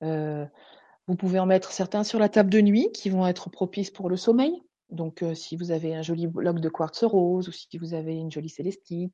vous 0.00 1.16
pouvez 1.16 1.40
en 1.40 1.46
mettre 1.46 1.72
certains 1.72 2.04
sur 2.04 2.18
la 2.18 2.28
table 2.28 2.50
de 2.50 2.60
nuit 2.60 2.90
qui 2.92 3.10
vont 3.10 3.26
être 3.26 3.50
propices 3.50 3.90
pour 3.90 4.08
le 4.08 4.16
sommeil. 4.16 4.62
Donc 4.90 5.24
si 5.34 5.56
vous 5.56 5.72
avez 5.72 5.96
un 5.96 6.02
joli 6.02 6.28
bloc 6.28 6.60
de 6.60 6.68
quartz 6.68 7.02
rose 7.02 7.48
ou 7.48 7.52
si 7.52 7.78
vous 7.78 7.94
avez 7.94 8.14
une 8.14 8.30
jolie 8.30 8.48
célestite, 8.48 9.12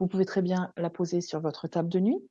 vous 0.00 0.06
pouvez 0.06 0.24
très 0.24 0.42
bien 0.42 0.72
la 0.76 0.90
poser 0.90 1.20
sur 1.20 1.40
votre 1.40 1.68
table 1.68 1.88
de 1.88 2.00
nuit. 2.00 2.22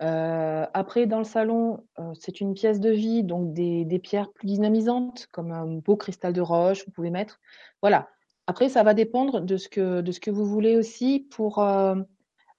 Euh, 0.00 0.66
après, 0.74 1.06
dans 1.06 1.18
le 1.18 1.24
salon, 1.24 1.84
euh, 1.98 2.12
c'est 2.14 2.40
une 2.40 2.54
pièce 2.54 2.80
de 2.80 2.90
vie, 2.90 3.24
donc 3.24 3.52
des, 3.52 4.00
pierres 4.02 4.30
plus 4.32 4.46
dynamisantes, 4.46 5.26
comme 5.32 5.52
un 5.52 5.66
beau 5.66 5.96
cristal 5.96 6.32
de 6.32 6.40
roche, 6.40 6.84
vous 6.86 6.92
pouvez 6.92 7.10
mettre. 7.10 7.40
Voilà. 7.82 8.08
Après, 8.46 8.68
ça 8.68 8.82
va 8.82 8.94
dépendre 8.94 9.40
de 9.40 9.56
ce 9.56 9.68
que, 9.68 10.00
de 10.00 10.12
ce 10.12 10.20
que 10.20 10.30
vous 10.30 10.46
voulez 10.46 10.76
aussi 10.76 11.26
pour 11.30 11.58
euh, 11.58 11.96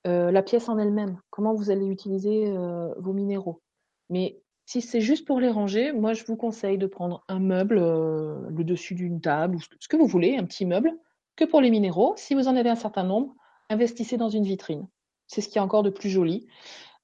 la 0.06 0.44
pièce 0.44 0.70
en 0.70 0.78
elle-même, 0.78 1.18
comment 1.30 1.54
vous 1.54 1.72
allez 1.72 1.88
utiliser 1.88 2.54
vos 2.98 3.14
minéraux. 3.14 3.62
Mais 4.10 4.40
si 4.66 4.82
c'est 4.82 5.02
juste 5.02 5.26
pour 5.26 5.40
les 5.40 5.50
ranger, 5.50 5.94
moi, 5.94 6.14
je 6.14 6.24
vous 6.26 6.36
conseille 6.36 6.78
de 6.78 6.86
prendre 6.86 7.24
un 7.28 7.40
meuble, 7.40 7.80
le 7.80 8.64
dessus 8.64 8.94
d'une 8.94 9.20
table, 9.20 9.56
ou 9.56 9.60
ce 9.80 9.88
que 9.88 9.98
vous 9.98 10.06
voulez, 10.06 10.38
un 10.38 10.46
petit 10.46 10.66
meuble, 10.66 10.94
que 11.36 11.46
pour 11.46 11.60
les 11.60 11.72
minéraux. 11.72 12.14
Si 12.18 12.36
vous 12.36 12.48
en 12.48 12.56
avez 12.56 12.70
un 12.70 12.76
certain 12.76 13.04
nombre, 13.04 13.34
investissez 13.70 14.18
dans 14.18 14.30
une 14.30 14.44
vitrine. 14.44 14.88
C'est 15.28 15.42
ce 15.42 15.50
qui 15.50 15.58
est 15.58 15.62
encore 15.62 15.84
de 15.84 15.90
plus 15.90 16.10
joli. 16.10 16.48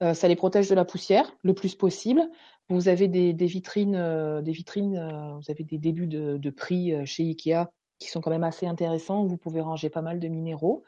Euh, 0.03 0.13
ça 0.13 0.27
les 0.27 0.35
protège 0.35 0.69
de 0.69 0.75
la 0.75 0.85
poussière 0.85 1.31
le 1.43 1.53
plus 1.53 1.75
possible. 1.75 2.21
Vous 2.67 2.87
avez 2.87 3.07
des, 3.07 3.33
vitrines, 3.45 3.95
euh, 3.95 4.41
des 4.41 4.51
vitrines, 4.51 4.97
euh, 4.97 5.35
vous 5.35 5.51
avez 5.51 5.63
des 5.63 5.77
débuts 5.77 6.07
de, 6.07 6.49
prix 6.49 7.05
chez 7.05 7.23
Ikea 7.23 7.67
qui 7.99 8.09
sont 8.09 8.19
quand 8.19 8.31
même 8.31 8.43
assez 8.43 8.65
intéressants. 8.65 9.25
Vous 9.25 9.37
pouvez 9.37 9.61
ranger 9.61 9.89
pas 9.89 10.01
mal 10.01 10.19
de 10.19 10.27
minéraux. 10.27 10.83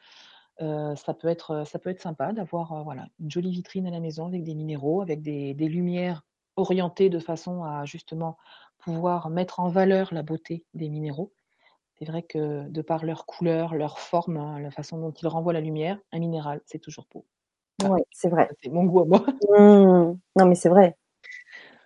ça 0.60 1.14
peut 1.18 1.28
être, 1.28 1.64
ça 1.66 1.80
peut 1.80 1.90
être 1.90 2.02
sympa 2.02 2.34
d'avoir 2.34 2.84
voilà 2.84 3.08
une 3.20 3.32
jolie 3.32 3.52
vitrine 3.52 3.88
à 3.88 3.92
la 3.92 4.00
maison 4.00 4.26
avec 4.26 4.44
des 4.44 4.56
minéraux, 4.56 5.02
avec 5.02 5.22
des 5.22 5.54
lumières 5.54 6.24
orientées 6.58 7.10
de 7.10 7.20
façon 7.20 7.64
à 7.64 7.86
justement 7.86 8.38
pouvoir 8.80 9.30
mettre 9.30 9.60
en 9.60 9.70
valeur 9.70 10.14
la 10.14 10.24
beauté 10.24 10.66
des 10.74 10.90
minéraux. 10.90 11.32
C'est 12.00 12.06
vrai 12.06 12.22
que 12.22 12.68
de 12.70 12.82
par 12.82 13.06
leur 13.06 13.26
couleur, 13.26 13.74
leur 13.74 14.00
forme, 14.00 14.38
hein, 14.38 14.60
la 14.60 14.70
façon 14.70 14.98
dont 14.98 15.12
ils 15.12 15.28
renvoient 15.28 15.54
la 15.54 15.62
lumière, 15.62 15.98
un 16.12 16.20
minéral, 16.20 16.62
c'est 16.66 16.80
toujours 16.80 17.08
beau. 17.12 17.26
oui, 17.84 18.02
c'est 18.12 18.30
vrai. 18.30 18.50
C'est 18.62 18.70
mon 18.70 18.84
goût 18.84 19.02
à 19.02 19.06
moi. 19.06 19.26
Mmh. 19.50 20.18
Non, 20.36 20.46
mais 20.46 20.56
c'est 20.56 20.70
vrai. 20.70 20.96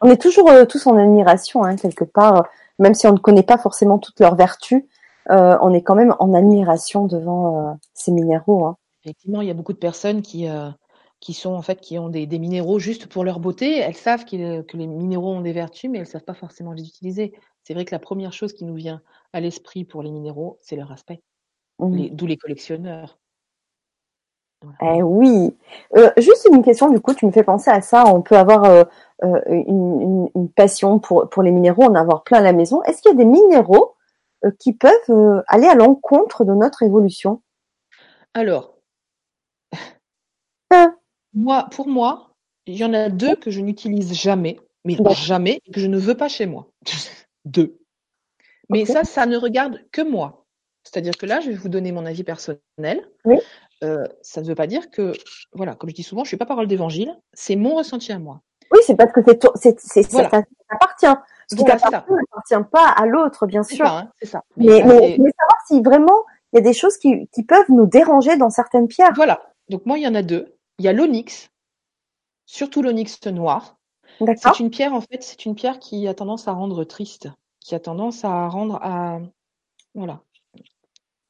On 0.01 0.09
est 0.09 0.21
toujours 0.21 0.49
euh, 0.49 0.65
tous 0.65 0.87
en 0.87 0.97
admiration, 0.97 1.63
hein, 1.63 1.75
quelque 1.75 2.03
part, 2.03 2.49
même 2.79 2.93
si 2.93 3.07
on 3.07 3.13
ne 3.13 3.19
connaît 3.19 3.43
pas 3.43 3.57
forcément 3.57 3.99
toutes 3.99 4.19
leurs 4.19 4.35
vertus, 4.35 4.83
euh, 5.29 5.57
on 5.61 5.73
est 5.73 5.83
quand 5.83 5.95
même 5.95 6.15
en 6.19 6.33
admiration 6.33 7.05
devant 7.05 7.69
euh, 7.69 7.73
ces 7.93 8.11
minéraux. 8.11 8.65
Hein. 8.65 8.77
Effectivement, 9.05 9.41
il 9.41 9.47
y 9.47 9.51
a 9.51 9.53
beaucoup 9.53 9.73
de 9.73 9.77
personnes 9.77 10.21
qui, 10.21 10.47
qui 11.19 11.33
sont 11.33 11.53
en 11.53 11.63
fait 11.63 11.81
qui 11.81 11.97
ont 11.97 12.09
des, 12.09 12.27
minéraux 12.27 12.77
juste 12.77 13.07
pour 13.07 13.23
leur 13.23 13.39
beauté. 13.39 13.77
Elles 13.77 13.95
savent 13.95 14.25
que 14.25 14.35
les 14.77 14.87
minéraux 14.87 15.33
ont 15.33 15.41
des 15.41 15.53
vertus, 15.53 15.89
mais 15.89 15.97
elles 15.97 16.05
ne 16.05 16.09
savent 16.09 16.23
pas 16.23 16.35
forcément 16.35 16.71
les 16.71 16.83
utiliser. 16.83 17.33
C'est 17.63 17.73
vrai 17.73 17.83
que 17.83 17.95
la 17.95 17.99
première 17.99 18.31
chose 18.31 18.53
qui 18.53 18.63
nous 18.63 18.75
vient 18.75 19.01
à 19.33 19.39
l'esprit 19.39 19.85
pour 19.85 20.03
les 20.03 20.11
minéraux, 20.11 20.57
c'est 20.61 20.75
leur 20.75 20.91
aspect. 20.91 21.21
Mmh. 21.79 22.09
D'où 22.09 22.27
les 22.27 22.37
collectionneurs. 22.37 23.17
Eh 24.81 25.01
oui. 25.01 25.55
Euh, 25.97 26.11
juste 26.17 26.47
une 26.51 26.63
question, 26.63 26.91
du 26.91 26.99
coup, 26.99 27.13
tu 27.13 27.25
me 27.25 27.31
fais 27.31 27.43
penser 27.43 27.71
à 27.71 27.81
ça. 27.81 28.05
On 28.05 28.21
peut 28.21 28.37
avoir 28.37 28.65
euh, 28.65 28.83
euh, 29.23 29.41
une, 29.47 30.49
passion 30.55 30.99
pour, 30.99 31.29
pour 31.29 31.41
les 31.41 31.51
minéraux, 31.51 31.83
en 31.83 31.95
avoir 31.95 32.23
plein 32.23 32.39
à 32.39 32.41
la 32.41 32.53
maison. 32.53 32.83
Est-ce 32.83 33.01
qu'il 33.01 33.11
y 33.11 33.13
a 33.13 33.17
des 33.17 33.25
minéraux 33.25 33.95
qui 34.59 34.73
peuvent 34.73 35.43
aller 35.47 35.67
à 35.67 35.75
l'encontre 35.75 36.45
de 36.45 36.53
notre 36.53 36.83
évolution? 36.83 37.41
Alors, 38.33 38.75
moi, 41.33 41.67
pour 41.71 41.87
moi, 41.87 42.31
il 42.65 42.75
y 42.75 42.83
en 42.83 42.93
a 42.93 43.09
deux 43.09 43.35
que 43.35 43.51
je 43.51 43.61
n'utilise 43.61 44.13
jamais, 44.13 44.59
mais 44.85 44.97
jamais, 45.13 45.61
que 45.73 45.79
je 45.79 45.87
ne 45.87 45.97
veux 45.97 46.15
pas 46.15 46.27
chez 46.27 46.45
moi. 46.45 46.67
deux. 47.45 47.80
Mais 48.71 48.85
ça, 48.85 49.03
ça 49.03 49.25
ne 49.25 49.37
regarde 49.37 49.79
que 49.91 50.01
moi. 50.01 50.45
C'est-à-dire 50.83 51.15
que 51.17 51.25
là, 51.25 51.39
je 51.39 51.49
vais 51.49 51.55
vous 51.55 51.69
donner 51.69 51.91
mon 51.91 52.05
avis 52.05 52.23
personnel. 52.23 53.07
Euh, 53.83 54.05
ça 54.21 54.41
ne 54.41 54.47
veut 54.47 54.55
pas 54.55 54.67
dire 54.67 54.89
que, 54.91 55.13
voilà, 55.53 55.75
comme 55.75 55.89
je 55.89 55.95
dis 55.95 56.03
souvent, 56.03 56.23
je 56.23 56.27
ne 56.27 56.29
suis 56.29 56.37
pas 56.37 56.45
parole 56.45 56.67
d'évangile, 56.67 57.15
c'est 57.33 57.55
mon 57.55 57.75
ressenti 57.75 58.11
à 58.11 58.19
moi. 58.19 58.41
Oui, 58.71 58.79
c'est 58.85 58.95
parce 58.95 59.11
que 59.11 59.21
c'est, 59.55 59.79
c'est, 59.79 60.03
ça 60.03 60.29
t'appartient. 60.29 61.21
Ce 61.49 61.55
qui 61.55 61.63
n'appartient 61.63 62.69
pas 62.71 62.87
à 62.87 63.05
l'autre, 63.05 63.45
bien 63.45 63.63
sûr. 63.63 63.85
Hein, 63.85 64.09
c'est 64.19 64.27
ça. 64.27 64.43
Mais, 64.55 64.83
mais, 64.85 65.17
savoir 65.17 65.57
si 65.67 65.81
vraiment 65.81 66.25
il 66.53 66.57
y 66.57 66.59
a 66.59 66.61
des 66.61 66.73
choses 66.73 66.97
qui, 66.97 67.27
qui 67.33 67.43
peuvent 67.43 67.69
nous 67.69 67.85
déranger 67.85 68.37
dans 68.37 68.49
certaines 68.49 68.87
pierres. 68.87 69.11
Voilà. 69.15 69.41
Donc 69.69 69.85
moi, 69.85 69.97
il 69.97 70.03
y 70.03 70.07
en 70.07 70.15
a 70.15 70.21
deux. 70.21 70.55
Il 70.79 70.85
y 70.85 70.87
a 70.87 70.93
l'onyx, 70.93 71.49
surtout 72.45 72.81
l'onyx 72.81 73.25
noir. 73.27 73.77
C'est 74.37 74.59
une 74.59 74.69
pierre, 74.69 74.93
en 74.93 75.01
fait, 75.01 75.23
c'est 75.23 75.45
une 75.45 75.55
pierre 75.55 75.79
qui 75.79 76.07
a 76.07 76.13
tendance 76.13 76.47
à 76.47 76.51
rendre 76.51 76.83
triste 76.83 77.29
qui 77.61 77.75
a 77.75 77.79
tendance 77.79 78.25
à 78.25 78.47
rendre 78.47 78.75
à 78.81 79.19
voilà. 79.95 80.21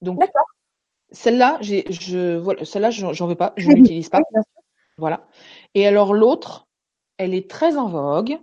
Donc 0.02 0.22
celle-là, 1.12 1.58
j'ai 1.62 1.86
je 1.92 2.38
voilà, 2.38 2.66
celle-là 2.66 2.90
j'en 2.90 3.28
veux 3.28 3.36
pas, 3.36 3.54
je 3.58 3.70
ne 3.70 3.76
l'utilise 3.76 4.10
pas. 4.10 4.22
Voilà. 4.98 5.28
Et 5.74 5.86
alors 5.88 6.14
l'autre, 6.14 6.68
elle 7.18 7.34
est 7.34 7.50
très 7.50 7.78
en 7.78 7.88
vogue. 7.88 8.40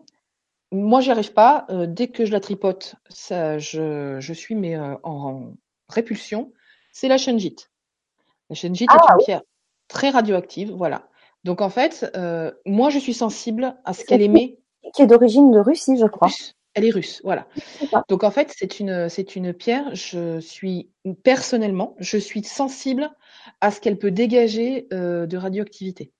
Moi, 0.70 1.00
j'y 1.00 1.10
arrive 1.10 1.32
pas. 1.32 1.66
Euh, 1.70 1.86
dès 1.86 2.08
que 2.08 2.26
je 2.26 2.32
la 2.32 2.40
tripote, 2.40 2.96
ça, 3.08 3.58
je, 3.58 4.18
je 4.20 4.32
suis 4.32 4.54
mais 4.54 4.76
euh, 4.76 4.96
en, 5.02 5.54
répulsion. 5.88 6.52
C'est 6.92 7.08
la 7.08 7.16
shungite. 7.16 7.70
La 8.50 8.56
shungite 8.56 8.90
est 8.90 8.96
ah 8.98 9.14
une 9.14 9.24
pierre 9.24 9.42
très 9.88 10.10
radioactive, 10.10 10.70
voilà. 10.72 11.08
Donc 11.44 11.60
en 11.62 11.70
fait, 11.70 12.10
euh, 12.16 12.52
moi, 12.66 12.90
je 12.90 12.98
suis 12.98 13.14
sensible 13.14 13.76
à 13.84 13.94
ce 13.94 14.04
qu'elle 14.04 14.22
émet. 14.22 14.58
Qui 14.94 15.02
est 15.02 15.06
d'origine 15.06 15.50
de 15.50 15.58
Russie, 15.58 15.96
je 15.98 16.06
crois. 16.06 16.28
Elle 16.74 16.84
est 16.84 16.90
russe, 16.90 17.20
voilà. 17.24 17.46
Donc 18.08 18.22
en 18.22 18.30
fait, 18.30 18.54
c'est 18.56 18.78
une, 18.78 19.08
c'est 19.08 19.34
une 19.36 19.52
pierre. 19.52 19.94
Je 19.94 20.38
suis 20.38 20.90
personnellement, 21.24 21.96
je 21.98 22.18
suis 22.18 22.44
sensible 22.44 23.10
à 23.60 23.70
ce 23.70 23.80
qu'elle 23.80 23.98
peut 23.98 24.10
dégager 24.10 24.86
euh, 24.92 25.26
de 25.26 25.36
radioactivité. 25.36 26.12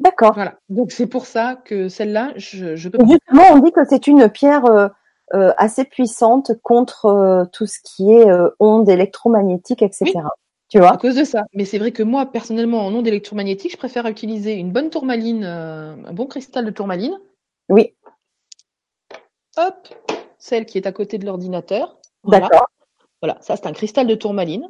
D'accord. 0.00 0.32
Voilà. 0.34 0.58
Donc 0.68 0.90
c'est 0.90 1.06
pour 1.06 1.26
ça 1.26 1.56
que 1.64 1.88
celle-là, 1.88 2.32
je, 2.36 2.74
je 2.74 2.88
peux 2.88 2.98
pas. 2.98 3.04
justement, 3.04 3.44
on 3.52 3.58
dit 3.60 3.70
que 3.70 3.84
c'est 3.88 4.06
une 4.06 4.28
pierre 4.28 4.64
euh, 4.64 4.88
euh, 5.34 5.52
assez 5.56 5.84
puissante 5.84 6.52
contre 6.62 7.48
tout 7.52 7.66
ce 7.66 7.78
qui 7.84 8.10
est 8.10 8.26
ondes 8.58 8.88
électromagnétiques, 8.88 9.82
etc. 9.82 10.04
Oui. 10.06 10.22
Tu 10.68 10.78
À 10.78 10.80
vois 10.80 10.96
cause 10.96 11.14
de 11.14 11.24
ça. 11.24 11.44
Mais 11.52 11.64
c'est 11.64 11.78
vrai 11.78 11.92
que 11.92 12.02
moi, 12.02 12.26
personnellement, 12.26 12.84
en 12.84 12.92
ondes 12.92 13.06
électromagnétiques, 13.06 13.72
je 13.72 13.76
préfère 13.76 14.06
utiliser 14.06 14.54
une 14.54 14.72
bonne 14.72 14.90
tourmaline, 14.90 15.44
un 15.44 16.12
bon 16.12 16.26
cristal 16.26 16.64
de 16.64 16.70
tourmaline. 16.70 17.16
Oui, 17.68 17.94
Hop, 19.56 19.88
celle 20.38 20.66
qui 20.66 20.78
est 20.78 20.86
à 20.86 20.92
côté 20.92 21.18
de 21.18 21.26
l'ordinateur. 21.26 21.98
Voilà. 22.22 22.48
d'accord. 22.48 22.68
Voilà, 23.22 23.38
ça 23.40 23.56
c'est 23.56 23.66
un 23.66 23.72
cristal 23.72 24.06
de 24.06 24.14
tourmaline. 24.14 24.68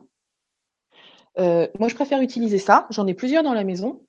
Euh, 1.38 1.66
moi, 1.78 1.88
je 1.88 1.94
préfère 1.94 2.20
utiliser 2.20 2.58
ça. 2.58 2.86
J'en 2.90 3.06
ai 3.06 3.14
plusieurs 3.14 3.42
dans 3.42 3.54
la 3.54 3.64
maison. 3.64 4.02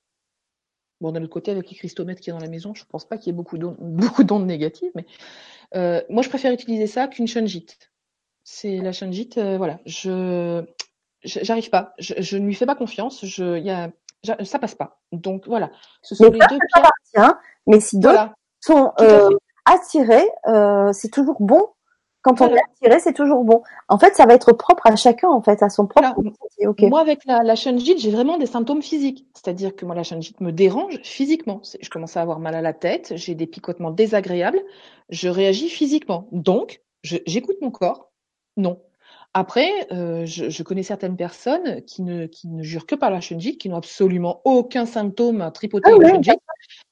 Bon, 1.02 1.12
d'un 1.12 1.24
autre 1.24 1.34
côté, 1.34 1.52
avec 1.52 1.70
les 1.70 1.76
cristomètres 1.76 2.22
qui 2.22 2.30
est 2.30 2.34
dans 2.34 2.40
la 2.40 2.48
maison, 2.48 2.74
je 2.74 2.84
ne 2.84 2.88
pense 2.88 3.06
pas 3.06 3.18
qu'il 3.18 3.28
y 3.28 3.30
ait 3.32 3.38
beaucoup 3.38 3.58
d'ondes, 3.58 3.78
beaucoup 3.80 4.24
d'ondes 4.24 4.46
négatives, 4.46 4.92
mais 4.96 5.06
euh, 5.76 6.02
moi, 6.10 6.22
je 6.22 6.30
préfère 6.30 6.54
utiliser 6.54 6.88
ça 6.88 7.08
qu'une 7.08 7.28
shunjit. 7.28 7.66
C'est 8.44 8.78
la 8.78 8.92
shunjit, 8.92 9.32
euh, 9.38 9.58
voilà, 9.58 9.80
je 9.86 10.64
j'arrive 11.24 11.72
pas, 11.72 11.96
je, 11.98 12.14
je, 12.20 12.38
ne 12.38 12.46
lui 12.46 12.54
fais 12.54 12.68
pas 12.68 12.76
confiance, 12.76 13.26
je, 13.26 13.58
y 13.58 13.72
a, 13.72 13.90
ça 14.44 14.60
passe 14.60 14.76
pas. 14.76 15.02
Donc 15.12 15.48
voilà, 15.48 15.72
ce 16.04 16.14
sont 16.14 16.26
Mais 16.26 16.38
les 16.38 16.46
deux 16.52 16.60
pierres. 17.12 17.34
Mais 17.66 17.80
si 17.80 17.98
d'autres 17.98 18.14
Voilà, 18.14 18.36
sont 18.60 18.94
à 19.66 19.78
euh, 20.48 20.94
c'est 20.94 21.10
toujours 21.10 21.38
bon. 21.40 21.68
Quand 22.22 22.42
on 22.42 22.48
est 22.48 22.60
attiré, 22.60 23.00
c'est 23.00 23.14
toujours 23.14 23.44
bon. 23.44 23.62
En 23.88 24.00
fait, 24.00 24.16
ça 24.16 24.26
va 24.26 24.34
être 24.34 24.52
propre 24.52 24.88
à 24.88 24.96
chacun, 24.96 25.30
en 25.30 25.44
fait, 25.44 25.62
à 25.62 25.70
son 25.70 25.86
propre. 25.86 26.16
Moi, 26.80 27.00
avec 27.00 27.24
la, 27.26 27.44
la 27.44 27.56
shunjit, 27.56 28.00
j'ai 28.00 28.10
vraiment 28.10 28.40
des 28.40 28.48
symptômes 28.48 28.82
physiques. 28.82 29.28
C'est-à-dire 29.36 29.76
que 29.76 29.86
moi, 29.86 29.94
la 29.94 30.02
shunjit 30.02 30.36
me 30.40 30.52
dérange 30.52 31.00
physiquement. 31.04 31.62
Je 31.80 31.90
commence 31.90 32.18
à 32.18 32.22
avoir 32.22 32.40
mal 32.40 32.56
à 32.56 32.62
la 32.62 32.74
tête, 32.74 33.14
j'ai 33.16 33.36
des 33.36 33.46
picotements 33.46 33.92
désagréables, 33.92 34.60
je 35.10 35.30
réagis 35.30 35.70
physiquement. 35.70 36.28
Donc, 36.32 36.82
j'écoute 37.04 37.58
mon 37.62 37.70
corps. 37.70 38.12
Non. 38.58 38.82
Après, 39.36 39.70
euh, 39.92 40.26
je, 40.26 40.50
je 40.50 40.64
connais 40.64 40.82
certaines 40.82 41.18
personnes 41.18 41.84
qui 41.84 42.02
ne, 42.02 42.26
qui 42.26 42.48
ne 42.48 42.64
jurent 42.64 42.88
que 42.88 42.96
par 42.96 43.12
la 43.12 43.22
shunjit, 43.22 43.60
qui 43.60 43.70
n'ont 43.70 43.76
absolument 43.76 44.42
aucun 44.46 44.88
symptôme 44.88 45.42
à 45.42 45.52
tripoter 45.52 45.92
Ah. 45.92 46.34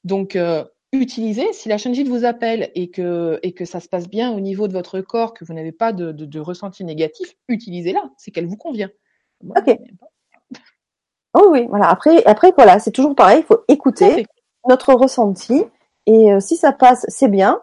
Donc, 0.04 0.36
euh, 0.36 0.64
utilisez. 1.00 1.52
Si 1.52 1.68
la 1.68 1.78
shunjit 1.78 2.04
vous 2.04 2.24
appelle 2.24 2.70
et 2.74 2.90
que, 2.90 3.38
et 3.42 3.52
que 3.52 3.64
ça 3.64 3.80
se 3.80 3.88
passe 3.88 4.08
bien 4.08 4.32
au 4.32 4.40
niveau 4.40 4.68
de 4.68 4.72
votre 4.72 5.00
corps, 5.00 5.34
que 5.34 5.44
vous 5.44 5.54
n'avez 5.54 5.72
pas 5.72 5.92
de, 5.92 6.12
de, 6.12 6.24
de 6.24 6.40
ressenti 6.40 6.84
négatif, 6.84 7.34
utilisez-la. 7.48 8.10
C'est 8.16 8.30
qu'elle 8.30 8.46
vous 8.46 8.56
convient. 8.56 8.90
Moi, 9.42 9.56
Ok. 9.58 9.78
Oh 11.34 11.48
oui, 11.50 11.66
voilà. 11.68 11.88
Après, 11.88 12.24
après, 12.24 12.52
voilà, 12.56 12.78
c'est 12.78 12.92
toujours 12.92 13.14
pareil. 13.14 13.40
Il 13.40 13.44
faut 13.44 13.64
écouter 13.68 14.26
notre 14.68 14.94
ressenti. 14.94 15.64
Et 16.06 16.32
euh, 16.32 16.40
si 16.40 16.56
ça 16.56 16.72
passe, 16.72 17.04
c'est 17.08 17.28
bien. 17.28 17.60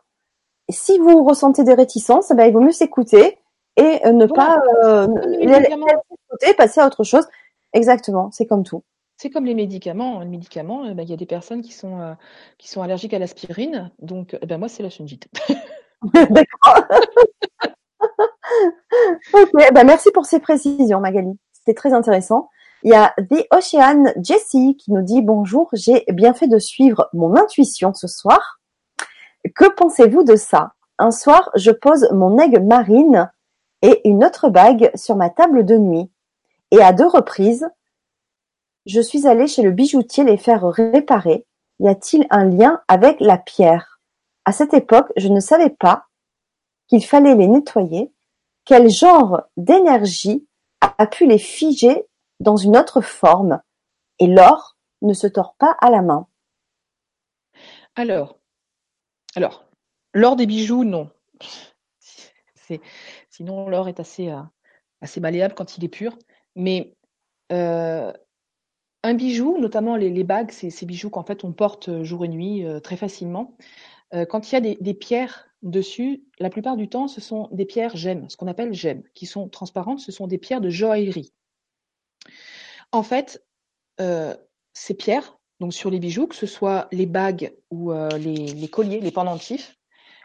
Et 0.67 0.73
si 0.73 0.97
vous 0.99 1.23
ressentez 1.23 1.63
des 1.63 1.73
réticences, 1.73 2.31
eh 2.31 2.35
ben, 2.35 2.45
il 2.45 2.53
vaut 2.53 2.59
mieux 2.59 2.71
s'écouter 2.71 3.37
et 3.77 4.05
euh, 4.05 4.11
ne 4.11 4.25
pas 4.25 4.61
euh, 4.83 5.07
écouter, 5.39 6.53
passer 6.57 6.81
à 6.81 6.87
autre 6.87 7.03
chose. 7.03 7.25
Exactement, 7.73 8.29
c'est 8.31 8.45
comme 8.45 8.63
tout. 8.63 8.83
C'est 9.21 9.29
comme 9.29 9.45
les 9.45 9.53
médicaments. 9.53 10.21
Les 10.21 10.29
médicaments, 10.29 10.83
eh 10.89 10.95
ben, 10.95 11.03
il 11.03 11.09
y 11.11 11.13
a 11.13 11.15
des 11.15 11.27
personnes 11.27 11.61
qui 11.61 11.73
sont, 11.73 11.99
euh, 11.99 12.81
allergiques 12.81 13.13
à 13.13 13.19
l'aspirine. 13.19 13.91
Donc, 13.99 14.35
eh 14.41 14.47
ben, 14.47 14.57
moi, 14.57 14.67
c'est 14.67 14.81
la 14.81 14.89
shunjit. 14.89 15.19
D'accord. 16.31 16.87
ben 19.75 19.83
merci 19.85 20.09
pour 20.11 20.25
ces 20.25 20.39
précisions, 20.39 20.99
Magali. 20.99 21.37
C'était 21.53 21.75
très 21.75 21.93
intéressant. 21.93 22.49
Il 22.81 22.89
y 22.89 22.95
a 22.95 23.13
The 23.29 23.45
Ocean 23.51 24.05
Jessie 24.23 24.75
qui 24.75 24.91
nous 24.91 25.03
dit 25.03 25.21
bonjour, 25.21 25.69
j'ai 25.73 26.03
bien 26.07 26.33
fait 26.33 26.47
de 26.47 26.57
suivre 26.57 27.07
mon 27.13 27.35
intuition 27.35 27.93
ce 27.93 28.07
soir. 28.07 28.59
Que 29.55 29.71
pensez-vous 29.71 30.23
de 30.23 30.35
ça? 30.35 30.71
Un 30.97 31.11
soir, 31.11 31.51
je 31.53 31.69
pose 31.69 32.09
mon 32.11 32.39
aigle 32.39 32.63
marine 32.63 33.29
et 33.83 34.01
une 34.09 34.25
autre 34.25 34.49
bague 34.49 34.89
sur 34.95 35.15
ma 35.15 35.29
table 35.29 35.63
de 35.63 35.77
nuit. 35.77 36.09
Et 36.71 36.81
à 36.81 36.91
deux 36.91 37.05
reprises, 37.07 37.67
je 38.85 39.01
suis 39.01 39.27
allée 39.27 39.47
chez 39.47 39.61
le 39.61 39.71
bijoutier 39.71 40.23
les 40.23 40.37
faire 40.37 40.63
réparer. 40.65 41.45
Y 41.79 41.87
a-t-il 41.87 42.27
un 42.29 42.45
lien 42.45 42.81
avec 42.87 43.19
la 43.19 43.37
pierre? 43.37 43.99
À 44.45 44.51
cette 44.51 44.73
époque, 44.73 45.11
je 45.17 45.27
ne 45.27 45.39
savais 45.39 45.69
pas 45.69 46.07
qu'il 46.87 47.05
fallait 47.05 47.35
les 47.35 47.47
nettoyer. 47.47 48.11
Quel 48.65 48.89
genre 48.89 49.41
d'énergie 49.57 50.47
a 50.81 51.07
pu 51.07 51.25
les 51.25 51.37
figer 51.37 52.05
dans 52.39 52.55
une 52.55 52.77
autre 52.77 53.01
forme? 53.01 53.61
Et 54.19 54.27
l'or 54.27 54.77
ne 55.01 55.13
se 55.13 55.27
tord 55.27 55.55
pas 55.57 55.75
à 55.79 55.89
la 55.89 56.01
main. 56.01 56.27
Alors, 57.95 58.37
alors, 59.35 59.65
l'or 60.13 60.35
des 60.35 60.45
bijoux, 60.45 60.83
non. 60.83 61.09
Sinon, 63.29 63.69
l'or 63.69 63.87
est 63.89 63.99
assez, 63.99 64.29
euh, 64.29 64.41
assez 65.01 65.19
malléable 65.19 65.55
quand 65.55 65.77
il 65.77 65.83
est 65.83 65.89
pur. 65.89 66.17
Mais 66.55 66.95
euh, 67.51 68.13
un 69.03 69.13
bijou, 69.13 69.57
notamment 69.57 69.95
les, 69.95 70.23
bagues, 70.23 70.51
c'est 70.51 70.69
ces 70.69 70.85
bijoux 70.85 71.09
qu'en 71.09 71.23
fait 71.23 71.43
on 71.43 71.53
porte 71.53 71.89
euh, 71.89 72.03
jour 72.03 72.25
et 72.25 72.27
nuit 72.27 72.65
euh, 72.65 72.79
très 72.79 72.97
facilement. 72.97 73.55
Euh, 74.13 74.25
quand 74.25 74.51
il 74.51 74.53
y 74.53 74.57
a 74.57 74.75
des, 74.75 74.93
pierres 74.93 75.47
dessus, 75.63 76.23
la 76.39 76.49
plupart 76.49 76.77
du 76.77 76.87
temps, 76.87 77.07
ce 77.07 77.21
sont 77.21 77.49
des 77.51 77.65
pierres 77.65 77.95
gemmes, 77.95 78.29
ce 78.29 78.37
qu'on 78.37 78.47
appelle 78.47 78.73
gemmes, 78.73 79.03
qui 79.13 79.25
sont 79.25 79.49
transparentes. 79.49 79.99
Ce 79.99 80.11
sont 80.11 80.27
des 80.27 80.37
pierres 80.37 80.61
de 80.61 80.69
joaillerie. 80.69 81.33
En 82.91 83.03
fait, 83.03 83.45
ces 84.73 84.93
pierres, 84.95 85.37
donc 85.61 85.73
sur 85.73 85.89
les 85.91 85.99
bijoux, 85.99 86.27
que 86.27 86.35
ce 86.35 86.47
soit 86.47 86.87
les 86.91 87.05
bagues 87.05 87.55
ou 87.69 87.93
les, 87.93 88.67
colliers, 88.67 88.99
les 88.99 89.11
pendentifs, 89.11 89.77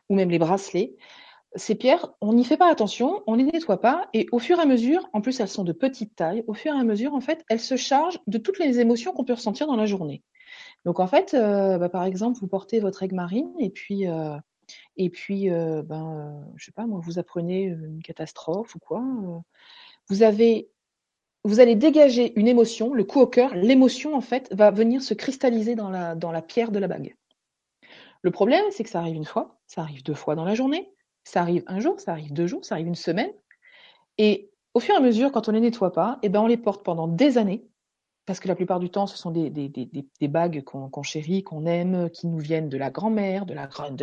ou 0.09 0.17
même 0.17 0.31
les 0.31 0.39
bracelets, 0.41 0.97
ces 1.57 1.75
pierres, 1.75 2.13
on 2.21 2.35
n'y 2.35 2.45
fait 2.45 2.57
pas 2.57 2.71
attention, 2.71 3.23
on 3.27 3.35
les 3.35 3.45
nettoie 3.45 3.81
pas, 3.81 4.09
et 4.13 4.27
au 4.33 4.39
fur 4.39 4.59
et 4.59 4.63
à 4.63 4.67
mesure, 4.67 5.09
en 5.13 5.21
plus 5.21 5.41
elles 5.41 5.49
sont 5.49 5.65
de 5.65 5.73
petite 5.73 6.15
taille, 6.15 6.45
au 6.47 6.55
fur 6.55 6.75
et 6.75 6.79
à 6.79 6.85
mesure, 6.85 7.15
en 7.15 7.21
fait, 7.21 7.45
elles 7.49 7.61
se 7.61 7.77
chargent 7.77 8.21
de 8.27 8.39
toutes 8.39 8.59
les 8.59 8.81
émotions 8.81 9.13
qu'on 9.13 9.25
peut 9.25 9.35
ressentir 9.35 9.67
dans 9.67 9.77
la 9.77 9.87
journée. 9.87 10.23
Donc 10.85 11.01
en 11.01 11.07
fait, 11.07 11.35
euh, 11.35 11.79
bah, 11.79 11.89
par 11.89 12.05
exemple, 12.05 12.39
vous 12.41 12.49
portez 12.49 12.81
votre 12.81 13.03
aigle 13.03 13.17
marine, 13.17 13.53
et 13.59 13.71
puis, 13.71 14.07
euh, 14.09 14.37
et 14.97 15.11
puis, 15.11 15.51
euh, 15.51 15.83
ben, 15.83 16.45
je 16.57 16.67
sais 16.67 16.73
pas, 16.73 16.87
moi, 16.87 17.01
vous 17.03 17.19
apprenez 17.19 17.65
une 17.65 18.03
catastrophe 18.03 18.75
ou 18.75 18.79
quoi, 18.79 19.01
euh, 19.01 19.39
vous 20.09 20.23
avez 20.23 20.71
vous 21.45 21.61
allez 21.61 21.77
dégager 21.77 22.33
une 22.39 22.49
émotion, 22.49 22.93
le 22.93 23.05
coup 23.05 23.21
au 23.21 23.27
cœur, 23.29 23.55
l'émotion 23.55 24.17
en 24.17 24.21
fait 24.21 24.53
va 24.53 24.73
venir 24.73 25.01
se 25.01 25.15
cristalliser 25.15 25.77
dans 25.77 25.91
la, 25.91 26.17
dans 26.17 26.33
la 26.33 26.43
pierre 26.43 26.73
de 26.73 26.81
la 26.81 26.89
bague. 26.89 27.15
Le 28.23 28.33
problème, 28.33 28.65
c'est 28.73 28.83
que 28.83 28.91
ça 28.91 28.99
arrive 28.99 29.15
une 29.15 29.25
fois, 29.25 29.61
ça 29.69 29.83
arrive 29.83 30.03
deux 30.03 30.15
fois 30.15 30.35
dans 30.35 30.45
la 30.45 30.57
journée, 30.57 30.91
ça 31.27 31.41
arrive 31.41 31.65
un 31.67 31.81
jour, 31.81 32.01
ça 32.01 32.13
arrive 32.13 32.33
deux 32.33 32.47
jours, 32.47 32.65
ça 32.65 32.77
arrive 32.77 32.87
une 32.87 32.95
semaine. 32.95 33.33
Et 34.17 34.51
au 34.75 34.81
fur 34.81 34.95
et 34.95 34.99
à 34.99 35.01
mesure, 35.01 35.33
quand 35.33 35.49
on 35.49 35.53
ne 35.53 35.57
les 35.57 35.63
nettoie 35.63 35.93
pas, 35.93 36.19
eh 36.23 36.29
ben 36.29 36.41
on 36.41 36.47
les 36.47 36.57
porte 36.57 36.85
pendant 36.85 37.09
des 37.09 37.37
années, 37.37 37.67
parce 38.27 38.39
que 38.39 38.47
la 38.47 38.55
plupart 38.55 38.79
du 38.79 38.91
temps, 38.91 39.09
ce 39.09 39.17
sont 39.17 39.33
des, 39.33 39.51
des, 39.51 39.69
des, 39.69 39.89
des 39.89 40.29
bagues 40.29 40.63
qu'on 40.63 40.89
qu 40.89 41.03
chérit, 41.03 41.43
qu'on 41.43 41.67
aime, 41.67 42.11
qui 42.11 42.29
nous 42.29 42.39
viennent 42.39 42.69
de 42.69 42.77
la 42.79 42.91
grand-mère, 42.91 43.45
de 43.45 43.55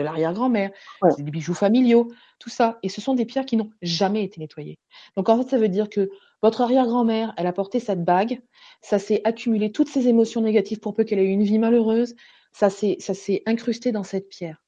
l'arrière-grand-mère, 0.01 0.71
la, 1.01 1.09
ouais. 1.09 1.15
des 1.23 1.31
bijoux 1.31 1.53
familiaux, 1.53 2.11
tout 2.39 2.49
ça. 2.49 2.77
Et 2.83 2.89
ce 2.89 2.99
sont 2.99 3.15
des 3.15 3.25
pierres 3.25 3.45
qui 3.45 3.55
n'ont 3.55 3.71
jamais 3.81 4.23
été 4.23 4.41
nettoyées. 4.41 4.79
Donc 5.15 5.29
en 5.29 5.41
fait, 5.41 5.49
ça 5.49 5.57
veut 5.57 5.69
dire 5.69 5.89
que 5.89 6.09
votre 6.41 6.61
arrière-grand-mère, 6.61 7.33
elle 7.37 7.47
a 7.47 7.53
porté 7.53 7.79
cette 7.79 8.03
bague, 8.03 8.41
ça 8.81 8.99
s'est 8.99 9.21
accumulé 9.23 9.71
toutes 9.71 9.89
ces 9.89 10.09
émotions 10.09 10.41
négatives 10.41 10.79
pour 10.79 10.93
peu 10.93 11.05
qu'elle 11.05 11.19
ait 11.19 11.25
eu 11.25 11.29
une 11.29 11.43
vie 11.43 11.59
malheureuse, 11.59 12.15
ça 12.51 12.69
s'est 12.69 13.43
incrusté 13.45 13.91
dans 13.91 14.03
cette 14.03 14.29
pierre. 14.29 14.62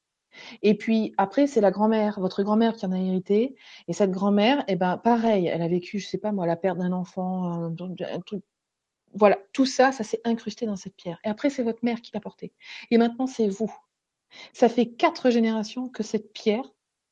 Et 0.61 0.75
puis 0.75 1.13
après, 1.17 1.47
c'est 1.47 1.61
la 1.61 1.71
grand-mère, 1.71 2.19
votre 2.19 2.43
grand-mère 2.43 2.75
qui 2.75 2.85
en 2.85 2.91
a 2.91 2.99
hérité. 2.99 3.55
Et 3.87 3.93
cette 3.93 4.11
grand-mère, 4.11 4.63
eh 4.67 4.75
ben, 4.75 4.97
pareil, 4.97 5.47
elle 5.47 5.61
a 5.61 5.67
vécu, 5.67 5.99
je 5.99 6.07
sais 6.07 6.17
pas 6.17 6.31
moi, 6.31 6.45
la 6.45 6.55
perte 6.55 6.77
d'un 6.77 6.91
enfant, 6.91 7.45
un, 7.45 7.75
un 7.75 8.19
truc. 8.25 8.43
Voilà, 9.13 9.37
tout 9.53 9.65
ça, 9.65 9.91
ça 9.91 10.03
s'est 10.03 10.21
incrusté 10.25 10.65
dans 10.65 10.75
cette 10.75 10.95
pierre. 10.95 11.19
Et 11.23 11.29
après, 11.29 11.49
c'est 11.49 11.63
votre 11.63 11.83
mère 11.83 12.01
qui 12.01 12.11
l'a 12.13 12.19
porté. 12.19 12.51
Et 12.91 12.97
maintenant, 12.97 13.27
c'est 13.27 13.47
vous. 13.47 13.73
Ça 14.53 14.67
fait 14.67 14.87
quatre 14.87 15.29
générations 15.29 15.87
que 15.87 16.03
cette 16.03 16.33
pierre 16.33 16.69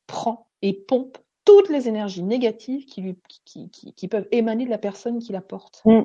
prend 0.08 0.48
et 0.62 0.74
pompe 0.74 1.18
toutes 1.46 1.70
les 1.70 1.88
énergies 1.88 2.24
négatives 2.24 2.86
qui, 2.86 3.02
lui, 3.02 3.18
qui, 3.46 3.70
qui, 3.70 3.94
qui 3.94 4.08
peuvent 4.08 4.28
émaner 4.32 4.66
de 4.66 4.70
la 4.70 4.78
personne 4.78 5.20
qui 5.20 5.32
la 5.32 5.42
porte. 5.42 5.82
Mm. 5.86 6.02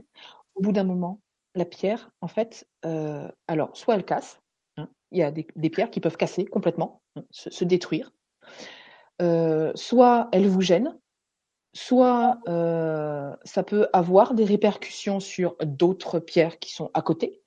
Au 0.55 0.61
bout 0.61 0.73
d'un 0.73 0.85
moment, 0.85 1.21
la 1.55 1.65
pierre, 1.65 2.11
en 2.21 2.29
fait, 2.29 2.69
euh, 2.85 3.31
alors, 3.47 3.77
soit 3.77 3.95
elle 3.95 4.05
casse, 4.05 4.41
il 5.13 5.19
y 5.19 5.23
a 5.23 5.31
des, 5.31 5.71
pierres 5.71 5.91
qui 5.91 6.01
peuvent 6.01 6.17
casser 6.17 6.45
complètement, 6.45 7.03
hein, 7.17 7.25
se, 7.31 7.65
détruire, 7.65 8.13
euh, 9.23 9.73
soit 9.75 10.29
elle 10.33 10.47
vous 10.47 10.61
gêne, 10.61 10.99
soit 11.73 12.39
euh, 12.49 13.35
ça 13.45 13.63
peut 13.63 13.89
avoir 13.93 14.35
des 14.35 14.45
répercussions 14.45 15.21
sur 15.21 15.57
d'autres 15.63 16.19
pierres 16.19 16.59
qui 16.59 16.73
sont 16.73 16.91
à 16.95 17.03
côté. 17.03 17.41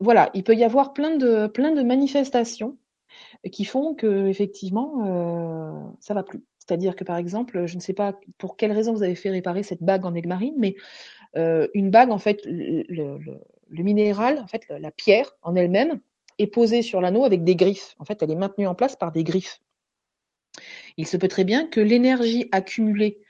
Voilà, 0.00 0.30
il 0.34 0.44
peut 0.44 0.54
y 0.54 0.64
avoir 0.64 0.92
plein 0.92 1.16
de, 1.16 1.46
plein 1.46 1.72
de 1.72 1.82
manifestations 1.82 2.76
qui 3.52 3.64
font 3.64 3.94
que 3.94 4.26
effectivement 4.26 5.04
euh, 5.06 5.90
ça 6.00 6.14
va 6.14 6.22
plus. 6.22 6.42
C'est-à-dire 6.58 6.96
que 6.96 7.04
par 7.04 7.16
exemple, 7.16 7.66
je 7.66 7.76
ne 7.76 7.80
sais 7.80 7.92
pas 7.92 8.18
pour 8.38 8.56
quelle 8.56 8.72
raison 8.72 8.92
vous 8.92 9.04
avez 9.04 9.14
fait 9.14 9.30
réparer 9.30 9.62
cette 9.62 9.82
bague 9.82 10.04
en 10.04 10.14
aigle 10.14 10.28
marine, 10.28 10.54
mais 10.58 10.74
euh, 11.36 11.68
une 11.74 11.90
bague 11.90 12.10
en 12.10 12.18
fait, 12.18 12.40
le, 12.44 12.84
le, 12.88 13.18
le, 13.68 13.82
minéral, 13.84 14.38
en 14.40 14.48
fait, 14.48 14.66
la 14.68 14.90
pierre 14.90 15.30
en 15.42 15.54
elle-même 15.54 16.00
est 16.38 16.46
posée 16.46 16.82
sur 16.82 17.00
l'anneau 17.00 17.24
avec 17.24 17.44
des 17.44 17.56
griffes. 17.56 17.94
En 17.98 18.04
fait, 18.04 18.22
elle 18.22 18.30
est 18.30 18.36
maintenue 18.36 18.66
en 18.66 18.74
place 18.74 18.96
par 18.96 19.12
des 19.12 19.24
griffes. 19.24 19.60
Il 20.96 21.06
se 21.06 21.16
peut 21.16 21.28
très 21.28 21.44
bien 21.44 21.66
que 21.66 21.80
l'énergie 21.80 22.48
accumulée, 22.52 23.20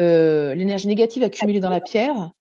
euh, 0.00 0.54
l'énergie 0.54 0.86
négative 0.86 1.22
accumulée 1.22 1.60
dans 1.60 1.70
la 1.70 1.80
pierre, 1.80 2.32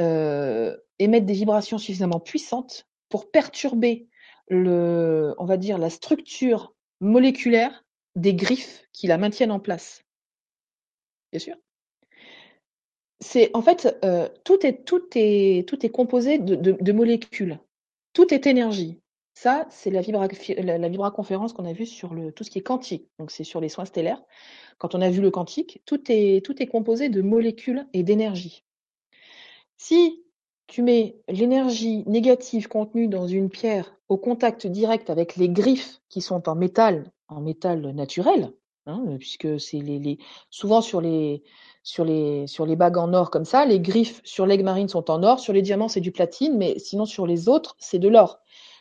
euh, 0.00 0.76
émette 0.98 1.26
des 1.26 1.34
vibrations 1.34 1.78
suffisamment 1.78 2.20
puissantes 2.20 2.86
pour 3.08 3.30
perturber 3.30 4.08
le, 4.48 5.34
on 5.38 5.44
va 5.44 5.56
dire, 5.56 5.78
la 5.78 5.90
structure 5.90 6.74
moléculaire 7.00 7.84
des 8.16 8.34
griffes 8.34 8.84
qui 8.92 9.06
la 9.06 9.18
maintiennent 9.18 9.50
en 9.50 9.60
place. 9.60 10.02
Bien 11.32 11.40
sûr. 11.40 11.56
C'est 13.20 13.50
en 13.54 13.62
fait 13.62 13.98
euh, 14.04 14.28
tout 14.44 14.66
est 14.66 14.84
tout 14.84 15.02
est 15.14 15.66
tout 15.66 15.84
est 15.84 15.90
composé 15.90 16.38
de, 16.38 16.92
molécules. 16.92 17.58
Tout 18.12 18.32
est 18.32 18.46
énergie. 18.46 19.00
Ça, 19.34 19.66
c'est 19.68 19.90
la, 19.90 20.00
la, 20.78 20.88
vibraconférence 20.88 21.52
qu'on 21.52 21.64
a 21.64 21.72
vue 21.72 21.86
sur 21.86 22.14
tout 22.36 22.44
ce 22.44 22.50
qui 22.50 22.60
est 22.60 22.62
quantique. 22.62 23.08
Donc, 23.18 23.32
c'est 23.32 23.42
sur 23.42 23.60
les 23.60 23.68
soins 23.68 23.84
stellaires. 23.84 24.22
Quand 24.78 24.94
on 24.94 25.00
a 25.00 25.10
vu 25.10 25.20
le 25.20 25.30
quantique, 25.30 25.82
tout 25.86 26.00
est, 26.08 26.70
composé 26.70 27.08
de 27.08 27.20
molécules 27.20 27.86
et 27.92 28.04
d'énergie. 28.04 28.64
Si 29.76 30.22
tu 30.68 30.82
mets 30.82 31.16
l'énergie 31.28 32.04
négative 32.06 32.68
contenue 32.68 33.08
dans 33.08 33.26
une 33.26 33.50
pierre 33.50 33.96
au 34.08 34.16
contact 34.16 34.66
direct 34.68 35.10
avec 35.10 35.36
les 35.36 35.48
griffes 35.48 36.00
qui 36.08 36.20
sont 36.20 36.48
en 36.48 36.54
métal, 36.54 37.10
en 37.28 37.40
métal 37.40 37.90
naturel, 37.90 38.52
hein, 38.86 39.04
puisque 39.18 39.58
c'est 39.60 39.78
les, 39.78 40.18
souvent 40.48 40.80
sur 40.80 41.00
les, 41.00 41.42
sur 41.82 42.06
sur 42.46 42.66
les 42.66 42.76
bagues 42.76 42.98
en 42.98 43.12
or 43.12 43.30
comme 43.30 43.44
ça, 43.44 43.66
les 43.66 43.80
griffes 43.80 44.20
sur 44.24 44.46
l'aigle 44.46 44.64
marine 44.64 44.88
sont 44.88 45.10
en 45.10 45.22
or, 45.22 45.40
sur 45.40 45.52
les 45.52 45.62
diamants 45.62 45.88
c'est 45.88 46.00
du 46.00 46.12
platine, 46.12 46.56
mais 46.56 46.78
sinon 46.78 47.04
sur 47.04 47.26
les 47.26 47.48
autres 47.48 47.76
c'est 47.78 47.98
de 47.98 48.08
l'or. 48.08 48.40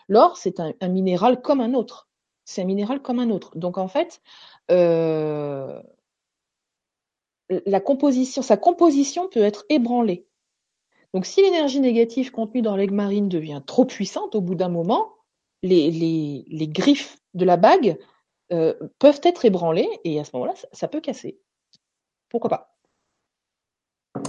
L'or 0.09 0.38
c'est 0.38 0.59
un, 0.59 0.88
minéral 0.88 1.41
comme 1.41 1.61
un 1.61 1.73
autre. 1.73 2.09
C'est 2.45 2.61
un 2.61 2.65
minéral 2.65 3.01
comme 3.01 3.19
un 3.19 3.30
autre. 3.30 3.57
Donc 3.57 3.77
en 3.77 3.88
fait, 3.88 4.21
euh, 4.71 5.81
la 7.65 7.80
composition, 7.80 8.41
sa 8.41 8.57
composition 8.57 9.27
peut 9.27 9.41
être 9.41 9.65
ébranlée. 9.69 10.27
Donc, 11.13 11.25
si 11.25 11.41
l'énergie 11.41 11.80
négative 11.80 12.31
contenue 12.31 12.61
dans 12.61 12.75
l'aigle 12.75 12.95
marine 12.95 13.30
devient 13.30 13.61
trop 13.65 13.85
puissante, 13.85 14.34
au 14.34 14.41
bout 14.41 14.55
d'un 14.55 14.69
moment, 14.69 15.13
les, 15.61 15.91
les, 15.91 16.43
les, 16.47 16.67
griffes 16.67 17.17
de 17.35 17.45
la 17.45 17.55
bague 17.55 17.97
euh, 18.51 18.73
peuvent 18.99 19.21
être 19.23 19.45
ébranlées 19.45 19.88
et 20.03 20.19
à 20.19 20.23
ce 20.23 20.31
moment-là, 20.34 20.53
ça, 20.71 20.88
peut 20.88 21.01
casser. 21.01 21.39
Pourquoi 22.30 22.49
pas? 22.49 22.75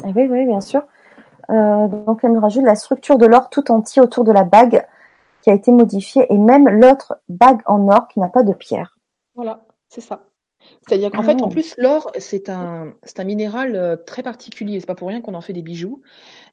Eh 0.07 0.13
Oui, 0.13 0.27
oui, 0.29 0.47
bien 0.47 0.61
sûr. 0.61 0.83
Euh, 1.51 1.89
donc, 1.89 2.23
elle 2.23 2.33
nous 2.33 2.41
rajoute 2.41 2.65
la 2.65 2.75
structure 2.75 3.17
de 3.17 3.27
l'or 3.27 3.49
tout 3.49 3.71
entier 3.71 4.03
autour 4.03 4.25
de 4.25 4.33
la 4.33 4.45
bague 4.45 4.87
qui 5.45 5.51
a 5.51 5.55
été 5.55 5.73
modifiée 5.73 6.25
et 6.31 6.39
même 6.39 6.67
l'autre 6.67 7.21
bague 7.29 7.61
en 7.67 7.87
or 7.89 8.09
qui 8.09 8.19
n'a 8.19 8.31
pas 8.31 8.43
de 8.43 8.55
pierre. 8.55 8.99
Voilà, 9.35 9.67
c'est 9.91 10.01
ça. 10.01 10.25
C'est-à-dire 10.89 11.11
qu'en 11.11 11.21
ah 11.21 11.25
fait, 11.25 11.43
en 11.43 11.51
plus, 11.51 11.75
l'or, 11.77 12.11
c'est 12.17 12.49
un, 12.49 12.95
c'est 13.03 13.21
un 13.21 13.25
minéral 13.25 13.77
euh, 13.77 13.97
très 13.97 14.23
particulier. 14.23 14.81
C'est 14.81 14.87
pas 14.87 14.95
pour 14.95 15.09
rien 15.09 15.21
qu'on 15.21 15.35
en 15.35 15.43
fait 15.43 15.53
des 15.53 15.61
bijoux. 15.61 16.01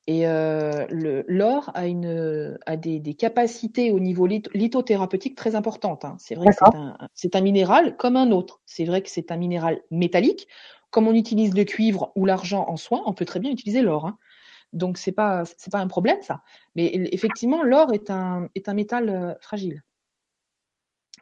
Et 0.07 0.27
euh, 0.27 0.85
l'or 0.89 1.71
a, 1.73 1.87
une, 1.87 2.57
a 2.65 2.75
des, 2.75 2.99
des, 2.99 3.13
capacités 3.13 3.91
au 3.91 4.01
niveau 4.01 4.27
lithothérapeutique 4.27 5.37
très 5.37 5.55
importantes. 5.55 6.03
Hein. 6.03 6.17
C'est 6.19 6.35
vrai 6.35 6.47
que 6.47 6.55
c'est 6.55 6.75
un, 6.75 6.97
c'est 7.13 7.35
un 7.37 7.41
minéral 7.41 7.95
comme 7.95 8.17
un 8.17 8.31
autre. 8.31 8.59
C'est 8.65 8.83
vrai 8.83 9.01
que 9.01 9.09
c'est 9.09 9.31
un 9.31 9.37
minéral 9.37 9.81
métallique. 9.89 10.49
Comme 10.89 11.07
on 11.07 11.13
utilise 11.13 11.55
le 11.55 11.63
cuivre 11.63 12.11
ou 12.17 12.25
l'argent 12.25 12.65
en 12.67 12.75
soins, 12.75 13.03
on 13.05 13.13
peut 13.13 13.23
très 13.23 13.39
bien 13.39 13.51
utiliser 13.51 13.81
l'or. 13.81 14.07
Hein. 14.07 14.17
Donc 14.73 14.97
c'est 14.97 15.11
pas 15.11 15.43
c'est 15.57 15.71
pas 15.71 15.79
un 15.79 15.87
problème 15.87 16.21
ça. 16.21 16.41
Mais 16.75 16.91
effectivement, 17.11 17.63
l'or 17.63 17.93
est 17.93 18.09
un 18.09 18.49
est 18.55 18.69
un 18.69 18.73
métal 18.73 19.09
euh, 19.09 19.33
fragile. 19.41 19.83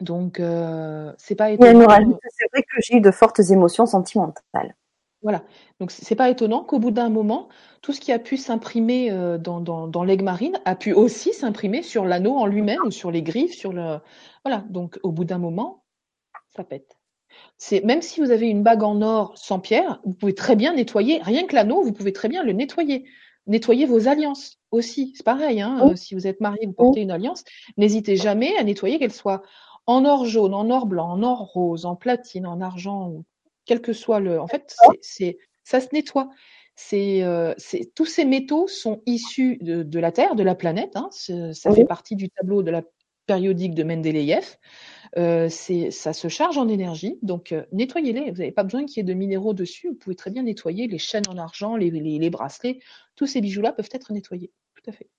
Donc 0.01 0.39
euh, 0.39 1.13
c'est 1.17 1.35
pas 1.35 1.51
étonnant. 1.51 1.87
C'est 1.89 2.47
vrai 2.53 2.63
que 2.63 2.81
j'ai 2.81 2.97
eu 2.97 3.01
de 3.01 3.11
fortes 3.11 3.39
émotions 3.39 3.85
sentimentales. 3.85 4.75
Voilà. 5.21 5.43
Donc 5.81 5.91
c'est 5.91 6.15
pas 6.15 6.29
étonnant 6.29 6.63
qu'au 6.63 6.79
bout 6.79 6.91
d'un 6.91 7.09
moment, 7.09 7.49
tout 7.81 7.91
ce 7.91 7.99
qui 7.99 8.13
a 8.13 8.19
pu 8.19 8.37
s'imprimer 8.37 9.11
euh, 9.11 9.37
dans, 9.37 9.59
dans, 9.59 9.87
dans 9.87 10.05
l'aigle 10.05 10.23
marine 10.23 10.61
a 10.63 10.75
pu 10.75 10.93
aussi 10.93 11.33
s'imprimer 11.33 11.83
sur 11.83 12.05
l'anneau 12.05 12.37
en 12.37 12.45
lui-même 12.45 12.79
ou 12.85 12.91
sur 12.91 13.11
les 13.11 13.21
griffes, 13.21 13.53
sur 13.53 13.73
le 13.73 13.97
voilà. 14.45 14.63
Donc 14.69 14.97
au 15.03 15.11
bout 15.11 15.25
d'un 15.25 15.39
moment, 15.39 15.83
ça 16.55 16.63
pète. 16.63 16.97
C'est 17.57 17.83
même 17.83 18.01
si 18.01 18.21
vous 18.21 18.31
avez 18.31 18.47
une 18.47 18.63
bague 18.63 18.83
en 18.83 19.01
or 19.01 19.37
sans 19.37 19.59
pierre, 19.59 19.99
vous 20.05 20.13
pouvez 20.13 20.33
très 20.33 20.55
bien 20.55 20.73
nettoyer 20.73 21.19
rien 21.21 21.45
que 21.45 21.55
l'anneau, 21.55 21.83
vous 21.83 21.91
pouvez 21.91 22.13
très 22.13 22.29
bien 22.29 22.43
le 22.43 22.53
nettoyer. 22.53 23.05
Nettoyer 23.49 23.85
vos 23.85 24.07
alliances 24.07 24.59
aussi, 24.71 25.13
c'est 25.15 25.23
pareil. 25.23 25.59
Hein, 25.59 25.81
oui. 25.83 25.97
si 25.97 26.13
vous 26.13 26.27
êtes 26.27 26.39
marié, 26.39 26.65
vous 26.65 26.73
portez 26.73 27.01
une 27.01 27.11
alliance, 27.11 27.43
n'hésitez 27.77 28.15
jamais 28.15 28.55
à 28.57 28.63
nettoyer 28.63 28.99
qu'elle 28.99 29.11
soit 29.11 29.41
en 29.87 30.05
or 30.05 30.25
jaune, 30.25 30.53
en 30.53 30.69
or 30.69 30.85
blanc, 30.85 31.09
en 31.09 31.23
or 31.23 31.51
rose, 31.51 31.85
en 31.85 31.95
platine, 31.95 32.45
en 32.45 32.61
argent, 32.61 33.25
quel 33.65 33.81
que 33.81 33.91
soit 33.91 34.19
le. 34.19 34.39
En 34.39 34.47
fait, 34.47 34.75
c'est 35.01 35.37
ça 35.63 35.81
se 35.81 35.87
nettoie. 35.93 36.29
C'est 36.75 37.23
euh, 37.23 37.53
tous 37.93 38.05
ces 38.05 38.23
métaux 38.23 38.67
sont 38.67 39.01
issus 39.05 39.57
de, 39.61 39.83
de, 39.83 39.99
la 39.99 40.11
Terre, 40.11 40.35
de 40.35 40.43
la 40.43 40.55
planète. 40.55 40.95
Hein, 40.95 41.09
ça 41.11 41.69
oui. 41.69 41.75
fait 41.75 41.85
partie 41.85 42.15
du 42.15 42.29
tableau 42.29 42.63
de 42.63 42.71
la 42.71 42.83
périodique 43.25 43.75
de 43.75 43.83
Mendeleïev. 43.83 44.57
Euh, 45.17 45.49
ça 45.49 46.13
se 46.13 46.27
charge 46.27 46.57
en 46.57 46.67
énergie, 46.67 47.17
donc 47.23 47.51
euh, 47.51 47.65
nettoyez-les. 47.71 48.31
Vous 48.31 48.37
n'avez 48.37 48.51
pas 48.51 48.63
besoin 48.63 48.85
qu'il 48.85 48.97
y 48.97 48.99
ait 48.99 49.03
de 49.03 49.13
minéraux 49.13 49.53
dessus. 49.53 49.89
Vous 49.89 49.95
pouvez 49.95 50.15
très 50.15 50.29
bien 50.29 50.43
nettoyer 50.43 50.87
les 50.87 50.99
chaînes 50.99 51.27
en 51.29 51.37
argent, 51.37 51.75
les, 51.75 51.89
les, 51.89 52.19
les 52.19 52.29
bracelets. 52.29 52.79
Tous 53.15 53.25
ces 53.25 53.41
bijoux-là 53.41 53.71
peuvent 53.71 53.89
être 53.91 54.13
nettoyés. 54.13 54.51
Tout 54.75 54.89
à 54.89 54.93
fait. 54.93 55.09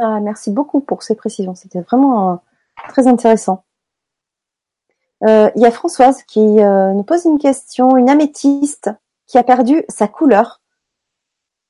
Ah, 0.00 0.20
merci 0.20 0.50
beaucoup 0.50 0.80
pour 0.80 1.02
ces 1.02 1.14
précisions. 1.14 1.54
C'était 1.54 1.80
vraiment 1.80 2.32
euh, 2.32 2.36
très 2.88 3.06
intéressant. 3.06 3.64
Il 5.20 5.52
y 5.56 5.66
a 5.66 5.70
Françoise 5.72 6.22
qui 6.22 6.40
nous 6.40 7.02
pose 7.02 7.24
une 7.24 7.40
question. 7.40 7.96
Une 7.96 8.08
améthyste 8.08 8.90
qui 9.26 9.36
a 9.36 9.42
perdu 9.42 9.82
sa 9.88 10.06
couleur 10.06 10.62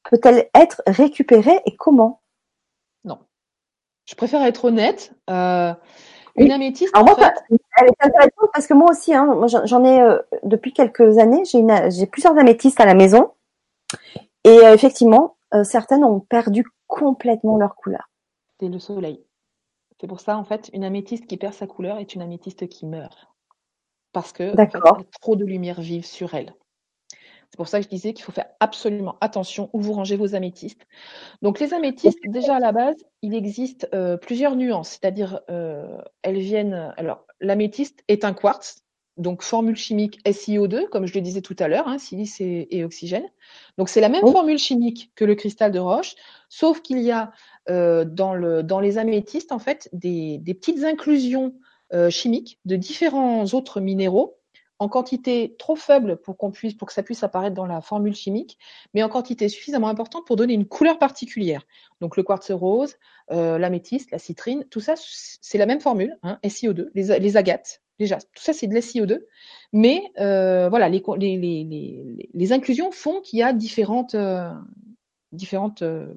peut-elle 0.05 0.51
être 0.55 0.83
récupérée 0.87 1.61
et 1.65 1.75
comment? 1.75 2.21
Non. 3.05 3.19
Je 4.05 4.15
préfère 4.17 4.43
être 4.43 4.67
honnête. 4.67 5.15
Euh, 6.39 6.45
une 6.45 6.53
améthyste. 6.53 6.95
Alors 6.95 7.07
moi, 7.07 7.17
fait... 7.17 7.35
elle 7.51 7.87
est 7.87 8.05
intéressante 8.05 8.51
parce 8.53 8.67
que 8.67 8.75
moi 8.75 8.91
aussi, 8.91 9.15
hein, 9.15 9.47
j'en 9.65 9.85
ai 9.85 10.01
euh, 10.01 10.19
depuis 10.43 10.73
quelques 10.73 11.19
années, 11.19 11.45
j'ai 11.45 11.59
une, 11.59 11.91
j'ai 11.91 12.07
plusieurs 12.07 12.37
améthystes 12.39 12.81
à 12.81 12.87
la 12.87 12.95
maison 12.95 13.33
et 14.45 14.59
euh, 14.65 14.75
effectivement, 14.75 15.37
certaines 15.63 16.05
ont 16.05 16.21
perdu 16.21 16.65
complètement 16.87 17.57
leur 17.57 17.75
couleur. 17.75 18.11
C'est 18.61 18.69
le 18.69 18.79
soleil. 18.79 19.25
C'est 20.01 20.07
pour 20.07 20.21
ça, 20.21 20.37
en 20.37 20.45
fait, 20.45 20.71
une 20.73 20.85
améthyste 20.85 21.27
qui 21.27 21.37
perd 21.37 21.55
sa 21.55 21.67
couleur 21.67 21.99
est 21.99 22.15
une 22.15 22.23
améthyste 22.23 22.69
qui 22.69 22.87
meurt. 22.87 23.29
Parce 24.13 24.33
que 24.33 24.53
en 24.53 24.57
fait, 24.57 24.73
y 24.73 24.77
a 24.77 25.05
trop 25.21 25.37
de 25.37 25.45
lumière 25.45 25.81
vive 25.81 26.05
sur 26.05 26.35
elle. 26.35 26.55
C'est 27.51 27.57
pour 27.57 27.69
ça 27.69 27.79
que 27.79 27.85
je 27.85 27.89
disais 27.89 28.13
qu'il 28.13 28.25
faut 28.25 28.33
faire 28.33 28.49
absolument 28.61 29.17
attention 29.21 29.71
où 29.73 29.81
vous 29.81 29.93
rangez 29.93 30.17
vos 30.17 30.35
améthystes. 30.35 30.87
Donc 31.43 31.61
les 31.61 31.73
améthystes, 31.73 32.19
déjà 32.29 32.57
à 32.57 32.61
la 32.61 32.73
base, 32.73 32.97
il 33.23 33.35
existe 33.35 33.89
euh, 33.95 34.17
plusieurs 34.17 34.55
nuances, 34.55 34.91
c'est-à-dire 34.91 35.41
euh, 35.51 35.99
elles 36.23 36.39
viennent. 36.39 36.93
Alors 36.97 37.25
l'améthyste 37.41 38.05
est 38.09 38.25
un 38.25 38.35
quartz, 38.35 38.83
donc 39.17 39.43
formule 39.43 39.77
chimique 39.77 40.21
SiO2, 40.25 40.89
comme 40.89 41.07
je 41.07 41.15
le 41.15 41.21
disais 41.21 41.41
tout 41.41 41.57
à 41.59 41.69
l'heure, 41.69 41.89
hein, 41.89 41.99
silice 41.99 42.41
et, 42.41 42.69
et, 42.71 42.85
oxygène. 42.85 43.29
Donc 43.77 43.89
c'est 43.89 44.01
la 44.01 44.09
même 44.09 44.23
oh. 44.25 44.31
formule 44.31 44.59
chimique 44.59 45.11
que 45.17 45.25
le 45.25 45.35
cristal 45.35 45.73
de 45.73 45.79
roche, 45.79 46.15
sauf 46.49 46.81
qu'il 46.81 47.01
y 47.01 47.11
a 47.11 47.33
euh, 47.71 48.05
dans, 48.05 48.35
le, 48.35 48.63
dans 48.63 48.81
les 48.81 48.97
améthystes 48.99 49.53
en 49.53 49.59
fait 49.59 49.89
des, 49.93 50.39
des 50.39 50.55
petites 50.55 50.85
inclusions 50.85 51.55
euh, 51.93 52.11
chimiques 52.11 52.59
de 52.65 52.77
différents 52.77 53.45
autres 53.47 53.81
minéraux 53.81 54.39
en 54.79 54.89
quantité 54.89 55.57
trop 55.59 55.77
faible 55.77 56.19
pour 56.19 56.37
qu'on 56.37 56.51
puisse 56.51 56.75
pour 56.75 56.87
que 56.87 56.95
ça 56.95 57.03
puisse 57.03 57.23
apparaître 57.23 57.55
dans 57.55 57.67
la 57.67 57.81
formule 57.81 58.15
chimique, 58.15 58.59
mais 58.95 59.03
en 59.03 59.09
quantité 59.09 59.49
suffisamment 59.49 59.89
importante 59.89 60.27
pour 60.27 60.37
donner 60.37 60.55
une 60.55 60.67
couleur 60.67 60.99
particulière. 60.99 61.67
Donc 62.01 62.17
le 62.17 62.23
quartz 62.23 62.51
rose, 62.51 62.97
euh, 63.31 63.59
l'améthyste, 63.59 64.11
la 64.11 64.19
citrine, 64.19 64.65
tout 64.71 64.81
ça 64.81 64.95
c'est 64.97 65.59
la 65.59 65.67
même 65.67 65.81
formule, 65.81 66.17
hein, 66.23 66.39
SiO2, 66.45 66.91
les, 66.95 67.19
les 67.19 67.37
agates, 67.37 67.83
déjà 67.99 68.19
tout 68.19 68.43
ça 68.43 68.53
c'est 68.53 68.69
de 68.69 68.75
l'SiO2, 68.75 69.25
mais 69.73 70.03
euh, 70.21 70.69
voilà 70.69 70.89
les, 70.89 71.03
les, 71.19 71.37
les, 71.37 72.29
les, 72.33 72.53
inclusions 72.53 72.93
font 72.93 73.21
qu'il 73.21 73.41
y 73.41 73.43
a 73.43 73.53
différentes 73.53 74.15
euh, 74.15 74.51
différentes 75.33 75.83
euh, 75.83 76.15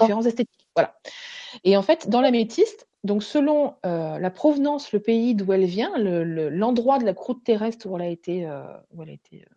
différences 0.00 0.26
esthétiques. 0.26 0.68
Voilà. 0.74 0.96
Et 1.64 1.76
en 1.76 1.82
fait 1.82 2.08
dans 2.08 2.22
l'améthyste 2.22 2.88
donc, 3.04 3.24
selon 3.24 3.74
euh, 3.84 4.18
la 4.18 4.30
provenance, 4.30 4.92
le 4.92 5.00
pays 5.00 5.34
d'où 5.34 5.52
elle 5.52 5.64
vient, 5.64 5.92
l'endroit 5.98 6.98
le, 6.98 7.00
de 7.02 7.06
la 7.06 7.14
croûte 7.14 7.42
terrestre 7.42 7.88
où 7.88 7.96
elle 7.96 8.02
a 8.02 8.08
été, 8.08 8.46
euh, 8.46 8.62
où 8.92 9.02
elle 9.02 9.10
a 9.10 9.12
été 9.12 9.42
euh, 9.42 9.54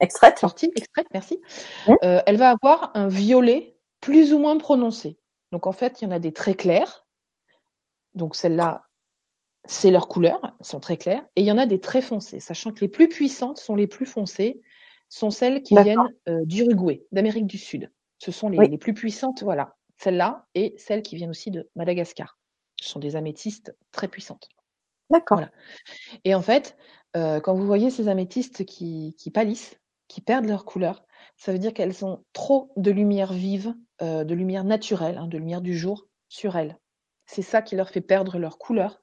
extraite, 0.00 0.38
sortie, 0.38 0.70
extraite, 0.76 1.06
merci, 1.14 1.40
mmh. 1.88 1.94
elle 2.02 2.36
va 2.36 2.50
avoir 2.50 2.90
un 2.94 3.08
violet 3.08 3.76
plus 4.00 4.34
ou 4.34 4.38
moins 4.38 4.58
prononcé. 4.58 5.18
Donc, 5.52 5.66
en 5.66 5.72
fait, 5.72 6.00
il 6.00 6.04
y 6.04 6.08
en 6.08 6.10
a 6.10 6.18
des 6.18 6.32
très 6.32 6.54
clairs. 6.54 7.06
Donc, 8.14 8.36
celles-là, 8.36 8.84
c'est 9.64 9.90
leur 9.90 10.08
couleur, 10.08 10.40
elles 10.58 10.66
sont 10.66 10.80
très 10.80 10.98
claires. 10.98 11.24
Et 11.36 11.40
il 11.40 11.46
y 11.46 11.52
en 11.52 11.58
a 11.58 11.66
des 11.66 11.80
très 11.80 12.02
foncées, 12.02 12.40
sachant 12.40 12.72
que 12.72 12.80
les 12.80 12.88
plus 12.88 13.08
puissantes 13.08 13.58
sont 13.58 13.74
les 13.74 13.86
plus 13.86 14.06
foncées, 14.06 14.60
sont 15.08 15.30
celles 15.30 15.62
qui 15.62 15.74
viennent 15.76 16.08
d'Uruguay, 16.44 17.04
d'Amérique 17.10 17.46
du 17.46 17.58
Sud. 17.58 17.90
Ce 18.18 18.32
sont 18.32 18.48
les, 18.50 18.58
oui. 18.58 18.68
les 18.68 18.78
plus 18.78 18.94
puissantes, 18.94 19.42
voilà. 19.42 19.76
Celles-là 19.96 20.46
et 20.54 20.74
celles 20.78 21.02
qui 21.02 21.16
viennent 21.16 21.30
aussi 21.30 21.50
de 21.50 21.68
Madagascar. 21.74 22.39
Ce 22.80 22.88
sont 22.88 22.98
des 22.98 23.16
améthystes 23.16 23.76
très 23.92 24.08
puissantes. 24.08 24.48
D'accord. 25.10 25.38
Voilà. 25.38 25.52
Et 26.24 26.34
en 26.34 26.42
fait, 26.42 26.76
euh, 27.16 27.40
quand 27.40 27.54
vous 27.54 27.66
voyez 27.66 27.90
ces 27.90 28.08
améthystes 28.08 28.64
qui, 28.64 29.14
qui 29.18 29.30
pâlissent, 29.30 29.78
qui 30.08 30.20
perdent 30.20 30.46
leur 30.46 30.64
couleur, 30.64 31.04
ça 31.36 31.52
veut 31.52 31.58
dire 31.58 31.72
qu'elles 31.72 32.04
ont 32.04 32.24
trop 32.32 32.72
de 32.76 32.90
lumière 32.90 33.32
vive, 33.32 33.74
euh, 34.02 34.24
de 34.24 34.34
lumière 34.34 34.64
naturelle, 34.64 35.18
hein, 35.18 35.26
de 35.26 35.38
lumière 35.38 35.60
du 35.60 35.76
jour 35.76 36.06
sur 36.28 36.56
elles. 36.56 36.78
C'est 37.26 37.42
ça 37.42 37.62
qui 37.62 37.76
leur 37.76 37.90
fait 37.90 38.00
perdre 38.00 38.38
leur 38.38 38.58
couleur 38.58 39.02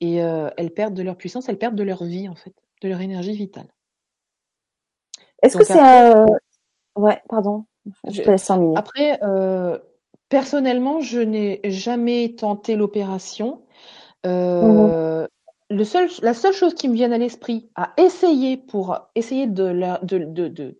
et 0.00 0.22
euh, 0.22 0.50
elles 0.56 0.72
perdent 0.72 0.94
de 0.94 1.02
leur 1.02 1.16
puissance, 1.16 1.48
elles 1.48 1.58
perdent 1.58 1.76
de 1.76 1.82
leur 1.82 2.04
vie 2.04 2.28
en 2.28 2.34
fait, 2.34 2.54
de 2.82 2.88
leur 2.88 3.00
énergie 3.00 3.34
vitale. 3.34 3.68
Est-ce 5.42 5.56
que 5.56 5.64
c'est 5.64 5.78
un... 5.78 6.26
Ouais, 6.96 7.20
pardon. 7.28 7.66
Je 8.08 8.22
te 8.22 8.30
laisse 8.30 8.46
terminer. 8.46 8.76
Après, 8.76 9.18
euh, 9.22 9.78
personnellement, 10.28 11.00
je 11.00 11.20
n'ai 11.20 11.60
jamais 11.64 12.34
tenté 12.36 12.76
l'opération. 12.76 13.62
Euh, 14.26 15.26
le 15.70 15.84
seul, 15.84 16.08
la 16.22 16.34
seule 16.34 16.54
chose 16.54 16.74
qui 16.74 16.88
me 16.88 16.94
vient 16.94 17.12
à 17.12 17.18
l'esprit 17.18 17.70
à 17.76 17.92
essayer 17.98 18.56
pour 18.56 18.98
essayer 19.14 19.46
de, 19.46 19.64
la, 19.64 19.98
de, 20.02 20.18
de, 20.18 20.48
de, 20.48 20.78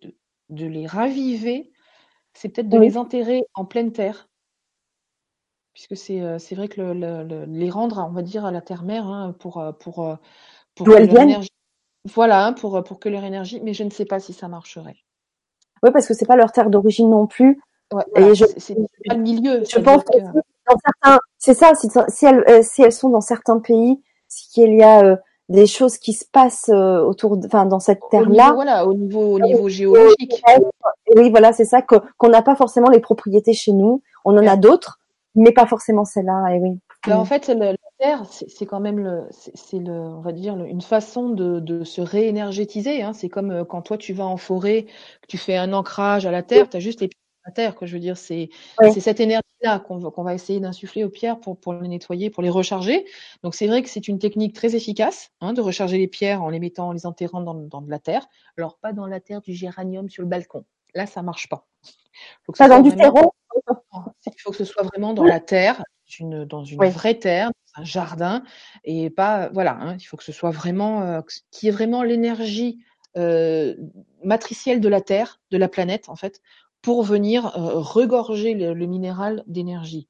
de, 0.49 0.65
les 0.65 0.87
raviver, 0.87 1.71
c'est 2.33 2.49
peut-être 2.49 2.69
de 2.69 2.77
Oui. 2.77 2.87
les 2.87 2.97
enterrer 2.97 3.43
en 3.55 3.65
pleine 3.65 3.91
terre. 3.93 4.29
Puisque 5.73 5.97
c'est 5.97 6.21
euh, 6.21 6.39
c'est 6.39 6.55
vrai 6.55 6.69
que 6.69 6.81
le, 6.81 6.93
le- 6.93 7.23
le- 7.23 7.45
les 7.45 7.69
rendre, 7.69 8.05
on 8.09 8.13
va 8.13 8.21
dire, 8.21 8.45
à 8.45 8.51
la 8.51 8.61
terre-mère 8.61 9.07
hein, 9.07 9.35
pour, 9.39 9.59
euh, 9.59 9.71
pour, 9.73 10.17
pour 10.75 10.87
D'où 10.87 10.93
que 10.93 11.03
elles 11.03 11.07
leur 11.07 11.19
viennent. 11.19 11.19
énergie. 11.19 11.49
Voilà, 12.13 12.45
hein, 12.47 12.53
pour, 12.53 12.83
pour 12.83 12.99
que 12.99 13.09
leur 13.09 13.23
énergie. 13.23 13.61
Mais 13.61 13.73
je 13.73 13.83
ne 13.83 13.89
sais 13.91 14.05
pas 14.05 14.19
si 14.19 14.33
ça 14.33 14.47
marcherait. 14.47 14.97
Oui, 15.83 15.91
parce 15.93 16.07
que 16.07 16.13
c'est 16.13 16.25
pas 16.25 16.35
leur 16.35 16.51
terre 16.51 16.69
d'origine 16.69 17.09
non 17.09 17.27
plus. 17.27 17.61
Ouais, 17.93 18.03
Et 18.15 18.19
voilà, 18.19 18.33
je- 18.33 18.45
c'est 18.57 18.75
pas 19.07 19.13
le 19.15 19.21
milieu. 19.21 19.63
Je 19.69 19.79
pense 19.79 20.03
que- 20.03 20.17
aussi, 20.17 20.39
dans 20.69 20.77
certains, 20.83 21.19
c'est 21.37 21.53
ça, 21.53 21.75
si, 21.75 21.87
si 22.09 22.25
elles, 22.25 22.43
euh, 22.49 22.59
si 22.63 22.81
elles 22.81 22.91
sont 22.91 23.09
dans 23.09 23.21
certains 23.21 23.59
pays, 23.59 24.01
c'est 24.27 24.49
qu'il 24.51 24.73
y 24.75 24.83
a 24.83 25.03
euh, 25.03 25.15
des 25.49 25.67
choses 25.67 25.97
qui 25.99 26.13
se 26.13 26.25
passent 26.25 26.69
euh, 26.73 26.99
autour, 27.01 27.37
enfin, 27.45 27.65
dans 27.67 27.79
cette 27.79 27.99
terre-là. 28.09 28.53
voilà, 28.53 28.87
au 28.87 28.93
niveau, 28.95 29.35
au 29.35 29.39
niveau 29.39 29.69
géologique. 29.69 30.41
Oui, 31.15 31.29
voilà, 31.29 31.53
c'est 31.53 31.65
ça 31.65 31.81
qu'on 31.83 32.29
n'a 32.29 32.41
pas 32.41 32.55
forcément 32.55 32.89
les 32.89 32.99
propriétés 32.99 33.53
chez 33.53 33.71
nous. 33.71 34.01
On 34.25 34.33
en 34.35 34.39
Ouais. 34.39 34.47
a 34.47 34.57
d'autres, 34.57 34.99
mais 35.35 35.51
pas 35.51 35.67
forcément 35.67 36.03
celle-là. 36.05 36.55
Et 36.55 36.59
oui. 36.59 36.79
Bah, 37.07 37.19
en 37.19 37.25
fait, 37.25 37.47
la 37.49 37.75
terre, 37.99 38.23
c'est 38.31 38.65
quand 38.65 38.79
même 38.79 38.97
le, 38.97 39.25
c'est 39.29 39.77
le, 39.77 39.91
on 39.91 40.21
va 40.21 40.31
dire 40.31 40.55
le- 40.55 40.65
une 40.67 40.81
façon 40.81 41.29
de, 41.29 41.59
de 41.59 41.83
se 41.83 42.01
réénergétiser. 42.01 43.03
Hein. 43.03 43.13
C'est 43.13 43.29
comme 43.29 43.63
quand 43.65 43.83
toi 43.83 43.97
tu 43.99 44.13
vas 44.13 44.25
en 44.25 44.37
forêt, 44.37 44.85
que 45.21 45.27
tu 45.27 45.37
fais 45.37 45.55
un 45.55 45.71
ancrage 45.73 46.25
à 46.25 46.31
la 46.31 46.41
terre, 46.41 46.67
tu 46.67 46.77
as 46.77 46.79
juste 46.79 47.01
les 47.01 47.09
terre. 47.51 47.75
Que 47.75 47.85
je 47.85 47.93
veux 47.93 47.99
dire, 47.99 48.17
c'est 48.17 48.49
Oui. 48.79 48.99
cette 48.99 49.19
énergie-là 49.19 49.79
qu'on 49.79 49.99
va, 50.23 50.33
essayer 50.33 50.59
d'insuffler 50.59 51.03
aux 51.03 51.09
pierres 51.09 51.39
pour, 51.39 51.59
pour 51.59 51.73
les 51.73 51.87
nettoyer, 51.87 52.29
pour 52.29 52.43
les 52.43 52.49
recharger. 52.49 53.05
Donc 53.43 53.55
c'est 53.55 53.67
vrai 53.67 53.81
que 53.81 53.89
c'est 53.89 54.07
une 54.07 54.19
technique 54.19 54.53
très 54.53 54.75
efficace 54.75 55.31
hein, 55.41 55.53
de 55.53 55.61
recharger 55.61 55.97
les 55.97 56.07
pierres 56.07 56.43
en 56.43 56.49
les 56.49 56.59
mettant, 56.59 56.89
en 56.89 56.91
les 56.91 57.05
enterrant 57.05 57.41
dans, 57.41 57.55
dans 57.55 57.81
de 57.81 57.89
la 57.89 57.99
terre. 57.99 58.27
Alors 58.57 58.77
pas 58.77 58.93
dans 58.93 59.07
la 59.07 59.19
terre 59.19 59.41
du 59.41 59.53
géranium 59.53 60.09
sur 60.09 60.23
le 60.23 60.29
balcon. 60.29 60.65
Là, 60.93 61.05
ça 61.05 61.21
marche 61.21 61.49
pas. 61.49 61.67
Faut 62.45 62.51
que 62.51 62.57
ce 62.57 62.63
Ça 62.63 62.69
dans 62.69 62.81
du 62.81 62.95
terreau. 62.95 63.33
il 64.25 64.41
faut 64.41 64.51
que 64.51 64.57
ce 64.57 64.65
soit 64.65 64.83
vraiment 64.83 65.13
dans 65.13 65.23
la 65.23 65.39
terre, 65.39 65.83
une, 66.19 66.45
dans 66.45 66.63
une 66.63 66.79
Oui. 66.79 66.89
vraie 66.89 67.15
terre, 67.15 67.49
dans 67.75 67.81
un 67.81 67.85
jardin, 67.85 68.43
et 68.83 69.09
pas 69.09 69.49
voilà. 69.49 69.77
Hein, 69.79 69.97
il 69.99 70.03
faut 70.03 70.17
que 70.17 70.23
ce 70.23 70.31
soit 70.31 70.51
vraiment, 70.51 71.01
euh, 71.01 71.21
qui 71.51 71.67
est 71.67 71.71
vraiment 71.71 72.03
l'énergie 72.03 72.79
euh, 73.17 73.75
matricielle 74.23 74.81
de 74.81 74.89
la 74.89 75.01
terre, 75.01 75.39
de 75.51 75.57
la 75.57 75.67
planète 75.67 76.09
en 76.09 76.15
fait, 76.15 76.41
pour 76.85 77.03
venir 77.03 77.47
euh, 77.57 77.79
regorger 77.79 78.53
le, 78.53 78.73
le 78.73 78.85
minéral 78.85 79.43
d'énergie. 79.47 80.07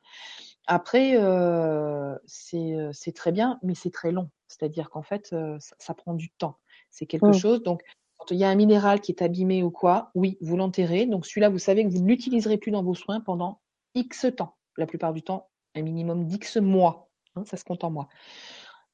Après, 0.67 1.15
euh, 1.15 2.15
c'est 2.25 2.73
euh, 2.75 2.89
c'est 2.91 3.13
très 3.15 3.31
bien, 3.31 3.59
mais 3.63 3.75
c'est 3.75 3.91
très 3.91 4.11
long. 4.11 4.29
C'est-à-dire 4.47 4.89
qu'en 4.89 5.01
fait, 5.01 5.29
euh, 5.31 5.57
ça, 5.59 5.75
ça 5.79 5.93
prend 5.93 6.13
du 6.13 6.31
temps. 6.31 6.57
C'est 6.91 7.05
quelque 7.05 7.29
Mm. 7.29 7.33
chose. 7.33 7.63
Donc, 7.63 7.81
quand 8.17 8.31
il 8.31 8.37
y 8.37 8.43
a 8.43 8.49
un 8.49 8.55
minéral 8.55 8.99
qui 8.99 9.11
est 9.13 9.21
abîmé 9.21 9.63
ou 9.63 9.71
quoi, 9.71 10.11
oui, 10.15 10.37
vous 10.41 10.57
l'enterrez. 10.57 11.05
Donc, 11.05 11.25
celui-là, 11.25 11.49
vous 11.49 11.59
savez 11.59 11.85
que 11.85 11.89
vous 11.89 12.01
ne 12.01 12.07
l'utiliserez 12.07 12.57
plus 12.57 12.71
dans 12.71 12.83
vos 12.83 12.95
soins 12.95 13.21
pendant 13.21 13.61
X 13.93 14.25
temps. 14.35 14.55
La 14.77 14.85
plupart 14.85 15.13
du 15.13 15.21
temps, 15.21 15.47
un 15.75 15.81
minimum 15.81 16.25
d'X 16.25 16.57
mois. 16.57 17.09
Hein, 17.35 17.43
ça 17.45 17.57
se 17.57 17.63
compte 17.63 17.83
en 17.83 17.91
mois. 17.91 18.07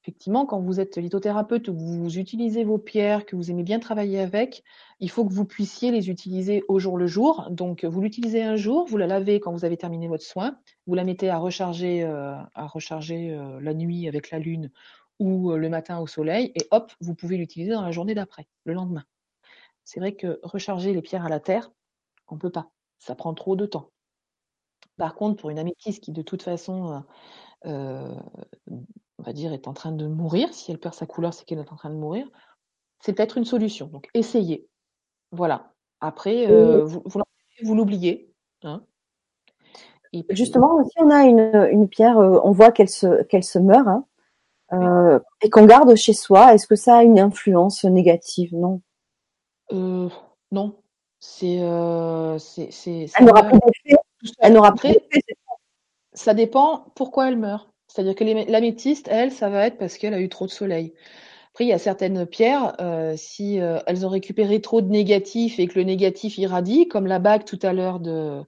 Effectivement, 0.03 0.47
quand 0.47 0.59
vous 0.59 0.79
êtes 0.79 0.97
lithothérapeute 0.97 1.69
vous 1.69 2.17
utilisez 2.17 2.63
vos 2.63 2.79
pierres, 2.79 3.23
que 3.23 3.35
vous 3.35 3.51
aimez 3.51 3.61
bien 3.61 3.79
travailler 3.79 4.19
avec, 4.19 4.63
il 4.99 5.11
faut 5.11 5.23
que 5.25 5.33
vous 5.33 5.45
puissiez 5.45 5.91
les 5.91 6.09
utiliser 6.09 6.63
au 6.67 6.79
jour 6.79 6.97
le 6.97 7.05
jour. 7.05 7.47
Donc, 7.51 7.85
vous 7.85 8.01
l'utilisez 8.01 8.41
un 8.41 8.55
jour, 8.55 8.87
vous 8.87 8.97
la 8.97 9.05
lavez 9.05 9.39
quand 9.39 9.51
vous 9.51 9.63
avez 9.63 9.77
terminé 9.77 10.07
votre 10.07 10.23
soin, 10.23 10.57
vous 10.87 10.95
la 10.95 11.03
mettez 11.03 11.29
à 11.29 11.37
recharger, 11.37 12.03
euh, 12.03 12.33
à 12.55 12.65
recharger 12.65 13.31
euh, 13.31 13.61
la 13.61 13.75
nuit 13.75 14.07
avec 14.07 14.31
la 14.31 14.39
lune 14.39 14.71
ou 15.19 15.51
euh, 15.51 15.57
le 15.57 15.69
matin 15.69 15.99
au 15.99 16.07
soleil, 16.07 16.51
et 16.55 16.67
hop, 16.71 16.91
vous 16.99 17.13
pouvez 17.13 17.37
l'utiliser 17.37 17.73
dans 17.73 17.83
la 17.83 17.91
journée 17.91 18.15
d'après, 18.15 18.47
le 18.63 18.73
lendemain. 18.73 19.03
C'est 19.83 19.99
vrai 19.99 20.15
que 20.15 20.39
recharger 20.41 20.93
les 20.93 21.03
pierres 21.03 21.25
à 21.25 21.29
la 21.29 21.39
terre, 21.39 21.71
on 22.27 22.39
peut 22.39 22.49
pas. 22.49 22.71
Ça 22.97 23.13
prend 23.13 23.35
trop 23.35 23.55
de 23.55 23.67
temps. 23.67 23.91
Par 24.97 25.13
contre, 25.13 25.39
pour 25.39 25.51
une 25.51 25.59
améthyste 25.59 26.03
qui 26.03 26.11
de 26.11 26.23
toute 26.23 26.41
façon, 26.41 27.03
on 27.65 29.23
va 29.23 29.33
dire, 29.33 29.53
est 29.53 29.67
en 29.67 29.73
train 29.73 29.91
de 29.91 30.07
mourir, 30.07 30.53
si 30.53 30.71
elle 30.71 30.79
perd 30.79 30.95
sa 30.95 31.05
couleur, 31.05 31.33
c'est 31.33 31.45
qu'elle 31.45 31.59
est 31.59 31.71
en 31.71 31.75
train 31.75 31.89
de 31.89 31.95
mourir, 31.95 32.27
c'est 32.99 33.13
peut-être 33.13 33.37
une 33.37 33.45
solution. 33.45 33.87
Donc 33.87 34.07
essayez. 34.13 34.67
Voilà. 35.31 35.71
Après, 35.99 36.49
euh, 36.51 36.83
vous, 36.83 37.03
vous 37.63 37.75
l'oubliez. 37.75 38.33
Hein. 38.63 38.83
Puis- 40.11 40.25
Justement, 40.31 40.83
si 40.83 40.95
on 40.99 41.09
a 41.09 41.23
une, 41.23 41.69
une 41.71 41.87
pierre, 41.87 42.17
euh, 42.17 42.39
on 42.43 42.51
voit 42.51 42.71
qu'elle 42.71 42.89
se, 42.89 43.23
qu'elle 43.23 43.43
se 43.43 43.59
meurt, 43.59 43.87
hein, 43.87 44.05
euh, 44.73 45.19
et 45.41 45.49
qu'on 45.49 45.65
garde 45.65 45.95
chez 45.95 46.13
soi, 46.13 46.53
est-ce 46.53 46.65
que 46.67 46.75
ça 46.75 46.97
a 46.97 47.03
une 47.03 47.19
influence 47.19 47.83
négative? 47.85 48.55
Non. 48.55 48.81
Euh, 49.71 50.09
non. 50.51 50.75
C'est, 51.19 51.61
euh, 51.61 52.37
c'est, 52.39 52.71
c'est, 52.71 53.07
ça 53.07 53.19
Elle 53.19 53.25
n'aura 53.27 53.43
plus 53.43 53.59
d'effet. 53.59 53.97
tout 54.19 54.25
seul. 54.25 54.35
Elle 54.39 54.53
n'aura 54.53 54.71
plus 54.73 54.89
Après, 54.89 55.07
d'effet. 55.11 55.35
Ça 56.13 56.33
dépend 56.33 56.85
pourquoi 56.95 57.27
elle 57.29 57.37
meurt. 57.37 57.69
C'est-à-dire 57.87 58.15
que 58.15 58.23
l'améthyste, 58.23 59.07
elle, 59.11 59.31
ça 59.31 59.49
va 59.49 59.65
être 59.65 59.77
parce 59.77 59.97
qu'elle 59.97 60.13
a 60.13 60.21
eu 60.21 60.29
trop 60.29 60.45
de 60.45 60.51
soleil. 60.51 60.93
Après, 61.51 61.65
il 61.65 61.67
y 61.67 61.73
a 61.73 61.77
certaines 61.77 62.25
pierres, 62.25 62.75
euh, 62.79 63.15
si 63.17 63.59
euh, 63.59 63.79
elles 63.85 64.05
ont 64.05 64.09
récupéré 64.09 64.61
trop 64.61 64.79
de 64.79 64.87
négatifs 64.87 65.59
et 65.59 65.67
que 65.67 65.77
le 65.77 65.83
négatif 65.83 66.37
irradie, 66.37 66.87
comme 66.87 67.07
la 67.07 67.19
bague 67.19 67.43
tout 67.43 67.59
à 67.61 67.73
l'heure 67.73 67.99
de, 67.99 68.41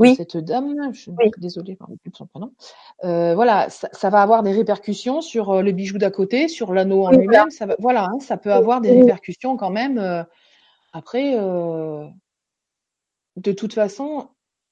Oui. 0.00 0.16
cette 0.16 0.36
dame, 0.36 0.92
je 0.92 1.00
suis 1.00 1.12
Oui. 1.12 1.30
désolée, 1.38 1.78
je 1.80 1.92
ne 1.92 1.96
plus 1.98 2.10
de 2.10 2.16
son 2.16 2.26
prénom. 2.26 2.52
Euh, 3.04 3.36
voilà, 3.36 3.70
ça, 3.70 3.88
ça 3.92 4.10
va 4.10 4.20
avoir 4.20 4.42
des 4.42 4.50
répercussions 4.50 5.20
sur 5.20 5.62
le 5.62 5.70
bijou 5.70 5.98
d'à 5.98 6.10
côté, 6.10 6.48
sur 6.48 6.74
l'anneau 6.74 7.04
en 7.04 7.10
Oui, 7.10 7.18
lui-même. 7.18 7.50
Ça 7.50 7.66
va, 7.66 7.76
voilà, 7.78 8.06
hein, 8.06 8.18
ça 8.18 8.36
peut 8.36 8.52
avoir 8.52 8.80
des 8.80 8.90
répercussions 8.90 9.56
quand 9.56 9.70
même. 9.70 10.26
après, 10.92 11.38
euh, 11.38 12.08
de 13.36 13.52
toute 13.52 13.72
façon, 13.72 14.28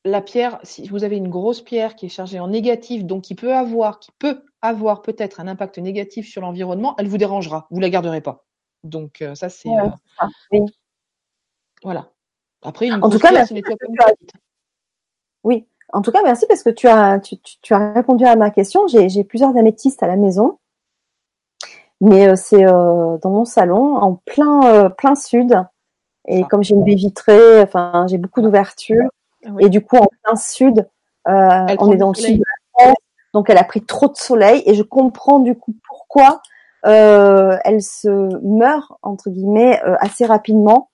la 0.07 0.21
pierre, 0.21 0.59
si 0.63 0.89
vous 0.89 1.05
avez 1.05 1.17
une 1.17 1.29
grosse 1.29 1.61
pierre 1.61 1.97
qui 1.97 2.07
est 2.07 2.11
chargée 2.11 2.41
en 2.41 2.49
négatif, 2.49 3.05
donc 3.05 3.25
qui 3.25 3.35
peut 3.35 3.53
avoir, 3.53 3.99
qui 3.99 4.13
peut 4.19 4.43
avoir 4.63 5.03
peut-être 5.03 5.41
un 5.41 5.49
impact 5.49 5.79
négatif 5.79 6.29
sur 6.29 6.41
l'environnement, 6.41 6.95
elle 6.99 7.09
vous 7.09 7.19
dérangera. 7.19 7.67
Vous 7.71 7.81
la 7.81 7.91
garderez 7.91 8.21
pas. 8.21 8.45
Donc 8.85 9.21
euh, 9.21 9.35
ça 9.35 9.49
c'est 9.49 9.69
euh. 9.69 9.89
Oui. 10.53 10.61
voilà. 11.83 12.11
Après 12.63 12.87
une 12.87 12.95
En 12.95 13.11
tout 13.11 13.19
cas, 13.19 13.31
pierre, 13.31 13.47
merci 13.51 13.63
as-. 13.99 14.13
Oui. 15.45 15.67
En 15.93 16.03
tout 16.03 16.11
cas, 16.11 16.23
merci 16.23 16.47
parce 16.49 16.63
que 16.63 16.71
tu 16.71 16.89
as, 16.89 17.21
tu, 17.21 17.39
tu, 17.39 17.57
tu 17.61 17.75
as 17.75 17.93
répondu 17.93 18.25
à 18.25 18.35
ma 18.37 18.51
question. 18.51 18.87
J'ai, 18.89 19.25
plusieurs 19.25 19.57
améthystes 19.57 20.03
à 20.03 20.09
la 20.09 20.17
maison, 20.17 20.59
mais 22.01 22.29
euh, 22.29 22.35
c'est 22.37 22.65
dans 22.65 23.31
mon 23.31 23.45
salon, 23.45 23.97
en 23.97 24.15
plein, 24.15 24.91
plein 24.91 25.15
sud. 25.15 25.55
Et 26.29 26.41
Ça. 26.41 26.49
comme 26.49 26.65
j'ai 26.65 26.75
une 26.75 26.83
baie 26.83 26.97
vitrée, 26.97 27.63
enfin, 27.63 28.07
j'ai 28.09 28.19
beaucoup 28.19 28.43
d'ouverture. 28.43 29.09
Oui. 29.51 29.65
Et 29.65 29.69
du 29.69 29.81
coup, 29.85 29.97
en 29.97 30.07
plein 30.23 30.37
sud, 30.37 30.89
euh, 31.29 31.67
on 31.79 31.93
est 31.93 31.97
dans 31.97 32.09
le 32.11 32.15
soleil. 32.15 32.35
sud 32.35 32.39
de 32.41 32.45
la 32.45 32.85
France, 32.85 32.97
donc 33.35 33.51
elle 33.51 33.59
a 33.59 33.65
pris 33.65 33.85
trop 33.85 34.09
de 34.09 34.17
soleil. 34.17 34.63
Et 34.67 34.75
je 34.75 34.83
comprends 34.83 35.39
du 35.39 35.57
coup 35.57 35.75
pourquoi 35.87 36.41
euh, 36.87 37.57
elle 37.65 37.83
se 37.83 38.09
meurt 38.45 38.93
entre 39.03 39.31
guillemets 39.31 39.81
euh, 39.85 39.97
assez 40.01 40.25
rapidement. 40.27 40.91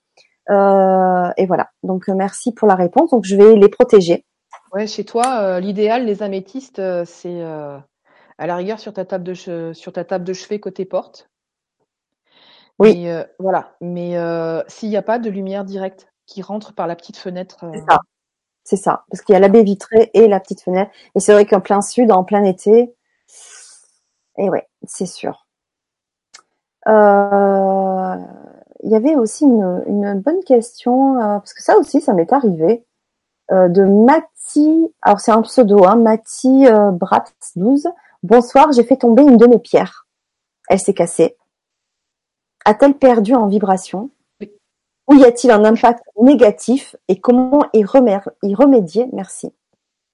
Euh, 0.50 1.30
et 1.36 1.46
voilà. 1.46 1.70
Donc 1.82 2.08
euh, 2.08 2.14
merci 2.14 2.52
pour 2.52 2.66
la 2.68 2.74
réponse. 2.74 3.10
Donc 3.10 3.24
je 3.24 3.36
vais 3.36 3.56
les 3.56 3.68
protéger. 3.68 4.24
Ouais, 4.72 4.86
chez 4.86 5.04
toi, 5.04 5.40
euh, 5.40 5.60
l'idéal, 5.60 6.06
les 6.06 6.22
améthystes, 6.22 6.80
c'est 7.04 7.42
euh, 7.42 7.78
à 8.38 8.46
la 8.46 8.56
rigueur 8.56 8.80
sur 8.80 8.92
ta 8.92 9.04
table 9.04 9.24
de 9.24 9.34
che- 9.34 9.72
sur 9.74 9.92
ta 9.92 10.04
table 10.04 10.24
de 10.24 10.32
chevet 10.32 10.60
côté 10.60 10.84
porte. 10.84 11.28
Oui. 12.78 13.02
Mais, 13.02 13.12
euh, 13.12 13.24
voilà. 13.38 13.76
Mais 13.82 14.16
euh, 14.16 14.62
s'il 14.66 14.88
n'y 14.88 14.96
a 14.96 15.02
pas 15.02 15.18
de 15.18 15.28
lumière 15.28 15.64
directe 15.64 16.08
qui 16.26 16.40
rentre 16.40 16.72
par 16.74 16.86
la 16.86 16.96
petite 16.96 17.18
fenêtre, 17.18 17.66
C'est 17.74 17.84
ça. 17.88 17.98
C'est 18.64 18.76
ça. 18.76 19.04
Parce 19.10 19.22
qu'il 19.22 19.32
y 19.32 19.36
a 19.36 19.40
la 19.40 19.48
baie 19.48 19.62
vitrée 19.62 20.10
et 20.14 20.28
la 20.28 20.40
petite 20.40 20.62
fenêtre. 20.62 20.90
Et 21.14 21.20
c'est 21.20 21.32
vrai 21.32 21.46
qu'en 21.46 21.60
plein 21.60 21.80
sud, 21.82 22.12
en 22.12 22.24
plein 22.24 22.44
été, 22.44 22.94
et 24.38 24.48
ouais, 24.48 24.68
c'est 24.86 25.06
sûr. 25.06 25.46
Euh, 26.88 28.16
Il 28.82 28.90
y 28.90 28.96
avait 28.96 29.14
aussi 29.14 29.44
une, 29.44 30.20
bonne 30.20 30.42
question, 30.44 31.16
euh, 31.18 31.38
parce 31.38 31.54
que 31.54 31.62
ça 31.62 31.78
aussi, 31.78 32.00
ça 32.00 32.14
m'est 32.14 32.32
arrivé, 32.32 32.84
euh, 33.52 33.68
de 33.68 33.84
Mati, 33.84 34.92
alors 35.02 35.20
c'est 35.20 35.30
un 35.32 35.42
pseudo, 35.42 35.84
hein, 35.84 35.96
Mati 35.96 36.66
Bratz 36.92 37.32
12. 37.56 37.88
Bonsoir, 38.22 38.72
j'ai 38.72 38.84
fait 38.84 38.96
tomber 38.96 39.22
une 39.22 39.36
de 39.36 39.46
mes 39.46 39.58
pierres. 39.58 40.06
Elle 40.68 40.80
s'est 40.80 40.94
cassée. 40.94 41.36
A-t-elle 42.64 42.94
perdu 42.94 43.34
en 43.34 43.46
vibration? 43.46 44.10
Ou 45.12 45.16
y 45.16 45.24
a-t-il 45.24 45.50
un 45.50 45.64
impact 45.66 46.04
négatif 46.18 46.96
et 47.08 47.20
comment 47.20 47.66
y, 47.74 47.84
remédier? 47.84 49.06
Merci. 49.12 49.52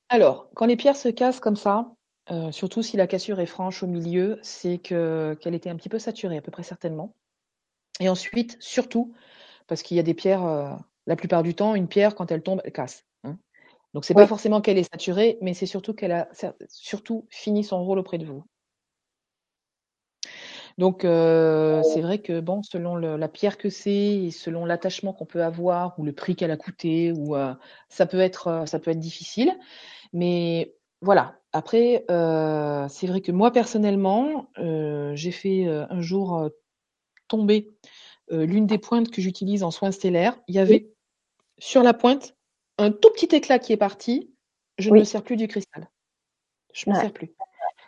Alors, 0.09 0.49
quand 0.57 0.67
les 0.67 0.75
pierres 0.75 0.97
se 0.97 1.09
cassent 1.09 1.39
comme 1.39 1.55
ça, 1.55 1.93
euh, 2.33 2.51
surtout 2.51 2.83
si 2.83 2.97
la 2.97 3.07
cassure 3.07 3.39
est 3.39 3.47
franche 3.47 3.85
au 3.85 3.87
milieu, 3.87 4.41
c'est 4.43 4.79
que 4.79 5.39
qu'elle 5.41 5.55
était 5.55 5.71
un 5.71 5.77
petit 5.77 5.89
peu 5.89 6.01
saturée, 6.01 6.39
à 6.39 6.41
peu 6.41 6.51
près 6.51 6.65
certainement. 6.65 7.15
Et 8.01 8.09
ensuite, 8.09 8.57
surtout, 8.59 9.13
parce 9.69 9.83
qu'il 9.83 9.97
y 9.97 10.01
a 10.01 10.03
des 10.03 10.15
pierres, 10.15 10.45
euh, 10.45 10.73
la 11.07 11.15
plupart 11.15 11.45
du 11.45 11.55
temps, 11.55 11.77
une 11.77 11.87
pierre, 11.87 12.17
quand 12.17 12.33
elle 12.33 12.43
tombe, 12.43 12.61
elle 12.65 12.73
casse. 12.73 13.05
Hein. 13.23 13.37
Donc, 13.95 14.05
c'est 14.05 14.15
pas 14.15 14.27
forcément 14.27 14.61
qu'elle 14.61 14.79
est 14.79 14.91
saturée, 14.91 15.39
mais 15.43 15.55
c'est 15.55 15.67
surtout 15.67 15.95
qu'elle 15.95 16.13
a 16.13 16.29
surtout 16.69 17.25
fini 17.29 17.63
son 17.63 17.85
rôle 17.85 18.01
auprès 18.01 18.19
de 18.19 18.25
vous. 18.25 18.43
Donc, 20.79 21.05
euh, 21.05 21.83
c'est 21.83 22.01
vrai 22.01 22.21
que 22.21 22.39
bon, 22.39 22.63
selon 22.63 22.95
la 22.95 23.29
pierre 23.29 23.59
que 23.59 23.69
c'est, 23.69 23.91
et 23.91 24.31
selon 24.31 24.65
l'attachement 24.65 25.13
qu'on 25.13 25.27
peut 25.27 25.43
avoir 25.43 25.99
ou 25.99 26.05
le 26.05 26.13
prix 26.13 26.37
qu'elle 26.37 26.53
a 26.53 26.57
coûté, 26.57 27.13
ou 27.13 27.35
euh, 27.35 27.53
ça 27.89 28.07
peut 28.07 28.21
être, 28.21 28.47
euh, 28.47 28.67
ça 28.67 28.79
peut 28.79 28.93
être 28.93 29.01
difficile. 29.01 29.53
Mais 30.13 30.77
voilà. 31.01 31.35
Après, 31.53 32.05
c'est 32.09 33.07
vrai 33.07 33.21
que 33.23 33.33
moi 33.33 33.51
personnellement, 33.51 34.51
j'ai 34.57 35.31
fait 35.31 35.67
un 35.67 36.01
jour 36.01 36.51
tomber 37.27 37.71
l'une 38.31 38.67
des 38.67 38.79
pointes 38.79 39.11
que 39.11 39.23
j'utilise 39.23 39.63
en 39.63 39.71
soins 39.71 39.91
stellaires. 39.91 40.39
Il 40.47 40.55
y 40.55 40.59
avait 40.59 40.91
sur 41.59 41.83
la 41.83 41.95
pointe 41.95 42.37
un 42.77 42.93
tout 42.93 43.11
petit 43.11 43.35
éclat 43.35 43.59
qui 43.59 43.73
est 43.73 43.79
parti. 43.79 44.31
Je 44.77 44.91
ne 44.91 44.99
me 44.99 45.05
sers 45.05 45.23
plus 45.23 45.37
du 45.37 45.49
cristal. 45.49 45.89
Je 46.75 46.89
ne 46.89 46.95
m'en 46.95 47.01
sers 47.01 47.13
plus. 47.13 47.33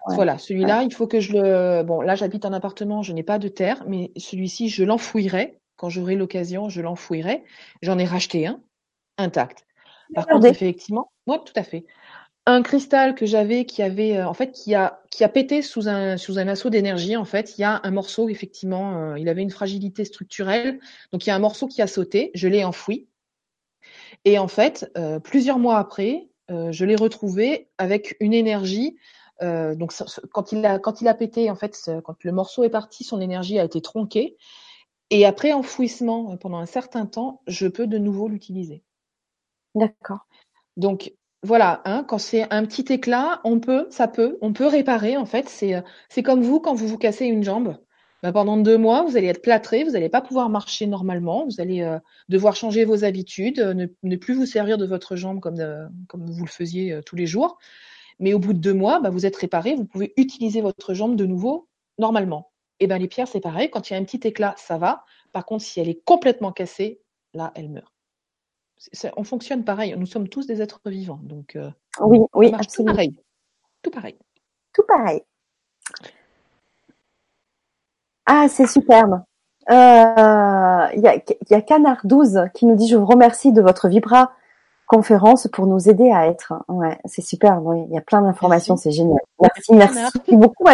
Voilà, 0.07 0.39
celui-là, 0.39 0.83
il 0.83 0.93
faut 0.93 1.07
que 1.07 1.21
je 1.21 1.33
le. 1.33 1.83
Bon, 1.83 2.01
là, 2.01 2.15
j'habite 2.15 2.45
en 2.45 2.53
appartement, 2.53 3.03
je 3.03 3.13
n'ai 3.13 3.23
pas 3.23 3.39
de 3.39 3.49
terre, 3.49 3.85
mais 3.87 4.13
celui-ci, 4.17 4.69
je 4.69 4.85
l'enfouirai. 4.85 5.59
Quand 5.77 5.89
j'aurai 5.89 6.15
l'occasion, 6.15 6.69
je 6.69 6.81
l'enfouirai. 6.81 7.43
J'en 7.83 7.99
ai 7.99 8.05
racheté 8.05 8.47
un, 8.47 8.63
intact. 9.19 9.67
Par 10.15 10.27
contre, 10.27 10.47
effectivement, 10.47 11.11
moi, 11.27 11.39
tout 11.39 11.53
à 11.57 11.63
fait. 11.63 11.87
Un 12.47 12.63
cristal 12.63 13.15
que 13.15 13.27
j'avais 13.27 13.65
qui 13.65 13.83
avait, 13.83 14.17
euh, 14.17 14.27
en 14.27 14.35
fait, 14.35 14.51
qui 14.53 14.75
a, 14.75 15.01
qui 15.11 15.25
a 15.25 15.29
pété 15.29 15.63
sous 15.63 15.89
un, 15.89 16.17
sous 16.17 16.39
un 16.39 16.49
assaut 16.49 16.71
d'énergie. 16.71 17.17
En 17.17 17.25
fait, 17.25 17.57
il 17.57 17.61
y 17.61 17.65
a 17.65 17.81
un 17.85 17.91
morceau, 17.91 18.29
effectivement, 18.29 18.97
euh, 18.97 19.19
il 19.19 19.29
avait 19.29 19.43
une 19.43 19.51
fragilité 19.51 20.05
structurelle. 20.05 20.81
Donc, 21.13 21.27
il 21.27 21.29
y 21.29 21.33
a 21.33 21.37
un 21.37 21.41
morceau 21.41 21.69
qui 21.69 21.81
a 21.83 21.87
sauté. 21.87 22.31
Je 22.35 22.49
l'ai 22.49 22.65
enfoui. 22.65 23.09
Et 24.25 24.39
en 24.39 24.49
fait, 24.49 24.91
euh, 24.99 25.21
plusieurs 25.21 25.59
mois 25.59 25.79
après, 25.79 26.27
je 26.49 26.85
l'ai 26.85 26.97
retrouvé 26.97 27.69
avec 27.79 28.17
une 28.19 28.35
énergie 28.35 28.97
euh, 29.43 29.75
donc 29.75 29.93
quand 30.33 30.53
il 30.53 30.65
a 30.67 30.79
quand 30.79 31.01
il 31.01 31.09
a 31.09 31.15
pété 31.15 31.51
en 31.51 31.55
fait 31.55 31.91
quand 32.05 32.25
le 32.25 32.33
morceau 32.33 32.63
est 32.65 32.71
parti 32.71 33.05
son 33.05 33.21
énergie 33.21 33.59
a 33.59 33.65
été 33.65 33.81
tronquée 33.81 34.37
et 35.09 35.25
après 35.25 35.53
enfouissement 35.53 36.33
euh, 36.33 36.37
pendant 36.37 36.59
un 36.59 36.67
certain 36.67 37.07
temps 37.07 37.43
je 37.47 37.67
peux 37.67 37.87
de 37.87 37.99
nouveau 37.99 38.29
l'utiliser. 38.29 38.83
D'accord. 39.75 40.27
Donc 40.77 41.15
voilà, 41.43 41.81
hein, 41.87 42.05
quand 42.07 42.19
c'est 42.19 42.53
un 42.53 42.67
petit 42.67 42.93
éclat, 42.93 43.41
on 43.45 43.61
peut, 43.61 43.87
ça 43.91 44.09
peut, 44.09 44.37
on 44.43 44.53
peut 44.53 44.67
réparer 44.67 45.17
en 45.17 45.25
fait. 45.25 45.49
C'est 45.49 45.75
euh, 45.75 45.81
c'est 46.11 46.23
comme 46.23 46.43
vous 46.43 46.61
quand 46.61 46.75
vous 46.75 46.89
vous 46.89 46.99
cassez 46.99 47.27
une 47.27 47.45
jambe. 47.45 47.77
Ben, 48.23 48.33
pendant 48.33 48.59
deux 48.59 48.77
mois, 48.77 49.03
vous 49.05 49.17
allez 49.17 49.29
être 49.29 49.41
plâtré, 49.41 49.83
vous 49.85 49.93
n'allez 49.93 50.11
pas 50.11 50.21
pouvoir 50.21 50.51
marcher 50.51 50.87
normalement, 50.87 51.47
vous 51.47 51.59
allez 51.59 51.99
devoir 52.29 52.55
changer 52.55 52.85
vos 52.85 53.03
habitudes, 53.03 53.61
ne, 53.61 53.87
ne, 54.03 54.17
plus 54.17 54.35
vous 54.35 54.45
servir 54.45 54.77
de 54.77 54.85
votre 54.85 55.17
jambe 55.17 55.41
comme, 55.41 55.57
comme 56.07 56.31
vous 56.31 56.45
le 56.45 56.51
faisiez 56.51 57.01
tous 57.07 57.17
les 57.17 57.25
jours. 57.25 57.59
Mais 58.21 58.35
au 58.35 58.39
bout 58.39 58.53
de 58.53 58.59
deux 58.59 58.75
mois, 58.75 59.01
bah, 59.01 59.11
vous 59.11 59.27
êtes 59.27 59.37
réparé, 59.37 59.75
vous 59.75 59.87
pouvez 59.87 60.13
utiliser 60.17 60.61
votre 60.61 60.95
jambe 60.95 61.17
de 61.17 61.27
nouveau 61.27 61.69
normalement. 61.99 62.53
Et 62.79 62.87
ben 62.87 62.99
les 62.99 63.09
pierres, 63.09 63.29
c'est 63.29 63.41
pareil. 63.41 63.71
Quand 63.71 63.89
il 63.89 63.95
y 63.95 63.97
a 63.97 63.99
un 63.99 64.05
petit 64.05 64.27
éclat, 64.27 64.55
ça 64.57 64.79
va. 64.79 65.05
Par 65.33 65.45
contre, 65.45 65.65
si 65.65 65.81
elle 65.81 65.89
est 65.89 66.03
complètement 66.05 66.53
cassée, 66.53 67.01
là, 67.35 67.53
elle 67.55 67.69
meurt. 67.69 67.93
on 69.17 69.25
fonctionne 69.25 69.65
pareil. 69.65 69.95
Nous 69.97 70.07
sommes 70.07 70.29
tous 70.29 70.47
des 70.47 70.63
êtres 70.63 70.81
vivants. 70.87 71.21
Donc, 71.23 71.57
euh, 71.57 71.71
oui, 72.01 72.21
oui, 72.35 72.53
absolument. 72.55 72.93
Tout 72.93 72.97
pareil. 72.97 73.17
Tout 73.83 73.91
pareil. 73.91 74.17
Tout 74.73 74.83
pareil. 74.87 75.23
Ah, 78.27 78.47
c'est 78.49 78.67
superbe. 78.67 79.23
Euh, 79.71 80.87
il 80.95 81.03
y, 81.03 81.09
a, 81.09 81.21
y 81.51 81.55
a 81.55 81.61
Canard 81.61 82.01
12 82.05 82.47
qui 82.55 82.67
nous 82.67 82.77
dit 82.77 82.89
Je 82.89 82.97
vous 82.97 83.07
remercie 83.07 83.53
de 83.53 83.61
votre 83.61 83.89
vibra 83.89 84.33
conférence 84.91 85.47
pour 85.53 85.69
nous 85.69 85.89
aider 85.89 86.11
à 86.11 86.27
être. 86.27 86.53
Ouais, 86.67 86.99
c'est 87.05 87.23
super. 87.23 87.63
il 87.89 87.95
y 87.95 87.97
a 87.97 88.01
plein 88.01 88.23
d'informations, 88.23 88.77
c'est 88.77 88.91
génial. 88.91 89.21
Merci, 89.41 89.73
merci, 89.73 90.19
beaucoup, 90.33 90.65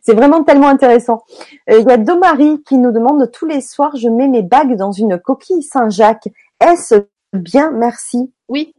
C'est 0.00 0.14
vraiment 0.14 0.44
tellement 0.44 0.68
intéressant. 0.68 1.22
Euh, 1.68 1.78
il 1.78 1.86
y 1.86 1.92
a 1.92 1.98
Domari 1.98 2.62
qui 2.62 2.78
nous 2.78 2.90
demande 2.90 3.30
tous 3.30 3.44
les 3.44 3.60
soirs, 3.60 3.94
je 3.96 4.08
mets 4.08 4.28
mes 4.28 4.42
bagues 4.42 4.76
dans 4.76 4.92
une 4.92 5.18
coquille 5.18 5.62
Saint-Jacques. 5.62 6.28
Est-ce 6.58 7.06
bien? 7.34 7.70
Merci. 7.70 8.32
Oui. 8.48 8.72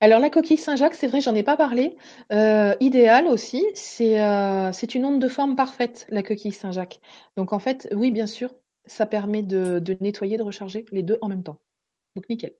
Alors 0.00 0.18
la 0.18 0.30
coquille 0.30 0.56
Saint-Jacques, 0.56 0.94
c'est 0.94 1.06
vrai, 1.06 1.20
j'en 1.20 1.34
ai 1.34 1.42
pas 1.42 1.58
parlé. 1.58 1.98
Euh, 2.32 2.74
idéal 2.80 3.26
aussi, 3.26 3.66
c'est 3.74 4.18
euh, 4.18 4.72
c'est 4.72 4.94
une 4.94 5.04
onde 5.04 5.20
de 5.20 5.28
forme 5.28 5.56
parfaite, 5.56 6.06
la 6.08 6.22
coquille 6.22 6.52
Saint-Jacques. 6.52 7.00
Donc 7.36 7.52
en 7.52 7.58
fait, 7.58 7.86
oui, 7.94 8.10
bien 8.10 8.26
sûr, 8.26 8.48
ça 8.86 9.04
permet 9.04 9.42
de, 9.42 9.78
de 9.78 9.94
nettoyer, 10.00 10.38
de 10.38 10.42
recharger 10.42 10.86
les 10.90 11.02
deux 11.02 11.18
en 11.20 11.28
même 11.28 11.42
temps. 11.42 11.58
Donc 12.16 12.30
nickel. 12.30 12.52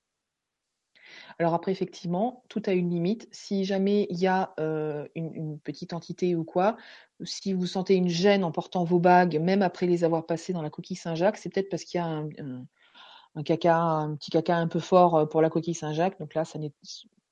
Alors 1.41 1.55
après, 1.55 1.71
effectivement, 1.71 2.43
tout 2.49 2.61
a 2.67 2.71
une 2.71 2.91
limite. 2.91 3.27
Si 3.31 3.65
jamais 3.65 4.05
il 4.11 4.19
y 4.19 4.27
a 4.27 4.53
euh, 4.59 5.07
une, 5.15 5.59
petite 5.59 5.91
entité 5.91 6.35
ou 6.35 6.43
quoi, 6.43 6.77
si 7.23 7.53
vous 7.53 7.65
sentez 7.65 7.95
une 7.95 8.09
gêne 8.09 8.43
en 8.43 8.51
portant 8.51 8.83
vos 8.83 8.99
bagues, 8.99 9.39
même 9.41 9.63
après 9.63 9.87
les 9.87 10.03
avoir 10.03 10.27
passées 10.27 10.53
dans 10.53 10.61
la 10.61 10.69
coquille 10.69 10.97
Saint-Jacques, 10.97 11.37
c'est 11.37 11.49
peut-être 11.49 11.69
parce 11.69 11.83
qu'il 11.83 11.97
y 11.97 12.01
a 12.01 12.05
un, 12.05 13.43
caca, 13.43 13.75
un 13.75 14.15
petit 14.17 14.29
caca 14.29 14.55
un 14.55 14.67
peu 14.67 14.79
fort 14.79 15.15
euh, 15.15 15.25
pour 15.25 15.41
la 15.41 15.49
coquille 15.49 15.73
Saint-Jacques. 15.73 16.19
Donc 16.19 16.35
là, 16.35 16.45
ça 16.45 16.59
n'est 16.59 16.73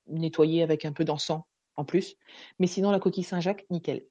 nettoyer 0.08 0.64
avec 0.64 0.84
un 0.84 0.92
peu 0.92 1.04
d'encens 1.04 1.42
en 1.76 1.84
plus. 1.84 2.16
Mais 2.58 2.66
sinon, 2.66 2.90
la 2.90 2.98
coquille 2.98 3.22
Saint-Jacques, 3.22 3.64
nickel. 3.70 4.02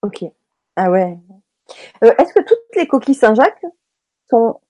Ok. 0.00 0.24
Ah 0.76 0.90
ouais. 0.90 1.18
Euh, 2.04 2.14
est-ce 2.18 2.32
que 2.32 2.40
toutes 2.40 2.74
les 2.74 2.86
coquilles 2.86 3.14
Saint-Jacques 3.14 3.66
sont 4.30 4.62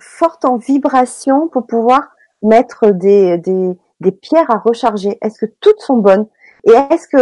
forte 0.00 0.44
en 0.44 0.56
vibration 0.56 1.48
pour 1.48 1.66
pouvoir 1.66 2.10
mettre 2.42 2.90
des, 2.90 3.38
des, 3.38 3.76
des 4.00 4.12
pierres 4.12 4.50
à 4.50 4.58
recharger. 4.58 5.18
Est-ce 5.22 5.38
que 5.38 5.52
toutes 5.60 5.80
sont 5.80 5.98
bonnes? 5.98 6.26
Et 6.64 6.72
est-ce 6.72 7.06
que 7.08 7.16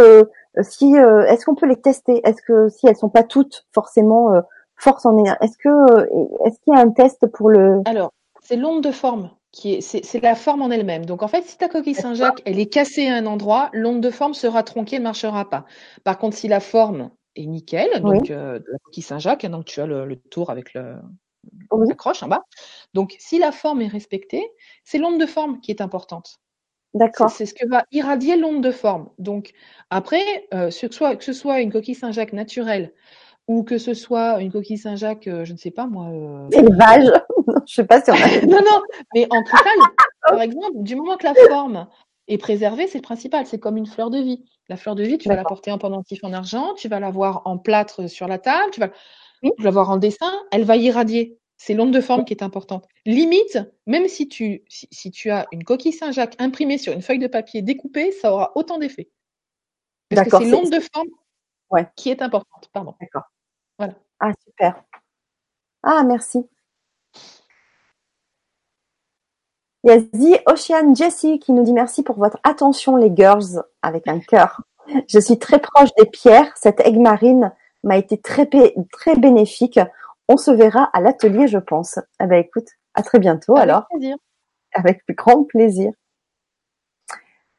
euh, 0.57 0.63
si 0.63 0.97
euh, 0.97 1.25
est-ce 1.25 1.45
qu'on 1.45 1.55
peut 1.55 1.67
les 1.67 1.79
tester? 1.79 2.21
Est-ce 2.27 2.41
que 2.41 2.69
si 2.69 2.87
elles 2.87 2.95
sont 2.95 3.09
pas 3.09 3.23
toutes 3.23 3.65
forcément 3.73 4.33
euh, 4.33 4.41
force 4.75 5.05
en 5.05 5.17
énergie, 5.17 5.37
est-ce 5.41 5.57
que 5.57 6.45
est-ce 6.45 6.59
qu'il 6.61 6.73
y 6.73 6.77
a 6.77 6.79
un 6.79 6.91
test 6.91 7.27
pour 7.27 7.49
le 7.49 7.81
Alors, 7.85 8.11
c'est 8.41 8.55
l'onde 8.55 8.83
de 8.83 8.91
forme 8.91 9.31
qui 9.51 9.75
est 9.75 9.81
c'est 9.81 10.21
la 10.21 10.35
forme 10.35 10.61
en 10.61 10.69
elle-même. 10.69 11.05
Donc 11.05 11.23
en 11.23 11.27
fait, 11.27 11.43
si 11.43 11.57
ta 11.57 11.69
coquille 11.69 11.95
Saint-Jacques, 11.95 12.41
elle 12.45 12.59
est 12.59 12.67
cassée 12.67 13.07
à 13.07 13.15
un 13.15 13.25
endroit, 13.25 13.69
l'onde 13.73 14.01
de 14.01 14.09
forme 14.09 14.33
sera 14.33 14.63
tronquée, 14.63 14.99
ne 14.99 15.03
marchera 15.03 15.49
pas. 15.49 15.65
Par 16.03 16.17
contre, 16.17 16.37
si 16.37 16.47
la 16.47 16.59
forme 16.59 17.09
est 17.35 17.45
nickel, 17.45 18.01
donc 18.01 18.29
la 18.29 18.59
coquille 18.83 19.03
Saint-Jacques, 19.03 19.45
hein, 19.45 19.49
donc 19.49 19.65
tu 19.65 19.81
as 19.81 19.87
le, 19.87 20.05
le 20.05 20.15
tour 20.17 20.51
avec 20.51 20.73
le, 20.75 20.97
on 21.71 21.89
accroche 21.89 22.23
en 22.23 22.27
bas. 22.27 22.43
Donc, 22.93 23.15
si 23.19 23.39
la 23.39 23.51
forme 23.51 23.81
est 23.81 23.87
respectée, 23.87 24.49
c'est 24.83 24.97
l'onde 24.97 25.19
de 25.19 25.25
forme 25.25 25.59
qui 25.61 25.71
est 25.71 25.81
importante. 25.81 26.39
D'accord. 26.93 27.29
C'est 27.29 27.45
ce 27.45 27.53
que 27.53 27.67
va 27.67 27.85
irradier 27.91 28.35
l'onde 28.35 28.63
de 28.63 28.71
forme. 28.71 29.09
Donc, 29.19 29.51
après, 29.89 30.47
euh, 30.53 30.69
que, 30.69 30.91
soit, 30.91 31.15
que 31.15 31.23
ce 31.23 31.33
soit 31.33 31.61
une 31.61 31.71
coquille 31.71 31.95
Saint-Jacques 31.95 32.33
naturelle 32.33 32.93
ou 33.47 33.63
que 33.63 33.77
ce 33.77 33.93
soit 33.93 34.41
une 34.41 34.51
coquille 34.51 34.77
Saint-Jacques, 34.77 35.27
euh, 35.27 35.45
je 35.45 35.53
ne 35.53 35.57
sais 35.57 35.71
pas 35.71 35.87
moi. 35.87 36.07
Euh... 36.07 36.49
Élevage. 36.51 37.11
je 37.67 37.73
sais 37.73 37.85
pas 37.85 38.01
si 38.01 38.11
on 38.11 38.13
a. 38.13 38.17
non, 38.45 38.59
non, 38.59 38.81
mais 39.13 39.27
en 39.29 39.43
cristal, 39.43 39.77
par 40.23 40.41
exemple, 40.41 40.73
du 40.75 40.95
moment 40.95 41.17
que 41.17 41.25
la 41.25 41.33
forme 41.33 41.87
est 42.27 42.37
préservée, 42.37 42.87
c'est 42.87 42.99
le 42.99 43.03
principal. 43.03 43.45
C'est 43.45 43.59
comme 43.59 43.77
une 43.77 43.87
fleur 43.87 44.09
de 44.09 44.19
vie. 44.19 44.43
La 44.67 44.77
fleur 44.77 44.95
de 44.95 45.03
vie, 45.03 45.17
tu 45.17 45.29
vas 45.29 45.35
la 45.35 45.43
porter 45.43 45.71
en 45.71 45.79
pendentif 45.79 46.23
en 46.23 46.31
argent, 46.31 46.75
tu 46.75 46.87
vas 46.87 46.99
l'avoir 46.99 47.41
en 47.45 47.57
plâtre 47.57 48.07
sur 48.07 48.27
la 48.27 48.37
table, 48.37 48.69
tu 48.71 48.79
vas 48.79 48.91
je 49.43 49.63
vais 49.63 49.71
voir 49.71 49.89
en 49.89 49.97
dessin, 49.97 50.31
elle 50.51 50.63
va 50.63 50.77
irradier. 50.77 51.39
C'est 51.57 51.73
l'onde 51.73 51.91
de 51.91 51.99
forme 51.99 52.23
qui 52.23 52.33
est 52.33 52.41
importante. 52.41 52.87
Limite, 53.05 53.59
même 53.85 54.07
si 54.07 54.29
tu, 54.29 54.63
si, 54.69 55.11
tu 55.11 55.29
as 55.29 55.45
une 55.51 55.65
coquille 55.65 55.91
Saint-Jacques 55.91 56.35
imprimée 56.39 56.77
sur 56.77 56.93
une 56.93 57.01
feuille 57.01 57.19
de 57.19 57.27
papier 57.27 57.61
découpée, 57.61 58.13
ça 58.13 58.31
aura 58.31 58.53
autant 58.55 58.77
d'effet. 58.77 59.09
Parce 60.09 60.29
que 60.29 60.37
c'est 60.37 60.45
l'onde 60.45 60.71
de 60.71 60.79
forme 60.79 61.09
qui 61.95 62.09
est 62.09 62.21
importante. 62.21 62.69
Pardon. 62.73 62.95
D'accord. 62.99 63.29
Voilà. 63.77 63.93
Ah, 64.19 64.31
super. 64.45 64.83
Ah, 65.83 66.03
merci. 66.03 66.47
Il 69.83 69.89
y 69.89 69.93
a 69.93 70.01
The 70.01 70.41
Ocean 70.47 70.93
Jessie 70.93 71.39
qui 71.39 71.53
nous 71.53 71.63
dit 71.63 71.73
merci 71.73 72.03
pour 72.03 72.17
votre 72.17 72.37
attention, 72.43 72.97
les 72.97 73.13
girls, 73.15 73.63
avec 73.81 74.07
un 74.07 74.19
cœur. 74.27 74.61
Je 75.07 75.19
suis 75.19 75.39
très 75.39 75.59
proche 75.59 75.89
des 75.97 76.05
pierres. 76.05 76.51
Cette 76.57 76.79
aigle 76.81 76.99
marine 76.99 77.53
m'a 77.83 77.97
été 77.97 78.17
très, 78.17 78.49
très 78.91 79.15
bénéfique. 79.15 79.79
On 80.27 80.37
se 80.37 80.51
verra 80.51 80.89
à 80.93 81.01
l'atelier, 81.01 81.47
je 81.47 81.57
pense. 81.57 81.99
Eh 82.21 82.25
ben, 82.25 82.39
écoute, 82.39 82.67
à 82.93 83.03
très 83.03 83.19
bientôt 83.19 83.55
Avec 83.55 83.63
alors. 83.63 83.87
Plaisir. 83.89 84.17
Avec 84.73 85.01
grand 85.09 85.43
plaisir. 85.43 85.91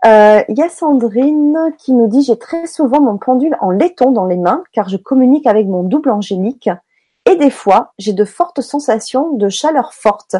Euh, 0.06 0.42
Il 0.48 0.58
y 0.58 0.62
a 0.62 0.68
Sandrine 0.68 1.74
qui 1.76 1.92
nous 1.92 2.06
dit 2.06 2.22
j'ai 2.22 2.38
très 2.38 2.66
souvent 2.66 3.00
mon 3.00 3.18
pendule 3.18 3.56
en 3.60 3.70
laiton 3.70 4.12
dans 4.12 4.24
les 4.24 4.38
mains 4.38 4.62
car 4.72 4.88
je 4.88 4.96
communique 4.96 5.46
avec 5.46 5.66
mon 5.66 5.82
double 5.82 6.10
angélique 6.10 6.70
et 7.26 7.36
des 7.36 7.50
fois 7.50 7.92
j'ai 7.98 8.14
de 8.14 8.24
fortes 8.24 8.62
sensations 8.62 9.32
de 9.32 9.48
chaleur 9.50 9.92
forte. 9.92 10.36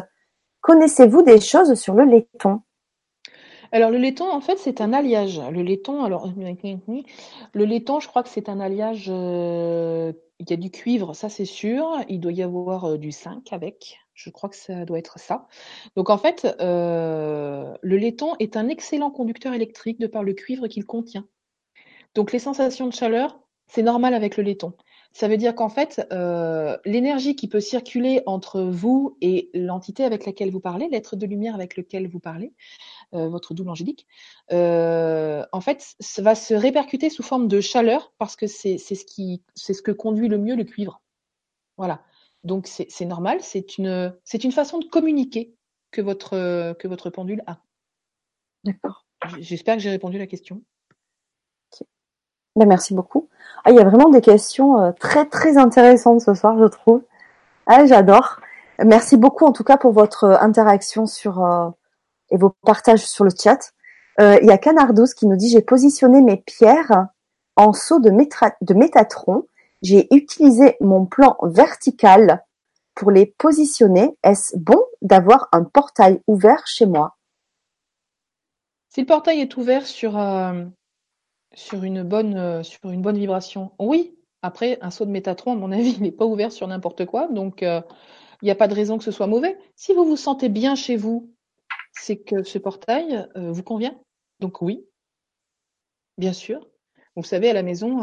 Connaissez-vous 0.61 1.21
des 1.21 1.39
choses 1.39 1.75
sur 1.75 1.93
le 1.93 2.05
laiton? 2.05 2.61
Alors 3.71 3.89
le 3.91 3.97
laiton, 3.97 4.29
en 4.31 4.41
fait, 4.41 4.57
c'est 4.57 4.81
un 4.81 4.93
alliage. 4.93 5.39
Le 5.51 5.61
laiton, 5.61 6.03
alors 6.03 6.27
le 7.53 7.65
laiton, 7.65 7.99
je 7.99 8.07
crois 8.07 8.23
que 8.23 8.29
c'est 8.29 8.49
un 8.49 8.59
alliage. 8.59 9.07
euh, 9.09 10.13
il 10.39 10.49
y 10.49 10.53
a 10.53 10.57
du 10.57 10.71
cuivre, 10.71 11.15
ça 11.15 11.29
c'est 11.29 11.45
sûr. 11.45 11.87
Il 12.09 12.19
doit 12.19 12.31
y 12.31 12.41
avoir 12.43 12.85
euh, 12.85 12.97
du 12.97 13.11
zinc 13.11 13.53
avec. 13.53 13.99
Je 14.13 14.29
crois 14.29 14.49
que 14.49 14.55
ça 14.55 14.85
doit 14.85 14.99
être 14.99 15.19
ça. 15.19 15.47
Donc 15.95 16.09
en 16.09 16.17
fait, 16.17 16.47
euh, 16.59 17.73
le 17.81 17.97
laiton 17.97 18.35
est 18.39 18.57
un 18.57 18.67
excellent 18.67 19.11
conducteur 19.11 19.53
électrique 19.53 19.99
de 19.99 20.07
par 20.07 20.23
le 20.23 20.33
cuivre 20.33 20.67
qu'il 20.67 20.85
contient. 20.85 21.27
Donc 22.15 22.31
les 22.31 22.39
sensations 22.39 22.87
de 22.87 22.93
chaleur, 22.93 23.39
c'est 23.67 23.83
normal 23.83 24.13
avec 24.13 24.37
le 24.37 24.43
laiton. 24.43 24.73
Ça 25.13 25.27
veut 25.27 25.37
dire 25.37 25.55
qu'en 25.55 25.67
fait, 25.67 26.07
euh, 26.13 26.77
l'énergie 26.85 27.35
qui 27.35 27.49
peut 27.49 27.59
circuler 27.59 28.21
entre 28.25 28.61
vous 28.61 29.17
et 29.19 29.49
l'entité 29.53 30.05
avec 30.05 30.25
laquelle 30.25 30.51
vous 30.51 30.61
parlez, 30.61 30.87
l'être 30.87 31.17
de 31.17 31.25
lumière 31.25 31.53
avec 31.53 31.75
lequel 31.75 32.07
vous 32.07 32.19
parlez, 32.19 32.53
euh, 33.13 33.27
votre 33.27 33.53
double 33.53 33.71
angélique, 33.71 34.07
euh, 34.53 35.45
en 35.51 35.59
fait, 35.59 35.95
ça 35.99 36.21
va 36.21 36.33
se 36.33 36.53
répercuter 36.53 37.09
sous 37.09 37.23
forme 37.23 37.49
de 37.49 37.59
chaleur 37.59 38.13
parce 38.19 38.37
que 38.37 38.47
c'est 38.47 38.77
ce 38.77 39.05
qui 39.05 39.43
c'est 39.53 39.73
ce 39.73 39.81
que 39.81 39.91
conduit 39.91 40.29
le 40.29 40.37
mieux 40.37 40.55
le 40.55 40.63
cuivre. 40.63 41.01
Voilà. 41.77 42.03
Donc 42.43 42.65
c'est 42.67 43.05
normal, 43.05 43.39
c'est 43.41 43.77
une 43.77 44.15
c'est 44.23 44.43
une 44.43 44.51
façon 44.51 44.79
de 44.79 44.85
communiquer 44.85 45.53
que 45.91 46.01
votre 46.01 46.73
que 46.79 46.87
votre 46.87 47.09
pendule 47.09 47.43
a. 47.47 47.61
D'accord. 48.63 49.05
J'espère 49.39 49.75
que 49.75 49.81
j'ai 49.81 49.89
répondu 49.89 50.15
à 50.15 50.19
la 50.19 50.27
question. 50.27 50.63
Ben, 52.55 52.67
merci 52.67 52.93
beaucoup. 52.93 53.29
Ah, 53.63 53.71
il 53.71 53.77
y 53.77 53.79
a 53.79 53.83
vraiment 53.83 54.09
des 54.09 54.21
questions 54.21 54.81
euh, 54.81 54.91
très 54.99 55.25
très 55.25 55.57
intéressantes 55.57 56.21
ce 56.21 56.33
soir, 56.33 56.57
je 56.57 56.65
trouve. 56.65 57.01
Ah, 57.65 57.85
j'adore. 57.85 58.39
Merci 58.83 59.15
beaucoup 59.17 59.45
en 59.45 59.51
tout 59.51 59.63
cas 59.63 59.77
pour 59.77 59.93
votre 59.93 60.23
euh, 60.25 60.37
interaction 60.39 61.05
sur 61.05 61.43
euh, 61.43 61.69
et 62.31 62.37
vos 62.37 62.49
partages 62.63 63.05
sur 63.05 63.23
le 63.23 63.31
chat. 63.31 63.73
Euh, 64.19 64.37
il 64.41 64.47
y 64.47 64.51
a 64.51 64.57
Canardous 64.57 65.13
qui 65.15 65.27
nous 65.27 65.35
dit 65.35 65.49
j'ai 65.49 65.61
positionné 65.61 66.21
mes 66.21 66.37
pierres 66.37 67.07
en 67.55 67.73
seau 67.73 67.99
de, 67.99 68.09
de 68.09 68.73
Métatron. 68.73 69.47
J'ai 69.81 70.07
utilisé 70.13 70.77
mon 70.81 71.05
plan 71.05 71.37
vertical 71.43 72.43
pour 72.95 73.11
les 73.11 73.25
positionner. 73.25 74.17
Est-ce 74.23 74.57
bon 74.57 74.81
d'avoir 75.01 75.47
un 75.51 75.63
portail 75.63 76.21
ouvert 76.27 76.63
chez 76.65 76.85
moi? 76.85 77.17
Si 78.89 79.01
le 79.01 79.07
portail 79.07 79.39
est 79.39 79.55
ouvert 79.57 79.85
sur, 79.85 80.17
euh, 80.17 80.65
sur, 81.53 81.83
une 81.83 82.03
bonne, 82.03 82.35
euh, 82.35 82.63
sur 82.63 82.89
une 82.89 83.01
bonne 83.01 83.17
vibration, 83.17 83.71
oui. 83.79 84.17
Après, 84.41 84.79
un 84.81 84.89
saut 84.89 85.05
de 85.05 85.11
Métatron, 85.11 85.53
à 85.53 85.55
mon 85.55 85.71
avis, 85.71 85.91
il 85.97 86.01
n'est 86.01 86.11
pas 86.11 86.25
ouvert 86.25 86.51
sur 86.51 86.67
n'importe 86.67 87.05
quoi. 87.05 87.27
Donc, 87.27 87.63
euh, 87.63 87.81
il 88.41 88.45
n'y 88.45 88.51
a 88.51 88.55
pas 88.55 88.67
de 88.67 88.73
raison 88.73 88.97
que 88.97 89.03
ce 89.03 89.11
soit 89.11 89.27
mauvais. 89.27 89.57
Si 89.75 89.93
vous 89.93 90.05
vous 90.05 90.17
sentez 90.17 90.49
bien 90.49 90.75
chez 90.75 90.95
vous, 90.95 91.31
c'est 91.93 92.17
que 92.17 92.43
ce 92.43 92.57
portail 92.57 93.27
euh, 93.35 93.51
vous 93.51 93.63
convient. 93.63 93.95
Donc, 94.39 94.61
oui, 94.61 94.85
bien 96.17 96.33
sûr. 96.33 96.67
Vous 97.15 97.23
savez, 97.23 97.49
à 97.49 97.53
la 97.53 97.61
maison, 97.61 97.99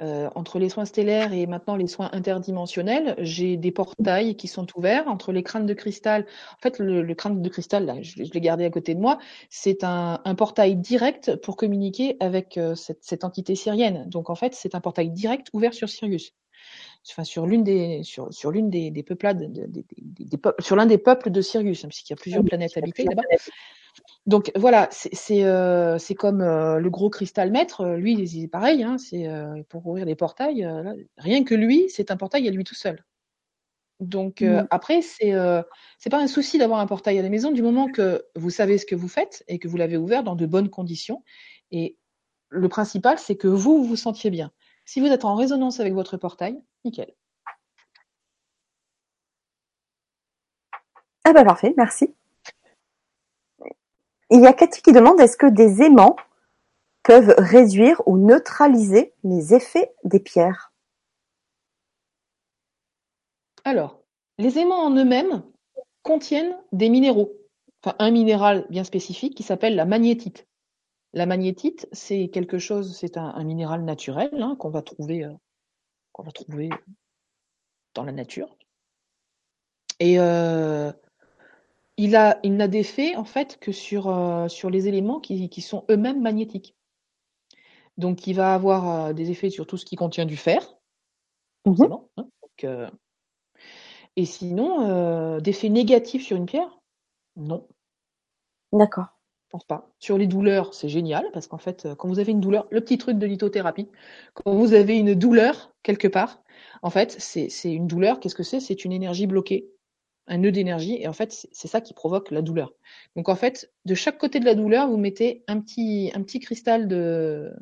euh, 0.00 0.28
entre 0.34 0.58
les 0.58 0.68
soins 0.68 0.84
stellaires 0.84 1.32
et 1.32 1.46
maintenant 1.46 1.76
les 1.76 1.86
soins 1.86 2.10
interdimensionnels, 2.12 3.14
j'ai 3.18 3.56
des 3.56 3.70
portails 3.70 4.36
qui 4.36 4.48
sont 4.48 4.66
ouverts 4.76 5.08
entre 5.08 5.32
les 5.32 5.42
crânes 5.42 5.66
de 5.66 5.74
cristal. 5.74 6.26
En 6.58 6.62
fait, 6.62 6.78
le, 6.78 7.02
le 7.02 7.14
crâne 7.14 7.42
de 7.42 7.48
cristal, 7.48 7.86
là, 7.86 8.00
je, 8.02 8.24
je 8.24 8.30
l'ai 8.32 8.40
gardé 8.40 8.64
à 8.64 8.70
côté 8.70 8.94
de 8.94 9.00
moi, 9.00 9.18
c'est 9.50 9.84
un, 9.84 10.20
un 10.24 10.34
portail 10.34 10.76
direct 10.76 11.36
pour 11.36 11.56
communiquer 11.56 12.16
avec 12.20 12.58
euh, 12.58 12.74
cette, 12.74 13.02
cette 13.02 13.24
entité 13.24 13.54
syrienne. 13.54 14.08
Donc, 14.08 14.30
en 14.30 14.34
fait, 14.34 14.54
c'est 14.54 14.74
un 14.74 14.80
portail 14.80 15.10
direct 15.10 15.48
ouvert 15.52 15.74
sur 15.74 15.88
Sirius. 15.88 16.32
Enfin, 17.10 17.24
sur 17.24 17.46
l'une 17.46 17.62
des 17.62 18.02
sur, 18.02 18.32
sur 18.32 18.50
l'une 18.50 18.70
des, 18.70 18.90
des 18.90 19.02
peuplades 19.02 19.52
des, 19.52 19.66
des, 19.66 19.84
des, 20.00 20.24
des 20.24 20.36
peuples, 20.38 20.62
sur 20.62 20.74
l'un 20.74 20.86
des 20.86 20.96
peuples 20.96 21.30
de 21.30 21.42
Sirius, 21.42 21.84
hein, 21.84 21.88
puisqu'il 21.88 22.12
y 22.12 22.14
a 22.14 22.16
plusieurs 22.16 22.42
planètes 22.42 22.76
habitées 22.78 23.04
là-bas. 23.04 23.22
Donc 24.26 24.50
voilà, 24.56 24.88
c'est 24.90 25.44
euh, 25.44 25.98
comme 26.18 26.40
euh, 26.40 26.78
le 26.78 26.88
gros 26.90 27.10
cristal 27.10 27.50
maître, 27.50 27.86
lui 27.96 28.26
c'est 28.26 28.48
pareil, 28.48 28.82
hein, 28.82 28.96
c'est 28.98 29.28
euh, 29.28 29.62
pour 29.68 29.86
ouvrir 29.86 30.06
des 30.06 30.14
portails. 30.16 30.64
euh, 30.64 30.82
là, 30.82 30.92
rien 31.18 31.44
que 31.44 31.54
lui, 31.54 31.90
c'est 31.90 32.10
un 32.10 32.16
portail 32.16 32.48
à 32.48 32.50
lui 32.50 32.64
tout 32.64 32.74
seul. 32.74 33.04
Donc 34.00 34.42
euh, 34.42 34.62
Mm. 34.62 34.68
après, 34.70 35.02
c'est 35.02 35.34
euh, 35.34 35.62
c'est 35.98 36.10
pas 36.10 36.20
un 36.20 36.26
souci 36.26 36.58
d'avoir 36.58 36.80
un 36.80 36.86
portail 36.86 37.18
à 37.18 37.22
la 37.22 37.28
maison 37.28 37.52
du 37.52 37.62
moment 37.62 37.88
que 37.90 38.24
vous 38.36 38.50
savez 38.50 38.78
ce 38.78 38.86
que 38.86 38.94
vous 38.96 39.08
faites 39.08 39.44
et 39.48 39.58
que 39.58 39.68
vous 39.68 39.76
l'avez 39.76 39.96
ouvert 39.96 40.22
dans 40.24 40.36
de 40.36 40.46
bonnes 40.46 40.70
conditions. 40.70 41.22
Et 41.70 41.96
le 42.50 42.68
principal, 42.68 43.18
c'est 43.18 43.36
que 43.36 43.48
vous 43.48 43.78
vous 43.78 43.84
vous 43.84 43.96
sentiez 43.96 44.30
bien. 44.30 44.52
Si 44.86 45.00
vous 45.00 45.06
êtes 45.08 45.24
en 45.24 45.36
résonance 45.36 45.80
avec 45.80 45.94
votre 45.94 46.16
portail, 46.18 46.60
nickel. 46.84 47.14
Ah 51.24 51.32
bah 51.34 51.44
parfait, 51.44 51.74
merci. 51.76 52.14
Il 54.34 54.40
y 54.40 54.46
a 54.48 54.52
Cathy 54.52 54.82
qui 54.82 54.90
demande 54.90 55.20
est-ce 55.20 55.36
que 55.36 55.46
des 55.46 55.80
aimants 55.80 56.16
peuvent 57.04 57.36
réduire 57.38 58.02
ou 58.04 58.18
neutraliser 58.18 59.14
les 59.22 59.54
effets 59.54 59.94
des 60.02 60.18
pierres? 60.18 60.72
Alors, 63.62 64.02
les 64.38 64.58
aimants 64.58 64.86
en 64.86 64.90
eux-mêmes 64.96 65.44
contiennent 66.02 66.58
des 66.72 66.88
minéraux, 66.88 67.32
enfin 67.80 67.94
un 68.00 68.10
minéral 68.10 68.66
bien 68.70 68.82
spécifique 68.82 69.36
qui 69.36 69.44
s'appelle 69.44 69.76
la 69.76 69.84
magnétite. 69.84 70.48
La 71.12 71.26
magnétite, 71.26 71.88
c'est 71.92 72.26
quelque 72.26 72.58
chose, 72.58 72.96
c'est 72.98 73.16
un, 73.16 73.44
minéral 73.44 73.84
naturel 73.84 74.30
hein, 74.42 74.56
qu'on 74.58 74.70
va 74.70 74.82
trouver, 74.82 75.22
euh, 75.22 75.32
qu'on 76.10 76.24
va 76.24 76.32
trouver 76.32 76.70
dans 77.94 78.02
la 78.02 78.10
nature. 78.10 78.56
Et 80.00 80.18
euh, 80.18 80.90
il 81.96 82.14
a, 82.16 82.38
il 82.44 82.56
n'a 82.56 82.68
d'effet 82.68 83.16
en 83.16 83.24
fait 83.24 83.58
que 83.60 83.72
sur, 83.72 84.08
euh, 84.08 84.48
sur 84.48 84.70
les 84.70 84.86
éléments 84.88 85.20
qui, 85.20 85.48
qui 85.48 85.60
sont 85.60 85.84
eux-mêmes 85.90 86.22
magnétiques. 86.22 86.76
Donc, 87.98 88.26
il 88.26 88.34
va 88.34 88.54
avoir 88.54 89.06
euh, 89.08 89.12
des 89.12 89.30
effets 89.30 89.50
sur 89.50 89.66
tout 89.66 89.76
ce 89.76 89.84
qui 89.84 89.96
contient 89.96 90.26
du 90.26 90.36
fer, 90.36 90.76
forcément. 91.64 92.10
hein. 92.16 92.28
Donc, 92.42 92.64
euh, 92.64 92.90
et 94.16 94.24
sinon, 94.24 94.88
euh, 94.88 95.40
d'effets 95.40 95.68
négatifs 95.68 96.24
sur 96.24 96.36
une 96.36 96.46
pierre 96.46 96.80
Non, 97.36 97.66
D'accord. 98.72 99.08
je 99.46 99.50
pense 99.50 99.64
pas. 99.64 99.88
Sur 100.00 100.18
les 100.18 100.26
douleurs, 100.26 100.74
c'est 100.74 100.88
génial 100.88 101.24
parce 101.32 101.46
qu'en 101.46 101.58
fait, 101.58 101.88
quand 101.96 102.08
vous 102.08 102.18
avez 102.18 102.32
une 102.32 102.40
douleur, 102.40 102.66
le 102.70 102.80
petit 102.80 102.98
truc 102.98 103.18
de 103.18 103.26
lithothérapie, 103.26 103.88
quand 104.34 104.52
vous 104.54 104.74
avez 104.74 104.96
une 104.98 105.14
douleur 105.14 105.72
quelque 105.82 106.08
part, 106.08 106.42
en 106.82 106.90
fait, 106.90 107.16
c'est 107.20 107.48
c'est 107.50 107.72
une 107.72 107.86
douleur. 107.86 108.20
Qu'est-ce 108.20 108.34
que 108.34 108.42
c'est? 108.42 108.60
C'est 108.60 108.84
une 108.84 108.92
énergie 108.92 109.26
bloquée, 109.26 109.70
un 110.26 110.38
nœud 110.38 110.52
d'énergie, 110.52 110.96
et 111.00 111.06
en 111.08 111.12
fait, 111.12 111.46
c'est 111.52 111.68
ça 111.68 111.80
qui 111.80 111.94
provoque 111.94 112.30
la 112.30 112.42
douleur. 112.42 112.72
Donc 113.16 113.28
en 113.28 113.36
fait, 113.36 113.70
de 113.84 113.94
chaque 113.94 114.18
côté 114.18 114.40
de 114.40 114.44
la 114.46 114.54
douleur, 114.54 114.88
vous 114.88 114.96
mettez 114.96 115.44
un 115.48 115.60
petit 115.60 116.10
un 116.14 116.22
petit 116.22 116.40
cristal 116.40 116.88
de 116.88 117.52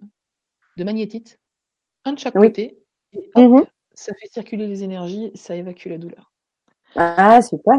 de 0.77 0.85
magnétite, 0.85 1.41
un 2.05 2.13
de 2.15 2.19
chaque 2.19 2.35
Oui. 2.37 2.49
côté, 2.49 2.79
et 3.13 3.31
hop, 3.35 3.43
Mhm. 3.53 3.65
ça 3.95 4.13
fait 4.15 4.29
circuler 4.29 4.67
les 4.69 4.83
énergies, 4.85 5.33
ça 5.35 5.55
évacue 5.57 5.87
la 5.89 5.99
douleur. 5.99 6.33
Ah, 6.97 7.41
super. 7.43 7.79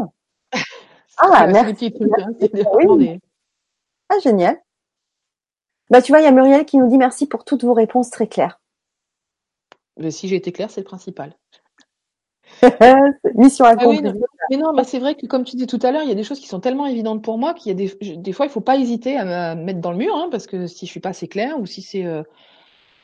Ah, 1.18 1.46
merci. 1.46 1.64
des 1.66 1.90
petits 1.90 1.92
trucs, 1.92 2.18
hein, 2.18 2.28
Oui. 2.88 2.98
des- 2.98 3.20
Ah, 4.08 4.18
génial. 4.22 4.60
Bah, 5.90 6.02
tu 6.02 6.12
vois, 6.12 6.20
il 6.20 6.24
y 6.24 6.26
a 6.26 6.32
Muriel 6.32 6.64
qui 6.66 6.76
nous 6.78 6.88
dit 6.88 6.98
merci 6.98 7.26
pour 7.26 7.44
toutes 7.44 7.64
vos 7.64 7.74
réponses 7.74 8.10
très 8.10 8.26
claires. 8.26 8.60
Mais 9.96 10.10
si 10.10 10.26
j'ai 10.28 10.36
été 10.36 10.50
claire, 10.50 10.70
c'est 10.70 10.80
le 10.80 10.84
principal. 10.86 11.36
Mission 13.34 13.64
Ah 13.66 13.76
oui, 13.86 14.00
non, 14.50 14.58
mais 14.58 14.62
non, 14.62 14.72
bah 14.74 14.84
c'est 14.84 14.98
vrai 14.98 15.14
que 15.14 15.26
comme 15.26 15.44
tu 15.44 15.56
disais 15.56 15.66
tout 15.66 15.78
à 15.82 15.90
l'heure, 15.92 16.02
il 16.02 16.08
y 16.08 16.12
a 16.12 16.14
des 16.14 16.24
choses 16.24 16.40
qui 16.40 16.48
sont 16.48 16.60
tellement 16.60 16.86
évidentes 16.86 17.22
pour 17.22 17.38
moi 17.38 17.54
qu'il 17.54 17.68
y 17.70 17.72
a 17.72 17.74
des, 17.74 17.92
je- 18.00 18.14
des 18.14 18.32
fois, 18.32 18.46
il 18.46 18.50
faut 18.50 18.60
pas 18.60 18.76
hésiter 18.76 19.16
à 19.16 19.54
me 19.54 19.62
mettre 19.64 19.80
dans 19.80 19.90
le 19.92 19.98
mur, 19.98 20.14
hein, 20.14 20.28
parce 20.30 20.46
que 20.46 20.66
si 20.66 20.86
je 20.86 20.90
suis 20.90 21.00
pas 21.00 21.10
assez 21.10 21.28
claire 21.28 21.58
ou 21.60 21.66
si 21.66 21.82
c'est, 21.82 22.04
euh, 22.04 22.22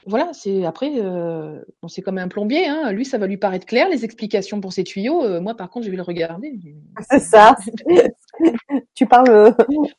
voilà, 0.07 0.31
c'est 0.33 0.65
après, 0.65 0.93
euh, 0.97 1.61
bon, 1.83 1.89
c'est 1.89 2.03
comme 2.03 2.19
un 2.19 2.29
plombier, 2.29 2.67
hein, 2.69 2.93
lui, 2.93 3.05
ça 3.05 3.19
va 3.19 3.27
lui 3.27 3.37
paraître 3.37 3.67
clair 3.67 3.89
les 3.91 4.05
explications 4.05 4.61
pour 4.61 4.73
ses 4.73 4.85
tuyaux. 4.85 5.23
euh, 5.25 5.41
moi, 5.41 5.55
par 5.55 5.71
contre, 5.71 5.87
je 5.87 5.91
vais 5.91 5.97
le 5.99 6.03
regarder. 6.03 6.61
C'est 7.11 7.21
ça. 7.21 7.57
tu 8.95 9.07
parles 9.07 9.31
euh, 9.31 9.53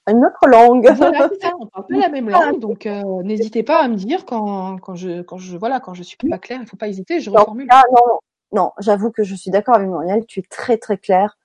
une 0.09 0.25
autre 0.25 0.47
langue. 0.47 0.89
Voilà, 0.97 1.29
ça, 1.41 1.51
on 1.59 1.67
parle 1.67 1.87
pas 1.87 1.97
la 1.97 2.09
même 2.09 2.29
langue, 2.29 2.59
donc 2.59 2.85
euh, 2.85 3.01
n'hésitez 3.23 3.63
pas 3.63 3.81
à 3.83 3.87
me 3.87 3.95
dire 3.95 4.25
quand, 4.25 4.77
quand 4.79 4.95
je, 4.95 5.21
quand 5.21 5.37
je, 5.37 5.57
voilà, 5.57 5.79
quand 5.79 5.93
je 5.93 6.03
suis 6.03 6.17
pas 6.29 6.37
claire, 6.37 6.59
il 6.61 6.67
faut 6.67 6.77
pas 6.77 6.87
hésiter, 6.87 7.19
je 7.19 7.29
reformule. 7.29 7.67
non, 7.67 8.19
non, 8.53 8.71
j'avoue 8.79 9.11
que 9.11 9.23
je 9.23 9.35
suis 9.35 9.51
d'accord 9.51 9.75
avec 9.75 9.87
Muriel. 9.87 10.25
Tu 10.25 10.39
es 10.39 10.43
très 10.43 10.77
très 10.77 10.97
claire 10.97 11.37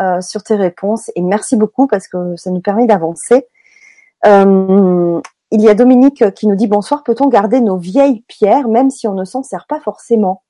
euh, 0.00 0.20
sur 0.20 0.42
tes 0.42 0.56
réponses 0.56 1.10
et 1.14 1.22
merci 1.22 1.56
beaucoup 1.56 1.86
parce 1.86 2.08
que 2.08 2.36
ça 2.36 2.50
nous 2.50 2.60
permet 2.60 2.86
d'avancer. 2.86 3.46
Euh, 4.26 5.20
il 5.50 5.60
y 5.60 5.68
a 5.68 5.74
Dominique 5.74 6.34
qui 6.34 6.46
nous 6.46 6.56
dit 6.56 6.66
bonsoir. 6.66 7.04
Peut-on 7.04 7.28
garder 7.28 7.60
nos 7.60 7.78
vieilles 7.78 8.22
pierres 8.28 8.68
même 8.68 8.90
si 8.90 9.06
on 9.08 9.14
ne 9.14 9.24
s'en 9.24 9.42
sert 9.42 9.66
pas 9.66 9.80
forcément? 9.80 10.42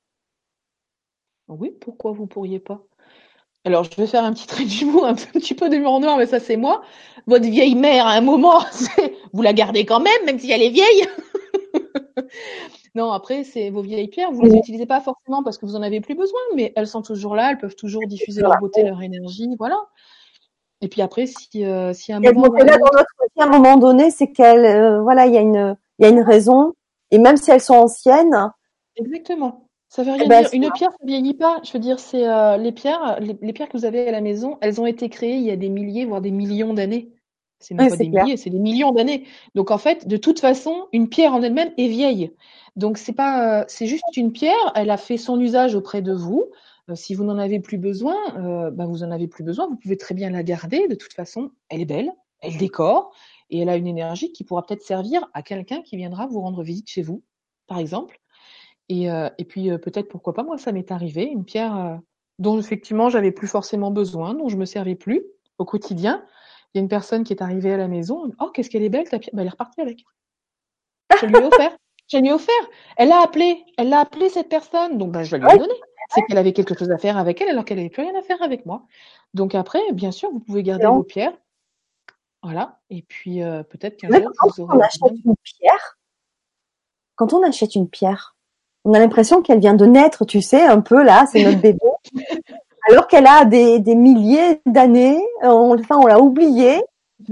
Oui, 1.47 1.71
pourquoi 1.81 2.11
vous 2.11 2.27
pourriez 2.27 2.59
pas? 2.59 2.81
Alors, 3.65 3.83
je 3.83 3.95
vais 3.97 4.07
faire 4.07 4.23
un 4.23 4.33
petit 4.33 4.47
trait 4.47 4.65
d'humour, 4.65 5.05
un 5.05 5.15
petit 5.15 5.53
peu 5.53 5.69
d'humour 5.69 5.99
noir, 5.99 6.17
mais 6.17 6.25
ça, 6.25 6.39
c'est 6.39 6.55
moi. 6.57 6.81
Votre 7.27 7.45
vieille 7.45 7.75
mère, 7.75 8.07
à 8.07 8.11
un 8.11 8.21
moment, 8.21 8.63
vous 9.33 9.41
la 9.41 9.53
gardez 9.53 9.85
quand 9.85 9.99
même, 9.99 10.25
même 10.25 10.39
si 10.39 10.51
elle 10.51 10.61
est 10.61 10.69
vieille. 10.69 11.07
non, 12.95 13.11
après, 13.11 13.43
c'est 13.43 13.69
vos 13.69 13.81
vieilles 13.81 14.07
pierres. 14.07 14.31
Vous 14.31 14.41
les 14.41 14.55
utilisez 14.55 14.85
pas 14.85 15.01
forcément 15.01 15.43
parce 15.43 15.57
que 15.57 15.65
vous 15.65 15.75
en 15.75 15.81
avez 15.81 16.01
plus 16.01 16.15
besoin, 16.15 16.39
mais 16.55 16.73
elles 16.75 16.87
sont 16.87 17.01
toujours 17.01 17.35
là. 17.35 17.51
Elles 17.51 17.57
peuvent 17.57 17.75
toujours 17.75 18.01
diffuser 18.07 18.41
leur 18.41 18.57
beauté, 18.59 18.83
leur 18.83 19.01
énergie. 19.01 19.49
Voilà. 19.57 19.77
Et 20.81 20.87
puis 20.87 21.01
après, 21.01 21.25
si, 21.27 21.65
euh, 21.65 21.93
si 21.93 22.11
à 22.13 22.17
un 22.17 22.19
moment, 22.19 22.53
là, 22.53 22.77
dans 22.77 22.85
notre 22.85 22.99
vie, 22.99 23.41
à 23.41 23.43
un 23.43 23.49
moment 23.49 23.77
donné, 23.77 24.11
c'est 24.11 24.31
qu'elle, 24.31 24.65
euh, 24.65 25.01
voilà, 25.01 25.25
il 25.27 25.33
y 25.33 25.37
a 25.37 25.41
une, 25.41 25.75
il 25.99 26.03
y 26.03 26.05
a 26.05 26.09
une 26.09 26.21
raison. 26.21 26.73
Et 27.11 27.17
même 27.17 27.37
si 27.37 27.51
elles 27.51 27.61
sont 27.61 27.75
anciennes. 27.75 28.51
Exactement. 28.95 29.65
Ça 29.89 30.03
veut 30.03 30.11
rien 30.11 30.23
eh 30.25 30.27
ben, 30.27 30.41
dire. 30.41 30.49
Une 30.53 30.71
pierre, 30.71 30.91
ça 30.91 31.05
vieillit 31.05 31.33
pas. 31.33 31.59
Je 31.63 31.73
veux 31.73 31.79
dire, 31.79 31.99
c'est 31.99 32.27
euh, 32.27 32.57
les 32.57 32.71
pierres, 32.71 33.19
les, 33.19 33.53
pierres 33.53 33.69
que 33.69 33.77
vous 33.77 33.85
avez 33.85 34.07
à 34.07 34.11
la 34.11 34.21
maison, 34.21 34.57
elles 34.61 34.79
ont 34.79 34.85
été 34.85 35.09
créées 35.09 35.35
il 35.35 35.43
y 35.43 35.51
a 35.51 35.55
des 35.55 35.69
milliers, 35.69 36.05
voire 36.05 36.21
des 36.21 36.31
millions 36.31 36.73
d'années. 36.73 37.11
C'est 37.59 37.73
même 37.73 37.89
pas 37.89 37.97
des 37.97 38.07
milliers, 38.07 38.37
c'est 38.37 38.49
des 38.49 38.59
millions 38.59 38.91
d'années. 38.91 39.25
Donc 39.53 39.71
en 39.71 39.77
fait, 39.77 40.07
de 40.07 40.15
toute 40.15 40.39
façon, 40.39 40.87
une 40.93 41.09
pierre 41.09 41.33
en 41.33 41.41
elle-même 41.41 41.71
est 41.77 41.87
vieille. 41.87 42.31
Donc 42.75 42.97
c'est 42.97 43.13
pas, 43.13 43.65
c'est 43.67 43.87
juste 43.87 44.15
une 44.15 44.31
pierre. 44.31 44.71
Elle 44.75 44.89
a 44.89 44.97
fait 44.97 45.17
son 45.17 45.39
usage 45.39 45.75
auprès 45.75 46.01
de 46.01 46.13
vous. 46.13 46.45
Euh, 46.89 46.95
si 46.95 47.15
vous 47.15 47.23
n'en 47.23 47.37
avez 47.37 47.59
plus 47.59 47.77
besoin, 47.77 48.15
euh, 48.37 48.71
ben 48.71 48.85
vous 48.85 49.03
en 49.03 49.11
avez 49.11 49.27
plus 49.27 49.43
besoin. 49.43 49.67
Vous 49.67 49.75
pouvez 49.75 49.97
très 49.97 50.15
bien 50.15 50.29
la 50.29 50.43
garder. 50.43 50.87
De 50.87 50.95
toute 50.95 51.13
façon, 51.13 51.51
elle 51.69 51.81
est 51.81 51.85
belle, 51.85 52.11
elle 52.41 52.57
décore 52.57 53.13
et 53.49 53.59
elle 53.59 53.69
a 53.69 53.75
une 53.75 53.87
énergie 53.87 54.31
qui 54.31 54.43
pourra 54.43 54.65
peut-être 54.65 54.83
servir 54.83 55.27
à 55.33 55.41
quelqu'un 55.41 55.81
qui 55.81 55.97
viendra 55.97 56.27
vous 56.27 56.41
rendre 56.41 56.63
visite 56.63 56.89
chez 56.89 57.01
vous, 57.01 57.23
par 57.67 57.79
exemple. 57.79 58.19
Et, 58.89 59.11
euh, 59.11 59.29
et 59.37 59.45
puis 59.45 59.69
peut-être 59.79 60.07
pourquoi 60.07 60.33
pas, 60.33 60.43
moi 60.43 60.57
ça 60.57 60.71
m'est 60.71 60.91
arrivé, 60.91 61.23
une 61.23 61.45
pierre 61.45 61.99
dont 62.39 62.59
effectivement 62.59 63.09
j'avais 63.09 63.31
plus 63.31 63.47
forcément 63.47 63.91
besoin, 63.91 64.33
dont 64.33 64.49
je 64.49 64.57
me 64.57 64.65
servais 64.65 64.95
plus 64.95 65.23
au 65.57 65.65
quotidien. 65.65 66.25
Il 66.73 66.77
y 66.77 66.79
a 66.79 66.81
une 66.81 66.89
personne 66.89 67.23
qui 67.23 67.33
est 67.33 67.41
arrivée 67.41 67.73
à 67.73 67.77
la 67.77 67.87
maison. 67.87 68.31
Oh, 68.39 68.49
qu'est-ce 68.53 68.69
qu'elle 68.69 68.83
est 68.83 68.89
belle 68.89 69.09
ta 69.09 69.19
pierre 69.19 69.33
ben, 69.33 69.41
Elle 69.41 69.47
est 69.47 69.51
repartie 69.51 69.81
avec. 69.81 70.03
Je 71.19 71.25
lui 71.25 71.35
ai 71.35 71.43
offert. 71.43 71.75
Je 72.09 72.17
lui 72.17 72.29
ai 72.29 72.33
offert. 72.33 72.53
Elle 72.97 73.09
l'a 73.09 73.21
appelé. 73.21 73.63
Elle 73.77 73.89
l'a 73.89 73.99
appelé 73.99 74.29
cette 74.29 74.49
personne. 74.49 74.97
Donc 74.97 75.11
ben, 75.11 75.23
je 75.23 75.35
lui 75.35 75.45
ai 75.45 75.57
donné 75.57 75.73
c'est 76.09 76.21
qu'elle 76.23 76.37
avait 76.37 76.53
quelque 76.53 76.77
chose 76.77 76.91
à 76.91 76.97
faire 76.97 77.17
avec 77.17 77.39
elle 77.41 77.49
alors 77.49 77.65
qu'elle 77.65 77.77
n'avait 77.77 77.89
plus 77.89 78.03
rien 78.03 78.17
à 78.17 78.21
faire 78.21 78.41
avec 78.41 78.65
moi. 78.65 78.83
Donc 79.33 79.55
après, 79.55 79.79
bien 79.93 80.11
sûr, 80.11 80.31
vous 80.31 80.39
pouvez 80.39 80.63
garder 80.63 80.87
vos 80.87 81.03
pierres. 81.03 81.33
Voilà. 82.41 82.79
Et 82.89 83.03
puis 83.03 83.43
euh, 83.43 83.63
peut-être 83.63 83.97
qu'un 83.97 84.07
jour, 84.07 84.31
vous 84.43 84.61
aurez. 84.61 84.77
On 84.77 84.81
achète 84.81 85.25
une 85.25 85.35
pierre, 85.43 85.99
quand 87.15 87.33
on 87.33 87.43
achète 87.43 87.75
une 87.75 87.89
pierre, 87.89 88.35
on 88.85 88.93
a 88.93 88.99
l'impression 88.99 89.41
qu'elle 89.41 89.59
vient 89.59 89.73
de 89.73 89.85
naître, 89.85 90.25
tu 90.25 90.41
sais, 90.41 90.63
un 90.63 90.79
peu 90.79 91.03
là, 91.03 91.25
c'est 91.29 91.43
notre 91.43 91.59
bébé. 91.59 91.79
alors 92.89 93.07
qu'elle 93.07 93.27
a 93.27 93.43
des, 93.45 93.79
des 93.79 93.95
milliers 93.95 94.61
d'années, 94.65 95.21
on, 95.41 95.77
enfin, 95.77 95.97
on 95.97 96.07
l'a 96.07 96.19
oubliée. 96.19 96.81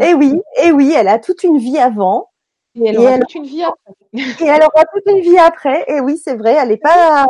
Et 0.01 0.09
eh 0.09 0.13
oui, 0.13 0.41
et 0.57 0.65
eh 0.65 0.71
oui, 0.71 0.93
elle 0.93 1.07
a 1.07 1.17
toute 1.17 1.43
une 1.43 1.57
vie 1.57 1.77
avant. 1.77 2.29
Et 2.79 2.87
elle 2.87 2.99
aura 2.99 3.17
toute 3.19 3.35
une 3.35 3.45
vie 3.45 3.63
après. 3.63 3.93
et 4.13 4.47
elle 4.47 4.63
aura 4.63 4.85
toute 4.93 5.03
une 5.07 5.21
vie 5.21 5.37
après. 5.37 5.85
Et 5.87 5.99
oui, 5.99 6.17
c'est 6.17 6.35
vrai, 6.35 6.53
elle 6.53 6.69
n'est 6.69 6.77
pas, 6.77 7.27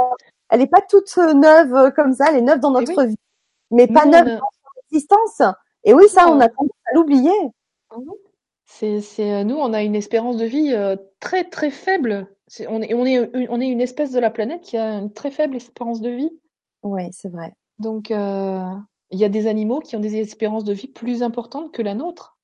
elle 0.49 0.59
n'est 0.59 0.67
pas 0.67 0.81
toute 0.81 1.11
euh, 1.17 1.33
neuve 1.33 1.73
euh, 1.73 1.91
comme 1.91 2.13
ça, 2.13 2.27
elle 2.29 2.37
est 2.37 2.41
neuve 2.41 2.59
dans 2.59 2.71
notre 2.71 3.03
vie, 3.03 3.17
mais 3.71 3.87
pas 3.87 4.05
neuve 4.05 4.25
dans 4.25 4.37
son 4.37 4.81
existence. 4.89 5.41
Et 5.83 5.93
oui, 5.93 6.07
ça, 6.09 6.29
on 6.29 6.39
a 6.39 6.49
tendance 6.49 6.71
à 6.91 6.95
l'oublier. 6.95 7.31
Mhm. 7.95 8.11
C'est, 8.65 8.99
c'est, 8.99 9.45
nous, 9.45 9.55
on 9.55 9.73
a 9.73 9.81
une 9.81 9.95
espérance 9.95 10.35
de 10.37 10.45
vie 10.45 10.73
euh, 10.73 10.97
très 11.21 11.45
très 11.45 11.71
faible. 11.71 12.27
on, 12.67 12.81
est, 12.81 12.93
on, 12.93 13.05
est, 13.05 13.47
on 13.49 13.61
est 13.61 13.67
une 13.67 13.79
espèce 13.79 14.11
de 14.11 14.19
la 14.19 14.29
planète 14.29 14.61
qui 14.61 14.75
a 14.75 14.95
une 14.95 15.13
très 15.13 15.31
faible 15.31 15.55
espérance 15.55 16.01
de 16.01 16.09
vie. 16.09 16.31
Oui, 16.83 17.03
c'est 17.11 17.29
vrai. 17.29 17.53
Donc, 17.79 18.09
il 18.09 19.19
y 19.19 19.23
a 19.23 19.29
des 19.29 19.47
animaux 19.47 19.79
qui 19.79 19.95
ont 19.95 20.01
des 20.01 20.17
espérances 20.17 20.65
de 20.65 20.73
vie 20.73 20.89
plus 20.89 21.23
importantes 21.23 21.71
que 21.71 21.81
la 21.81 21.93
nôtre. 21.93 22.36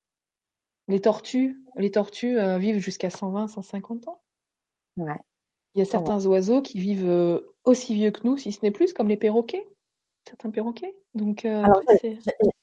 Les 0.87 0.99
tortues, 0.99 1.61
les 1.77 1.91
tortues 1.91 2.37
vivent 2.59 2.79
jusqu'à 2.79 3.09
120, 3.09 3.47
150 3.47 4.07
ans. 4.07 4.21
Ouais. 4.97 5.19
Il 5.75 5.79
y 5.79 5.81
a 5.81 5.85
certains 5.85 6.25
oiseaux 6.25 6.61
qui 6.61 6.79
vivent 6.79 7.41
aussi 7.63 7.95
vieux 7.95 8.11
que 8.11 8.21
nous, 8.25 8.37
si 8.37 8.51
ce 8.51 8.59
n'est 8.63 8.71
plus, 8.71 8.93
comme 8.93 9.07
les 9.07 9.17
perroquets, 9.17 9.65
certains 10.27 10.49
perroquets. 10.49 10.95
Donc, 11.15 11.45
euh, 11.45 11.63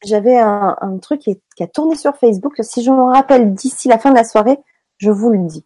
j'avais 0.04 0.36
un, 0.36 0.98
truc 1.00 1.20
qui, 1.20 1.62
a 1.62 1.66
tourné 1.66 1.94
sur 1.94 2.16
Facebook. 2.16 2.54
Si 2.62 2.82
je 2.82 2.90
me 2.90 3.02
rappelle 3.02 3.54
d'ici 3.54 3.88
la 3.88 3.98
fin 3.98 4.10
de 4.10 4.16
la 4.16 4.24
soirée, 4.24 4.58
je 4.98 5.10
vous 5.10 5.30
le 5.30 5.46
dis. 5.46 5.64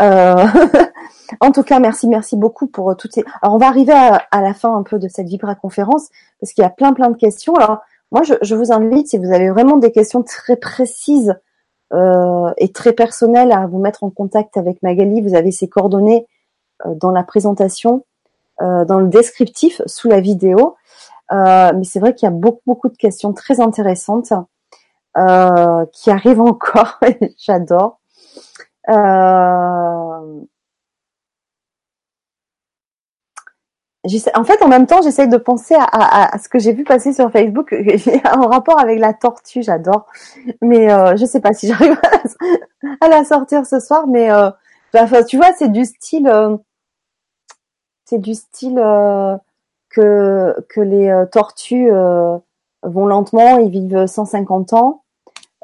Euh, 0.00 0.46
en 1.40 1.52
tout 1.52 1.62
cas, 1.62 1.80
merci, 1.80 2.08
merci 2.08 2.36
beaucoup 2.36 2.66
pour 2.66 2.96
toutes 2.96 3.12
ces. 3.12 3.24
Alors, 3.42 3.56
on 3.56 3.58
va 3.58 3.66
arriver 3.66 3.92
à, 3.92 4.40
la 4.40 4.54
fin 4.54 4.74
un 4.74 4.82
peu 4.82 4.98
de 4.98 5.08
cette 5.08 5.28
Vibra 5.28 5.54
conférence 5.54 6.08
parce 6.40 6.52
qu'il 6.52 6.62
y 6.62 6.66
a 6.66 6.70
plein, 6.70 6.92
plein 6.92 7.10
de 7.10 7.16
questions. 7.16 7.54
Alors, 7.54 7.80
moi, 8.10 8.22
je, 8.22 8.54
vous 8.54 8.72
invite, 8.72 9.08
si 9.08 9.18
vous 9.18 9.32
avez 9.32 9.50
vraiment 9.50 9.76
des 9.76 9.92
questions 9.92 10.22
très 10.22 10.56
précises 10.56 11.34
euh, 11.92 12.52
et 12.58 12.72
très 12.72 12.92
personnelles, 12.92 13.52
à 13.52 13.66
vous 13.66 13.78
mettre 13.78 14.04
en 14.04 14.10
contact 14.10 14.56
avec 14.56 14.82
Magali. 14.82 15.20
Vous 15.20 15.34
avez 15.34 15.52
ses 15.52 15.68
coordonnées 15.68 16.26
dans 16.84 17.10
la 17.10 17.24
présentation. 17.24 18.04
Euh, 18.60 18.84
dans 18.84 18.98
le 18.98 19.06
descriptif 19.06 19.80
sous 19.86 20.08
la 20.08 20.20
vidéo. 20.20 20.76
Euh, 21.32 21.72
mais 21.76 21.84
c'est 21.84 22.00
vrai 22.00 22.14
qu'il 22.14 22.26
y 22.26 22.28
a 22.28 22.34
beaucoup, 22.34 22.62
beaucoup 22.66 22.88
de 22.88 22.96
questions 22.96 23.32
très 23.32 23.60
intéressantes 23.60 24.32
euh, 25.16 25.86
qui 25.92 26.10
arrivent 26.10 26.40
encore. 26.54 26.98
J'adore. 27.38 28.00
Euh, 28.88 30.40
en 34.34 34.44
fait, 34.44 34.62
en 34.62 34.68
même 34.68 34.86
temps, 34.86 35.02
j'essaye 35.02 35.28
de 35.28 35.36
penser 35.36 35.74
à, 35.76 36.38
ce 36.38 36.48
que 36.48 36.58
j'ai 36.58 36.72
vu 36.72 36.84
passer 36.84 37.12
sur 37.12 37.30
Facebook 37.30 37.74
en 38.32 38.46
rapport 38.46 38.78
avec 38.78 38.98
la 39.00 39.12
tortue. 39.12 39.62
J'adore, 39.62 40.06
mais 40.62 40.90
euh, 40.92 41.16
je 41.16 41.24
sais 41.24 41.40
pas 41.40 41.52
si 41.52 41.68
j'arrive 41.68 41.98
à, 43.00 43.08
la 43.08 43.24
sortir 43.24 43.66
ce 43.66 43.80
soir. 43.80 44.06
Mais 44.06 44.30
euh, 44.30 44.50
bah, 44.92 45.06
tu 45.24 45.36
vois, 45.36 45.52
c'est 45.56 45.70
du 45.70 45.84
style. 45.84 46.28
Euh, 46.28 46.56
c'est 48.04 48.18
du 48.18 48.34
style 48.34 48.78
euh, 48.78 49.36
que 49.90 50.80
les 50.80 51.08
euh, 51.08 51.26
tortues 51.26 51.90
vont 52.82 53.06
lentement, 53.06 53.58
ils 53.58 53.70
vivent 53.70 54.06
150 54.06 54.72
ans. 54.72 55.02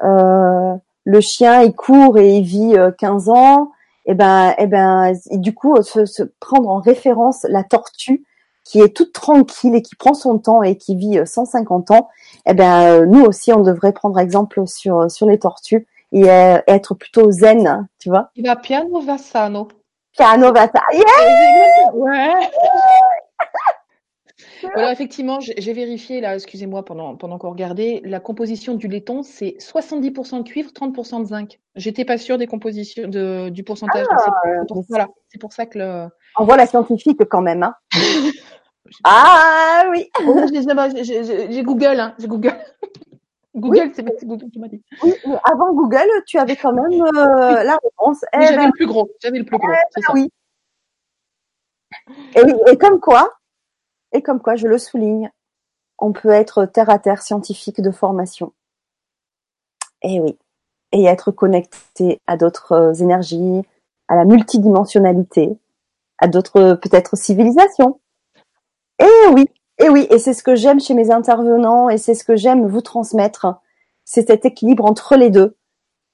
le 0.01 1.21
chien, 1.21 1.61
il 1.61 1.73
court 1.73 2.17
et 2.17 2.37
il 2.37 2.43
vit 2.43 2.75
15 2.97 3.29
ans. 3.29 3.71
Et 4.05 4.13
ben, 4.13 4.53
et 4.57 4.67
ben, 4.67 5.13
du 5.31 5.53
coup, 5.53 5.81
se, 5.81 6.23
prendre 6.39 6.69
en 6.69 6.79
référence 6.79 7.45
la 7.49 7.63
tortue 7.63 8.23
qui 8.63 8.79
est 8.79 8.95
toute 8.95 9.13
tranquille 9.13 9.75
et 9.75 9.81
qui 9.81 9.95
prend 9.95 10.13
son 10.13 10.39
temps 10.39 10.63
et 10.63 10.77
qui 10.77 10.95
vit 10.95 11.19
150 11.23 11.91
ans, 11.91 12.09
eh 12.47 12.53
ben 12.55 13.05
nous 13.05 13.23
aussi 13.23 13.53
on 13.53 13.61
devrait 13.61 13.93
prendre 13.93 14.17
exemple 14.19 14.65
sur 14.65 15.09
sur 15.11 15.27
les 15.27 15.37
tortues 15.37 15.87
et 16.11 16.23
être 16.25 16.95
plutôt 16.95 17.29
zen, 17.29 17.87
tu 17.99 18.09
vois. 18.09 18.31
Il 18.35 18.45
va 18.47 18.55
piano 18.55 19.01
va 19.01 19.19
sano. 19.19 19.67
Piano 20.15 20.53
Vata. 20.53 20.81
Yeah 20.93 21.91
ouais. 21.93 22.49
Voilà, 24.73 24.91
effectivement, 24.91 25.39
j'ai 25.39 25.73
vérifié 25.73 26.21
là, 26.21 26.35
excusez-moi, 26.35 26.83
pendant, 26.83 27.15
pendant 27.15 27.37
qu'on 27.37 27.49
regardait, 27.49 28.01
la 28.03 28.19
composition 28.19 28.75
du 28.75 28.87
laiton, 28.87 29.23
c'est 29.23 29.55
70% 29.59 30.39
de 30.39 30.43
cuivre, 30.43 30.71
30% 30.71 31.21
de 31.21 31.25
zinc. 31.25 31.59
J'étais 31.75 32.05
pas 32.05 32.17
sûre 32.17 32.37
des 32.37 32.47
compositions 32.47 33.07
de, 33.07 33.49
du 33.49 33.63
pourcentage. 33.63 34.05
Ah, 34.09 34.17
c'est 34.17 34.67
pour, 34.67 34.85
voilà, 34.89 35.07
c'est 35.29 35.39
pour 35.39 35.53
ça 35.53 35.65
que 35.65 35.79
le. 35.79 36.07
On 36.37 36.45
voit 36.45 36.57
la 36.57 36.65
scientifique 36.67 37.21
quand 37.29 37.41
même, 37.41 37.63
hein. 37.63 37.75
ah 39.03 39.83
oui. 39.91 40.09
Oh, 40.25 40.45
j'ai 40.51 41.63
Google, 41.63 41.99
hein, 41.99 42.15
j'ai 42.19 42.27
Google. 42.27 42.55
Google, 43.55 43.91
c'est 43.93 44.03
Google 44.25 44.49
qui 44.51 44.59
m'a 44.59 44.67
dit. 44.67 44.83
Oui, 45.01 45.13
mais 45.25 45.37
avant 45.49 45.73
Google, 45.73 46.09
tu 46.27 46.37
avais 46.37 46.57
quand 46.57 46.73
même 46.73 47.01
euh, 47.01 47.63
la 47.63 47.77
réponse. 47.81 48.25
Oui, 48.37 48.45
j'avais 48.47 48.65
le 48.65 48.71
plus 48.73 48.85
gros. 48.85 49.09
J'avais 49.21 49.39
le 49.39 49.45
plus 49.45 49.57
gros. 49.57 49.71
ça. 49.71 50.13
Oui. 50.13 50.29
Et, 52.35 52.71
et 52.71 52.77
comme 52.77 52.99
quoi, 52.99 53.29
et 54.15 54.21
comme 54.21 54.41
quoi, 54.41 54.55
je 54.55 54.67
le 54.67 54.77
souligne, 54.77 55.29
on 55.99 56.13
peut 56.13 56.29
être 56.29 56.65
terre 56.65 56.89
à 56.89 56.99
terre 56.99 57.21
scientifique 57.21 57.81
de 57.81 57.91
formation. 57.91 58.53
Et 60.01 60.19
oui. 60.21 60.37
Et 60.91 61.03
être 61.05 61.31
connecté 61.31 62.21
à 62.27 62.37
d'autres 62.37 63.01
énergies, 63.01 63.63
à 64.07 64.15
la 64.15 64.23
multidimensionnalité, 64.23 65.57
à 66.17 66.27
d'autres 66.27 66.79
peut-être 66.81 67.17
civilisations. 67.17 67.99
Et 68.99 69.27
oui. 69.33 69.49
Et 69.77 69.89
oui, 69.89 70.07
et 70.09 70.19
c'est 70.19 70.33
ce 70.33 70.43
que 70.43 70.55
j'aime 70.55 70.79
chez 70.79 70.93
mes 70.93 71.11
intervenants 71.11 71.89
et 71.89 71.97
c'est 71.97 72.13
ce 72.13 72.23
que 72.23 72.37
j'aime 72.37 72.65
vous 72.65 72.81
transmettre. 72.81 73.55
C'est 74.05 74.27
cet 74.27 74.45
équilibre 74.45 74.85
entre 74.85 75.17
les 75.17 75.29
deux. 75.29 75.57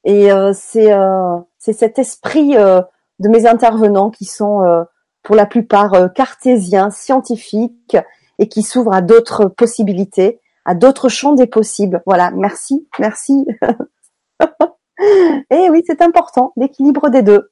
Et 0.04 0.32
euh, 0.32 0.52
c'est 0.56 0.92
euh, 0.92 1.38
c'est 1.60 1.74
cet 1.74 2.00
esprit 2.00 2.58
euh, 2.58 2.82
de 3.20 3.30
mes 3.30 3.46
intervenants 3.46 4.10
qui 4.10 4.26
sont 4.26 4.86
pour 5.24 5.36
la 5.36 5.46
plupart 5.46 6.14
cartésiens, 6.14 6.90
scientifiques 6.90 7.98
et 8.40 8.48
qui 8.48 8.64
s'ouvrent 8.64 8.94
à 8.94 9.02
d'autres 9.02 9.46
possibilités, 9.46 10.40
à 10.66 10.76
d'autres 10.76 11.10
champs 11.10 11.34
des 11.34 11.48
possibles. 11.48 12.02
Voilà, 12.06 12.32
merci, 12.32 12.88
merci. 13.00 13.46
et 15.50 15.70
oui, 15.70 15.84
c'est 15.86 16.02
important, 16.02 16.54
l'équilibre 16.56 17.10
des 17.10 17.22
deux. 17.22 17.52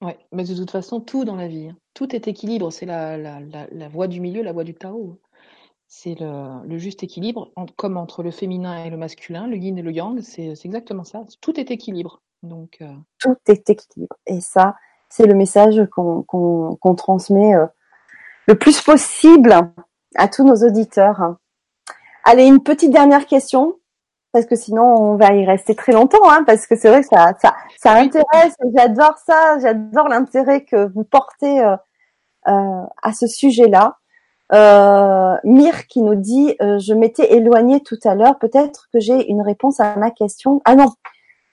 Ouais, 0.00 0.18
mais 0.32 0.44
de 0.44 0.54
toute 0.54 0.70
façon, 0.70 1.00
tout 1.00 1.24
dans 1.24 1.36
la 1.36 1.48
vie, 1.48 1.68
hein. 1.68 1.76
tout 1.94 2.14
est 2.14 2.28
équilibre. 2.28 2.70
C'est 2.70 2.86
la, 2.86 3.16
la, 3.16 3.40
la, 3.40 3.66
la 3.70 3.88
voie 3.88 4.06
du 4.06 4.20
milieu, 4.20 4.42
la 4.42 4.52
voie 4.52 4.64
du 4.64 4.74
Tao. 4.74 5.18
C'est 5.86 6.16
le, 6.18 6.76
juste 6.78 7.04
équilibre, 7.04 7.52
comme 7.76 7.96
entre 7.96 8.22
le 8.22 8.30
féminin 8.30 8.84
et 8.84 8.90
le 8.90 8.96
masculin, 8.96 9.46
le 9.46 9.56
yin 9.56 9.78
et 9.78 9.82
le 9.82 9.92
yang, 9.92 10.20
c'est 10.20 10.52
exactement 10.64 11.04
ça. 11.04 11.24
Tout 11.40 11.58
est 11.60 11.70
équilibre. 11.70 12.20
Donc, 12.42 12.78
euh, 12.80 12.92
Tout 13.18 13.36
est 13.46 13.70
équilibre. 13.70 14.16
Et 14.26 14.40
ça, 14.40 14.74
c'est 15.14 15.26
le 15.26 15.34
message 15.34 15.80
qu'on 15.92 16.94
transmet 16.96 17.54
euh, 17.54 17.66
le 18.48 18.56
plus 18.56 18.80
possible 18.82 19.54
à 20.16 20.26
tous 20.26 20.44
nos 20.44 20.56
auditeurs. 20.66 21.36
Allez, 22.24 22.46
une 22.46 22.62
petite 22.62 22.90
dernière 22.90 23.26
question, 23.26 23.76
parce 24.32 24.46
que 24.46 24.56
sinon 24.56 24.82
on 24.82 25.16
va 25.16 25.32
y 25.34 25.44
rester 25.44 25.76
très 25.76 25.92
longtemps, 25.92 26.28
hein, 26.28 26.42
parce 26.44 26.66
que 26.66 26.74
c'est 26.74 26.88
vrai 26.88 27.02
que 27.02 27.06
ça, 27.06 27.32
ça, 27.40 27.54
ça 27.78 27.92
intéresse. 27.92 28.56
J'adore 28.76 29.16
ça, 29.24 29.60
j'adore 29.60 30.08
l'intérêt 30.08 30.64
que 30.64 30.92
vous 30.92 31.04
portez 31.04 31.60
euh, 31.62 31.76
à 33.02 33.12
ce 33.12 33.28
sujet-là. 33.28 33.98
Euh, 34.52 35.36
Mire 35.44 35.86
qui 35.86 36.02
nous 36.02 36.16
dit 36.16 36.56
euh, 36.60 36.80
je 36.80 36.92
m'étais 36.92 37.34
éloignée 37.34 37.80
tout 37.82 37.98
à 38.04 38.16
l'heure, 38.16 38.40
peut-être 38.40 38.88
que 38.92 38.98
j'ai 38.98 39.30
une 39.30 39.42
réponse 39.42 39.78
à 39.78 39.94
ma 39.96 40.10
question. 40.10 40.60
Ah 40.64 40.74
non, 40.74 40.88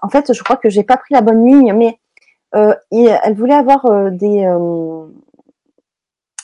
en 0.02 0.10
fait, 0.10 0.34
je 0.34 0.44
crois 0.44 0.58
que 0.58 0.70
j'ai 0.70 0.84
pas 0.84 0.98
pris 0.98 1.14
la 1.14 1.22
bonne 1.22 1.46
ligne, 1.46 1.74
mais 1.74 2.01
euh, 2.54 2.76
elle 2.92 3.36
voulait 3.36 3.54
avoir 3.54 3.86
euh, 3.86 4.10
des 4.10 4.46
euh, 4.46 5.08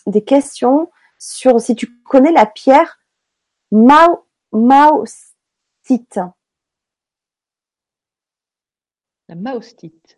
des 0.05 0.23
questions 0.23 0.89
sur 1.19 1.59
si 1.59 1.75
tu 1.75 2.01
connais 2.03 2.31
la 2.31 2.45
pierre 2.45 2.99
Mao 3.71 4.25
Maostite. 4.53 6.19
La 9.27 9.35
Maostite. 9.35 10.17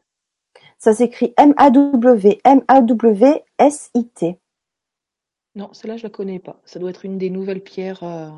Ça 0.77 0.93
s'écrit 0.93 1.33
M-A-W 1.37 2.39
M-A-W 2.43 3.43
S-I-T. 3.57 4.39
Non, 5.55 5.73
celle-là, 5.73 5.97
je 5.97 6.03
la 6.03 6.09
connais 6.09 6.39
pas. 6.39 6.61
Ça 6.65 6.79
doit 6.79 6.91
être 6.91 7.05
une 7.05 7.17
des 7.17 7.31
nouvelles 7.31 7.63
pierres. 7.63 8.03
Euh... 8.03 8.29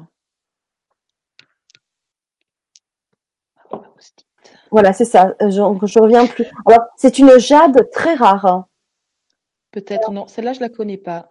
Voilà, 4.72 4.94
c'est 4.94 5.06
ça. 5.06 5.34
Je, 5.42 5.50
je 5.50 6.00
reviens 6.00 6.28
plus. 6.28 6.46
Alors, 6.66 6.86
c'est 6.96 7.20
une 7.20 7.38
jade 7.38 7.90
très 7.92 8.14
rare. 8.16 8.66
Peut-être, 9.72 10.12
non. 10.12 10.28
Celle-là, 10.28 10.54
je 10.54 10.60
la 10.60 10.70
connais 10.70 10.98
pas. 10.98 11.28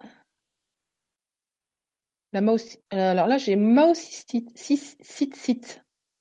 La 2.33 2.41
mouse... 2.41 2.77
Alors 2.91 3.27
là, 3.27 3.37
j'ai 3.37 3.55
Mausicite. 3.55 4.47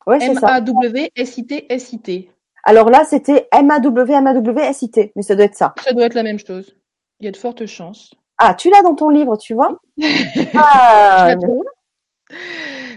Ouais, 0.06 0.18
c'est 0.18 0.34
ça. 0.34 0.58
M-A-W-S-I-T, 0.58 1.72
S-I-T. 1.72 2.30
Alors 2.64 2.90
là, 2.90 3.04
c'était 3.04 3.48
M-A-W, 3.52 4.12
M-A-W, 4.12 4.60
S-I-T. 4.60 5.12
Mais 5.14 5.22
ça 5.22 5.34
doit 5.34 5.44
être 5.44 5.54
ça. 5.54 5.74
Ça 5.82 5.92
doit 5.92 6.06
être 6.06 6.14
la 6.14 6.22
même 6.22 6.38
chose. 6.38 6.76
Il 7.20 7.26
y 7.26 7.28
a 7.28 7.32
de 7.32 7.36
fortes 7.36 7.66
chances. 7.66 8.12
Ah, 8.38 8.54
tu 8.54 8.70
l'as 8.70 8.82
dans 8.82 8.94
ton 8.94 9.10
livre, 9.10 9.36
tu 9.36 9.54
vois 9.54 9.78
ah, 10.54 11.34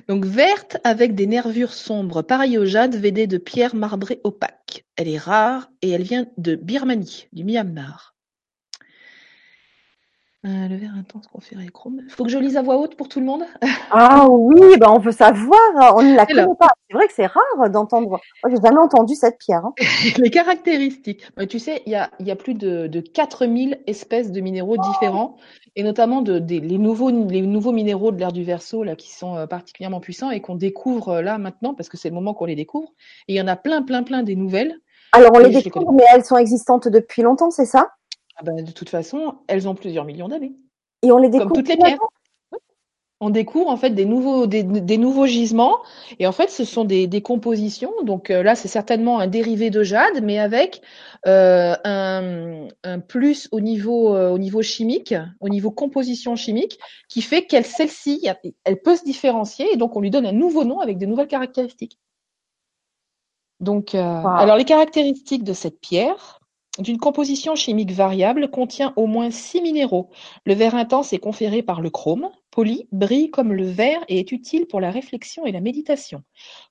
Donc 0.07 0.25
verte 0.25 0.77
avec 0.84 1.15
des 1.15 1.27
nervures 1.27 1.73
sombres, 1.73 2.21
pareil 2.21 2.57
au 2.57 2.65
jade, 2.65 2.95
védée 2.95 3.27
de 3.27 3.38
pierres 3.38 3.75
marbrées 3.75 4.19
opaques. 4.23 4.85
Elle 4.95 5.07
est 5.07 5.17
rare 5.17 5.69
et 5.81 5.89
elle 5.89 6.03
vient 6.03 6.27
de 6.38 6.55
Birmanie, 6.55 7.27
du 7.31 7.43
Myanmar. 7.43 8.12
Euh, 10.45 10.68
le 10.68 10.76
verre 10.76 10.94
intense 10.98 11.28
conféré 11.28 11.68
chrome. 11.68 12.02
Faut 12.10 12.26
que 12.26 12.30
je 12.30 12.38
lise 12.38 12.57
à 12.57 12.61
voix 12.61 12.76
haute 12.76 12.98
pour 12.98 13.07
tout 13.07 13.22
le 13.22 13.26
monde 13.26 13.44
Ah 13.91 14.28
oui, 14.30 14.78
ben 14.78 14.90
on 14.90 14.99
veut 14.99 15.14
savoir. 15.14 15.95
On 15.95 16.02
ne 16.02 16.15
la 16.15 16.26
connaît 16.26 16.45
pas. 16.60 16.74
C'est 16.90 16.98
vrai 16.98 17.07
que 17.07 17.14
c'est 17.14 17.28
rare 17.28 17.70
d'entendre. 17.70 18.10
Moi, 18.10 18.20
j'ai 18.49 18.61
jamais 18.61 18.80
entendu 18.80 19.15
cette 19.15 19.38
pierre. 19.38 19.64
Hein. 19.65 19.74
Les 20.18 20.30
caractéristiques. 20.30 21.26
tu 21.48 21.60
sais, 21.60 21.82
il 21.86 21.94
y 21.94 21.95
a, 21.95 22.11
y 22.20 22.30
a, 22.30 22.36
plus 22.36 22.56
de, 22.56 22.88
de 22.88 22.99
4000 22.99 23.80
espèces 23.88 24.34
de 24.34 24.41
minéraux 24.41 24.76
différents, 24.76 25.38
et 25.78 25.84
notamment 25.84 26.22
de, 26.22 26.44
les, 26.45 26.78
nouveaux, 26.78 27.10
les 27.10 27.41
nouveaux 27.41 27.72
minéraux 27.72 28.11
de 28.11 28.20
l'ère 28.20 28.34
du 28.34 28.44
Verseau 28.44 28.84
là, 28.84 28.98
qui 28.98 29.11
sont 29.14 29.38
euh, 29.38 29.48
particulièrement 29.48 30.02
puissants 30.02 30.30
et 30.30 30.41
qu'on 30.41 30.56
découvre 30.56 31.10
euh, 31.10 31.22
là 31.22 31.38
maintenant, 31.38 31.74
parce 31.74 31.88
que 31.88 31.98
c'est 31.98 32.10
le 32.10 32.15
moment 32.15 32.34
qu'on 32.34 32.45
les 32.45 32.56
découvre. 32.56 32.90
Et 33.30 33.34
il 33.34 33.38
y 33.38 33.41
en 33.41 33.48
a 33.48 33.56
plein, 33.56 33.82
plein, 33.82 34.03
plein 34.03 34.24
des 34.24 34.36
nouvelles. 34.36 34.76
Alors 35.14 35.32
on 35.34 35.40
les 35.40 35.49
découvre, 35.49 35.94
mais 35.94 36.03
elles 36.14 36.26
sont 36.26 36.38
existantes 36.38 36.88
depuis 36.88 37.22
longtemps, 37.22 37.52
c'est 37.52 37.65
ça? 37.65 37.91
Ah 38.35 38.43
ben, 38.43 38.64
de 38.64 38.72
toute 38.72 38.89
façon, 38.89 39.35
elles 39.47 39.68
ont 39.68 39.76
plusieurs 39.76 40.05
millions 40.05 40.27
d'années. 40.27 40.53
Et 41.03 41.11
on 41.11 41.18
les 41.18 41.30
découvre 41.30 41.49
Comme 41.49 41.57
toutes 41.57 41.69
les 41.69 41.77
pierres. 41.77 41.99
On 43.26 43.30
découvre 43.30 43.69
en 43.69 43.77
fait 43.77 43.91
des 43.91 44.03
nouveaux, 44.03 44.47
des, 44.47 44.97
nouveaux 44.97 45.27
gisements 45.27 45.77
et 46.19 46.27
en 46.27 46.34
fait 46.34 46.49
ce 46.49 46.65
sont 46.65 46.84
des, 46.84 47.07
des 47.07 47.22
compositions. 47.22 47.93
Donc 48.03 48.30
euh, 48.30 48.43
là 48.43 48.53
c'est 48.53 48.68
certainement 48.68 49.18
un 49.19 49.27
dérivé 49.27 49.69
de 49.69 49.81
jade, 49.81 50.22
mais 50.22 50.39
avec 50.39 50.81
euh, 51.26 51.73
un, 51.85 52.68
un, 52.84 52.99
plus 52.99 53.47
au 53.53 53.61
niveau, 53.61 54.14
euh, 54.14 54.30
au 54.30 54.38
niveau 54.38 54.61
chimique, 54.61 55.15
au 55.39 55.47
niveau 55.47 55.72
composition 55.72 56.35
chimique, 56.35 56.77
qui 57.07 57.22
fait 57.22 57.45
qu'elle 57.45 57.65
celle-ci, 57.65 58.27
elle 58.65 58.81
peut 58.81 58.97
se 58.97 59.05
différencier 59.05 59.72
et 59.72 59.77
donc 59.77 59.95
on 59.95 60.01
lui 60.01 60.10
donne 60.10 60.26
un 60.26 60.34
nouveau 60.34 60.65
nom 60.65 60.81
avec 60.81 60.97
de 60.97 61.05
nouvelles 61.05 61.30
caractéristiques. 61.30 61.99
Donc, 63.61 63.95
alors 63.95 64.57
les 64.57 64.65
caractéristiques 64.65 65.45
de 65.45 65.53
cette 65.53 65.80
pierre, 65.80 66.41
d'une 66.79 66.97
composition 66.97 67.55
chimique 67.55 67.91
variable, 67.91 68.49
contient 68.49 68.93
au 68.95 69.05
moins 69.05 69.29
six 69.29 69.61
minéraux. 69.61 70.09
Le 70.45 70.55
vert 70.55 70.73
intense 70.73 71.13
est 71.13 71.19
conféré 71.19 71.61
par 71.61 71.81
le 71.81 71.91
chrome. 71.91 72.29
Poli 72.49 72.87
brille 72.91 73.29
comme 73.29 73.53
le 73.53 73.65
vert 73.65 74.03
et 74.07 74.19
est 74.19 74.31
utile 74.31 74.65
pour 74.65 74.79
la 74.79 74.89
réflexion 74.89 75.45
et 75.45 75.51
la 75.51 75.61
méditation. 75.61 76.23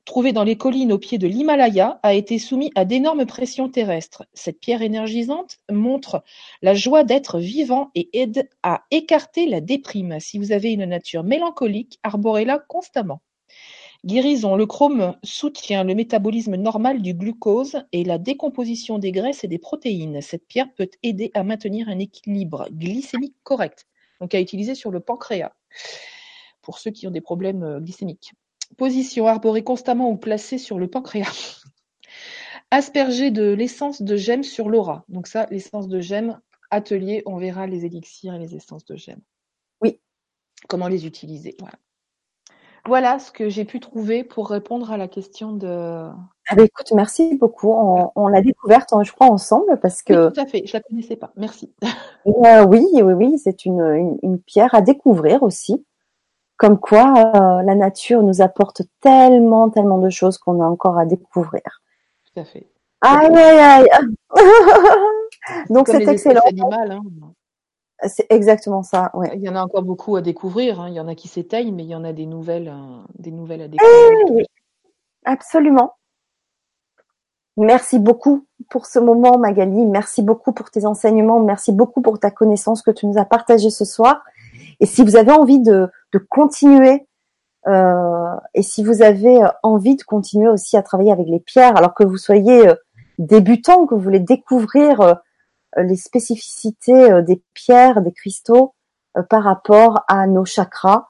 Trouvé 0.04 0.32
dans 0.32 0.44
les 0.44 0.56
collines 0.56 0.92
au 0.92 0.98
pied 0.98 1.18
de 1.18 1.28
l'Himalaya, 1.28 2.00
a 2.02 2.14
été 2.14 2.38
soumis 2.38 2.72
à 2.74 2.84
d'énormes 2.84 3.26
pressions 3.26 3.68
terrestres. 3.68 4.24
Cette 4.32 4.60
pierre 4.60 4.82
énergisante 4.82 5.58
montre 5.70 6.24
la 6.62 6.74
joie 6.74 7.04
d'être 7.04 7.38
vivant 7.38 7.90
et 7.94 8.10
aide 8.12 8.48
à 8.62 8.82
écarter 8.90 9.46
la 9.46 9.60
déprime. 9.60 10.18
Si 10.18 10.38
vous 10.38 10.52
avez 10.52 10.72
une 10.72 10.84
nature 10.84 11.24
mélancolique, 11.24 11.98
arborez-la 12.02 12.58
constamment. 12.58 13.20
Guérison 14.04 14.56
Le 14.56 14.66
chrome 14.66 15.16
soutient 15.22 15.84
le 15.84 15.94
métabolisme 15.94 16.56
normal 16.56 17.02
du 17.02 17.14
glucose 17.14 17.84
et 17.92 18.02
la 18.02 18.18
décomposition 18.18 18.98
des 18.98 19.12
graisses 19.12 19.44
et 19.44 19.48
des 19.48 19.58
protéines. 19.58 20.20
Cette 20.20 20.48
pierre 20.48 20.74
peut 20.74 20.90
aider 21.04 21.30
à 21.34 21.44
maintenir 21.44 21.88
un 21.88 22.00
équilibre 22.00 22.66
glycémique 22.72 23.36
correct, 23.44 23.86
donc 24.20 24.34
à 24.34 24.40
utiliser 24.40 24.74
sur 24.74 24.90
le 24.90 24.98
pancréas, 24.98 25.52
pour 26.62 26.80
ceux 26.80 26.90
qui 26.90 27.06
ont 27.06 27.12
des 27.12 27.20
problèmes 27.20 27.62
euh, 27.62 27.78
glycémiques. 27.78 28.32
Position 28.76 29.28
arborée 29.28 29.62
constamment 29.62 30.10
ou 30.10 30.16
placée 30.16 30.58
sur 30.58 30.80
le 30.80 30.88
pancréas. 30.88 31.62
Asperger 32.72 33.30
de 33.30 33.52
l'essence 33.52 34.02
de 34.02 34.16
gemme 34.16 34.42
sur 34.42 34.68
l'aura. 34.68 35.04
Donc 35.10 35.28
ça, 35.28 35.46
l'essence 35.52 35.86
de 35.86 36.00
gemme, 36.00 36.40
atelier, 36.70 37.22
on 37.24 37.36
verra 37.36 37.68
les 37.68 37.84
élixirs 37.84 38.34
et 38.34 38.40
les 38.40 38.56
essences 38.56 38.84
de 38.84 38.96
gemme. 38.96 39.20
Oui. 39.80 40.00
Comment 40.68 40.88
les 40.88 41.06
utiliser. 41.06 41.54
Voilà. 41.60 41.78
Voilà 42.86 43.20
ce 43.20 43.30
que 43.30 43.48
j'ai 43.48 43.64
pu 43.64 43.78
trouver 43.78 44.24
pour 44.24 44.50
répondre 44.50 44.90
à 44.90 44.96
la 44.96 45.06
question 45.06 45.52
de. 45.52 45.68
Ah 45.68 46.56
bah, 46.56 46.64
écoute, 46.64 46.90
merci 46.92 47.36
beaucoup. 47.36 47.72
On, 47.72 48.26
l'a 48.26 48.42
découverte, 48.42 48.92
hein, 48.92 49.04
je 49.04 49.12
crois, 49.12 49.28
ensemble 49.28 49.78
parce 49.80 50.02
que. 50.02 50.30
tout 50.30 50.40
à 50.40 50.46
fait. 50.46 50.64
Je 50.66 50.72
la 50.72 50.80
connaissais 50.80 51.16
pas. 51.16 51.32
Merci. 51.36 51.72
Euh, 52.44 52.64
oui, 52.64 52.86
oui, 52.92 53.12
oui, 53.14 53.36
c'est 53.36 53.64
une, 53.64 54.16
une, 54.22 54.38
pierre 54.38 54.72
à 54.76 54.80
découvrir 54.80 55.42
aussi. 55.42 55.84
Comme 56.56 56.78
quoi, 56.78 57.14
euh, 57.34 57.62
la 57.62 57.74
nature 57.74 58.22
nous 58.22 58.40
apporte 58.42 58.82
tellement, 59.00 59.70
tellement 59.70 59.98
de 59.98 60.08
choses 60.08 60.38
qu'on 60.38 60.60
a 60.62 60.64
encore 60.64 60.98
à 60.98 61.04
découvrir. 61.04 61.82
Tout 62.32 62.40
à 62.40 62.44
fait. 62.44 62.68
Aïe, 63.00 63.36
aïe, 63.36 63.58
aïe. 63.58 63.88
Donc 65.70 65.88
c'est 65.88 66.06
excellent. 66.06 66.42
Animal, 66.46 66.92
hein. 66.92 67.02
C'est 68.06 68.26
exactement 68.30 68.82
ça. 68.82 69.10
Ouais. 69.14 69.30
Il 69.34 69.42
y 69.42 69.48
en 69.48 69.56
a 69.56 69.62
encore 69.62 69.82
beaucoup 69.82 70.16
à 70.16 70.22
découvrir. 70.22 70.80
Hein. 70.80 70.88
Il 70.88 70.94
y 70.94 71.00
en 71.00 71.08
a 71.08 71.14
qui 71.14 71.28
s'éteignent, 71.28 71.74
mais 71.74 71.84
il 71.84 71.88
y 71.88 71.94
en 71.94 72.04
a 72.04 72.12
des 72.12 72.26
nouvelles, 72.26 72.68
euh, 72.68 73.02
des 73.18 73.30
nouvelles 73.30 73.62
à 73.62 73.68
découvrir. 73.68 74.30
oui, 74.30 74.44
absolument. 75.24 75.94
Merci 77.56 77.98
beaucoup 77.98 78.46
pour 78.70 78.86
ce 78.86 78.98
moment, 78.98 79.38
Magali. 79.38 79.86
Merci 79.86 80.22
beaucoup 80.22 80.52
pour 80.52 80.70
tes 80.70 80.86
enseignements. 80.86 81.40
Merci 81.40 81.70
beaucoup 81.70 82.00
pour 82.00 82.18
ta 82.18 82.30
connaissance 82.30 82.82
que 82.82 82.90
tu 82.90 83.06
nous 83.06 83.18
as 83.18 83.24
partagée 83.24 83.70
ce 83.70 83.84
soir. 83.84 84.22
Et 84.80 84.86
si 84.86 85.04
vous 85.04 85.16
avez 85.16 85.32
envie 85.32 85.60
de, 85.60 85.88
de 86.12 86.18
continuer, 86.18 87.06
euh, 87.68 88.36
et 88.54 88.62
si 88.62 88.82
vous 88.82 89.02
avez 89.02 89.40
envie 89.62 89.96
de 89.96 90.02
continuer 90.02 90.48
aussi 90.48 90.76
à 90.76 90.82
travailler 90.82 91.12
avec 91.12 91.28
les 91.28 91.40
pierres, 91.40 91.76
alors 91.76 91.94
que 91.94 92.04
vous 92.04 92.16
soyez 92.16 92.68
euh, 92.68 92.74
débutant, 93.18 93.86
que 93.86 93.94
vous 93.94 94.00
voulez 94.00 94.20
découvrir 94.20 95.00
euh, 95.00 95.12
euh, 95.12 95.14
les 95.76 95.96
spécificités 95.96 97.12
euh, 97.12 97.22
des 97.22 97.42
pierres, 97.54 98.02
des 98.02 98.12
cristaux 98.12 98.74
euh, 99.16 99.22
par 99.22 99.44
rapport 99.44 100.04
à 100.08 100.26
nos 100.26 100.44
chakras 100.44 101.08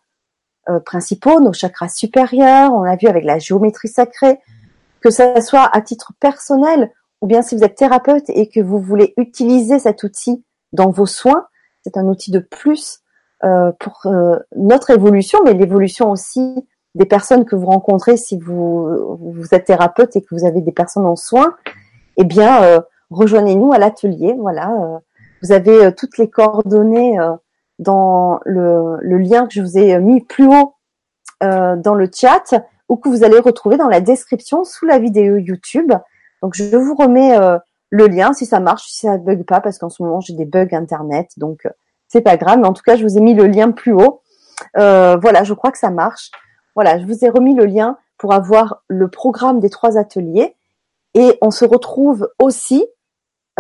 principaux, 0.84 1.40
nos 1.40 1.52
chakras 1.52 1.88
supérieurs. 1.88 2.72
On 2.72 2.84
l'a 2.84 2.94
vu 2.94 3.08
avec 3.08 3.24
la 3.24 3.40
géométrie 3.40 3.88
sacrée, 3.88 4.38
que 5.00 5.10
ce 5.10 5.40
soit 5.40 5.68
à 5.72 5.80
titre 5.80 6.12
personnel 6.20 6.92
ou 7.20 7.26
bien 7.26 7.42
si 7.42 7.56
vous 7.56 7.64
êtes 7.64 7.74
thérapeute 7.74 8.30
et 8.30 8.48
que 8.48 8.60
vous 8.60 8.78
voulez 8.78 9.12
utiliser 9.16 9.80
cet 9.80 10.04
outil 10.04 10.44
dans 10.72 10.90
vos 10.90 11.06
soins, 11.06 11.46
c'est 11.82 11.96
un 11.96 12.06
outil 12.06 12.30
de 12.30 12.38
plus 12.38 13.00
pour 13.40 14.06
notre 14.54 14.90
évolution, 14.90 15.40
mais 15.44 15.52
l'évolution 15.52 16.12
aussi 16.12 16.64
des 16.94 17.06
personnes 17.06 17.44
que 17.44 17.56
vous 17.56 17.66
rencontrez 17.66 18.16
si 18.16 18.38
vous, 18.38 19.18
vous 19.18 19.48
êtes 19.50 19.64
thérapeute 19.64 20.14
et 20.14 20.22
que 20.22 20.32
vous 20.32 20.46
avez 20.46 20.60
des 20.60 20.70
personnes 20.70 21.06
en 21.06 21.16
soins. 21.16 21.56
Eh 22.18 22.24
bien, 22.24 22.84
rejoignez-nous 23.12 23.72
à 23.72 23.78
l'atelier. 23.78 24.34
Voilà, 24.38 24.70
euh, 24.72 24.98
vous 25.42 25.52
avez 25.52 25.86
euh, 25.86 25.90
toutes 25.90 26.18
les 26.18 26.30
coordonnées 26.30 27.18
euh, 27.18 27.32
dans 27.78 28.40
le, 28.44 28.98
lien 29.18 29.46
que 29.46 29.54
je 29.54 29.62
vous 29.62 29.78
ai 29.78 29.98
mis 29.98 30.20
plus 30.20 30.46
haut 30.46 30.74
dans 31.40 31.94
le 31.96 32.08
chat 32.14 32.54
ou 32.88 32.96
que 32.96 33.08
vous 33.08 33.24
allez 33.24 33.40
retrouver 33.40 33.76
dans 33.76 33.88
la 33.88 34.00
description 34.00 34.62
sous 34.62 34.86
la 34.86 35.00
vidéo 35.00 35.38
YouTube. 35.38 35.92
Donc 36.40 36.54
je 36.54 36.76
vous 36.76 36.94
remets 36.94 37.36
le 37.90 38.06
lien 38.06 38.32
si 38.32 38.46
ça 38.46 38.60
marche, 38.60 38.84
si 38.84 39.06
ça 39.06 39.18
bug 39.18 39.44
pas, 39.44 39.60
parce 39.60 39.78
qu'en 39.78 39.88
ce 39.88 40.04
moment 40.04 40.20
j'ai 40.20 40.34
des 40.34 40.44
bugs 40.44 40.68
internet, 40.70 41.30
donc 41.38 41.66
c'est 42.06 42.20
pas 42.20 42.36
grave. 42.36 42.60
Mais 42.60 42.68
en 42.68 42.72
tout 42.72 42.84
cas, 42.84 42.94
je 42.94 43.02
vous 43.02 43.18
ai 43.18 43.20
mis 43.20 43.34
le 43.34 43.48
lien 43.48 43.72
plus 43.72 43.92
haut. 43.92 44.22
voilà, 44.74 45.42
je 45.42 45.52
crois 45.52 45.72
que 45.72 45.78
ça 45.78 45.90
marche. 45.90 46.30
Voilà, 46.76 47.00
je 47.00 47.06
vous 47.06 47.24
ai 47.24 47.28
remis 47.28 47.56
le 47.56 47.66
lien 47.66 47.98
pour 48.18 48.34
avoir 48.34 48.84
le 48.86 49.08
programme 49.08 49.58
des 49.58 49.70
trois 49.70 49.98
ateliers. 49.98 50.54
Et 51.14 51.38
on 51.42 51.50
se 51.50 51.64
retrouve 51.64 52.28
aussi 52.38 52.86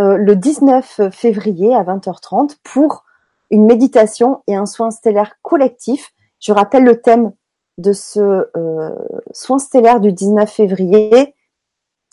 euh, 0.00 0.16
le 0.16 0.36
19 0.36 1.10
février 1.10 1.74
à 1.74 1.82
20h30 1.82 2.56
pour 2.62 3.04
une 3.50 3.66
méditation 3.66 4.42
et 4.46 4.56
un 4.56 4.66
soin 4.66 4.90
stellaire 4.90 5.34
collectif. 5.42 6.12
Je 6.40 6.52
rappelle 6.52 6.84
le 6.84 7.00
thème 7.00 7.32
de 7.78 7.92
ce 7.92 8.48
euh, 8.56 8.90
soin 9.32 9.58
stellaire 9.58 10.00
du 10.00 10.12
19 10.12 10.50
février, 10.50 11.34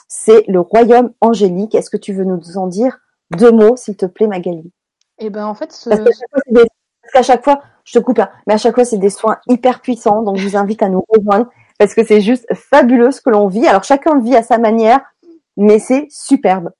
c'est 0.07 0.43
le 0.47 0.59
royaume 0.59 1.13
angélique. 1.21 1.75
Est-ce 1.75 1.89
que 1.89 1.97
tu 1.97 2.13
veux 2.13 2.25
nous 2.25 2.57
en 2.57 2.67
dire 2.67 2.99
deux 3.37 3.51
mots, 3.51 3.75
s'il 3.75 3.95
te 3.95 4.05
plaît, 4.05 4.27
Magali? 4.27 4.71
Eh 5.19 5.29
ben, 5.29 5.45
en 5.45 5.53
fait, 5.53 5.71
ce... 5.71 5.89
parce 5.89 7.13
qu'à 7.13 7.23
chaque 7.23 7.43
fois, 7.43 7.61
je 7.83 7.97
te 7.97 8.03
coupe, 8.03 8.19
hein, 8.19 8.29
mais 8.47 8.53
à 8.53 8.57
chaque 8.57 8.75
fois, 8.75 8.85
c'est 8.85 8.97
des 8.97 9.09
soins 9.09 9.37
hyper 9.47 9.81
puissants. 9.81 10.23
Donc, 10.23 10.37
je 10.37 10.47
vous 10.47 10.57
invite 10.57 10.81
à 10.81 10.89
nous 10.89 11.03
rejoindre 11.09 11.49
parce 11.77 11.93
que 11.93 12.05
c'est 12.05 12.21
juste 12.21 12.45
fabuleux 12.53 13.11
ce 13.11 13.21
que 13.21 13.29
l'on 13.29 13.47
vit. 13.47 13.67
Alors, 13.67 13.83
chacun 13.83 14.15
le 14.15 14.21
vit 14.21 14.35
à 14.35 14.43
sa 14.43 14.57
manière, 14.57 15.01
mais 15.57 15.79
c'est 15.79 16.07
superbe. 16.09 16.71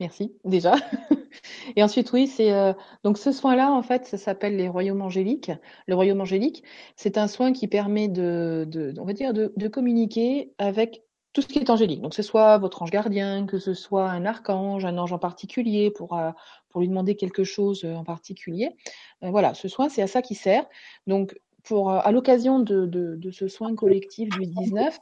Merci 0.00 0.32
déjà. 0.44 0.74
Et 1.76 1.82
ensuite, 1.82 2.12
oui, 2.12 2.26
c'est 2.26 2.52
euh, 2.52 2.72
donc 3.02 3.18
ce 3.18 3.32
soin-là, 3.32 3.72
en 3.72 3.82
fait, 3.82 4.06
ça 4.06 4.16
s'appelle 4.16 4.56
les 4.56 4.68
royaumes 4.68 5.02
angéliques. 5.02 5.50
Le 5.86 5.94
royaume 5.94 6.20
angélique, 6.20 6.62
c'est 6.96 7.18
un 7.18 7.28
soin 7.28 7.52
qui 7.52 7.66
permet 7.68 8.08
de, 8.08 8.94
on 8.98 9.04
va 9.04 9.12
dire, 9.12 9.32
de, 9.34 9.68
communiquer 9.68 10.52
avec 10.58 11.02
tout 11.32 11.42
ce 11.42 11.48
qui 11.48 11.58
est 11.58 11.70
angélique. 11.70 12.00
Donc, 12.00 12.12
que 12.12 12.16
ce 12.16 12.22
soit 12.22 12.58
votre 12.58 12.82
ange 12.82 12.90
gardien, 12.90 13.46
que 13.46 13.58
ce 13.58 13.74
soit 13.74 14.08
un 14.08 14.24
archange, 14.24 14.84
un 14.84 14.96
ange 14.98 15.12
en 15.12 15.18
particulier, 15.18 15.90
pour 15.90 16.16
euh, 16.16 16.30
pour 16.70 16.80
lui 16.80 16.88
demander 16.88 17.16
quelque 17.16 17.44
chose 17.44 17.84
en 17.84 18.04
particulier. 18.04 18.76
Euh, 19.24 19.30
voilà, 19.30 19.54
ce 19.54 19.68
soin, 19.68 19.88
c'est 19.88 20.02
à 20.02 20.06
ça 20.06 20.22
qui 20.22 20.34
sert. 20.34 20.64
Donc, 21.06 21.38
pour, 21.64 21.90
à 21.90 22.10
l'occasion 22.12 22.60
de, 22.60 23.18
ce 23.30 23.48
soin 23.48 23.74
collectif 23.74 24.28
du 24.30 24.46
19, 24.46 24.98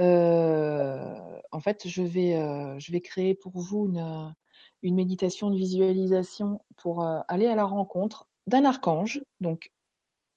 euh, 0.00 1.14
en 1.50 1.60
fait, 1.60 1.86
je 1.86 2.02
vais, 2.02 2.36
euh, 2.36 2.78
je 2.78 2.92
vais 2.92 3.00
créer 3.00 3.34
pour 3.34 3.52
vous 3.58 3.86
une, 4.82 4.94
méditation 4.94 5.50
de 5.50 5.56
visualisation 5.56 6.60
pour 6.76 7.04
euh, 7.04 7.20
aller 7.28 7.46
à 7.46 7.54
la 7.54 7.64
rencontre 7.64 8.26
d'un 8.46 8.64
archange. 8.64 9.22
Donc, 9.40 9.70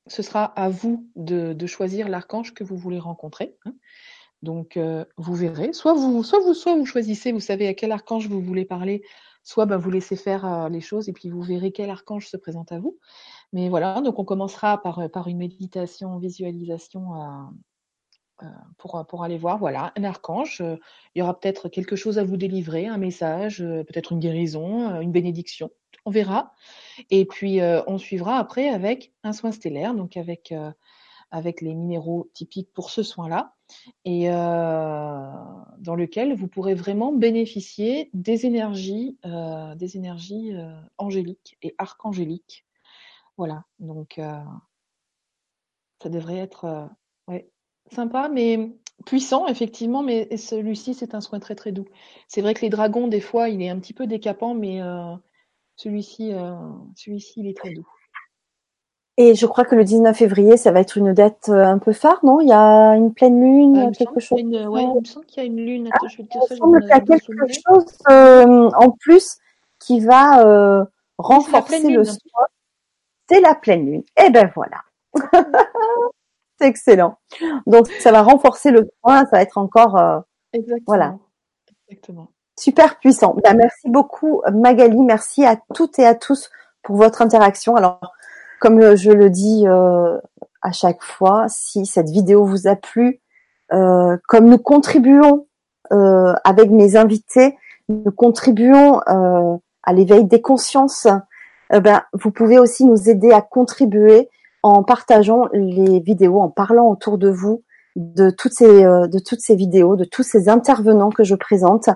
ce 0.07 0.22
sera 0.22 0.44
à 0.44 0.69
vous 0.69 1.10
de, 1.15 1.65
choisir 1.65 2.10
l'archange 2.10 2.53
que 2.53 2.64
vous 2.64 2.77
voulez 2.77 2.99
rencontrer. 2.99 3.57
Hein. 3.65 3.73
Donc, 4.44 4.77
euh, 4.77 5.06
vous 5.18 5.34
verrez. 5.34 5.73
Soit 5.73 5.94
vous, 5.94 6.23
soit 6.23 6.40
vous, 6.40 6.53
soit 6.53 6.76
vous 6.76 6.86
choisissez, 6.86 7.32
vous 7.32 7.40
savez 7.40 7.68
à 7.68 7.73
quel 7.73 7.91
archange 7.91 8.27
vous 8.27 8.41
voulez 8.41 8.65
parler, 8.65 9.02
soit 9.44 9.65
ben, 9.65 9.77
vous 9.77 9.90
laissez 9.90 10.15
faire 10.15 10.45
euh, 10.45 10.69
les 10.69 10.82
choses 10.82 11.10
et 11.10 11.14
puis 11.14 11.30
vous 11.30 11.41
verrez 11.41 11.72
quel 11.72 11.90
archange 11.90 12.27
se 12.27 12.38
présente 12.38 12.72
à 12.72 12.80
vous. 12.80 12.98
Mais 13.56 13.69
voilà, 13.69 14.02
donc 14.02 14.19
on 14.19 14.26
commencera 14.26 14.80
par, 14.82 15.10
par 15.10 15.27
une 15.27 15.38
méditation, 15.38 16.18
visualisation 16.19 17.14
euh, 18.44 18.48
pour, 18.77 19.06
pour 19.07 19.23
aller 19.23 19.38
voir, 19.38 19.57
voilà, 19.57 19.94
un 19.95 20.03
archange. 20.03 20.60
Euh, 20.60 20.76
il 21.14 21.19
y 21.19 21.22
aura 21.22 21.40
peut-être 21.40 21.69
quelque 21.69 21.95
chose 21.95 22.19
à 22.19 22.26
vous 22.26 22.36
délivrer, 22.36 22.86
un 22.86 22.98
message, 22.98 23.61
euh, 23.61 23.86
peut-être 23.86 24.11
une 24.11 24.19
guérison, 24.19 24.99
une 24.99 25.14
bénédiction. 25.14 25.72
On 26.03 26.11
verra. 26.11 26.53
Et 27.10 27.23
puis, 27.26 27.61
on 27.88 27.98
suivra 27.98 28.38
après 28.38 28.69
avec 28.69 29.14
un 29.23 29.34
soin 29.34 29.52
stellaire, 29.52 29.95
donc 29.95 30.18
avec, 30.18 30.53
avec 31.32 31.61
les 31.61 31.73
minéraux 31.73 32.30
typiques 32.34 32.72
pour 32.73 32.91
ce 32.91 33.02
soin-là, 33.02 33.56
et 34.03 34.27
dans 34.27 35.95
lequel 35.95 36.36
vous 36.36 36.48
pourrez 36.48 36.76
vraiment 36.76 37.11
bénéficier 37.11 38.11
des 38.14 38.45
énergies, 38.45 39.18
des 39.77 39.98
énergies 39.98 40.53
angéliques 40.99 41.57
et 41.64 41.73
archangéliques. 41.80 42.64
Voilà, 43.37 43.63
donc 43.79 44.19
ça 46.01 46.09
devrait 46.09 46.37
être 46.37 46.89
ouais, 47.27 47.49
sympa, 47.91 48.29
mais 48.29 48.71
puissant, 49.05 49.47
effectivement, 49.47 50.03
mais 50.03 50.35
celui-ci, 50.37 50.93
c'est 50.93 51.15
un 51.15 51.21
soin 51.21 51.39
très 51.39 51.55
très 51.55 51.71
doux. 51.71 51.87
C'est 52.27 52.41
vrai 52.41 52.53
que 52.53 52.61
les 52.61 52.69
dragons, 52.69 53.07
des 53.07 53.19
fois, 53.19 53.49
il 53.49 53.61
est 53.61 53.69
un 53.69 53.79
petit 53.79 53.93
peu 53.93 54.07
décapant, 54.07 54.53
mais 54.53 54.81
euh, 54.81 55.13
celui-ci, 55.75 56.33
euh, 56.33 56.55
celui-ci, 56.95 57.41
il 57.41 57.47
est 57.47 57.57
très 57.57 57.73
doux. 57.73 57.87
Et 59.17 59.33
je 59.33 59.45
crois 59.45 59.63
que 59.63 59.75
le 59.75 59.85
19 59.85 60.15
février, 60.15 60.57
ça 60.57 60.71
va 60.71 60.81
être 60.81 60.97
une 60.97 61.13
date 61.13 61.47
euh, 61.47 61.63
un 61.63 61.77
peu 61.77 61.93
phare, 61.93 62.19
non? 62.23 62.41
Il 62.41 62.49
y 62.49 62.53
a 62.53 62.95
une 62.95 63.13
pleine 63.13 63.41
lune, 63.41 63.91
quelque 63.97 64.19
chose. 64.19 64.39
Une, 64.39 64.67
ouais, 64.67 64.83
il 64.83 64.99
me 64.99 65.05
semble 65.05 65.25
qu'il 65.25 65.41
y 65.41 65.45
a 65.45 65.47
une 65.47 65.57
lune. 65.57 65.87
Attends, 65.87 66.07
je 66.09 66.17
vais 66.17 66.23
te 66.23 66.31
dire 66.33 66.43
ça. 66.43 66.55
Il 66.55 66.57
semble 66.57 66.81
qu'il 66.81 66.89
y 66.89 66.91
a 66.91 66.99
quelque 66.99 67.47
chose 67.47 67.85
euh, 68.09 68.69
en 68.77 68.91
plus 68.91 69.37
qui 69.79 70.01
va 70.01 70.45
euh, 70.45 70.85
renforcer 71.17 71.89
le 71.89 72.03
soin. 72.03 72.17
C'est 73.30 73.41
la 73.41 73.56
pleine 73.56 73.85
lune. 73.85 74.03
Et 74.18 74.26
eh 74.27 74.30
ben 74.30 74.52
voilà. 74.56 74.84
C'est 76.60 76.68
excellent. 76.68 77.18
Donc 77.65 77.88
ça 77.99 78.11
va 78.11 78.22
renforcer 78.22 78.72
le 78.72 78.89
point, 79.02 79.26
ça 79.26 79.31
va 79.34 79.41
être 79.41 79.57
encore 79.57 79.97
euh, 79.97 80.19
Exactement. 80.53 80.84
voilà. 80.88 81.15
Exactement. 81.89 82.30
Super 82.57 82.99
puissant. 82.99 83.35
Ben, 83.43 83.57
merci 83.57 83.89
beaucoup 83.89 84.41
Magali, 84.53 85.02
merci 85.02 85.45
à 85.45 85.57
toutes 85.73 85.99
et 85.99 86.06
à 86.06 86.15
tous 86.15 86.49
pour 86.84 86.95
votre 86.95 87.22
interaction. 87.22 87.76
Alors 87.76 87.99
comme 88.61 88.95
je 88.95 89.11
le 89.11 89.30
dis 89.30 89.68
euh, 89.68 90.18
à 90.61 90.72
chaque 90.72 91.03
fois, 91.03 91.45
si 91.47 91.85
cette 91.85 92.10
vidéo 92.10 92.45
vous 92.45 92.68
a 92.68 92.76
plu, 92.76 93.22
euh, 93.72 94.18
comme 94.27 94.45
nous 94.45 94.57
contribuons 94.57 95.47
euh, 95.91 96.34
avec 96.43 96.72
mes 96.72 96.95
invités, 96.95 97.57
nous 97.88 98.11
contribuons 98.11 98.99
euh, 99.07 99.57
à 99.84 99.93
l'éveil 99.93 100.26
des 100.26 100.41
consciences, 100.41 101.07
ben, 101.71 102.03
vous 102.13 102.31
pouvez 102.31 102.59
aussi 102.59 102.85
nous 102.85 103.09
aider 103.09 103.31
à 103.31 103.41
contribuer 103.41 104.29
en 104.63 104.83
partageant 104.83 105.47
les 105.53 105.99
vidéos, 105.99 106.41
en 106.41 106.49
parlant 106.49 106.87
autour 106.89 107.17
de 107.17 107.29
vous 107.29 107.63
de 107.95 108.29
toutes 108.29 108.53
ces 108.53 108.83
euh, 108.83 109.07
de 109.07 109.19
toutes 109.19 109.39
ces 109.39 109.55
vidéos, 109.55 109.95
de 109.95 110.05
tous 110.05 110.23
ces 110.23 110.49
intervenants 110.49 111.11
que 111.11 111.23
je 111.23 111.35
présente, 111.35 111.89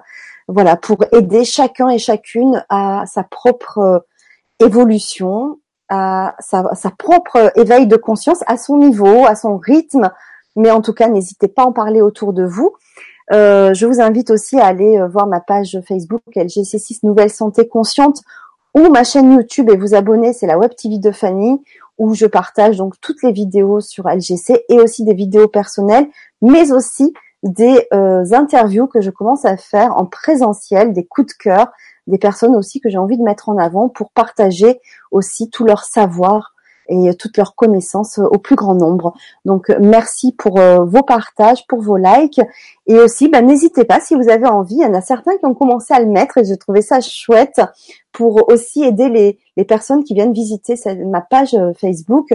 voilà, 0.48 0.78
pour 0.78 0.98
aider 1.12 1.44
chacun 1.46 1.90
et 1.90 1.98
chacune 1.98 2.64
à 2.70 3.04
sa 3.06 3.24
propre 3.24 3.78
euh, 3.80 4.00
évolution, 4.60 5.60
à 5.90 6.36
sa, 6.40 6.74
sa 6.76 6.92
propre 6.92 7.52
éveil 7.56 7.88
de 7.88 7.98
conscience, 7.98 8.44
à 8.48 8.58
son 8.58 8.78
niveau, 8.78 9.26
à 9.26 9.36
son 9.36 9.58
rythme. 9.58 10.12
Mais 10.56 10.72
en 10.72 10.82
tout 10.82 10.94
cas, 10.94 11.08
n'hésitez 11.10 11.48
pas 11.48 11.64
à 11.64 11.66
en 11.66 11.72
parler 11.72 12.02
autour 12.02 12.34
de 12.34 12.44
vous. 12.44 12.76
Euh, 13.32 13.74
je 13.74 13.86
vous 13.86 14.02
invite 14.02 14.32
aussi 14.32 14.60
à 14.60 14.66
aller 14.66 14.98
euh, 14.98 15.08
voir 15.08 15.28
ma 15.28 15.40
page 15.40 15.80
Facebook 15.88 16.22
LGC6 16.36 17.00
Nouvelle 17.04 17.30
Santé 17.30 17.68
Consciente 17.68 18.22
ou 18.76 18.90
ma 18.90 19.04
chaîne 19.04 19.34
YouTube 19.34 19.70
et 19.70 19.78
vous 19.78 19.96
abonner, 19.96 20.34
c'est 20.34 20.48
la 20.48 20.58
Web 20.58 20.76
TV 20.76 20.98
de 20.98 21.12
Fanny, 21.12 21.62
où 21.98 22.14
je 22.14 22.26
partage 22.26 22.78
donc 22.78 22.96
toutes 23.02 23.24
les 23.24 23.32
vidéos 23.32 23.82
sur 23.82 24.08
LGC 24.08 24.66
et 24.70 24.80
aussi 24.80 25.04
des 25.04 25.14
vidéos 25.14 25.48
personnelles, 25.48 26.08
mais 26.42 26.72
aussi 26.72 27.14
des 27.44 27.88
euh, 27.94 28.26
interviews 28.32 28.88
que 28.88 29.02
je 29.02 29.10
commence 29.12 29.46
à 29.46 29.58
faire 29.58 29.98
en 29.98 30.06
présentiel, 30.06 30.94
des 30.94 31.06
coups 31.06 31.34
de 31.34 31.38
cœur, 31.38 31.72
des 32.08 32.18
personnes 32.18 32.56
aussi 32.56 32.80
que 32.80 32.90
j'ai 32.90 32.98
envie 32.98 33.18
de 33.18 33.24
mettre 33.24 33.50
en 33.50 33.58
avant 33.58 33.90
pour 33.90 34.12
partager 34.12 34.80
aussi 35.12 35.50
tout 35.50 35.66
leur 35.66 35.84
savoir 35.84 36.54
et 36.90 37.14
toutes 37.16 37.38
leurs 37.38 37.56
connaissances 37.56 38.20
au 38.20 38.38
plus 38.38 38.56
grand 38.56 38.76
nombre. 38.76 39.14
Donc 39.46 39.70
merci 39.80 40.32
pour 40.32 40.60
euh, 40.60 40.84
vos 40.84 41.04
partages, 41.04 41.66
pour 41.68 41.82
vos 41.82 41.98
likes 41.98 42.42
et 42.88 42.96
aussi 42.96 43.30
bah, 43.30 43.42
n'hésitez 43.42 43.86
pas 43.86 44.00
si 44.00 44.16
vous 44.16 44.30
avez 44.30 44.48
envie. 44.48 44.76
Il 44.76 44.82
y 44.82 44.86
en 44.86 44.94
a 44.94 45.02
certains 45.02 45.38
qui 45.38 45.46
ont 45.46 45.54
commencé 45.54 45.94
à 45.94 46.00
le 46.00 46.08
mettre 46.08 46.38
et 46.40 46.46
j'ai 46.46 46.58
trouvé 46.58 46.82
ça 46.82 47.00
chouette 47.02 47.62
pour 48.12 48.52
aussi 48.52 48.84
aider 48.84 49.10
les, 49.10 49.38
les 49.56 49.66
personnes 49.66 50.04
qui 50.04 50.14
viennent 50.14 50.34
visiter 50.34 50.76
ma 51.06 51.22
page 51.22 51.54
euh, 51.54 51.74
Facebook. 51.74 52.30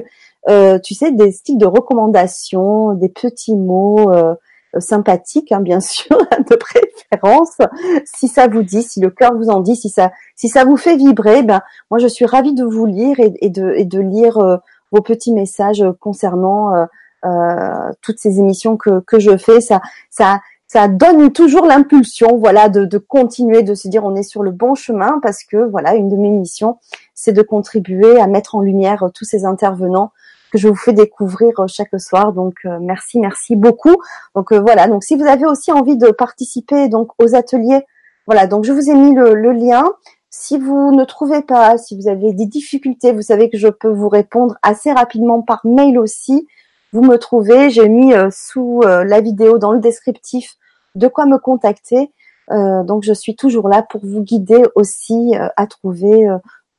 Euh, 0.48 0.78
tu 0.78 0.94
sais, 0.94 1.10
des 1.10 1.32
styles 1.32 1.59
de 1.59 1.66
recommandations, 1.66 2.93
des 2.94 3.09
petits 3.09 3.56
mots 3.56 4.10
euh, 4.12 4.35
sympathiques, 4.79 5.53
hein, 5.53 5.61
bien 5.61 5.81
sûr, 5.81 6.19
de 6.51 6.57
préférence. 6.57 7.59
Si 8.05 8.29
ça 8.29 8.47
vous 8.47 8.63
dit, 8.63 8.83
si 8.83 9.01
le 9.01 9.11
cœur 9.11 9.35
vous 9.35 9.49
en 9.49 9.61
dit, 9.61 9.77
si 9.77 9.89
ça, 9.89 10.11
si 10.37 10.49
ça 10.49 10.65
vous 10.65 10.77
fait 10.77 10.97
vibrer, 10.97 11.43
ben 11.43 11.63
moi 11.91 11.99
je 11.99 12.07
suis 12.07 12.27
ravie 12.27 12.55
de 12.55 12.65
vous 12.65 12.87
lire 12.87 13.21
et, 13.21 13.33
et 13.41 13.51
de, 13.51 13.73
et 13.77 13.85
de 13.85 14.01
lire 14.01 14.39
euh, 14.39 14.57
vos 14.93 15.03
petits 15.03 15.33
messages 15.33 15.85
concernant 16.01 16.75
euh, 16.75 16.85
euh, 17.25 17.93
toutes 18.03 18.19
ces 18.19 18.39
émissions 18.39 18.77
que, 18.77 19.01
que 19.01 19.19
je 19.19 19.37
fais. 19.37 19.61
Ça, 19.61 19.81
ça, 20.11 20.41
ça 20.67 20.89
donne 20.89 21.33
toujours 21.33 21.67
l'impulsion, 21.67 22.37
voilà, 22.37 22.69
de, 22.69 22.85
de, 22.85 22.99
continuer, 22.99 23.63
de 23.63 23.75
se 23.75 23.89
dire 23.89 24.05
on 24.05 24.15
est 24.15 24.23
sur 24.23 24.43
le 24.43 24.51
bon 24.51 24.75
chemin 24.75 25.21
parce 25.23 25.45
que 25.45 25.57
voilà, 25.57 25.95
une 25.95 26.09
de 26.09 26.17
mes 26.17 26.31
missions, 26.31 26.79
c'est 27.15 27.33
de 27.33 27.43
contribuer 27.43 28.21
à 28.21 28.27
mettre 28.27 28.55
en 28.55 28.61
lumière 28.61 29.09
tous 29.15 29.25
ces 29.25 29.45
intervenants 29.45 30.13
que 30.55 30.60
je 30.60 30.68
vous 30.68 30.76
fais 30.76 30.93
découvrir 30.93 31.52
chaque 31.66 31.98
soir. 31.98 32.32
Donc 32.32 32.55
euh, 32.64 32.78
merci, 32.81 33.18
merci 33.18 33.56
beaucoup. 33.56 33.97
Donc 34.36 34.52
euh, 34.52 34.60
voilà. 34.60 34.86
Donc 34.86 35.02
si 35.02 35.16
vous 35.16 35.26
avez 35.26 35.47
aussi 35.47 35.72
envie 35.72 35.97
de 35.97 36.12
participer 36.12 36.89
donc 36.89 37.10
aux 37.18 37.35
ateliers, 37.35 37.82
voilà. 38.28 38.47
Donc 38.47 38.64
je 38.64 38.72
vous 38.72 38.89
ai 38.89 38.94
mis 38.94 39.14
le, 39.16 39.35
le 39.35 39.51
lien. 39.51 39.85
Si 40.31 40.56
vous 40.56 40.93
ne 40.93 41.05
trouvez 41.05 41.43
pas, 41.43 41.76
si 41.76 41.97
vous 41.97 42.06
avez 42.06 42.32
des 42.32 42.47
difficultés, 42.47 43.12
vous 43.12 43.22
savez 43.22 43.51
que 43.51 43.59
je 43.59 43.66
peux 43.66 43.89
vous 43.89 44.09
répondre 44.09 44.56
assez 44.62 44.93
rapidement 44.93 45.43
par 45.43 45.60
mail 45.64 45.98
aussi. 45.98 46.47
vous 46.93 47.02
me 47.02 47.16
trouvez. 47.16 47.70
J'ai 47.70 47.89
mis 47.89 48.12
sous 48.31 48.81
la 48.82 49.20
vidéo 49.20 49.59
dans 49.59 49.72
le 49.72 49.78
descriptif 49.81 50.56
de 50.97 51.06
quoi 51.06 51.26
me 51.26 51.39
contacter. 51.39 52.10
donc 52.51 53.05
je 53.05 53.12
suis 53.12 53.36
toujours 53.36 53.68
là 53.68 53.82
pour 53.82 54.01
vous 54.05 54.22
guider 54.22 54.62
aussi 54.74 55.35
à 55.56 55.66
trouver 55.68 56.28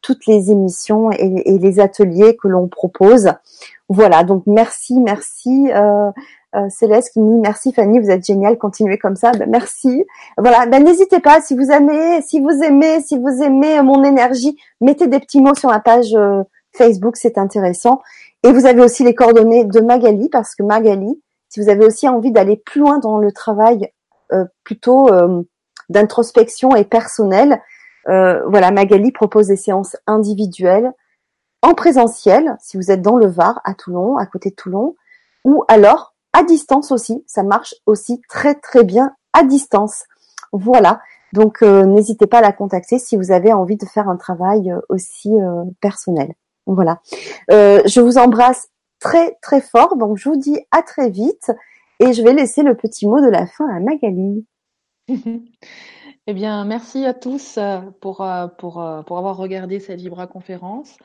toutes 0.05 0.27
les 0.27 0.51
émissions 0.51 1.09
et, 1.09 1.57
les 1.57 1.79
ateliers 1.79 2.37
que 2.37 2.47
l'on 2.47 2.67
propose. 2.67 3.31
Voilà, 3.89 4.23
donc 4.23 4.43
merci, 4.45 4.99
merci. 4.99 5.71
Euh, 5.73 6.11
euh, 6.55 6.69
Céleste 6.69 7.13
merci 7.15 7.73
Fanny, 7.73 7.99
vous 7.99 8.11
êtes 8.11 8.23
géniale, 8.23 8.59
continuez 8.59 8.99
comme 8.99 9.15
ça. 9.15 9.31
Ben, 9.31 9.49
merci. 9.49 10.05
Voilà, 10.37 10.67
ben, 10.67 10.83
n'hésitez 10.83 11.19
pas 11.19 11.41
si 11.41 11.55
vous 11.55 11.71
aimez, 11.71 12.21
si 12.21 12.39
vous 12.39 12.51
aimez, 12.61 13.01
si 13.01 13.17
vous 13.17 13.41
aimez 13.41 13.81
mon 13.81 14.03
énergie, 14.03 14.55
mettez 14.79 15.07
des 15.07 15.19
petits 15.19 15.41
mots 15.41 15.55
sur 15.55 15.71
la 15.71 15.79
page 15.79 16.13
euh, 16.13 16.43
Facebook, 16.73 17.17
c'est 17.17 17.39
intéressant. 17.39 18.03
Et 18.43 18.51
vous 18.51 18.67
avez 18.67 18.83
aussi 18.83 19.03
les 19.03 19.15
coordonnées 19.15 19.65
de 19.65 19.79
Magali 19.79 20.29
parce 20.29 20.53
que 20.53 20.61
Magali, 20.61 21.19
si 21.49 21.59
vous 21.59 21.69
avez 21.69 21.83
aussi 21.83 22.07
envie 22.07 22.31
d'aller 22.31 22.57
plus 22.57 22.81
loin 22.81 22.99
dans 22.99 23.17
le 23.17 23.31
travail 23.31 23.89
plutôt 24.63 25.09
d'introspection 25.89 26.75
et 26.75 26.83
personnel, 26.83 27.53
euh, 27.53 27.57
voilà, 28.05 28.71
Magali 28.71 29.11
propose 29.11 29.47
des 29.47 29.55
séances 29.55 29.97
individuelles 30.07 30.91
en 31.61 31.73
présentiel, 31.73 32.55
si 32.59 32.77
vous 32.77 32.91
êtes 32.91 33.01
dans 33.01 33.17
le 33.17 33.25
Var, 33.25 33.59
à 33.63 33.73
Toulon, 33.73 34.17
à 34.17 34.25
côté 34.27 34.51
de 34.51 34.55
Toulon, 34.55 34.95
ou 35.43 35.63
alors 35.67 36.13
à 36.31 36.43
distance 36.43 36.91
aussi. 36.91 37.23
Ça 37.25 37.41
marche 37.41 37.73
aussi 37.85 38.21
très 38.29 38.55
très 38.55 38.83
bien 38.83 39.15
à 39.33 39.43
distance. 39.43 40.03
Voilà. 40.51 41.01
Donc 41.33 41.63
euh, 41.63 41.85
n'hésitez 41.85 42.27
pas 42.27 42.37
à 42.37 42.41
la 42.41 42.51
contacter 42.51 42.99
si 42.99 43.17
vous 43.17 43.31
avez 43.31 43.51
envie 43.51 43.77
de 43.77 43.85
faire 43.85 44.09
un 44.09 44.15
travail 44.15 44.71
euh, 44.71 44.79
aussi 44.89 45.31
personnel. 45.81 46.33
Voilà. 46.67 46.99
je 47.49 47.99
vous 47.99 48.17
embrasse 48.17 48.69
très 48.99 49.37
très 49.41 49.61
fort. 49.61 49.95
Donc 49.95 50.17
je 50.17 50.29
vous 50.29 50.37
dis 50.37 50.59
à 50.71 50.81
très 50.81 51.09
vite 51.09 51.51
et 51.99 52.13
je 52.13 52.21
vais 52.21 52.33
laisser 52.33 52.63
le 52.63 52.75
petit 52.75 53.07
mot 53.07 53.21
de 53.21 53.29
la 53.29 53.47
fin 53.47 53.67
à 53.69 53.79
Magali. 53.79 54.45
Eh 56.27 56.33
bien, 56.33 56.65
merci 56.65 57.05
à 57.05 57.13
tous 57.13 57.59
euh, 57.59 57.81
pour, 58.01 58.21
euh, 58.21 58.47
pour, 58.47 58.81
euh, 58.81 59.03
pour 59.03 59.19
avoir 59.19 59.37
regardé 59.37 59.79
cette 59.79 59.99
Vibra 59.99 60.25
conférence. 60.25 60.97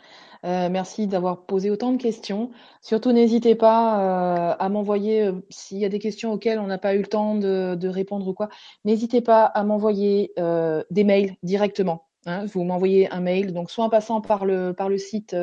merci 0.43 1.07
d'avoir 1.07 1.45
posé 1.45 1.71
autant 1.71 1.93
de 1.93 1.99
questions. 1.99 2.51
Surtout, 2.81 3.13
n'hésitez 3.13 3.55
pas 3.55 4.55
à 4.55 4.69
m'envoyer, 4.71 5.31
s'il 5.51 5.77
y 5.77 5.85
a 5.85 5.91
des 5.91 5.99
questions 5.99 6.33
auxquelles 6.33 6.59
on 6.59 6.67
n'a 6.67 6.79
pas 6.79 6.95
eu 6.95 7.01
le 7.01 7.07
temps 7.07 7.35
de, 7.35 7.75
de 7.75 7.89
répondre 7.89 8.27
ou 8.27 8.33
quoi, 8.33 8.49
n'hésitez 8.87 9.21
pas 9.21 9.45
à 9.45 9.63
m'envoyer 9.65 10.33
des 10.91 11.05
mails 11.05 11.37
directement. 11.43 12.07
Hein. 12.25 12.47
vous 12.47 12.65
m'envoyez 12.65 13.13
un 13.13 13.21
mail, 13.21 13.53
donc 13.53 13.71
soit 13.71 13.85
en 13.85 13.91
passant 13.91 14.23
par 14.23 14.47
le, 14.47 14.73
par 14.73 14.89
le 14.89 14.97
site 14.97 15.37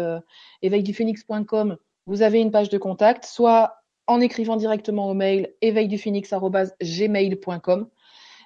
éveilduphoenix.com, 0.64 1.78
vous 2.08 2.22
avez 2.24 2.42
une 2.42 2.50
page 2.50 2.70
de 2.70 2.80
contact, 2.80 3.26
soit 3.26 3.76
en 4.08 4.20
écrivant 4.20 4.56
directement 4.56 5.08
au 5.10 5.14
mail 5.14 5.54
éveilduphoenix.gmail.com 5.62 7.88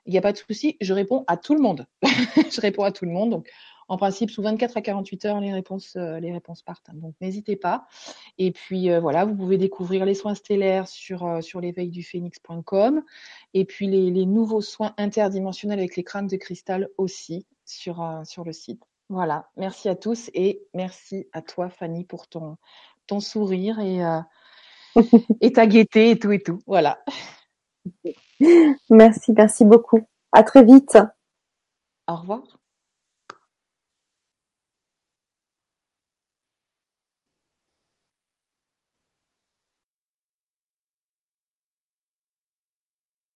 il 0.06 0.12
n'y 0.12 0.18
a 0.18 0.22
pas 0.22 0.32
de 0.32 0.38
souci, 0.38 0.78
je 0.82 0.94
réponds 0.94 1.24
à 1.28 1.38
tout 1.38 1.54
le 1.54 1.62
monde. 1.62 1.86
je 2.04 2.62
réponds 2.62 2.84
à 2.84 2.92
tout 2.92 3.06
le 3.06 3.12
monde. 3.12 3.30
Donc, 3.30 3.50
en 3.88 3.98
principe, 3.98 4.32
sous 4.32 4.42
24 4.42 4.78
à 4.78 4.82
48 4.82 5.26
heures, 5.26 5.40
les 5.42 5.52
réponses, 5.52 5.98
euh, 5.98 6.18
les 6.20 6.32
réponses 6.32 6.62
partent. 6.62 6.90
Donc, 6.94 7.14
n'hésitez 7.20 7.58
pas. 7.58 7.88
Et 8.38 8.52
puis, 8.52 8.90
euh, 8.90 9.02
voilà, 9.02 9.26
vous 9.26 9.36
pouvez 9.36 9.58
découvrir 9.58 10.06
les 10.06 10.14
soins 10.14 10.34
stellaires 10.34 10.88
sur, 10.88 11.26
euh, 11.26 11.42
sur 11.42 11.60
l'éveilduphénix.com. 11.60 13.04
Et 13.54 13.66
puis, 13.66 13.88
les, 13.88 14.10
les, 14.10 14.26
nouveaux 14.26 14.62
soins 14.62 14.94
interdimensionnels 14.98 15.80
avec 15.80 15.98
les 15.98 16.06
crânes 16.06 16.28
de 16.28 16.38
cristal 16.38 16.88
aussi 16.98 17.46
sur, 17.66 18.22
sur 18.24 18.46
le 18.46 18.54
site. 18.54 18.82
Voilà. 19.10 19.50
Merci 19.58 19.90
à 19.90 19.96
tous 19.96 20.32
et 20.34 20.64
merci 20.74 21.28
à 21.34 21.42
toi, 21.42 21.70
Fanny, 21.70 22.06
pour 22.06 22.30
ton, 22.30 22.56
ton 23.08 23.20
sourire 23.20 23.80
et, 23.80 24.00
et 25.42 25.52
ta 25.52 25.68
gaieté 25.68 26.12
et 26.12 26.18
tout 26.18 26.32
et 26.32 26.40
tout. 26.40 26.60
Voilà. 26.66 27.04
Merci, 28.90 29.34
merci 29.34 29.66
beaucoup. 29.66 30.02
À 30.32 30.44
très 30.44 30.64
vite. 30.64 30.98
Au 32.08 32.16
revoir. 32.16 32.42